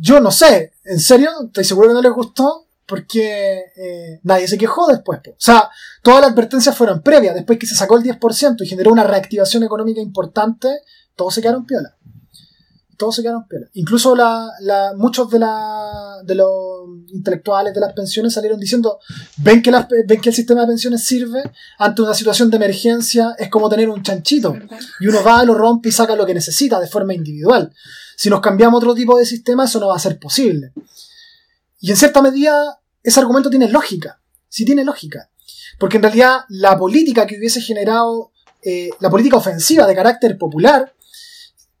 Yo 0.00 0.20
no 0.20 0.30
sé, 0.30 0.72
en 0.84 1.00
serio, 1.00 1.30
estoy 1.46 1.64
seguro 1.64 1.88
que 1.88 1.94
no 1.94 2.02
les 2.02 2.12
gustó 2.12 2.66
porque 2.86 3.58
eh, 3.76 4.20
nadie 4.22 4.46
se 4.48 4.56
quejó 4.56 4.86
después. 4.86 5.20
po. 5.22 5.30
O 5.32 5.34
sea, 5.38 5.68
todas 6.02 6.20
las 6.22 6.30
advertencias 6.32 6.76
fueron 6.76 7.02
previas. 7.02 7.34
Después 7.34 7.58
que 7.58 7.66
se 7.66 7.74
sacó 7.74 7.98
el 7.98 8.04
10% 8.04 8.56
y 8.60 8.66
generó 8.66 8.92
una 8.92 9.04
reactivación 9.04 9.64
económica 9.64 10.00
importante, 10.00 10.68
todos 11.16 11.34
se 11.34 11.42
quedaron 11.42 11.66
piola. 11.66 11.96
Todos 12.98 13.14
se 13.14 13.22
quedaron 13.22 13.46
piola. 13.46 13.68
Incluso 13.74 14.14
la, 14.16 14.50
la- 14.60 14.92
muchos 14.96 15.30
de, 15.30 15.38
la, 15.38 16.16
de 16.24 16.34
los 16.34 16.50
intelectuales 17.12 17.72
de 17.72 17.80
las 17.80 17.92
pensiones 17.92 18.34
salieron 18.34 18.58
diciendo, 18.58 18.98
ven 19.36 19.62
que, 19.62 19.70
las, 19.70 19.86
ven 19.88 20.20
que 20.20 20.30
el 20.30 20.34
sistema 20.34 20.62
de 20.62 20.66
pensiones 20.66 21.04
sirve 21.04 21.42
ante 21.78 22.02
una 22.02 22.12
situación 22.12 22.50
de 22.50 22.56
emergencia, 22.56 23.36
es 23.38 23.48
como 23.48 23.68
tener 23.68 23.88
un 23.88 24.02
chanchito. 24.02 24.54
Y 25.00 25.06
uno 25.06 25.22
va, 25.22 25.44
lo 25.44 25.54
rompe 25.54 25.90
y 25.90 25.92
saca 25.92 26.16
lo 26.16 26.26
que 26.26 26.34
necesita 26.34 26.80
de 26.80 26.88
forma 26.88 27.14
individual. 27.14 27.72
Si 28.16 28.28
nos 28.28 28.40
cambiamos 28.40 28.78
otro 28.78 28.94
tipo 28.96 29.16
de 29.16 29.24
sistema, 29.24 29.64
eso 29.66 29.78
no 29.78 29.86
va 29.88 29.96
a 29.96 30.00
ser 30.00 30.18
posible. 30.18 30.72
Y 31.80 31.92
en 31.92 31.96
cierta 31.96 32.20
medida, 32.20 32.80
ese 33.04 33.20
argumento 33.20 33.48
tiene 33.48 33.68
lógica. 33.68 34.20
Sí 34.48 34.64
tiene 34.64 34.84
lógica. 34.84 35.30
Porque 35.78 35.98
en 35.98 36.02
realidad 36.02 36.40
la 36.48 36.76
política 36.76 37.28
que 37.28 37.38
hubiese 37.38 37.60
generado, 37.60 38.32
eh, 38.62 38.90
la 38.98 39.08
política 39.08 39.36
ofensiva 39.36 39.86
de 39.86 39.94
carácter 39.94 40.36
popular, 40.36 40.92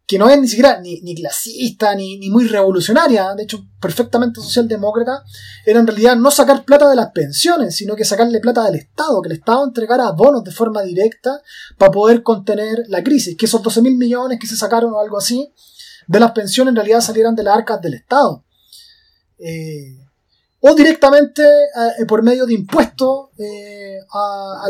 que 0.08 0.18
no 0.18 0.30
es 0.30 0.40
ni 0.40 0.48
siquiera 0.48 0.80
ni, 0.80 1.02
ni 1.02 1.14
clasista, 1.14 1.94
ni, 1.94 2.16
ni 2.16 2.30
muy 2.30 2.48
revolucionaria, 2.48 3.34
de 3.34 3.42
hecho 3.42 3.66
perfectamente 3.78 4.40
socialdemócrata, 4.40 5.22
era 5.66 5.80
en 5.80 5.86
realidad 5.86 6.16
no 6.16 6.30
sacar 6.30 6.64
plata 6.64 6.88
de 6.88 6.96
las 6.96 7.10
pensiones, 7.12 7.76
sino 7.76 7.94
que 7.94 8.06
sacarle 8.06 8.40
plata 8.40 8.64
del 8.64 8.76
Estado, 8.76 9.20
que 9.20 9.28
el 9.28 9.36
Estado 9.36 9.62
entregara 9.64 10.10
bonos 10.12 10.42
de 10.44 10.50
forma 10.50 10.80
directa 10.80 11.42
para 11.76 11.92
poder 11.92 12.22
contener 12.22 12.84
la 12.88 13.04
crisis, 13.04 13.36
que 13.36 13.44
esos 13.44 13.62
12 13.62 13.82
mil 13.82 13.96
millones 13.96 14.38
que 14.40 14.46
se 14.46 14.56
sacaron 14.56 14.94
o 14.94 14.98
algo 14.98 15.18
así 15.18 15.52
de 16.06 16.20
las 16.20 16.32
pensiones 16.32 16.72
en 16.72 16.76
realidad 16.76 17.02
salieran 17.02 17.34
de 17.34 17.42
las 17.42 17.58
arcas 17.58 17.82
del 17.82 17.92
Estado. 17.92 18.46
Eh, 19.38 20.07
o 20.60 20.74
directamente 20.74 21.42
eh, 21.42 22.04
por 22.06 22.22
medio 22.22 22.44
de 22.44 22.54
impuestos 22.54 23.28
eh, 23.38 23.98
a, 24.12 24.68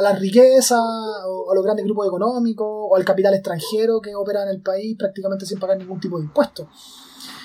la, 0.00 0.12
riqueza 0.12 0.78
o 0.80 1.50
a 1.50 1.54
los 1.54 1.64
grandes 1.64 1.84
grupos 1.84 2.06
económicos 2.06 2.66
o 2.68 2.96
al 2.96 3.04
capital 3.04 3.34
extranjero 3.34 4.00
que 4.00 4.14
opera 4.14 4.44
en 4.44 4.50
el 4.50 4.62
país 4.62 4.96
prácticamente 4.96 5.44
sin 5.44 5.58
pagar 5.58 5.78
ningún 5.78 5.98
tipo 5.98 6.18
de 6.18 6.24
impuesto. 6.24 6.68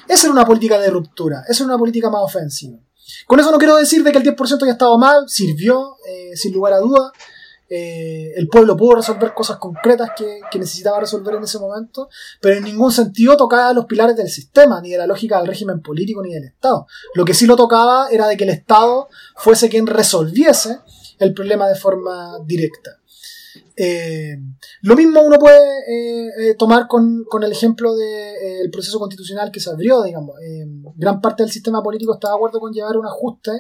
Esa 0.08 0.28
era 0.28 0.34
una 0.34 0.46
política 0.46 0.78
de 0.78 0.90
ruptura, 0.90 1.44
esa 1.48 1.64
era 1.64 1.74
una 1.74 1.80
política 1.80 2.10
más 2.10 2.22
ofensiva. 2.24 2.78
Con 3.28 3.40
eso 3.40 3.52
no 3.52 3.58
quiero 3.58 3.76
decir 3.78 4.04
de 4.04 4.12
que 4.12 4.18
el 4.18 4.24
10% 4.24 4.64
haya 4.64 4.74
estado 4.74 4.98
mal, 4.98 5.28
sirvió, 5.28 5.98
eh, 6.08 6.36
sin 6.36 6.54
lugar 6.54 6.74
a 6.74 6.80
duda. 6.80 7.12
Eh, 7.76 8.34
el 8.36 8.48
pueblo 8.50 8.78
pudo 8.78 8.98
resolver 8.98 9.34
cosas 9.34 9.58
concretas 9.58 10.12
que, 10.16 10.42
que 10.52 10.60
necesitaba 10.60 11.00
resolver 11.00 11.34
en 11.34 11.44
ese 11.44 11.58
momento, 11.58 12.08
pero 12.40 12.58
en 12.58 12.64
ningún 12.66 12.92
sentido 12.92 13.36
tocaba 13.36 13.74
los 13.74 13.86
pilares 13.86 14.16
del 14.16 14.30
sistema, 14.30 14.80
ni 14.80 14.92
de 14.92 15.00
la 15.00 15.08
lógica 15.08 15.40
del 15.40 15.48
régimen 15.48 15.82
político, 15.82 16.22
ni 16.22 16.36
del 16.36 16.44
Estado. 16.44 16.86
Lo 17.16 17.26
que 17.26 17.34
sí 17.34 17.48
lo 17.48 17.56
tocaba 17.56 18.10
era 18.12 18.28
de 18.28 18.38
que 18.38 18.44
el 18.44 18.52
Estado 18.52 19.08
fuese 19.38 19.70
quien 19.70 19.88
resolviese 19.88 20.82
el 21.18 21.34
problema 21.34 21.68
de 21.68 21.74
forma 21.74 22.38
directa. 22.46 23.00
Eh, 23.76 24.38
lo 24.82 24.96
mismo 24.96 25.22
uno 25.22 25.38
puede 25.40 25.58
eh, 25.58 26.30
eh, 26.40 26.56
tomar 26.56 26.88
con, 26.88 27.24
con 27.26 27.44
el 27.44 27.52
ejemplo 27.52 27.96
del 27.96 28.70
proceso 28.72 29.00
constitucional 29.00 29.52
que 29.52 29.60
se 29.60 29.70
abrió, 29.70 30.04
digamos. 30.04 30.36
Gran 30.96 31.22
parte 31.22 31.44
del 31.44 31.52
sistema 31.52 31.82
político 31.82 32.14
está 32.14 32.30
de 32.30 32.36
acuerdo 32.36 32.60
con 32.60 32.72
llevar 32.72 32.98
un 32.98 33.06
ajuste 33.06 33.52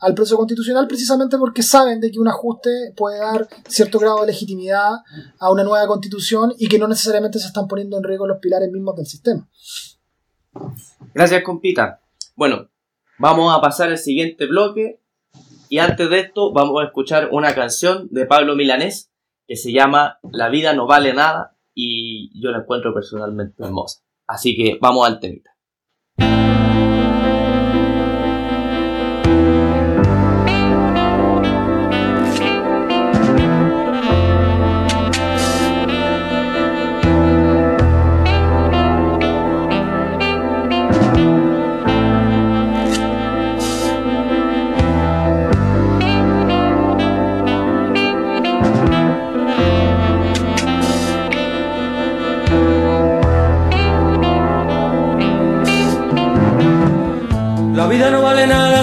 al 0.00 0.14
proceso 0.14 0.36
constitucional 0.36 0.86
precisamente 0.86 1.38
porque 1.38 1.62
saben 1.62 2.00
de 2.00 2.10
que 2.10 2.18
un 2.18 2.28
ajuste 2.28 2.92
puede 2.96 3.18
dar 3.18 3.48
cierto 3.68 3.98
grado 3.98 4.20
de 4.20 4.26
legitimidad 4.26 4.90
a 5.38 5.50
una 5.50 5.64
nueva 5.64 5.86
constitución 5.86 6.52
y 6.58 6.68
que 6.68 6.78
no 6.78 6.88
necesariamente 6.88 7.38
se 7.38 7.46
están 7.46 7.66
poniendo 7.66 7.96
en 7.96 8.04
riesgo 8.04 8.26
los 8.26 8.38
pilares 8.38 8.70
mismos 8.70 8.96
del 8.96 9.06
sistema. 9.06 9.48
Gracias, 11.14 11.42
compita. 11.42 12.02
Bueno, 12.36 12.68
vamos 13.18 13.56
a 13.56 13.60
pasar 13.60 13.90
al 13.90 13.98
siguiente 13.98 14.46
bloque. 14.46 15.00
Y 15.68 15.78
antes 15.78 16.10
de 16.10 16.20
esto, 16.20 16.52
vamos 16.52 16.82
a 16.82 16.86
escuchar 16.86 17.30
una 17.32 17.54
canción 17.54 18.08
de 18.10 18.26
Pablo 18.26 18.54
Milanés 18.54 19.11
que 19.46 19.56
se 19.56 19.72
llama 19.72 20.18
La 20.22 20.48
vida 20.48 20.72
no 20.74 20.86
vale 20.86 21.12
nada 21.12 21.56
y 21.74 22.40
yo 22.40 22.50
la 22.50 22.58
encuentro 22.58 22.92
personalmente 22.94 23.62
hermosa. 23.62 24.02
Así 24.26 24.56
que 24.56 24.78
vamos 24.80 25.06
al 25.06 25.20
temita. 25.20 25.50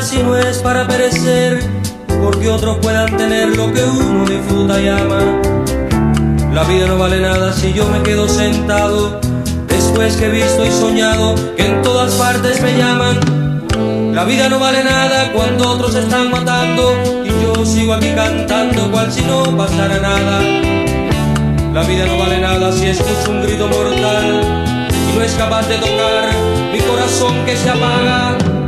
Si 0.01 0.23
no 0.23 0.37
es 0.37 0.59
para 0.59 0.87
perecer, 0.87 1.59
porque 2.23 2.49
otros 2.49 2.77
puedan 2.81 3.17
tener 3.17 3.55
lo 3.55 3.71
que 3.73 3.83
uno 3.83 4.25
disfruta 4.25 4.79
y 4.81 4.87
ama. 4.87 5.19
La 6.53 6.63
vida 6.63 6.87
no 6.87 6.97
vale 6.97 7.19
nada 7.19 7.51
si 7.53 7.73
yo 7.73 7.85
me 7.89 8.01
quedo 8.03 8.27
sentado 8.27 9.19
después 9.67 10.15
que 10.15 10.27
he 10.27 10.29
visto 10.29 10.65
y 10.65 10.71
soñado 10.71 11.35
que 11.57 11.65
en 11.65 11.81
todas 11.81 12.13
partes 12.13 12.61
me 12.61 12.77
llaman. 12.77 13.19
La 14.13 14.23
vida 14.23 14.47
no 14.47 14.59
vale 14.59 14.83
nada 14.83 15.31
cuando 15.33 15.69
otros 15.69 15.95
están 15.95 16.31
matando 16.31 16.95
y 17.25 17.43
yo 17.43 17.65
sigo 17.65 17.93
aquí 17.93 18.11
cantando 18.15 18.89
cual 18.91 19.11
si 19.11 19.21
no 19.21 19.43
pasara 19.57 19.99
nada. 19.99 20.41
La 21.73 21.83
vida 21.83 22.05
no 22.05 22.17
vale 22.17 22.39
nada 22.39 22.71
si 22.71 22.87
escucho 22.87 23.31
un 23.31 23.41
grito 23.43 23.67
mortal 23.67 24.41
y 24.91 25.17
no 25.17 25.23
es 25.23 25.33
capaz 25.33 25.67
de 25.67 25.75
tocar 25.75 26.29
mi 26.71 26.79
corazón 26.79 27.45
que 27.45 27.57
se 27.57 27.69
apaga. 27.69 28.58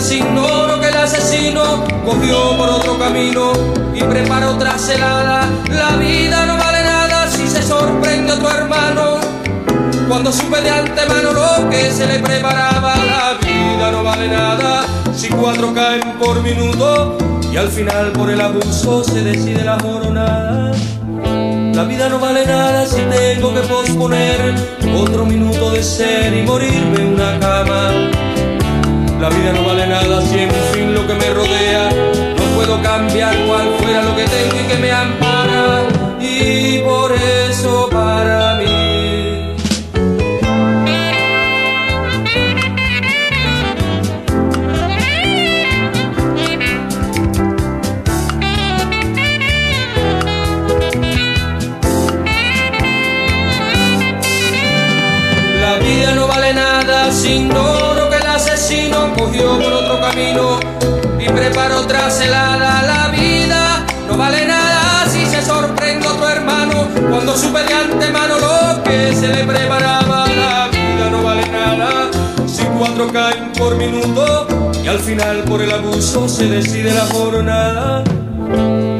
Si 0.00 0.16
ignoro 0.16 0.80
que 0.80 0.88
el 0.88 0.96
asesino 0.96 1.84
cogió 2.04 2.56
por 2.56 2.68
otro 2.68 2.98
camino 2.98 3.52
y 3.94 4.02
prepara 4.02 4.50
otra 4.50 4.76
celada. 4.76 5.48
La 5.70 5.90
vida 5.96 6.44
no 6.46 6.56
vale 6.58 6.82
nada 6.82 7.30
si 7.30 7.46
se 7.46 7.62
sorprende 7.62 8.32
a 8.32 8.38
tu 8.40 8.48
hermano 8.48 9.20
cuando 10.08 10.32
supe 10.32 10.60
de 10.62 10.70
antemano 10.70 11.32
lo 11.32 11.70
que 11.70 11.92
se 11.92 12.08
le 12.08 12.18
preparaba. 12.18 12.96
La 12.96 13.34
vida 13.40 13.92
no 13.92 14.02
vale 14.02 14.26
nada 14.26 14.84
si 15.14 15.28
cuatro 15.28 15.72
caen 15.72 16.18
por 16.18 16.42
minuto 16.42 17.16
y 17.52 17.56
al 17.56 17.68
final 17.68 18.10
por 18.10 18.30
el 18.30 18.40
abuso 18.40 19.04
se 19.04 19.22
decide 19.22 19.62
la 19.62 19.76
moronada. 19.76 20.72
La 21.72 21.84
vida 21.84 22.08
no 22.08 22.18
vale 22.18 22.44
nada 22.44 22.84
si 22.84 23.00
tengo 23.02 23.54
que 23.54 23.60
posponer 23.60 24.54
otro 24.96 25.24
minuto 25.24 25.70
de 25.70 25.84
ser 25.84 26.34
y 26.36 26.42
morirme 26.42 26.96
en 26.96 27.14
una 27.14 27.38
cama. 27.38 28.31
La 29.22 29.28
vida 29.28 29.52
no 29.52 29.64
vale 29.64 29.86
nada 29.86 30.20
si 30.20 30.36
en 30.36 30.50
fin 30.72 30.94
lo 30.94 31.06
que 31.06 31.14
me 31.14 31.30
rodea 31.30 31.90
no 32.36 32.44
puedo 32.56 32.82
cambiar 32.82 33.32
cual 33.46 33.72
fuera 33.78 34.02
lo 34.02 34.16
que 34.16 34.24
tengo 34.24 34.56
y 34.56 34.66
que 34.66 34.78
me 34.78 34.90
ampara. 34.90 35.84
Y 36.20 36.80
por 36.80 37.12
eso 37.12 37.88
para 37.88 38.56
mí. 38.56 39.54
La 55.60 55.78
vida 55.78 56.14
no 56.16 56.26
vale 56.26 56.52
nada 56.54 57.12
si 57.12 57.34
ignoro 57.34 57.91
asesino 58.62 59.12
cogió 59.18 59.58
por 59.58 59.72
otro 59.72 60.00
camino 60.00 60.60
y 61.18 61.28
preparó 61.28 61.80
otra 61.80 62.08
celada. 62.10 62.82
La 62.82 63.08
vida 63.08 63.84
no 64.08 64.16
vale 64.16 64.46
nada 64.46 65.04
si 65.10 65.26
se 65.26 65.42
sorprende 65.42 66.06
otro 66.06 66.28
hermano 66.28 66.86
cuando 67.10 67.36
supe 67.36 67.64
de 67.64 67.74
antemano 67.74 68.38
lo 68.38 68.82
que 68.84 69.16
se 69.16 69.28
le 69.28 69.44
preparaba. 69.44 70.26
La 70.28 70.68
vida 70.68 71.10
no 71.10 71.24
vale 71.24 71.48
nada 71.48 72.08
si 72.46 72.62
cuatro 72.78 73.12
caen 73.12 73.52
por 73.58 73.74
minuto 73.76 74.46
y 74.84 74.86
al 74.86 75.00
final 75.00 75.42
por 75.42 75.60
el 75.60 75.72
abuso 75.72 76.28
se 76.28 76.46
decide 76.46 76.94
la 76.94 77.06
jornada. 77.06 78.04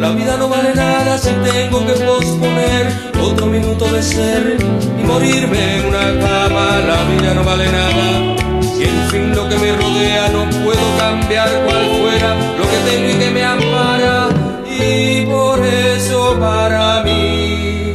La 0.00 0.10
vida 0.10 0.36
no 0.38 0.48
vale 0.48 0.74
nada 0.74 1.16
si 1.18 1.30
tengo 1.30 1.86
que 1.86 1.92
posponer 1.92 2.92
otro 3.22 3.46
minuto 3.46 3.84
de 3.92 4.02
ser 4.02 4.56
y 4.60 5.04
morirme 5.04 5.76
en 5.76 5.86
una 5.86 6.26
cama. 6.26 6.80
La 6.84 7.04
vida 7.04 7.34
no 7.34 7.44
vale 7.44 7.70
nada 7.70 8.42
si 8.82 8.88
en 8.88 9.10
fin 9.10 9.34
lo 9.34 9.48
que 9.48 9.56
me 9.58 9.72
rodea 9.72 10.28
no 10.28 10.48
puedo 10.64 10.98
cambiar 10.98 11.48
cual 11.64 11.84
fuera 12.00 12.34
lo 12.58 12.64
que 12.64 12.78
tengo 12.90 13.08
y 13.10 13.18
que 13.18 13.30
me 13.30 13.44
ampara. 13.44 14.28
Y 14.66 15.26
por 15.26 15.64
eso 15.64 16.36
para 16.40 17.02
mí 17.02 17.94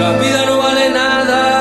la 0.00 0.12
vida 0.18 0.46
no 0.46 0.58
vale 0.58 0.90
nada. 0.90 1.56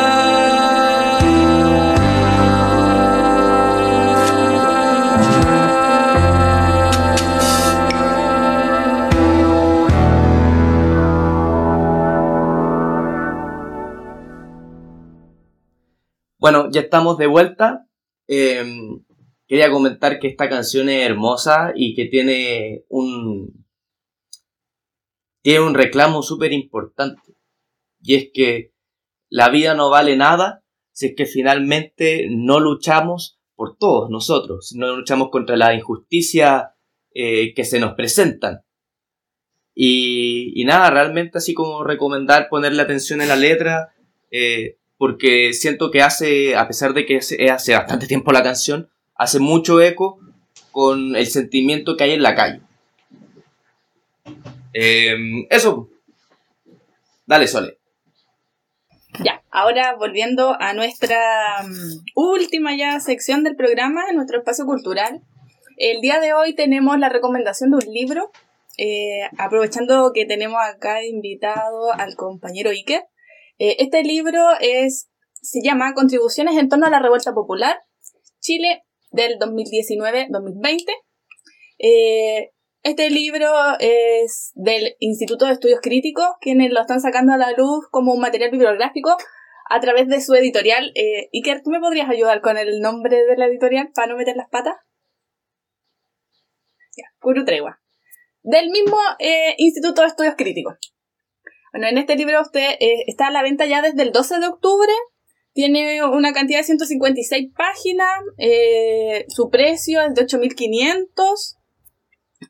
Bueno, 16.37 16.69
ya 16.71 16.81
estamos 16.81 17.17
de 17.17 17.27
vuelta. 17.27 17.88
Eh, 18.31 18.63
quería 19.47 19.71
comentar 19.71 20.19
que 20.19 20.27
esta 20.27 20.47
canción 20.47 20.87
es 20.87 21.03
hermosa 21.03 21.73
y 21.75 21.95
que 21.95 22.05
tiene 22.05 22.83
un 22.87 23.65
tiene 25.41 25.61
un 25.61 25.73
reclamo 25.73 26.21
súper 26.21 26.53
importante. 26.53 27.33
Y 28.01 28.15
es 28.15 28.29
que 28.31 28.71
la 29.29 29.49
vida 29.49 29.73
no 29.73 29.89
vale 29.89 30.15
nada 30.15 30.63
si 30.91 31.07
es 31.07 31.13
que 31.15 31.25
finalmente 31.25 32.27
no 32.29 32.59
luchamos 32.59 33.39
por 33.55 33.77
todos 33.77 34.11
nosotros, 34.11 34.69
si 34.69 34.77
no 34.77 34.95
luchamos 34.95 35.29
contra 35.31 35.57
la 35.57 35.73
injusticia 35.73 36.75
eh, 37.13 37.53
que 37.55 37.63
se 37.63 37.79
nos 37.79 37.93
presentan. 37.93 38.61
Y, 39.73 40.53
y 40.55 40.65
nada, 40.65 40.91
realmente 40.91 41.39
así 41.39 41.53
como 41.53 41.83
recomendar 41.83 42.47
ponerle 42.49 42.81
atención 42.81 43.21
en 43.21 43.29
la 43.29 43.35
letra, 43.35 43.95
eh, 44.29 44.78
porque 44.99 45.53
siento 45.53 45.91
que 45.91 46.01
hace, 46.01 46.57
a 46.57 46.67
pesar 46.67 46.93
de 46.93 47.05
que 47.05 47.17
hace, 47.19 47.49
hace 47.49 47.73
bastante 47.73 48.05
tiempo 48.05 48.33
la 48.33 48.43
canción, 48.43 48.89
hace 49.15 49.39
mucho 49.39 49.81
eco 49.81 50.19
con 50.71 51.15
el 51.15 51.25
sentimiento 51.27 51.95
que 51.95 52.03
hay 52.03 52.11
en 52.11 52.21
la 52.21 52.35
calle. 52.35 52.59
Eh, 54.73 55.15
eso. 55.49 55.89
Dale, 57.25 57.47
Sole. 57.47 57.77
Ya, 59.23 59.41
ahora 59.51 59.95
volviendo 59.95 60.57
a 60.59 60.73
nuestra 60.73 61.63
mm, 61.63 62.03
última 62.15 62.75
ya 62.75 62.99
sección 62.99 63.45
del 63.45 63.55
programa, 63.55 64.11
nuestro 64.11 64.39
espacio 64.39 64.65
cultural. 64.65 65.21
El 65.77 66.01
día 66.01 66.19
de 66.19 66.33
hoy 66.33 66.55
tenemos 66.55 66.99
la 66.99 67.07
recomendación 67.07 67.71
de 67.71 67.77
un 67.77 67.93
libro, 67.93 68.31
eh, 68.77 69.29
aprovechando 69.37 70.11
que 70.13 70.25
tenemos 70.25 70.59
acá 70.61 71.05
invitado 71.05 71.93
al 71.93 72.15
compañero 72.15 72.69
Iker. 72.71 73.03
Eh, 73.59 73.75
este 73.79 74.03
libro 74.03 74.41
es, 74.59 75.09
se 75.33 75.59
llama 75.61 75.93
Contribuciones 75.93 76.57
en 76.57 76.69
torno 76.69 76.87
a 76.87 76.89
la 76.89 76.99
revuelta 76.99 77.33
popular, 77.33 77.77
Chile 78.39 78.83
del 79.11 79.37
2019-2020. 79.37 80.83
Eh, 81.79 82.51
este 82.81 83.09
libro 83.09 83.51
es 83.79 84.51
del 84.55 84.95
Instituto 84.99 85.45
de 85.45 85.53
Estudios 85.53 85.81
Críticos, 85.81 86.27
quienes 86.39 86.71
lo 86.71 86.79
están 86.79 87.01
sacando 87.01 87.33
a 87.33 87.37
la 87.37 87.51
luz 87.51 87.85
como 87.91 88.13
un 88.13 88.21
material 88.21 88.51
bibliográfico 88.51 89.17
a 89.69 89.79
través 89.81 90.07
de 90.07 90.21
su 90.21 90.33
editorial. 90.33 90.91
Eh, 90.95 91.29
Iker, 91.33 91.61
¿tú 91.61 91.71
me 91.71 91.81
podrías 91.81 92.09
ayudar 92.09 92.41
con 92.41 92.57
el 92.57 92.79
nombre 92.79 93.17
de 93.25 93.37
la 93.37 93.47
editorial 93.47 93.91
para 93.93 94.07
no 94.07 94.17
meter 94.17 94.37
las 94.37 94.49
patas? 94.49 94.75
Ya, 96.95 97.05
Curu 97.19 97.43
Tregua. 97.43 97.81
Del 98.41 98.69
mismo 98.69 98.97
eh, 99.19 99.55
Instituto 99.57 100.01
de 100.01 100.07
Estudios 100.07 100.35
Críticos. 100.37 100.75
Bueno, 101.71 101.87
en 101.87 101.97
este 101.97 102.15
libro 102.15 102.41
usted 102.41 102.71
eh, 102.79 103.03
está 103.07 103.27
a 103.27 103.31
la 103.31 103.43
venta 103.43 103.65
ya 103.65 103.81
desde 103.81 104.03
el 104.03 104.11
12 104.11 104.39
de 104.39 104.47
octubre. 104.47 104.91
Tiene 105.53 106.03
una 106.03 106.33
cantidad 106.33 106.59
de 106.59 106.63
156 106.63 107.51
páginas. 107.55 108.09
eh, 108.37 109.25
su 109.29 109.49
precio 109.49 110.01
es 110.01 110.13
de 110.13 110.25
8.500. 110.25 111.57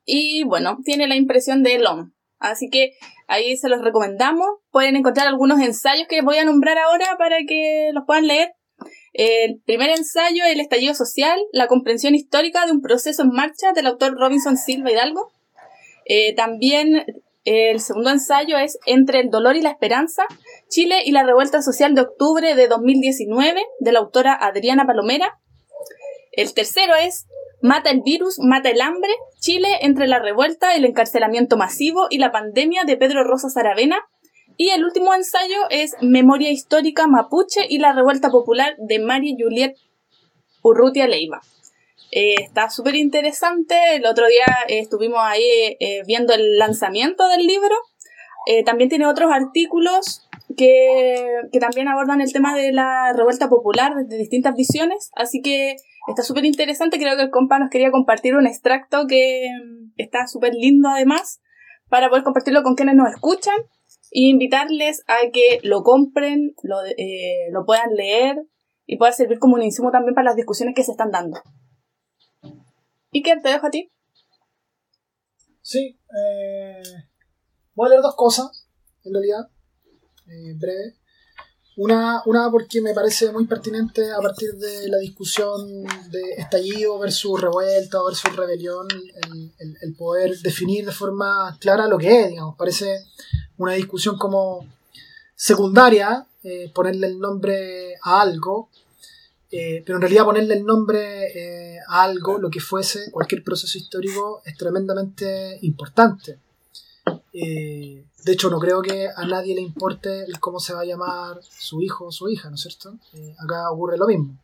Y 0.05 0.43
bueno, 0.43 0.77
tiene 0.83 1.07
la 1.07 1.15
impresión 1.15 1.63
de 1.63 1.79
LOM. 1.79 2.11
Así 2.39 2.69
que 2.69 2.93
ahí 3.27 3.57
se 3.57 3.69
los 3.69 3.81
recomendamos. 3.81 4.47
Pueden 4.71 4.95
encontrar 4.95 5.27
algunos 5.27 5.59
ensayos 5.59 6.07
que 6.07 6.21
voy 6.21 6.37
a 6.37 6.45
nombrar 6.45 6.77
ahora 6.77 7.17
para 7.17 7.37
que 7.47 7.91
los 7.93 8.03
puedan 8.05 8.27
leer. 8.27 8.53
El 9.13 9.61
primer 9.65 9.89
ensayo, 9.89 10.45
El 10.45 10.59
estallido 10.61 10.93
social, 10.93 11.39
la 11.51 11.67
comprensión 11.67 12.15
histórica 12.15 12.65
de 12.65 12.71
un 12.71 12.81
proceso 12.81 13.23
en 13.23 13.29
marcha 13.29 13.73
del 13.73 13.87
autor 13.87 14.15
Robinson 14.17 14.55
Silva 14.55 14.91
Hidalgo. 14.91 15.33
Eh, 16.05 16.33
también 16.35 17.05
el 17.49 17.79
segundo 17.79 18.11
ensayo 18.11 18.59
es 18.59 18.77
Entre 18.85 19.19
el 19.19 19.31
dolor 19.31 19.55
y 19.55 19.61
la 19.61 19.71
esperanza, 19.71 20.23
Chile 20.67 21.01
y 21.03 21.11
la 21.11 21.23
revuelta 21.23 21.63
social 21.63 21.95
de 21.95 22.01
octubre 22.01 22.53
de 22.53 22.67
2019, 22.67 23.59
de 23.79 23.91
la 23.91 23.99
autora 23.99 24.37
Adriana 24.39 24.85
Palomera. 24.85 25.39
El 26.31 26.53
tercero 26.53 26.93
es 26.93 27.25
Mata 27.61 27.89
el 27.89 28.01
virus, 28.01 28.37
mata 28.39 28.69
el 28.69 28.79
hambre, 28.79 29.09
Chile 29.39 29.67
entre 29.81 30.07
la 30.07 30.19
revuelta, 30.19 30.75
el 30.75 30.85
encarcelamiento 30.85 31.57
masivo 31.57 32.05
y 32.09 32.19
la 32.19 32.31
pandemia 32.31 32.83
de 32.85 32.95
Pedro 32.95 33.23
Rosa 33.23 33.49
Saravena. 33.49 33.99
Y 34.55 34.69
el 34.69 34.85
último 34.85 35.13
ensayo 35.13 35.57
es 35.71 35.95
Memoria 36.01 36.51
histórica 36.51 37.07
mapuche 37.07 37.65
y 37.67 37.79
la 37.79 37.93
revuelta 37.93 38.29
popular 38.29 38.75
de 38.77 38.99
María 38.99 39.35
Juliet 39.37 39.75
Urrutia 40.61 41.07
Leiva. 41.07 41.41
Eh, 42.11 42.35
está 42.39 42.69
súper 42.69 42.95
interesante. 42.95 43.75
El 43.95 44.05
otro 44.05 44.27
día 44.27 44.45
eh, 44.67 44.79
estuvimos 44.79 45.19
ahí 45.21 45.77
eh, 45.79 46.03
viendo 46.07 46.33
el 46.33 46.57
lanzamiento 46.57 47.27
del 47.27 47.45
libro. 47.45 47.75
También 48.65 48.89
tiene 48.89 49.05
otros 49.05 49.31
artículos 49.31 50.27
que, 50.57 51.23
que 51.51 51.59
también 51.59 51.87
abordan 51.87 52.19
el 52.19 52.33
tema 52.33 52.55
de 52.55 52.71
la 52.71 53.13
revuelta 53.13 53.47
popular 53.47 53.93
desde 53.93 54.17
distintas 54.17 54.55
visiones. 54.55 55.11
Así 55.15 55.41
que 55.43 55.75
está 56.07 56.23
súper 56.23 56.45
interesante. 56.45 56.97
Creo 56.97 57.15
que 57.15 57.21
el 57.21 57.29
compa 57.29 57.59
nos 57.59 57.69
quería 57.69 57.91
compartir 57.91 58.35
un 58.35 58.47
extracto 58.47 59.05
que 59.05 59.47
mm, 59.53 59.91
está 59.97 60.25
súper 60.25 60.55
lindo 60.55 60.89
además 60.89 61.41
para 61.89 62.09
poder 62.09 62.23
compartirlo 62.23 62.63
con 62.63 62.73
quienes 62.73 62.95
nos 62.95 63.13
escuchan. 63.13 63.57
y 64.11 64.31
invitarles 64.31 65.03
a 65.07 65.29
que 65.31 65.59
lo 65.61 65.83
compren, 65.83 66.55
lo, 66.63 66.77
lo 67.51 67.65
puedan 67.65 67.93
leer 67.93 68.37
y 68.87 68.97
pueda 68.97 69.11
servir 69.11 69.37
como 69.37 69.57
un 69.57 69.61
insumo 69.61 69.91
también 69.91 70.15
para 70.15 70.25
las 70.25 70.35
discusiones 70.35 70.73
que 70.73 70.83
se 70.83 70.91
están 70.91 71.11
dando. 71.11 71.39
¿Y 73.11 73.21
qué 73.23 73.35
te 73.41 73.49
dejo 73.49 73.67
a 73.67 73.71
ti? 73.71 73.91
Sí, 75.61 75.99
eh, 76.17 76.81
voy 77.75 77.87
a 77.87 77.89
leer 77.89 78.01
dos 78.01 78.15
cosas, 78.15 78.67
en 79.03 79.13
realidad, 79.13 79.49
eh, 80.27 80.53
breve. 80.55 80.95
Una, 81.77 82.21
una 82.25 82.51
porque 82.51 82.81
me 82.81 82.93
parece 82.93 83.31
muy 83.31 83.45
pertinente 83.47 84.11
a 84.11 84.17
partir 84.19 84.51
de 84.55 84.89
la 84.89 84.97
discusión 84.97 85.83
de 86.11 86.21
estallido 86.37 86.99
versus 86.99 87.39
revuelta 87.39 88.03
versus 88.03 88.35
rebelión, 88.35 88.85
el, 88.91 89.53
el- 89.59 89.77
el 89.81 89.95
poder 89.95 90.37
definir 90.39 90.85
de 90.85 90.91
forma 90.91 91.57
clara 91.61 91.87
lo 91.87 91.97
que 91.97 92.21
es, 92.23 92.29
digamos. 92.29 92.55
Parece 92.57 93.05
una 93.57 93.73
discusión 93.73 94.17
como 94.17 94.67
secundaria, 95.35 96.27
eh, 96.43 96.69
ponerle 96.73 97.07
el 97.07 97.19
nombre 97.19 97.95
a 98.03 98.21
algo, 98.21 98.69
eh, 99.51 99.81
pero 99.85 99.97
en 99.97 100.01
realidad 100.01 100.25
ponerle 100.25 100.53
el 100.55 100.65
nombre 100.65 101.75
eh, 101.75 101.79
a 101.87 102.03
algo, 102.03 102.37
lo 102.37 102.49
que 102.49 102.59
fuese, 102.59 103.11
cualquier 103.11 103.43
proceso 103.43 103.77
histórico, 103.77 104.41
es 104.45 104.55
tremendamente 104.57 105.57
importante. 105.63 106.39
Eh, 107.33 108.05
de 108.23 108.31
hecho, 108.31 108.49
no 108.49 108.59
creo 108.59 108.81
que 108.81 109.07
a 109.07 109.25
nadie 109.25 109.55
le 109.55 109.61
importe 109.61 110.25
cómo 110.39 110.59
se 110.59 110.73
va 110.73 110.81
a 110.81 110.85
llamar 110.85 111.39
su 111.41 111.81
hijo 111.81 112.05
o 112.05 112.11
su 112.11 112.29
hija, 112.29 112.49
¿no 112.49 112.55
es 112.55 112.61
cierto? 112.61 112.93
Acá 113.39 113.71
ocurre 113.71 113.97
lo 113.97 114.07
mismo. 114.07 114.37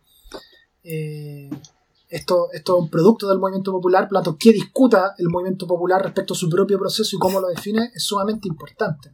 Esto, 2.08 2.50
esto 2.54 2.78
es 2.78 2.84
un 2.84 2.90
producto 2.90 3.28
del 3.28 3.40
movimiento 3.40 3.72
popular, 3.72 4.08
tanto, 4.12 4.38
que 4.38 4.54
discuta 4.54 5.16
el 5.18 5.28
movimiento 5.28 5.68
popular 5.68 6.02
respecto 6.02 6.34
a 6.34 6.38
su 6.38 6.50
propio 6.50 6.80
proceso 6.80 7.16
y 7.16 7.20
cómo 7.20 7.42
lo 7.42 7.48
define 7.48 7.92
es 7.94 8.04
sumamente 8.04 8.48
importante. 8.48 9.12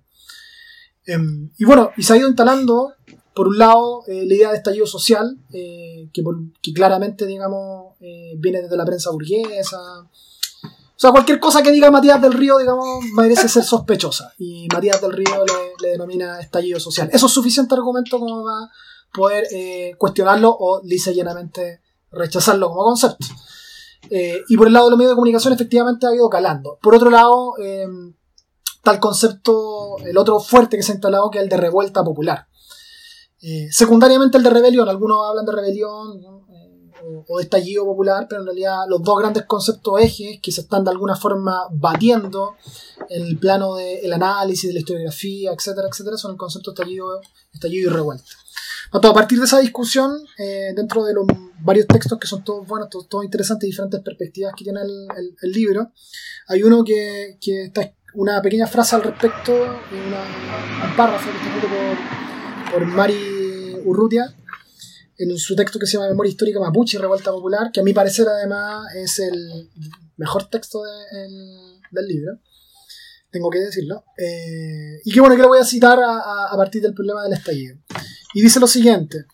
Em, 1.06 1.50
y 1.58 1.66
bueno, 1.66 1.92
y 1.98 2.04
se 2.04 2.14
ha 2.14 2.18
ido 2.18 2.28
instalando, 2.28 2.94
por 3.34 3.48
un 3.48 3.58
lado, 3.58 4.04
eh, 4.08 4.26
la 4.26 4.34
idea 4.36 4.50
de 4.52 4.58
estallido 4.58 4.86
social, 4.86 5.38
eh, 5.54 6.10
que, 6.14 6.22
por- 6.22 6.38
que 6.62 6.74
claramente, 6.74 7.26
digamos, 7.26 7.96
eh, 8.02 8.34
viene 8.38 8.62
desde 8.62 8.76
la 8.78 8.86
prensa 8.86 9.10
burguesa. 9.12 9.78
O 10.02 11.00
sea, 11.02 11.12
cualquier 11.12 11.40
cosa 11.40 11.64
que 11.64 11.72
diga 11.72 11.90
Matías 11.90 12.22
del 12.22 12.34
Río, 12.34 12.58
digamos, 12.58 12.86
merece 13.16 13.48
ser 13.50 13.64
sospechosa. 13.64 14.34
Y 14.38 14.68
Matías 14.74 15.02
del 15.02 15.14
Río 15.14 15.46
le, 15.82 15.90
denomina 15.92 16.40
estallido 16.40 16.80
social. 16.80 17.10
Eso 17.12 17.26
es 17.26 17.32
suficiente 17.32 17.74
argumento 17.74 18.20
como 18.20 18.44
para 18.44 18.70
poder 19.14 19.98
cuestionarlo 19.98 20.56
o 20.58 20.82
lisa 20.84 21.12
llanamente 21.12 21.82
rechazarlo 22.12 22.70
como 22.70 22.84
concepto. 22.84 23.26
Y 24.48 24.56
por 24.58 24.68
el 24.68 24.74
lado 24.74 24.86
de 24.86 24.92
los 24.92 24.98
medios 24.98 25.12
de 25.12 25.16
comunicación, 25.16 25.54
efectivamente 25.54 26.06
ha 26.06 26.14
ido 26.14 26.30
calando. 26.30 26.78
Por 26.82 26.94
otro 26.96 27.10
lado, 27.10 27.54
tal 28.84 29.00
concepto, 29.00 29.98
el 30.06 30.18
otro 30.18 30.40
fuerte 30.40 30.78
que 30.78 30.84
se 30.84 30.92
ha 30.92 30.96
instalado, 30.96 31.32
que 31.32 31.40
es 31.40 31.44
el 31.44 31.50
de 31.50 31.58
revuelta 31.58 32.04
popular. 32.04 32.48
Eh, 33.42 33.68
secundariamente 33.72 34.38
el 34.38 34.44
de 34.44 34.50
rebelión, 34.52 34.88
algunos 34.88 35.28
hablan 35.28 35.46
de 35.46 35.52
rebelión 35.52 36.22
¿no? 36.22 36.46
Eh, 36.54 37.24
o, 37.28 37.38
de 37.38 37.44
estallido 37.44 37.84
popular, 37.86 38.28
pero 38.30 38.42
en 38.42 38.48
realidad 38.48 38.82
los 38.88 39.02
dos 39.02 39.18
grandes 39.18 39.46
conceptos 39.46 40.00
ejes 40.00 40.40
que 40.42 40.52
se 40.52 40.62
están 40.62 40.84
de 40.84 40.92
alguna 40.92 41.16
forma 41.16 41.62
batiendo 41.72 42.56
en 43.10 43.24
el 43.26 43.38
plano 43.40 43.76
del 43.76 44.14
análisis, 44.14 44.68
de 44.70 44.74
la 44.74 44.80
historiografía, 44.80 45.52
etcétera, 45.54 45.88
etcétera, 45.90 46.18
son 46.18 46.32
el 46.32 46.38
concepto 46.38 46.72
de 46.72 46.76
estallido, 46.76 47.20
estallido 47.52 47.90
y 47.90 47.94
revuelta. 47.94 48.24
Tanto 48.92 49.08
a 49.08 49.14
partir 49.14 49.40
de 49.40 49.46
esa 49.46 49.60
discusión, 49.60 50.12
eh, 50.38 50.74
dentro 50.76 51.04
de 51.04 51.14
los 51.14 51.26
varios 51.64 51.88
textos 51.88 52.20
que 52.20 52.28
son 52.28 52.44
todos 52.44 52.68
buenos, 52.68 52.90
todos, 52.90 53.08
todos 53.10 53.24
interesantes, 53.26 53.68
diferentes 53.68 54.02
perspectivas 54.02 54.54
que 54.56 54.64
tiene 54.66 54.82
el, 54.82 55.08
el- 55.18 55.36
el 55.42 55.52
libro, 55.52 55.92
hay 56.48 56.62
uno 56.62 56.84
que, 56.84 57.38
que 57.42 57.64
está 57.66 57.92
una 58.14 58.42
pequeña 58.42 58.68
frase 58.68 58.96
al 58.96 59.04
respecto, 59.04 59.52
una- 59.54 60.88
un 60.90 60.96
párrafo 60.98 61.30
que 61.32 61.38
está 61.38 61.48
escrito 61.56 61.68
por, 61.74 62.31
por 62.72 62.86
Mari 62.86 63.76
Urrutia, 63.86 64.34
en 65.18 65.38
su 65.38 65.56
texto 65.56 65.78
que 65.78 65.86
se 65.86 65.94
llama 65.94 66.08
Memoria 66.10 66.30
Histórica 66.32 66.60
Mapuche 66.60 66.98
y 66.98 67.02
Revuelta 67.02 67.32
Popular, 67.32 67.72
que 67.72 67.82
a 67.82 67.84
mi 67.84 67.94
parecer 67.94 68.28
además 68.28 68.88
es 68.96 69.20
el 69.20 69.70
mejor 70.18 70.50
texto 70.50 70.82
de- 70.84 71.26
el- 71.26 71.80
del 71.92 72.08
libro, 72.08 72.40
tengo 73.30 73.50
que 73.50 73.60
decirlo, 73.60 74.04
Eh, 74.18 75.02
y 75.04 75.12
que 75.12 75.20
bueno, 75.20 75.36
que 75.36 75.42
lo 75.42 75.48
voy 75.50 75.60
a 75.60 75.66
citar 75.66 76.00
a- 76.00 76.48
a 76.52 76.58
partir 76.58 76.82
del 76.82 76.94
problema 76.94 77.24
del 77.24 77.34
estallido. 77.34 77.78
Y 78.34 78.42
dice 78.42 78.60
lo 78.60 78.68
siguiente. 78.68 79.26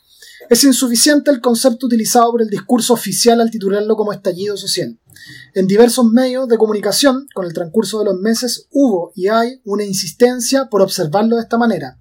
Es 0.50 0.64
insuficiente 0.64 1.30
el 1.32 1.42
concepto 1.42 1.88
utilizado 1.88 2.32
por 2.32 2.42
el 2.42 2.50
discurso 2.50 2.94
oficial 2.94 3.42
al 3.42 3.52
titularlo 3.52 3.96
como 3.96 4.14
estallido 4.14 4.56
social. 4.56 4.98
En 5.54 5.68
diversos 5.68 6.06
medios 6.06 6.48
de 6.48 6.58
comunicación, 6.58 7.28
con 7.34 7.46
el 7.46 7.54
transcurso 7.54 8.00
de 8.00 8.06
los 8.06 8.20
meses, 8.20 8.68
hubo 8.72 9.12
y 9.16 9.28
hay 9.28 9.62
una 9.66 9.84
insistencia 9.84 10.70
por 10.70 10.82
observarlo 10.82 11.36
de 11.36 11.42
esta 11.44 11.58
manera. 11.58 11.98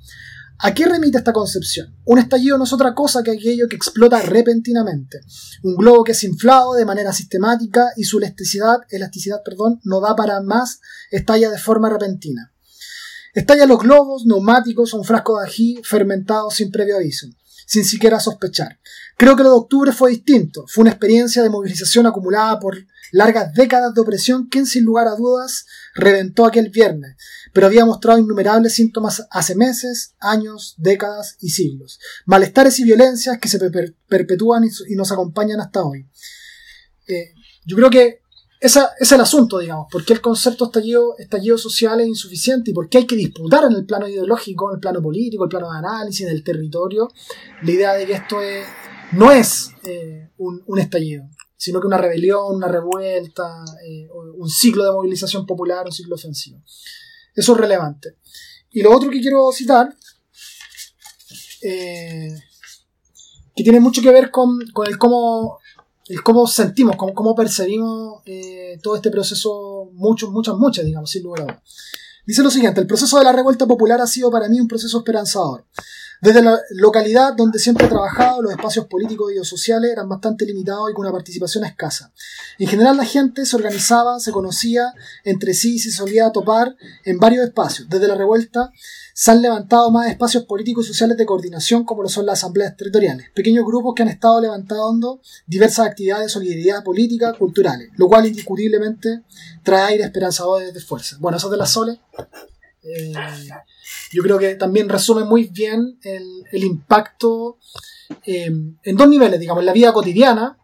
¿A 0.59 0.73
qué 0.73 0.87
remite 0.87 1.19
esta 1.19 1.35
concepción? 1.35 1.95
Un 2.05 2.19
estallido 2.19 2.57
no 2.57 2.65
es 2.65 2.73
otra 2.73 2.95
cosa 2.95 3.23
que 3.23 3.33
aquello 3.33 3.69
que 3.69 3.77
explota 3.77 4.23
repentinamente. 4.23 5.21
Un 5.63 5.77
globo 5.77 6.03
que 6.03 6.13
es 6.13 6.25
inflado 6.25 6.75
de 6.75 6.87
manera 6.87 7.13
sistemática 7.13 7.91
y 7.97 8.05
su 8.05 8.19
elasticidad, 8.19 8.79
elasticidad 8.89 9.43
perdón, 9.45 9.81
no 9.85 10.01
da 10.01 10.17
para 10.17 10.41
más, 10.41 10.81
estalla 11.11 11.51
de 11.51 11.59
forma 11.59 11.91
repentina. 11.91 12.55
Estallan 13.35 13.69
los 13.69 13.81
globos, 13.81 14.25
neumáticos 14.25 14.95
o 14.95 14.99
un 14.99 15.05
frasco 15.05 15.39
de 15.39 15.47
ají 15.47 15.81
fermentado 15.85 16.51
sin 16.51 16.71
previo 16.71 16.97
aviso, 16.97 17.27
sin 17.67 17.85
siquiera 17.85 18.19
sospechar. 18.19 18.79
Creo 19.17 19.37
que 19.37 19.43
lo 19.43 19.51
de 19.51 19.57
octubre 19.57 19.93
fue 19.93 20.11
distinto. 20.11 20.65
Fue 20.69 20.83
una 20.83 20.91
experiencia 20.91 21.43
de 21.43 21.51
movilización 21.51 22.07
acumulada 22.07 22.59
por 22.61 22.77
largas 23.13 23.55
décadas 23.55 23.95
de 23.95 24.01
opresión 24.01 24.49
que, 24.49 24.67
sin 24.67 24.85
lugar 24.85 25.09
a 25.09 25.15
dudas, 25.17 25.65
reventó 25.95 26.45
aquel 26.45 26.69
viernes, 26.71 27.17
pero 27.53 27.67
había 27.67 27.87
mostrado 27.87 28.19
innumerables 28.19 28.75
síntomas 28.75 29.27
hace 29.31 29.55
meses, 29.55 30.15
años, 30.19 30.75
décadas 30.77 31.37
y 31.41 31.51
siglos. 31.51 31.99
Malestares 32.27 32.79
y 32.79 32.85
violencias 32.85 33.39
que 33.39 33.49
se 33.49 33.59
per- 33.59 33.95
perpetúan 34.09 34.65
y, 34.65 34.95
nos 34.95 35.13
acompañan 35.13 35.61
hasta 35.61 35.83
hoy. 35.83 36.07
Eh, 37.07 37.33
yo 37.65 37.77
creo 37.77 37.91
que 37.91 38.21
esa, 38.59 38.91
es 38.99 39.13
el 39.13 39.21
asunto, 39.21 39.59
digamos. 39.59 39.87
¿Por 39.91 40.05
qué 40.05 40.15
el 40.15 40.21
concepto 40.21 40.71
estallido, 41.19 41.59
social 41.59 42.01
es 42.01 42.09
insuficiente? 42.09 42.71
¿Y 42.71 42.75
por 42.75 42.89
qué 42.89 42.99
hay 42.99 43.07
que 43.07 43.17
disputar 43.17 43.65
en 43.65 43.73
el 43.73 43.85
plano 43.85 44.09
ideológico, 44.09 44.71
en 44.71 44.77
el 44.77 44.81
plano 44.81 45.03
político, 45.03 45.45
en 45.45 45.47
el 45.47 45.51
plano 45.51 45.73
de 45.73 45.79
análisis, 45.79 46.27
del 46.27 46.43
territorio, 46.43 47.13
la 47.63 47.71
idea 47.71 47.93
de 47.95 48.07
que 48.07 48.15
esto 48.15 48.41
es, 48.41 48.67
no 49.13 49.31
es 49.31 49.71
eh, 49.85 50.31
un, 50.39 50.63
un 50.67 50.79
estallido, 50.79 51.29
sino 51.57 51.81
que 51.81 51.87
una 51.87 51.99
rebelión, 51.99 52.57
una 52.57 52.69
revuelta, 52.69 53.65
eh, 53.87 54.09
un 54.11 54.49
ciclo 54.49 54.85
de 54.85 54.93
movilización 54.93 55.47
popular, 55.47 55.87
un 55.87 55.93
ciclo 55.93 56.15
ofensivo? 56.15 56.63
Eso 57.35 57.53
es 57.53 57.59
relevante. 57.59 58.17
Y 58.71 58.83
lo 58.83 58.95
otro 58.95 59.11
que 59.11 59.21
quiero 59.21 59.51
citar, 59.53 59.95
eh, 61.63 62.35
que 63.55 63.63
tiene 63.63 63.81
mucho 63.81 64.03
que 64.03 64.11
ver 64.11 64.31
con, 64.31 64.59
con 64.73 64.87
el 64.87 64.99
cómo 64.99 65.59
el 66.09 66.23
cómo 66.23 66.47
sentimos, 66.47 66.97
cómo, 66.97 67.15
cómo 67.15 67.35
percibimos 67.35 68.23
eh, 68.27 68.79
todo 68.83 68.97
este 68.97 69.11
proceso, 69.11 69.91
muchos, 69.93 70.31
muchas, 70.31 70.55
muchas, 70.57 70.85
digamos, 70.85 71.11
sin 71.11 71.25
lugar 71.25 71.41
a 71.41 71.45
dudas. 71.45 71.63
Dice 72.27 72.43
lo 72.43 72.51
siguiente, 72.51 72.81
el 72.81 72.87
proceso 72.87 73.19
de 73.19 73.25
la 73.25 73.33
revuelta 73.33 73.67
popular 73.67 74.01
ha 74.01 74.07
sido 74.07 74.31
para 74.31 74.49
mí 74.49 74.61
un 74.61 74.69
proceso 74.69 74.99
esperanzador. 74.99 75.65
Desde 76.21 76.43
la 76.43 76.59
localidad 76.71 77.35
donde 77.35 77.59
siempre 77.59 77.87
he 77.87 77.91
trabajado, 77.91 78.43
los 78.43 78.53
espacios 78.53 78.87
políticos 78.87 79.33
y 79.33 79.45
sociales 79.45 79.91
eran 79.91 80.09
bastante 80.09 80.47
limitados 80.47 80.91
y 80.91 80.95
con 80.95 81.05
una 81.05 81.13
participación 81.13 81.65
escasa. 81.65 82.13
En 82.59 82.69
general 82.69 82.97
la 82.97 83.05
gente 83.05 83.45
se 83.45 83.57
organizaba, 83.57 84.19
se 84.19 84.33
conocía 84.33 84.93
entre 85.25 85.55
sí 85.55 85.75
y 85.75 85.79
se 85.79 85.91
solía 85.91 86.31
topar 86.33 86.77
en 87.05 87.19
varios 87.19 87.45
espacios. 87.45 87.89
Desde 87.89 88.09
la 88.09 88.15
revuelta 88.15 88.73
se 89.19 89.31
han 89.31 89.41
levantado 89.41 89.91
más 89.91 90.11
espacios 90.11 90.45
políticos 90.45 90.85
y 90.85 90.89
sociales 90.89 91.17
de 91.17 91.25
coordinación 91.25 91.85
como 91.85 92.03
lo 92.03 92.09
son 92.09 92.27
las 92.27 92.39
asambleas 92.39 92.77
territoriales, 92.77 93.31
pequeños 93.35 93.65
grupos 93.65 93.95
que 93.95 94.03
han 94.03 94.09
estado 94.09 94.43
levantando 94.43 95.23
diversas 95.47 95.87
actividades 95.87 96.27
de 96.27 96.29
solidaridad 96.31 96.85
política, 96.85 97.33
culturales, 97.33 97.89
lo 97.97 98.09
cual 98.09 98.27
indiscutiblemente 98.27 99.23
trae 99.63 99.93
aire 99.93 100.05
esperanzador 100.05 100.71
de 100.71 100.81
fuerza. 100.81 101.17
Bueno, 101.19 101.39
eso 101.39 101.49
de 101.49 101.57
las 101.57 101.71
soles, 101.71 101.99
eh, 102.83 103.15
yo 104.13 104.23
creo 104.23 104.39
que 104.39 104.55
también 104.57 104.89
resume 104.89 105.25
muy 105.25 105.45
bien 105.49 105.99
el, 106.03 106.25
el 106.53 106.65
impacto 106.65 107.59
eh, 108.25 108.47
en 108.83 108.97
dos 108.97 109.09
niveles, 109.09 109.39
digamos, 109.41 109.61
en 109.63 109.67
la 109.67 109.73
vida 109.73 109.93
cotidiana 109.93 110.59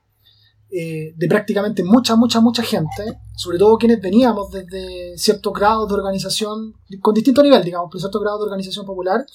eh, 0.70 1.12
de 1.16 1.28
prácticamente 1.28 1.84
mucha, 1.84 2.16
mucha, 2.16 2.40
mucha 2.40 2.62
gente, 2.62 3.18
sobre 3.36 3.58
todo 3.58 3.76
quienes 3.76 4.00
veníamos 4.00 4.50
desde 4.50 5.16
ciertos 5.18 5.52
grados 5.52 5.86
de 5.88 5.94
organización, 5.94 6.74
con 7.00 7.14
distinto 7.14 7.42
nivel, 7.42 7.62
digamos, 7.62 7.88
pero 7.90 8.00
cierto 8.00 8.20
grado 8.20 8.38
de 8.38 8.44
organización 8.44 8.86
popular, 8.86 9.26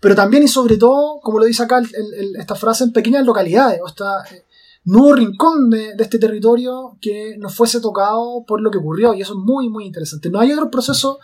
pero 0.00 0.14
también 0.14 0.42
y 0.42 0.48
sobre 0.48 0.78
todo, 0.78 1.20
como 1.20 1.38
lo 1.38 1.44
dice 1.44 1.62
acá 1.64 1.78
el- 1.80 2.36
esta 2.36 2.54
frase, 2.54 2.84
en 2.84 2.92
pequeñas 2.92 3.26
localidades, 3.26 3.80
o 3.84 3.88
sea, 3.88 4.24
eh, 4.34 4.46
no 4.84 5.02
hubo 5.02 5.12
rincón 5.14 5.68
de, 5.68 5.94
de 5.94 6.02
este 6.02 6.18
territorio 6.18 6.96
que 7.02 7.36
no 7.38 7.50
fuese 7.50 7.82
tocado 7.82 8.44
por 8.46 8.62
lo 8.62 8.70
que 8.70 8.78
ocurrió, 8.78 9.12
y 9.12 9.20
eso 9.20 9.34
es 9.34 9.38
muy, 9.38 9.68
muy 9.68 9.84
interesante. 9.84 10.30
No 10.30 10.40
hay 10.40 10.50
otro 10.52 10.70
proceso 10.70 11.18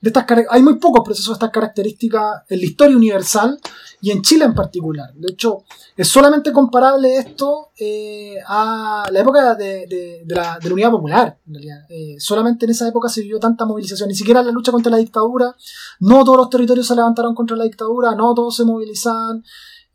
de 0.00 0.08
estas 0.08 0.24
hay 0.48 0.62
muy 0.62 0.76
pocos 0.78 1.04
procesos 1.04 1.28
de 1.28 1.32
estas 1.34 1.50
características 1.50 2.42
en 2.48 2.58
la 2.58 2.64
historia 2.64 2.96
universal 2.96 3.60
y 4.00 4.10
en 4.10 4.22
Chile 4.22 4.46
en 4.46 4.54
particular. 4.54 5.12
De 5.14 5.32
hecho, 5.32 5.64
es 5.94 6.08
solamente 6.08 6.52
comparable 6.52 7.16
esto 7.16 7.70
eh, 7.78 8.36
a 8.46 9.06
la 9.10 9.20
época 9.20 9.54
de 9.54 10.24
la 10.26 10.58
Unidad 10.72 10.90
Popular. 10.90 11.38
En 11.46 11.54
realidad. 11.54 11.84
Eh, 11.90 12.16
solamente 12.18 12.64
en 12.64 12.70
esa 12.70 12.88
época 12.88 13.10
se 13.10 13.20
vivió 13.20 13.38
tanta 13.38 13.66
movilización, 13.66 14.08
ni 14.08 14.14
siquiera 14.14 14.42
la 14.42 14.52
lucha 14.52 14.72
contra 14.72 14.90
la 14.90 14.96
dictadura. 14.96 15.54
No 16.00 16.24
todos 16.24 16.38
los 16.38 16.50
territorios 16.50 16.86
se 16.86 16.96
levantaron 16.96 17.34
contra 17.34 17.56
la 17.56 17.64
dictadura, 17.64 18.14
no 18.14 18.32
todos 18.32 18.56
se 18.56 18.64
movilizaban. 18.64 19.44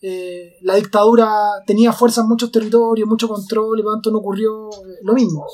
Eh, 0.02 0.58
la 0.62 0.76
dictadura 0.76 1.64
tenía 1.66 1.92
fuerza 1.92 2.22
en 2.22 2.28
muchos 2.28 2.52
territorios, 2.52 3.08
mucho 3.08 3.28
control 3.28 3.80
y 3.80 3.82
por 3.82 3.92
lo 3.92 3.96
tanto 3.96 4.12
no 4.12 4.20
ocurrió 4.20 4.70
eh, 4.70 5.00
lo 5.02 5.14
mismo. 5.14 5.48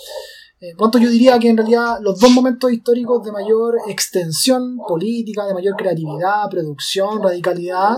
Eh, 0.62 0.76
yo 0.78 1.10
diría 1.10 1.40
que 1.40 1.50
en 1.50 1.58
realidad 1.58 1.98
los 2.02 2.20
dos 2.20 2.30
momentos 2.30 2.72
históricos 2.72 3.24
de 3.26 3.32
mayor 3.32 3.78
extensión 3.88 4.78
política, 4.88 5.48
de 5.48 5.56
mayor 5.56 5.76
creatividad, 5.76 6.48
producción, 6.52 7.22
radicalidad, 7.24 7.98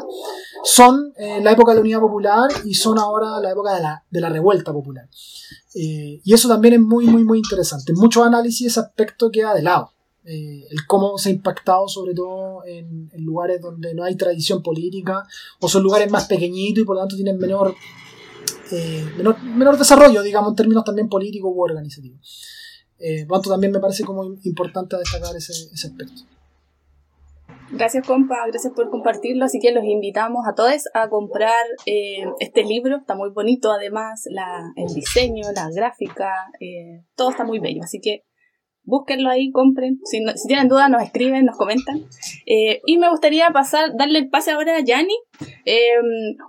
son 0.63 1.11
eh, 1.17 1.41
la 1.43 1.51
época 1.51 1.71
de 1.71 1.75
la 1.75 1.81
Unidad 1.81 1.99
Popular 1.99 2.49
y 2.63 2.73
son 2.73 2.97
ahora 2.97 3.41
la 3.41 3.51
época 3.51 3.75
de 3.75 3.81
la, 3.81 4.05
de 4.09 4.21
la 4.21 4.29
revuelta 4.29 4.71
popular. 4.71 5.09
Eh, 5.75 6.21
y 6.23 6.33
eso 6.33 6.47
también 6.47 6.75
es 6.75 6.79
muy, 6.79 7.05
muy, 7.05 7.25
muy 7.25 7.39
interesante. 7.39 7.91
En 7.91 7.97
muchos 7.97 8.25
análisis 8.25 8.67
ese 8.67 8.79
aspecto 8.79 9.29
queda 9.29 9.53
de 9.53 9.63
lado. 9.63 9.91
Eh, 10.25 10.65
el 10.69 10.85
cómo 10.87 11.17
se 11.17 11.27
ha 11.27 11.31
impactado 11.33 11.89
sobre 11.89 12.13
todo 12.13 12.63
en, 12.65 13.09
en 13.11 13.25
lugares 13.25 13.59
donde 13.59 13.93
no 13.93 14.05
hay 14.05 14.15
tradición 14.15 14.63
política 14.63 15.27
o 15.59 15.67
son 15.67 15.83
lugares 15.83 16.09
más 16.09 16.27
pequeñitos 16.27 16.81
y 16.81 16.85
por 16.85 16.95
lo 16.95 17.01
tanto 17.01 17.17
tienen 17.17 17.37
menor, 17.37 17.75
menor, 19.17 19.77
desarrollo, 19.77 20.21
digamos, 20.21 20.51
en 20.51 20.55
términos 20.55 20.83
también 20.83 21.09
políticos 21.09 21.51
u 21.53 21.61
organizativos. 21.61 22.47
Eh, 22.99 23.25
por 23.25 23.37
tanto, 23.37 23.49
también 23.49 23.71
me 23.71 23.79
parece 23.79 24.03
como 24.03 24.23
importante 24.43 24.97
destacar 24.97 25.35
ese, 25.35 25.51
ese 25.73 25.87
aspecto. 25.87 26.23
Gracias, 27.71 28.05
compa, 28.05 28.35
gracias 28.47 28.71
por 28.73 28.89
compartirlo. 28.91 29.45
Así 29.45 29.59
que 29.59 29.71
los 29.71 29.83
invitamos 29.83 30.45
a 30.47 30.53
todos 30.53 30.83
a 30.93 31.09
comprar 31.09 31.65
eh, 31.85 32.23
este 32.39 32.63
libro. 32.63 32.97
Está 32.97 33.15
muy 33.15 33.31
bonito, 33.31 33.71
además, 33.71 34.25
la, 34.29 34.71
el 34.75 34.93
diseño, 34.93 35.51
la 35.55 35.69
gráfica, 35.71 36.31
eh, 36.59 37.03
todo 37.15 37.31
está 37.31 37.43
muy 37.43 37.59
bello. 37.59 37.81
Así 37.83 37.99
que 37.99 38.25
búsquenlo 38.85 39.29
ahí, 39.29 39.51
compren. 39.51 39.99
Si, 40.03 40.19
no- 40.19 40.33
si 40.35 40.47
tienen 40.47 40.67
dudas, 40.67 40.89
nos 40.89 41.01
escriben, 41.03 41.45
nos 41.45 41.57
comentan. 41.57 42.01
Eh, 42.45 42.81
y 42.85 42.97
me 42.97 43.09
gustaría 43.09 43.49
pasar, 43.51 43.95
darle 43.97 44.19
el 44.19 44.29
pase 44.29 44.51
ahora 44.51 44.75
a 44.77 44.81
Yanni. 44.81 45.15
Eh, 45.65 45.91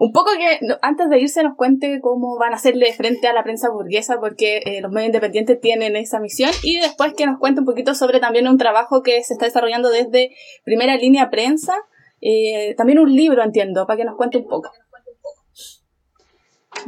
un 0.00 0.12
poco 0.12 0.30
que 0.36 0.58
antes 0.82 1.08
de 1.08 1.20
irse 1.20 1.42
nos 1.42 1.56
cuente 1.56 2.00
cómo 2.00 2.36
van 2.38 2.52
a 2.52 2.56
hacerle 2.56 2.92
frente 2.92 3.28
a 3.28 3.32
la 3.32 3.42
prensa 3.44 3.70
burguesa, 3.70 4.18
porque 4.20 4.58
eh, 4.64 4.80
los 4.80 4.90
medios 4.90 5.08
independientes 5.08 5.60
tienen 5.60 5.96
esa 5.96 6.20
misión. 6.20 6.50
Y 6.62 6.78
después 6.80 7.14
que 7.14 7.26
nos 7.26 7.38
cuente 7.38 7.60
un 7.60 7.66
poquito 7.66 7.94
sobre 7.94 8.20
también 8.20 8.48
un 8.48 8.58
trabajo 8.58 9.02
que 9.02 9.22
se 9.22 9.34
está 9.34 9.46
desarrollando 9.46 9.90
desde 9.90 10.30
primera 10.64 10.96
línea 10.96 11.30
prensa. 11.30 11.74
Eh, 12.20 12.74
también 12.76 12.98
un 12.98 13.14
libro, 13.14 13.42
entiendo, 13.44 13.86
para 13.86 13.98
que 13.98 14.04
nos 14.04 14.16
cuente 14.16 14.38
un 14.38 14.48
poco. 14.48 14.70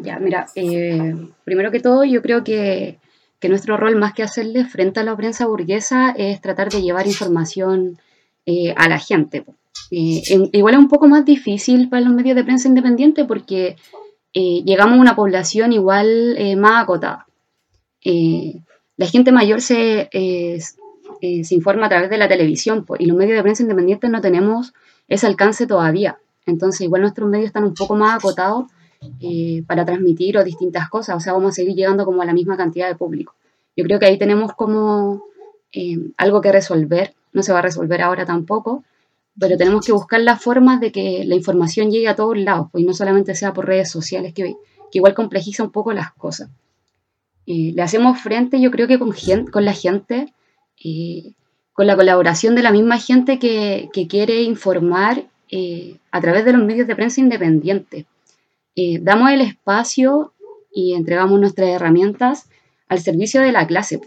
Ya, 0.02 0.18
mira, 0.18 0.47
primero 1.44 1.70
que 1.70 1.81
todo, 1.81 2.05
yo 2.05 2.20
creo 2.20 2.43
que, 2.44 2.98
que 3.40 3.48
nuestro 3.48 3.76
rol, 3.76 3.96
más 3.96 4.14
que 4.14 4.22
hacerle 4.22 4.64
frente 4.64 5.00
a 5.00 5.04
la 5.04 5.16
prensa 5.16 5.46
burguesa, 5.46 6.14
es 6.16 6.40
tratar 6.40 6.70
de 6.70 6.82
llevar 6.82 7.06
información 7.06 7.98
eh, 8.46 8.72
a 8.76 8.88
la 8.88 8.98
gente. 8.98 9.44
Eh, 9.90 10.22
igual 10.52 10.74
es 10.74 10.80
un 10.80 10.88
poco 10.88 11.06
más 11.06 11.24
difícil 11.24 11.88
para 11.88 12.02
los 12.02 12.14
medios 12.14 12.36
de 12.36 12.44
prensa 12.44 12.68
independientes 12.68 13.26
porque 13.26 13.76
eh, 14.32 14.62
llegamos 14.64 14.98
a 14.98 15.00
una 15.00 15.16
población 15.16 15.72
igual 15.72 16.36
más 16.58 16.84
acotada. 16.84 17.26
La 18.04 19.06
gente 19.06 19.32
mayor 19.32 19.60
se, 19.60 20.08
se 20.12 21.54
informa 21.54 21.86
a 21.86 21.88
través 21.88 22.08
de 22.08 22.18
la 22.18 22.28
televisión 22.28 22.84
po, 22.84 22.96
y 22.98 23.06
los 23.06 23.16
medios 23.16 23.36
de 23.36 23.42
prensa 23.42 23.62
independientes 23.62 24.10
no 24.10 24.20
tenemos 24.20 24.72
ese 25.08 25.26
alcance 25.26 25.66
todavía. 25.66 26.18
Entonces, 26.46 26.82
igual 26.82 27.02
nuestros 27.02 27.28
medios 27.28 27.48
están 27.48 27.64
un 27.64 27.74
poco 27.74 27.96
más 27.96 28.16
acotados 28.16 28.66
eh, 29.20 29.62
para 29.66 29.85
transmitir 29.85 30.36
o 30.39 30.44
distintas 30.44 30.89
cosas, 30.89 31.16
o 31.16 31.20
sea, 31.20 31.32
vamos 31.32 31.51
a 31.51 31.55
seguir 31.55 31.74
llegando 31.74 32.05
como 32.05 32.23
a 32.23 32.24
la 32.24 32.32
misma 32.32 32.56
cantidad 32.56 32.89
de 32.89 32.94
público. 32.94 33.35
Yo 33.77 33.85
creo 33.85 33.98
que 33.98 34.06
ahí 34.06 34.18
tenemos 34.18 34.52
como 34.55 35.24
eh, 35.73 35.98
algo 36.16 36.40
que 36.40 36.52
resolver, 36.52 37.14
no 37.32 37.43
se 37.43 37.52
va 37.52 37.59
a 37.59 37.62
resolver 37.62 38.02
ahora 38.02 38.24
tampoco, 38.24 38.85
pero 39.39 39.56
tenemos 39.56 39.85
que 39.85 39.93
buscar 39.93 40.20
las 40.20 40.43
formas 40.43 40.81
de 40.81 40.93
que 40.93 41.24
la 41.27 41.35
información 41.35 41.90
llegue 41.90 42.09
a 42.09 42.16
todos 42.16 42.39
lados, 42.39 42.68
pues 42.73 42.85
y 42.85 42.86
no 42.86 42.94
solamente 42.94 43.35
sea 43.35 43.52
por 43.52 43.66
redes 43.66 43.90
sociales, 43.90 44.32
que, 44.32 44.43
que 44.90 44.98
igual 44.98 45.14
complejiza 45.14 45.62
un 45.62 45.70
poco 45.70 45.93
las 45.93 46.12
cosas. 46.12 46.48
Eh, 47.47 47.73
le 47.74 47.82
hacemos 47.82 48.18
frente, 48.20 48.60
yo 48.60 48.70
creo 48.70 48.89
que 48.89 48.98
con, 48.98 49.12
la 49.64 49.73
gente, 49.73 50.32
con 51.73 51.86
la 51.86 51.97
colaboración 51.97 52.55
de 52.55 52.62
la 52.62 52.73
misma 52.73 52.98
gente 52.98 53.39
que, 53.39 53.89
que 53.93 54.09
quiere 54.09 54.43
informar 54.43 55.24
a 56.10 56.20
través 56.20 56.44
de 56.44 56.52
los 56.52 56.64
medios 56.64 56.86
de 56.86 56.97
prensa 56.97 57.20
independientes 57.20 58.06
eh, 58.77 58.98
damos 59.01 59.31
el 59.31 59.40
espacio 59.40 60.35
y 60.73 60.94
entregamos 60.94 61.40
nuestras 61.40 61.69
herramientas 61.70 62.48
al 62.89 63.01
servicio 63.01 63.40
de 63.40 63.51
la 63.51 63.66
clase. 63.66 64.01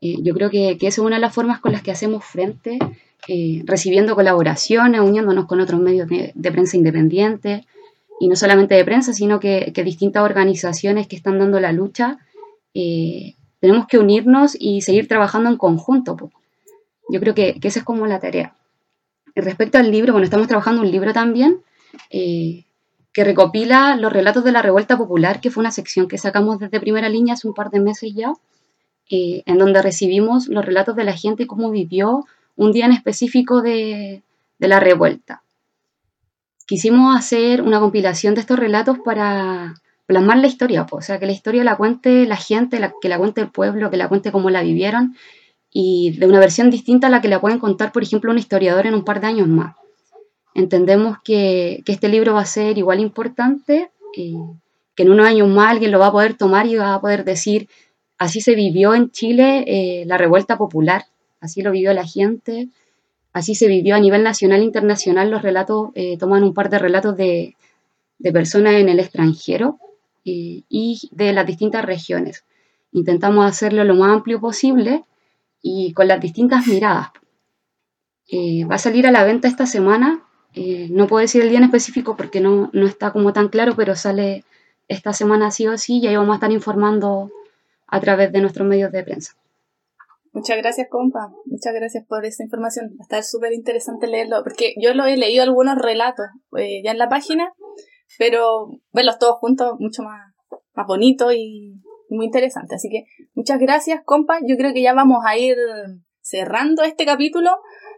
Eh, 0.00 0.16
yo 0.22 0.34
creo 0.34 0.50
que, 0.50 0.76
que 0.78 0.86
esa 0.86 1.00
es 1.00 1.06
una 1.06 1.16
de 1.16 1.22
las 1.22 1.34
formas 1.34 1.60
con 1.60 1.72
las 1.72 1.82
que 1.82 1.90
hacemos 1.90 2.24
frente, 2.24 2.78
eh, 3.26 3.62
recibiendo 3.64 4.14
colaboraciones, 4.14 5.00
uniéndonos 5.00 5.46
con 5.46 5.60
otros 5.60 5.80
medios 5.80 6.08
de, 6.08 6.30
de 6.34 6.52
prensa 6.52 6.76
independientes, 6.76 7.64
y 8.20 8.28
no 8.28 8.36
solamente 8.36 8.74
de 8.76 8.84
prensa, 8.84 9.12
sino 9.12 9.40
que, 9.40 9.72
que 9.74 9.82
distintas 9.82 10.22
organizaciones 10.22 11.08
que 11.08 11.16
están 11.16 11.38
dando 11.38 11.58
la 11.58 11.72
lucha. 11.72 12.18
eh, 12.74 13.34
tenemos 13.60 13.86
que 13.86 13.98
unirnos 13.98 14.56
y 14.60 14.82
seguir 14.82 15.08
trabajando 15.08 15.48
en 15.48 15.56
conjunto. 15.56 16.16
po. 16.16 16.30
Yo 17.08 17.18
creo 17.18 17.34
que, 17.34 17.58
que 17.60 17.68
esa 17.68 17.78
es 17.78 17.84
como 17.84 18.06
la 18.06 18.20
tarea. 18.20 18.54
Respecto 19.34 19.78
al 19.78 19.90
libro, 19.90 20.12
bueno, 20.12 20.24
estamos 20.24 20.46
trabajando 20.48 20.82
un 20.82 20.90
libro 20.90 21.12
también. 21.12 21.62
eh, 22.10 22.64
que 23.14 23.22
recopila 23.22 23.96
los 23.96 24.12
relatos 24.12 24.42
de 24.42 24.50
la 24.50 24.60
revuelta 24.60 24.98
popular, 24.98 25.40
que 25.40 25.50
fue 25.50 25.62
una 25.62 25.70
sección 25.70 26.08
que 26.08 26.18
sacamos 26.18 26.58
desde 26.58 26.80
primera 26.80 27.08
línea 27.08 27.34
hace 27.34 27.46
un 27.46 27.54
par 27.54 27.70
de 27.70 27.78
meses 27.78 28.12
ya, 28.12 28.32
eh, 29.08 29.44
en 29.46 29.56
donde 29.56 29.80
recibimos 29.80 30.48
los 30.48 30.64
relatos 30.64 30.96
de 30.96 31.04
la 31.04 31.16
gente 31.16 31.44
y 31.44 31.46
cómo 31.46 31.70
vivió 31.70 32.26
un 32.56 32.72
día 32.72 32.86
en 32.86 32.92
específico 32.92 33.62
de, 33.62 34.24
de 34.58 34.68
la 34.68 34.80
revuelta. 34.80 35.44
Quisimos 36.66 37.16
hacer 37.16 37.62
una 37.62 37.78
compilación 37.78 38.34
de 38.34 38.40
estos 38.40 38.58
relatos 38.58 38.98
para 39.04 39.74
plasmar 40.06 40.38
la 40.38 40.48
historia, 40.48 40.84
po, 40.84 40.96
o 40.96 41.02
sea, 41.02 41.20
que 41.20 41.26
la 41.26 41.32
historia 41.32 41.62
la 41.62 41.76
cuente 41.76 42.26
la 42.26 42.36
gente, 42.36 42.80
que 43.00 43.08
la 43.08 43.18
cuente 43.18 43.40
el 43.40 43.48
pueblo, 43.48 43.90
que 43.90 43.96
la 43.96 44.08
cuente 44.08 44.32
cómo 44.32 44.50
la 44.50 44.62
vivieron, 44.62 45.14
y 45.70 46.16
de 46.18 46.26
una 46.26 46.40
versión 46.40 46.68
distinta 46.68 47.06
a 47.06 47.10
la 47.10 47.20
que 47.20 47.28
la 47.28 47.40
pueden 47.40 47.60
contar, 47.60 47.92
por 47.92 48.02
ejemplo, 48.02 48.32
un 48.32 48.38
historiador 48.38 48.86
en 48.86 48.94
un 48.94 49.04
par 49.04 49.20
de 49.20 49.28
años 49.28 49.46
más 49.46 49.76
entendemos 50.54 51.18
que, 51.22 51.82
que 51.84 51.92
este 51.92 52.08
libro 52.08 52.34
va 52.34 52.42
a 52.42 52.46
ser 52.46 52.78
igual 52.78 53.00
importante, 53.00 53.90
eh, 54.16 54.34
que 54.94 55.02
en 55.02 55.10
unos 55.10 55.26
años 55.26 55.48
más 55.48 55.72
alguien 55.72 55.90
lo 55.90 55.98
va 55.98 56.08
a 56.08 56.12
poder 56.12 56.34
tomar 56.34 56.66
y 56.66 56.76
va 56.76 56.94
a 56.94 57.00
poder 57.00 57.24
decir, 57.24 57.68
así 58.18 58.40
se 58.40 58.54
vivió 58.54 58.94
en 58.94 59.10
Chile 59.10 59.64
eh, 59.66 60.04
la 60.06 60.16
revuelta 60.16 60.56
popular, 60.56 61.04
así 61.40 61.62
lo 61.62 61.72
vivió 61.72 61.92
la 61.92 62.06
gente, 62.06 62.68
así 63.32 63.54
se 63.54 63.66
vivió 63.66 63.96
a 63.96 64.00
nivel 64.00 64.22
nacional 64.22 64.60
e 64.60 64.64
internacional, 64.64 65.30
los 65.30 65.42
relatos, 65.42 65.90
eh, 65.94 66.16
toman 66.18 66.44
un 66.44 66.54
par 66.54 66.70
de 66.70 66.78
relatos 66.78 67.16
de, 67.16 67.56
de 68.18 68.32
personas 68.32 68.74
en 68.74 68.88
el 68.88 69.00
extranjero 69.00 69.78
eh, 70.24 70.62
y 70.68 71.08
de 71.12 71.32
las 71.32 71.46
distintas 71.46 71.84
regiones. 71.84 72.44
Intentamos 72.92 73.44
hacerlo 73.44 73.84
lo 73.84 73.94
más 73.94 74.10
amplio 74.10 74.40
posible 74.40 75.04
y 75.60 75.92
con 75.92 76.08
las 76.08 76.20
distintas 76.20 76.66
miradas. 76.66 77.08
Eh, 78.28 78.64
va 78.64 78.76
a 78.76 78.78
salir 78.78 79.06
a 79.06 79.10
la 79.10 79.24
venta 79.24 79.48
esta 79.48 79.66
semana. 79.66 80.22
Eh, 80.54 80.88
no 80.90 81.06
puedo 81.06 81.20
decir 81.20 81.42
el 81.42 81.48
día 81.48 81.58
en 81.58 81.64
específico 81.64 82.16
porque 82.16 82.40
no, 82.40 82.70
no 82.72 82.86
está 82.86 83.12
como 83.12 83.32
tan 83.32 83.48
claro, 83.48 83.74
pero 83.76 83.96
sale 83.96 84.44
esta 84.88 85.12
semana 85.12 85.50
sí 85.50 85.66
o 85.66 85.76
sí 85.78 85.98
y 85.98 86.06
ahí 86.06 86.16
vamos 86.16 86.32
a 86.32 86.36
estar 86.36 86.52
informando 86.52 87.30
a 87.86 88.00
través 88.00 88.32
de 88.32 88.40
nuestros 88.40 88.66
medios 88.66 88.92
de 88.92 89.02
prensa. 89.02 89.34
Muchas 90.32 90.56
gracias, 90.56 90.88
compa. 90.90 91.32
Muchas 91.44 91.72
gracias 91.74 92.04
por 92.06 92.24
esa 92.24 92.42
información. 92.42 92.90
Va 92.98 93.02
a 93.02 93.04
estar 93.04 93.22
súper 93.22 93.52
interesante 93.52 94.08
leerlo, 94.08 94.42
porque 94.42 94.74
yo 94.80 94.92
lo 94.92 95.06
he 95.06 95.16
leído 95.16 95.44
algunos 95.44 95.76
relatos 95.78 96.26
eh, 96.58 96.82
ya 96.84 96.90
en 96.90 96.98
la 96.98 97.08
página, 97.08 97.52
pero 98.18 98.68
verlos 98.92 99.18
todos 99.20 99.38
juntos 99.38 99.74
mucho 99.78 100.02
más, 100.02 100.34
más 100.74 100.86
bonito 100.88 101.32
y 101.32 101.80
muy 102.10 102.26
interesante. 102.26 102.74
Así 102.74 102.88
que 102.88 103.04
muchas 103.34 103.60
gracias, 103.60 104.02
compa. 104.04 104.40
Yo 104.44 104.56
creo 104.56 104.72
que 104.72 104.82
ya 104.82 104.92
vamos 104.92 105.24
a 105.24 105.36
ir 105.38 105.56
cerrando 106.20 106.82
este 106.82 107.06
capítulo. 107.06 107.50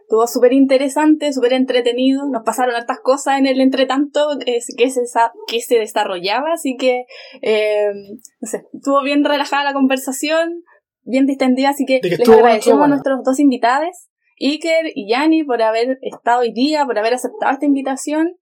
Estuvo 0.07 0.25
súper 0.25 0.53
interesante, 0.53 1.33
súper 1.33 1.51
entretenido. 1.51 2.29
Nos 2.29 2.43
pasaron 2.45 2.73
hartas 2.75 2.99
cosas 3.03 3.39
en 3.39 3.45
el 3.45 3.59
entretanto 3.59 4.39
eh, 4.45 4.59
que, 4.77 4.89
se, 4.89 5.01
que 5.47 5.59
se 5.59 5.79
desarrollaba, 5.79 6.53
así 6.53 6.77
que 6.79 7.03
eh, 7.41 7.91
no 8.39 8.47
sé, 8.47 8.63
estuvo 8.71 9.03
bien 9.03 9.25
relajada 9.25 9.65
la 9.65 9.73
conversación, 9.73 10.63
bien 11.03 11.25
distendida, 11.25 11.71
así 11.71 11.83
que 11.85 11.99
les 12.01 12.29
agradecemos 12.29 12.85
a 12.85 12.87
nuestros 12.87 13.21
dos 13.25 13.37
invitados, 13.41 14.07
Iker 14.39 14.93
y 14.95 15.09
Yani, 15.11 15.43
por 15.43 15.61
haber 15.61 15.99
estado 16.01 16.39
hoy 16.39 16.53
día, 16.53 16.85
por 16.85 16.97
haber 16.97 17.15
aceptado 17.15 17.51
esta 17.51 17.65
invitación. 17.65 18.37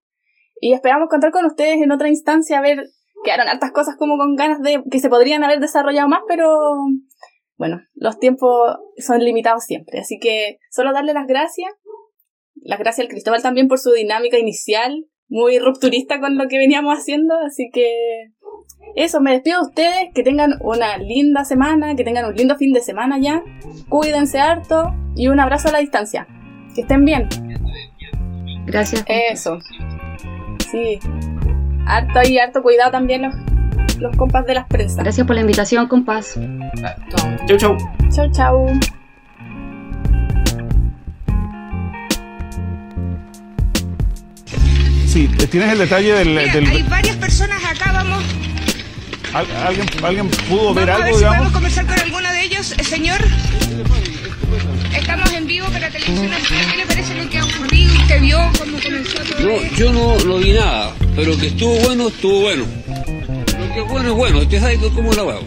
Y 0.61 0.73
esperamos 0.73 1.09
contar 1.09 1.31
con 1.31 1.45
ustedes 1.45 1.81
en 1.81 1.91
otra 1.91 2.09
instancia, 2.09 2.59
a 2.59 2.61
ver, 2.61 2.83
quedaron 3.23 3.47
hartas 3.47 3.71
cosas 3.71 3.95
como 3.97 4.17
con 4.17 4.35
ganas 4.35 4.61
de 4.61 4.83
que 4.91 4.99
se 4.99 5.09
podrían 5.09 5.43
haber 5.43 5.59
desarrollado 5.59 6.09
más, 6.09 6.21
pero 6.27 6.47
bueno, 7.57 7.81
los 7.93 8.19
tiempos 8.19 8.77
son 8.97 9.19
limitados 9.19 9.63
siempre. 9.63 9.99
Así 9.99 10.19
que 10.19 10.59
solo 10.69 10.93
darle 10.93 11.13
las 11.13 11.27
gracias 11.27 11.71
las 12.65 12.79
gracias 12.79 13.05
al 13.05 13.11
Cristóbal 13.11 13.41
también 13.43 13.67
por 13.67 13.79
su 13.79 13.91
dinámica 13.91 14.39
inicial, 14.39 15.05
muy 15.27 15.59
rupturista 15.59 16.19
con 16.19 16.37
lo 16.37 16.47
que 16.47 16.57
veníamos 16.57 16.97
haciendo, 16.97 17.35
así 17.45 17.69
que 17.71 18.31
eso, 18.95 19.21
me 19.21 19.31
despido 19.31 19.59
de 19.61 19.67
ustedes, 19.67 20.13
que 20.13 20.23
tengan 20.23 20.53
una 20.61 20.97
linda 20.97 21.43
semana, 21.43 21.95
que 21.95 22.03
tengan 22.03 22.25
un 22.25 22.35
lindo 22.35 22.55
fin 22.55 22.73
de 22.73 22.81
semana 22.81 23.19
ya, 23.19 23.43
cuídense 23.89 24.39
harto 24.39 24.93
y 25.15 25.27
un 25.27 25.39
abrazo 25.39 25.69
a 25.69 25.73
la 25.73 25.79
distancia. 25.79 26.27
Que 26.73 26.81
estén 26.81 27.05
bien. 27.05 27.27
Gracias. 28.65 29.05
Eso. 29.07 29.59
Sí. 30.71 30.99
Harto 31.87 32.19
y 32.27 32.37
harto 32.37 32.61
cuidado 32.61 32.91
también 32.91 33.21
los, 33.21 33.35
los 33.99 34.15
compas 34.15 34.45
de 34.45 34.53
las 34.55 34.67
prensas. 34.67 34.97
Gracias 34.97 35.25
por 35.25 35.35
la 35.35 35.41
invitación, 35.41 35.87
compás. 35.87 36.37
Chau, 37.47 37.57
chau. 37.57 37.77
Chau, 38.11 38.31
chau. 38.31 38.67
Sí, 45.07 45.29
tienes 45.49 45.71
el 45.71 45.77
detalle 45.79 46.13
del... 46.13 46.27
Mira, 46.29 46.53
del- 46.53 46.67
hay 46.67 46.83
varias 46.83 47.15
personas 47.17 47.63
acá, 47.63 47.91
vamos, 47.93 48.23
¿al- 49.33 49.45
¿alguien, 49.67 49.87
¿Alguien 50.03 50.27
pudo 50.29 50.73
ver 50.73 50.87
vamos 50.87 51.01
a 51.01 51.05
ver 51.05 51.05
algo, 51.05 51.05
si 51.17 51.23
podemos 51.23 51.23
digamos? 51.23 51.51
conversar 51.53 51.85
con 51.85 51.99
alguno 51.99 52.31
de 52.31 52.41
ellos. 52.43 52.71
Eh, 52.77 52.83
señor, 52.83 53.19
estamos 54.93 55.31
en 55.33 55.47
vivo 55.47 55.67
para 55.67 55.89
televisión 55.89 56.29
nacional. 56.29 56.65
¿Qué 56.71 56.77
le 56.77 56.85
parece 56.85 57.15
lo 57.15 57.29
que 57.29 57.37
ha 57.39 57.45
ocurrido? 57.45 57.93
¿Usted 58.01 58.21
vio 58.21 58.37
cómo 58.59 58.77
comenzó 58.83 59.17
todo 59.19 59.39
No, 59.47 59.51
esto? 59.61 59.75
yo 59.77 59.93
no, 59.93 60.17
no 60.25 60.37
vi 60.37 60.51
nada, 60.53 60.91
pero 61.15 61.37
que 61.37 61.47
estuvo 61.47 61.75
bueno, 61.85 62.07
estuvo 62.09 62.41
bueno. 62.41 62.65
Lo 63.75 63.83
que 63.83 63.91
bueno 63.91 64.09
es 64.09 64.15
bueno, 64.15 64.39
usted 64.39 64.61
sabe 64.61 64.77
cómo 64.95 65.11
la 65.11 65.21
hago. 65.21 65.41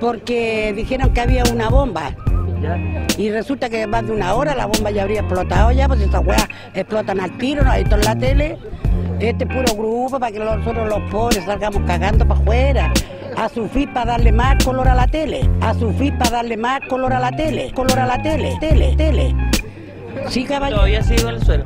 porque 0.00 0.72
dijeron 0.76 1.12
que 1.12 1.20
había 1.20 1.42
una 1.52 1.68
bomba. 1.68 2.12
Y 3.16 3.30
resulta 3.30 3.68
que 3.68 3.86
más 3.86 4.06
de 4.06 4.12
una 4.12 4.34
hora 4.34 4.54
la 4.54 4.66
bomba 4.66 4.90
ya 4.90 5.02
habría 5.02 5.20
explotado 5.20 5.72
ya, 5.72 5.88
pues 5.88 6.00
esas 6.00 6.24
weas 6.24 6.46
explotan 6.74 7.20
al 7.20 7.36
tiro, 7.38 7.64
¿no? 7.64 7.72
Está 7.72 7.96
en 7.96 8.04
la 8.04 8.16
tele. 8.16 8.58
Este 9.18 9.46
puro 9.46 9.74
grupo 9.74 10.20
para 10.20 10.30
que 10.30 10.38
nosotros 10.38 10.88
los 10.88 11.10
pobres 11.10 11.44
salgamos 11.44 11.82
cagando 11.86 12.26
para 12.26 12.40
afuera. 12.40 12.92
A 13.36 13.48
sufrir 13.48 13.92
para 13.92 14.12
darle 14.12 14.32
más 14.32 14.64
color 14.64 14.88
a 14.88 14.94
la 14.94 15.06
tele. 15.06 15.48
A 15.60 15.74
sufrir 15.74 16.16
para 16.18 16.30
darle 16.30 16.56
más 16.56 16.80
color 16.88 17.12
a 17.12 17.20
la 17.20 17.32
tele. 17.32 17.72
Color 17.74 17.98
a 17.98 18.06
la 18.06 18.22
tele. 18.22 18.56
Tele, 18.60 18.94
tele. 18.96 19.45
Sí, 20.28 20.44
caballero. 20.44 20.76
Todavía 20.76 21.02
sigo 21.02 21.28
en 21.28 21.34
el 21.36 21.44
suelo. 21.44 21.64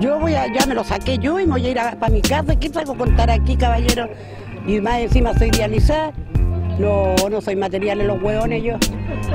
Yo 0.00 0.18
voy 0.18 0.34
a, 0.34 0.52
ya 0.52 0.66
me 0.66 0.74
lo 0.74 0.84
saqué 0.84 1.18
yo 1.18 1.38
y 1.38 1.46
me 1.46 1.52
voy 1.52 1.66
a 1.66 1.70
ir 1.70 1.98
para 1.98 2.12
mi 2.12 2.20
casa. 2.20 2.56
¿Qué 2.56 2.68
traigo 2.68 2.92
a 2.92 2.96
contar 2.96 3.30
aquí, 3.30 3.56
caballero? 3.56 4.08
Y 4.66 4.80
más 4.80 4.98
encima 5.00 5.36
soy 5.38 5.50
dializada. 5.50 6.12
No, 6.78 7.14
no 7.30 7.40
soy 7.40 7.54
material 7.54 8.00
en 8.00 8.08
los 8.08 8.20
hueones 8.20 8.62
yo. 8.62 8.76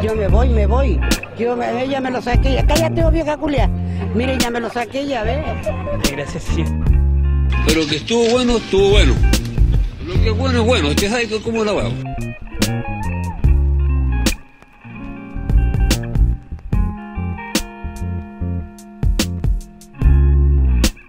Yo 0.02 0.15
me 0.15 0.27
voy, 0.27 0.49
me 0.49 0.65
voy. 0.65 0.99
Yo 1.38 1.56
me, 1.56 1.84
ella 1.84 2.02
me 2.02 2.11
lo 2.11 2.22
saqué. 2.22 2.53
ya. 2.53 2.65
Cállate, 2.65 3.03
oh, 3.03 3.11
vieja 3.11 3.38
culia. 3.38 3.69
Mire, 4.14 4.38
ya 4.38 4.49
me 4.49 4.60
lo 4.60 4.69
saqué, 4.69 5.07
ya 5.07 5.23
ve. 5.23 5.41
Gracias, 6.11 6.44
sí. 6.44 6.64
Pero 7.65 7.88
que 7.88 7.98
estuvo 7.98 8.30
bueno, 8.30 8.57
estuvo 8.57 8.90
bueno. 8.90 9.14
Lo 10.06 10.14
que 10.22 10.30
es 10.30 10.38
bueno 10.38 10.60
es 10.60 10.65
bueno, 10.65 10.90
usted 10.90 11.10
sabe 11.10 11.30
cómo 11.41 11.64
la 11.64 11.72
hago. 11.72 11.94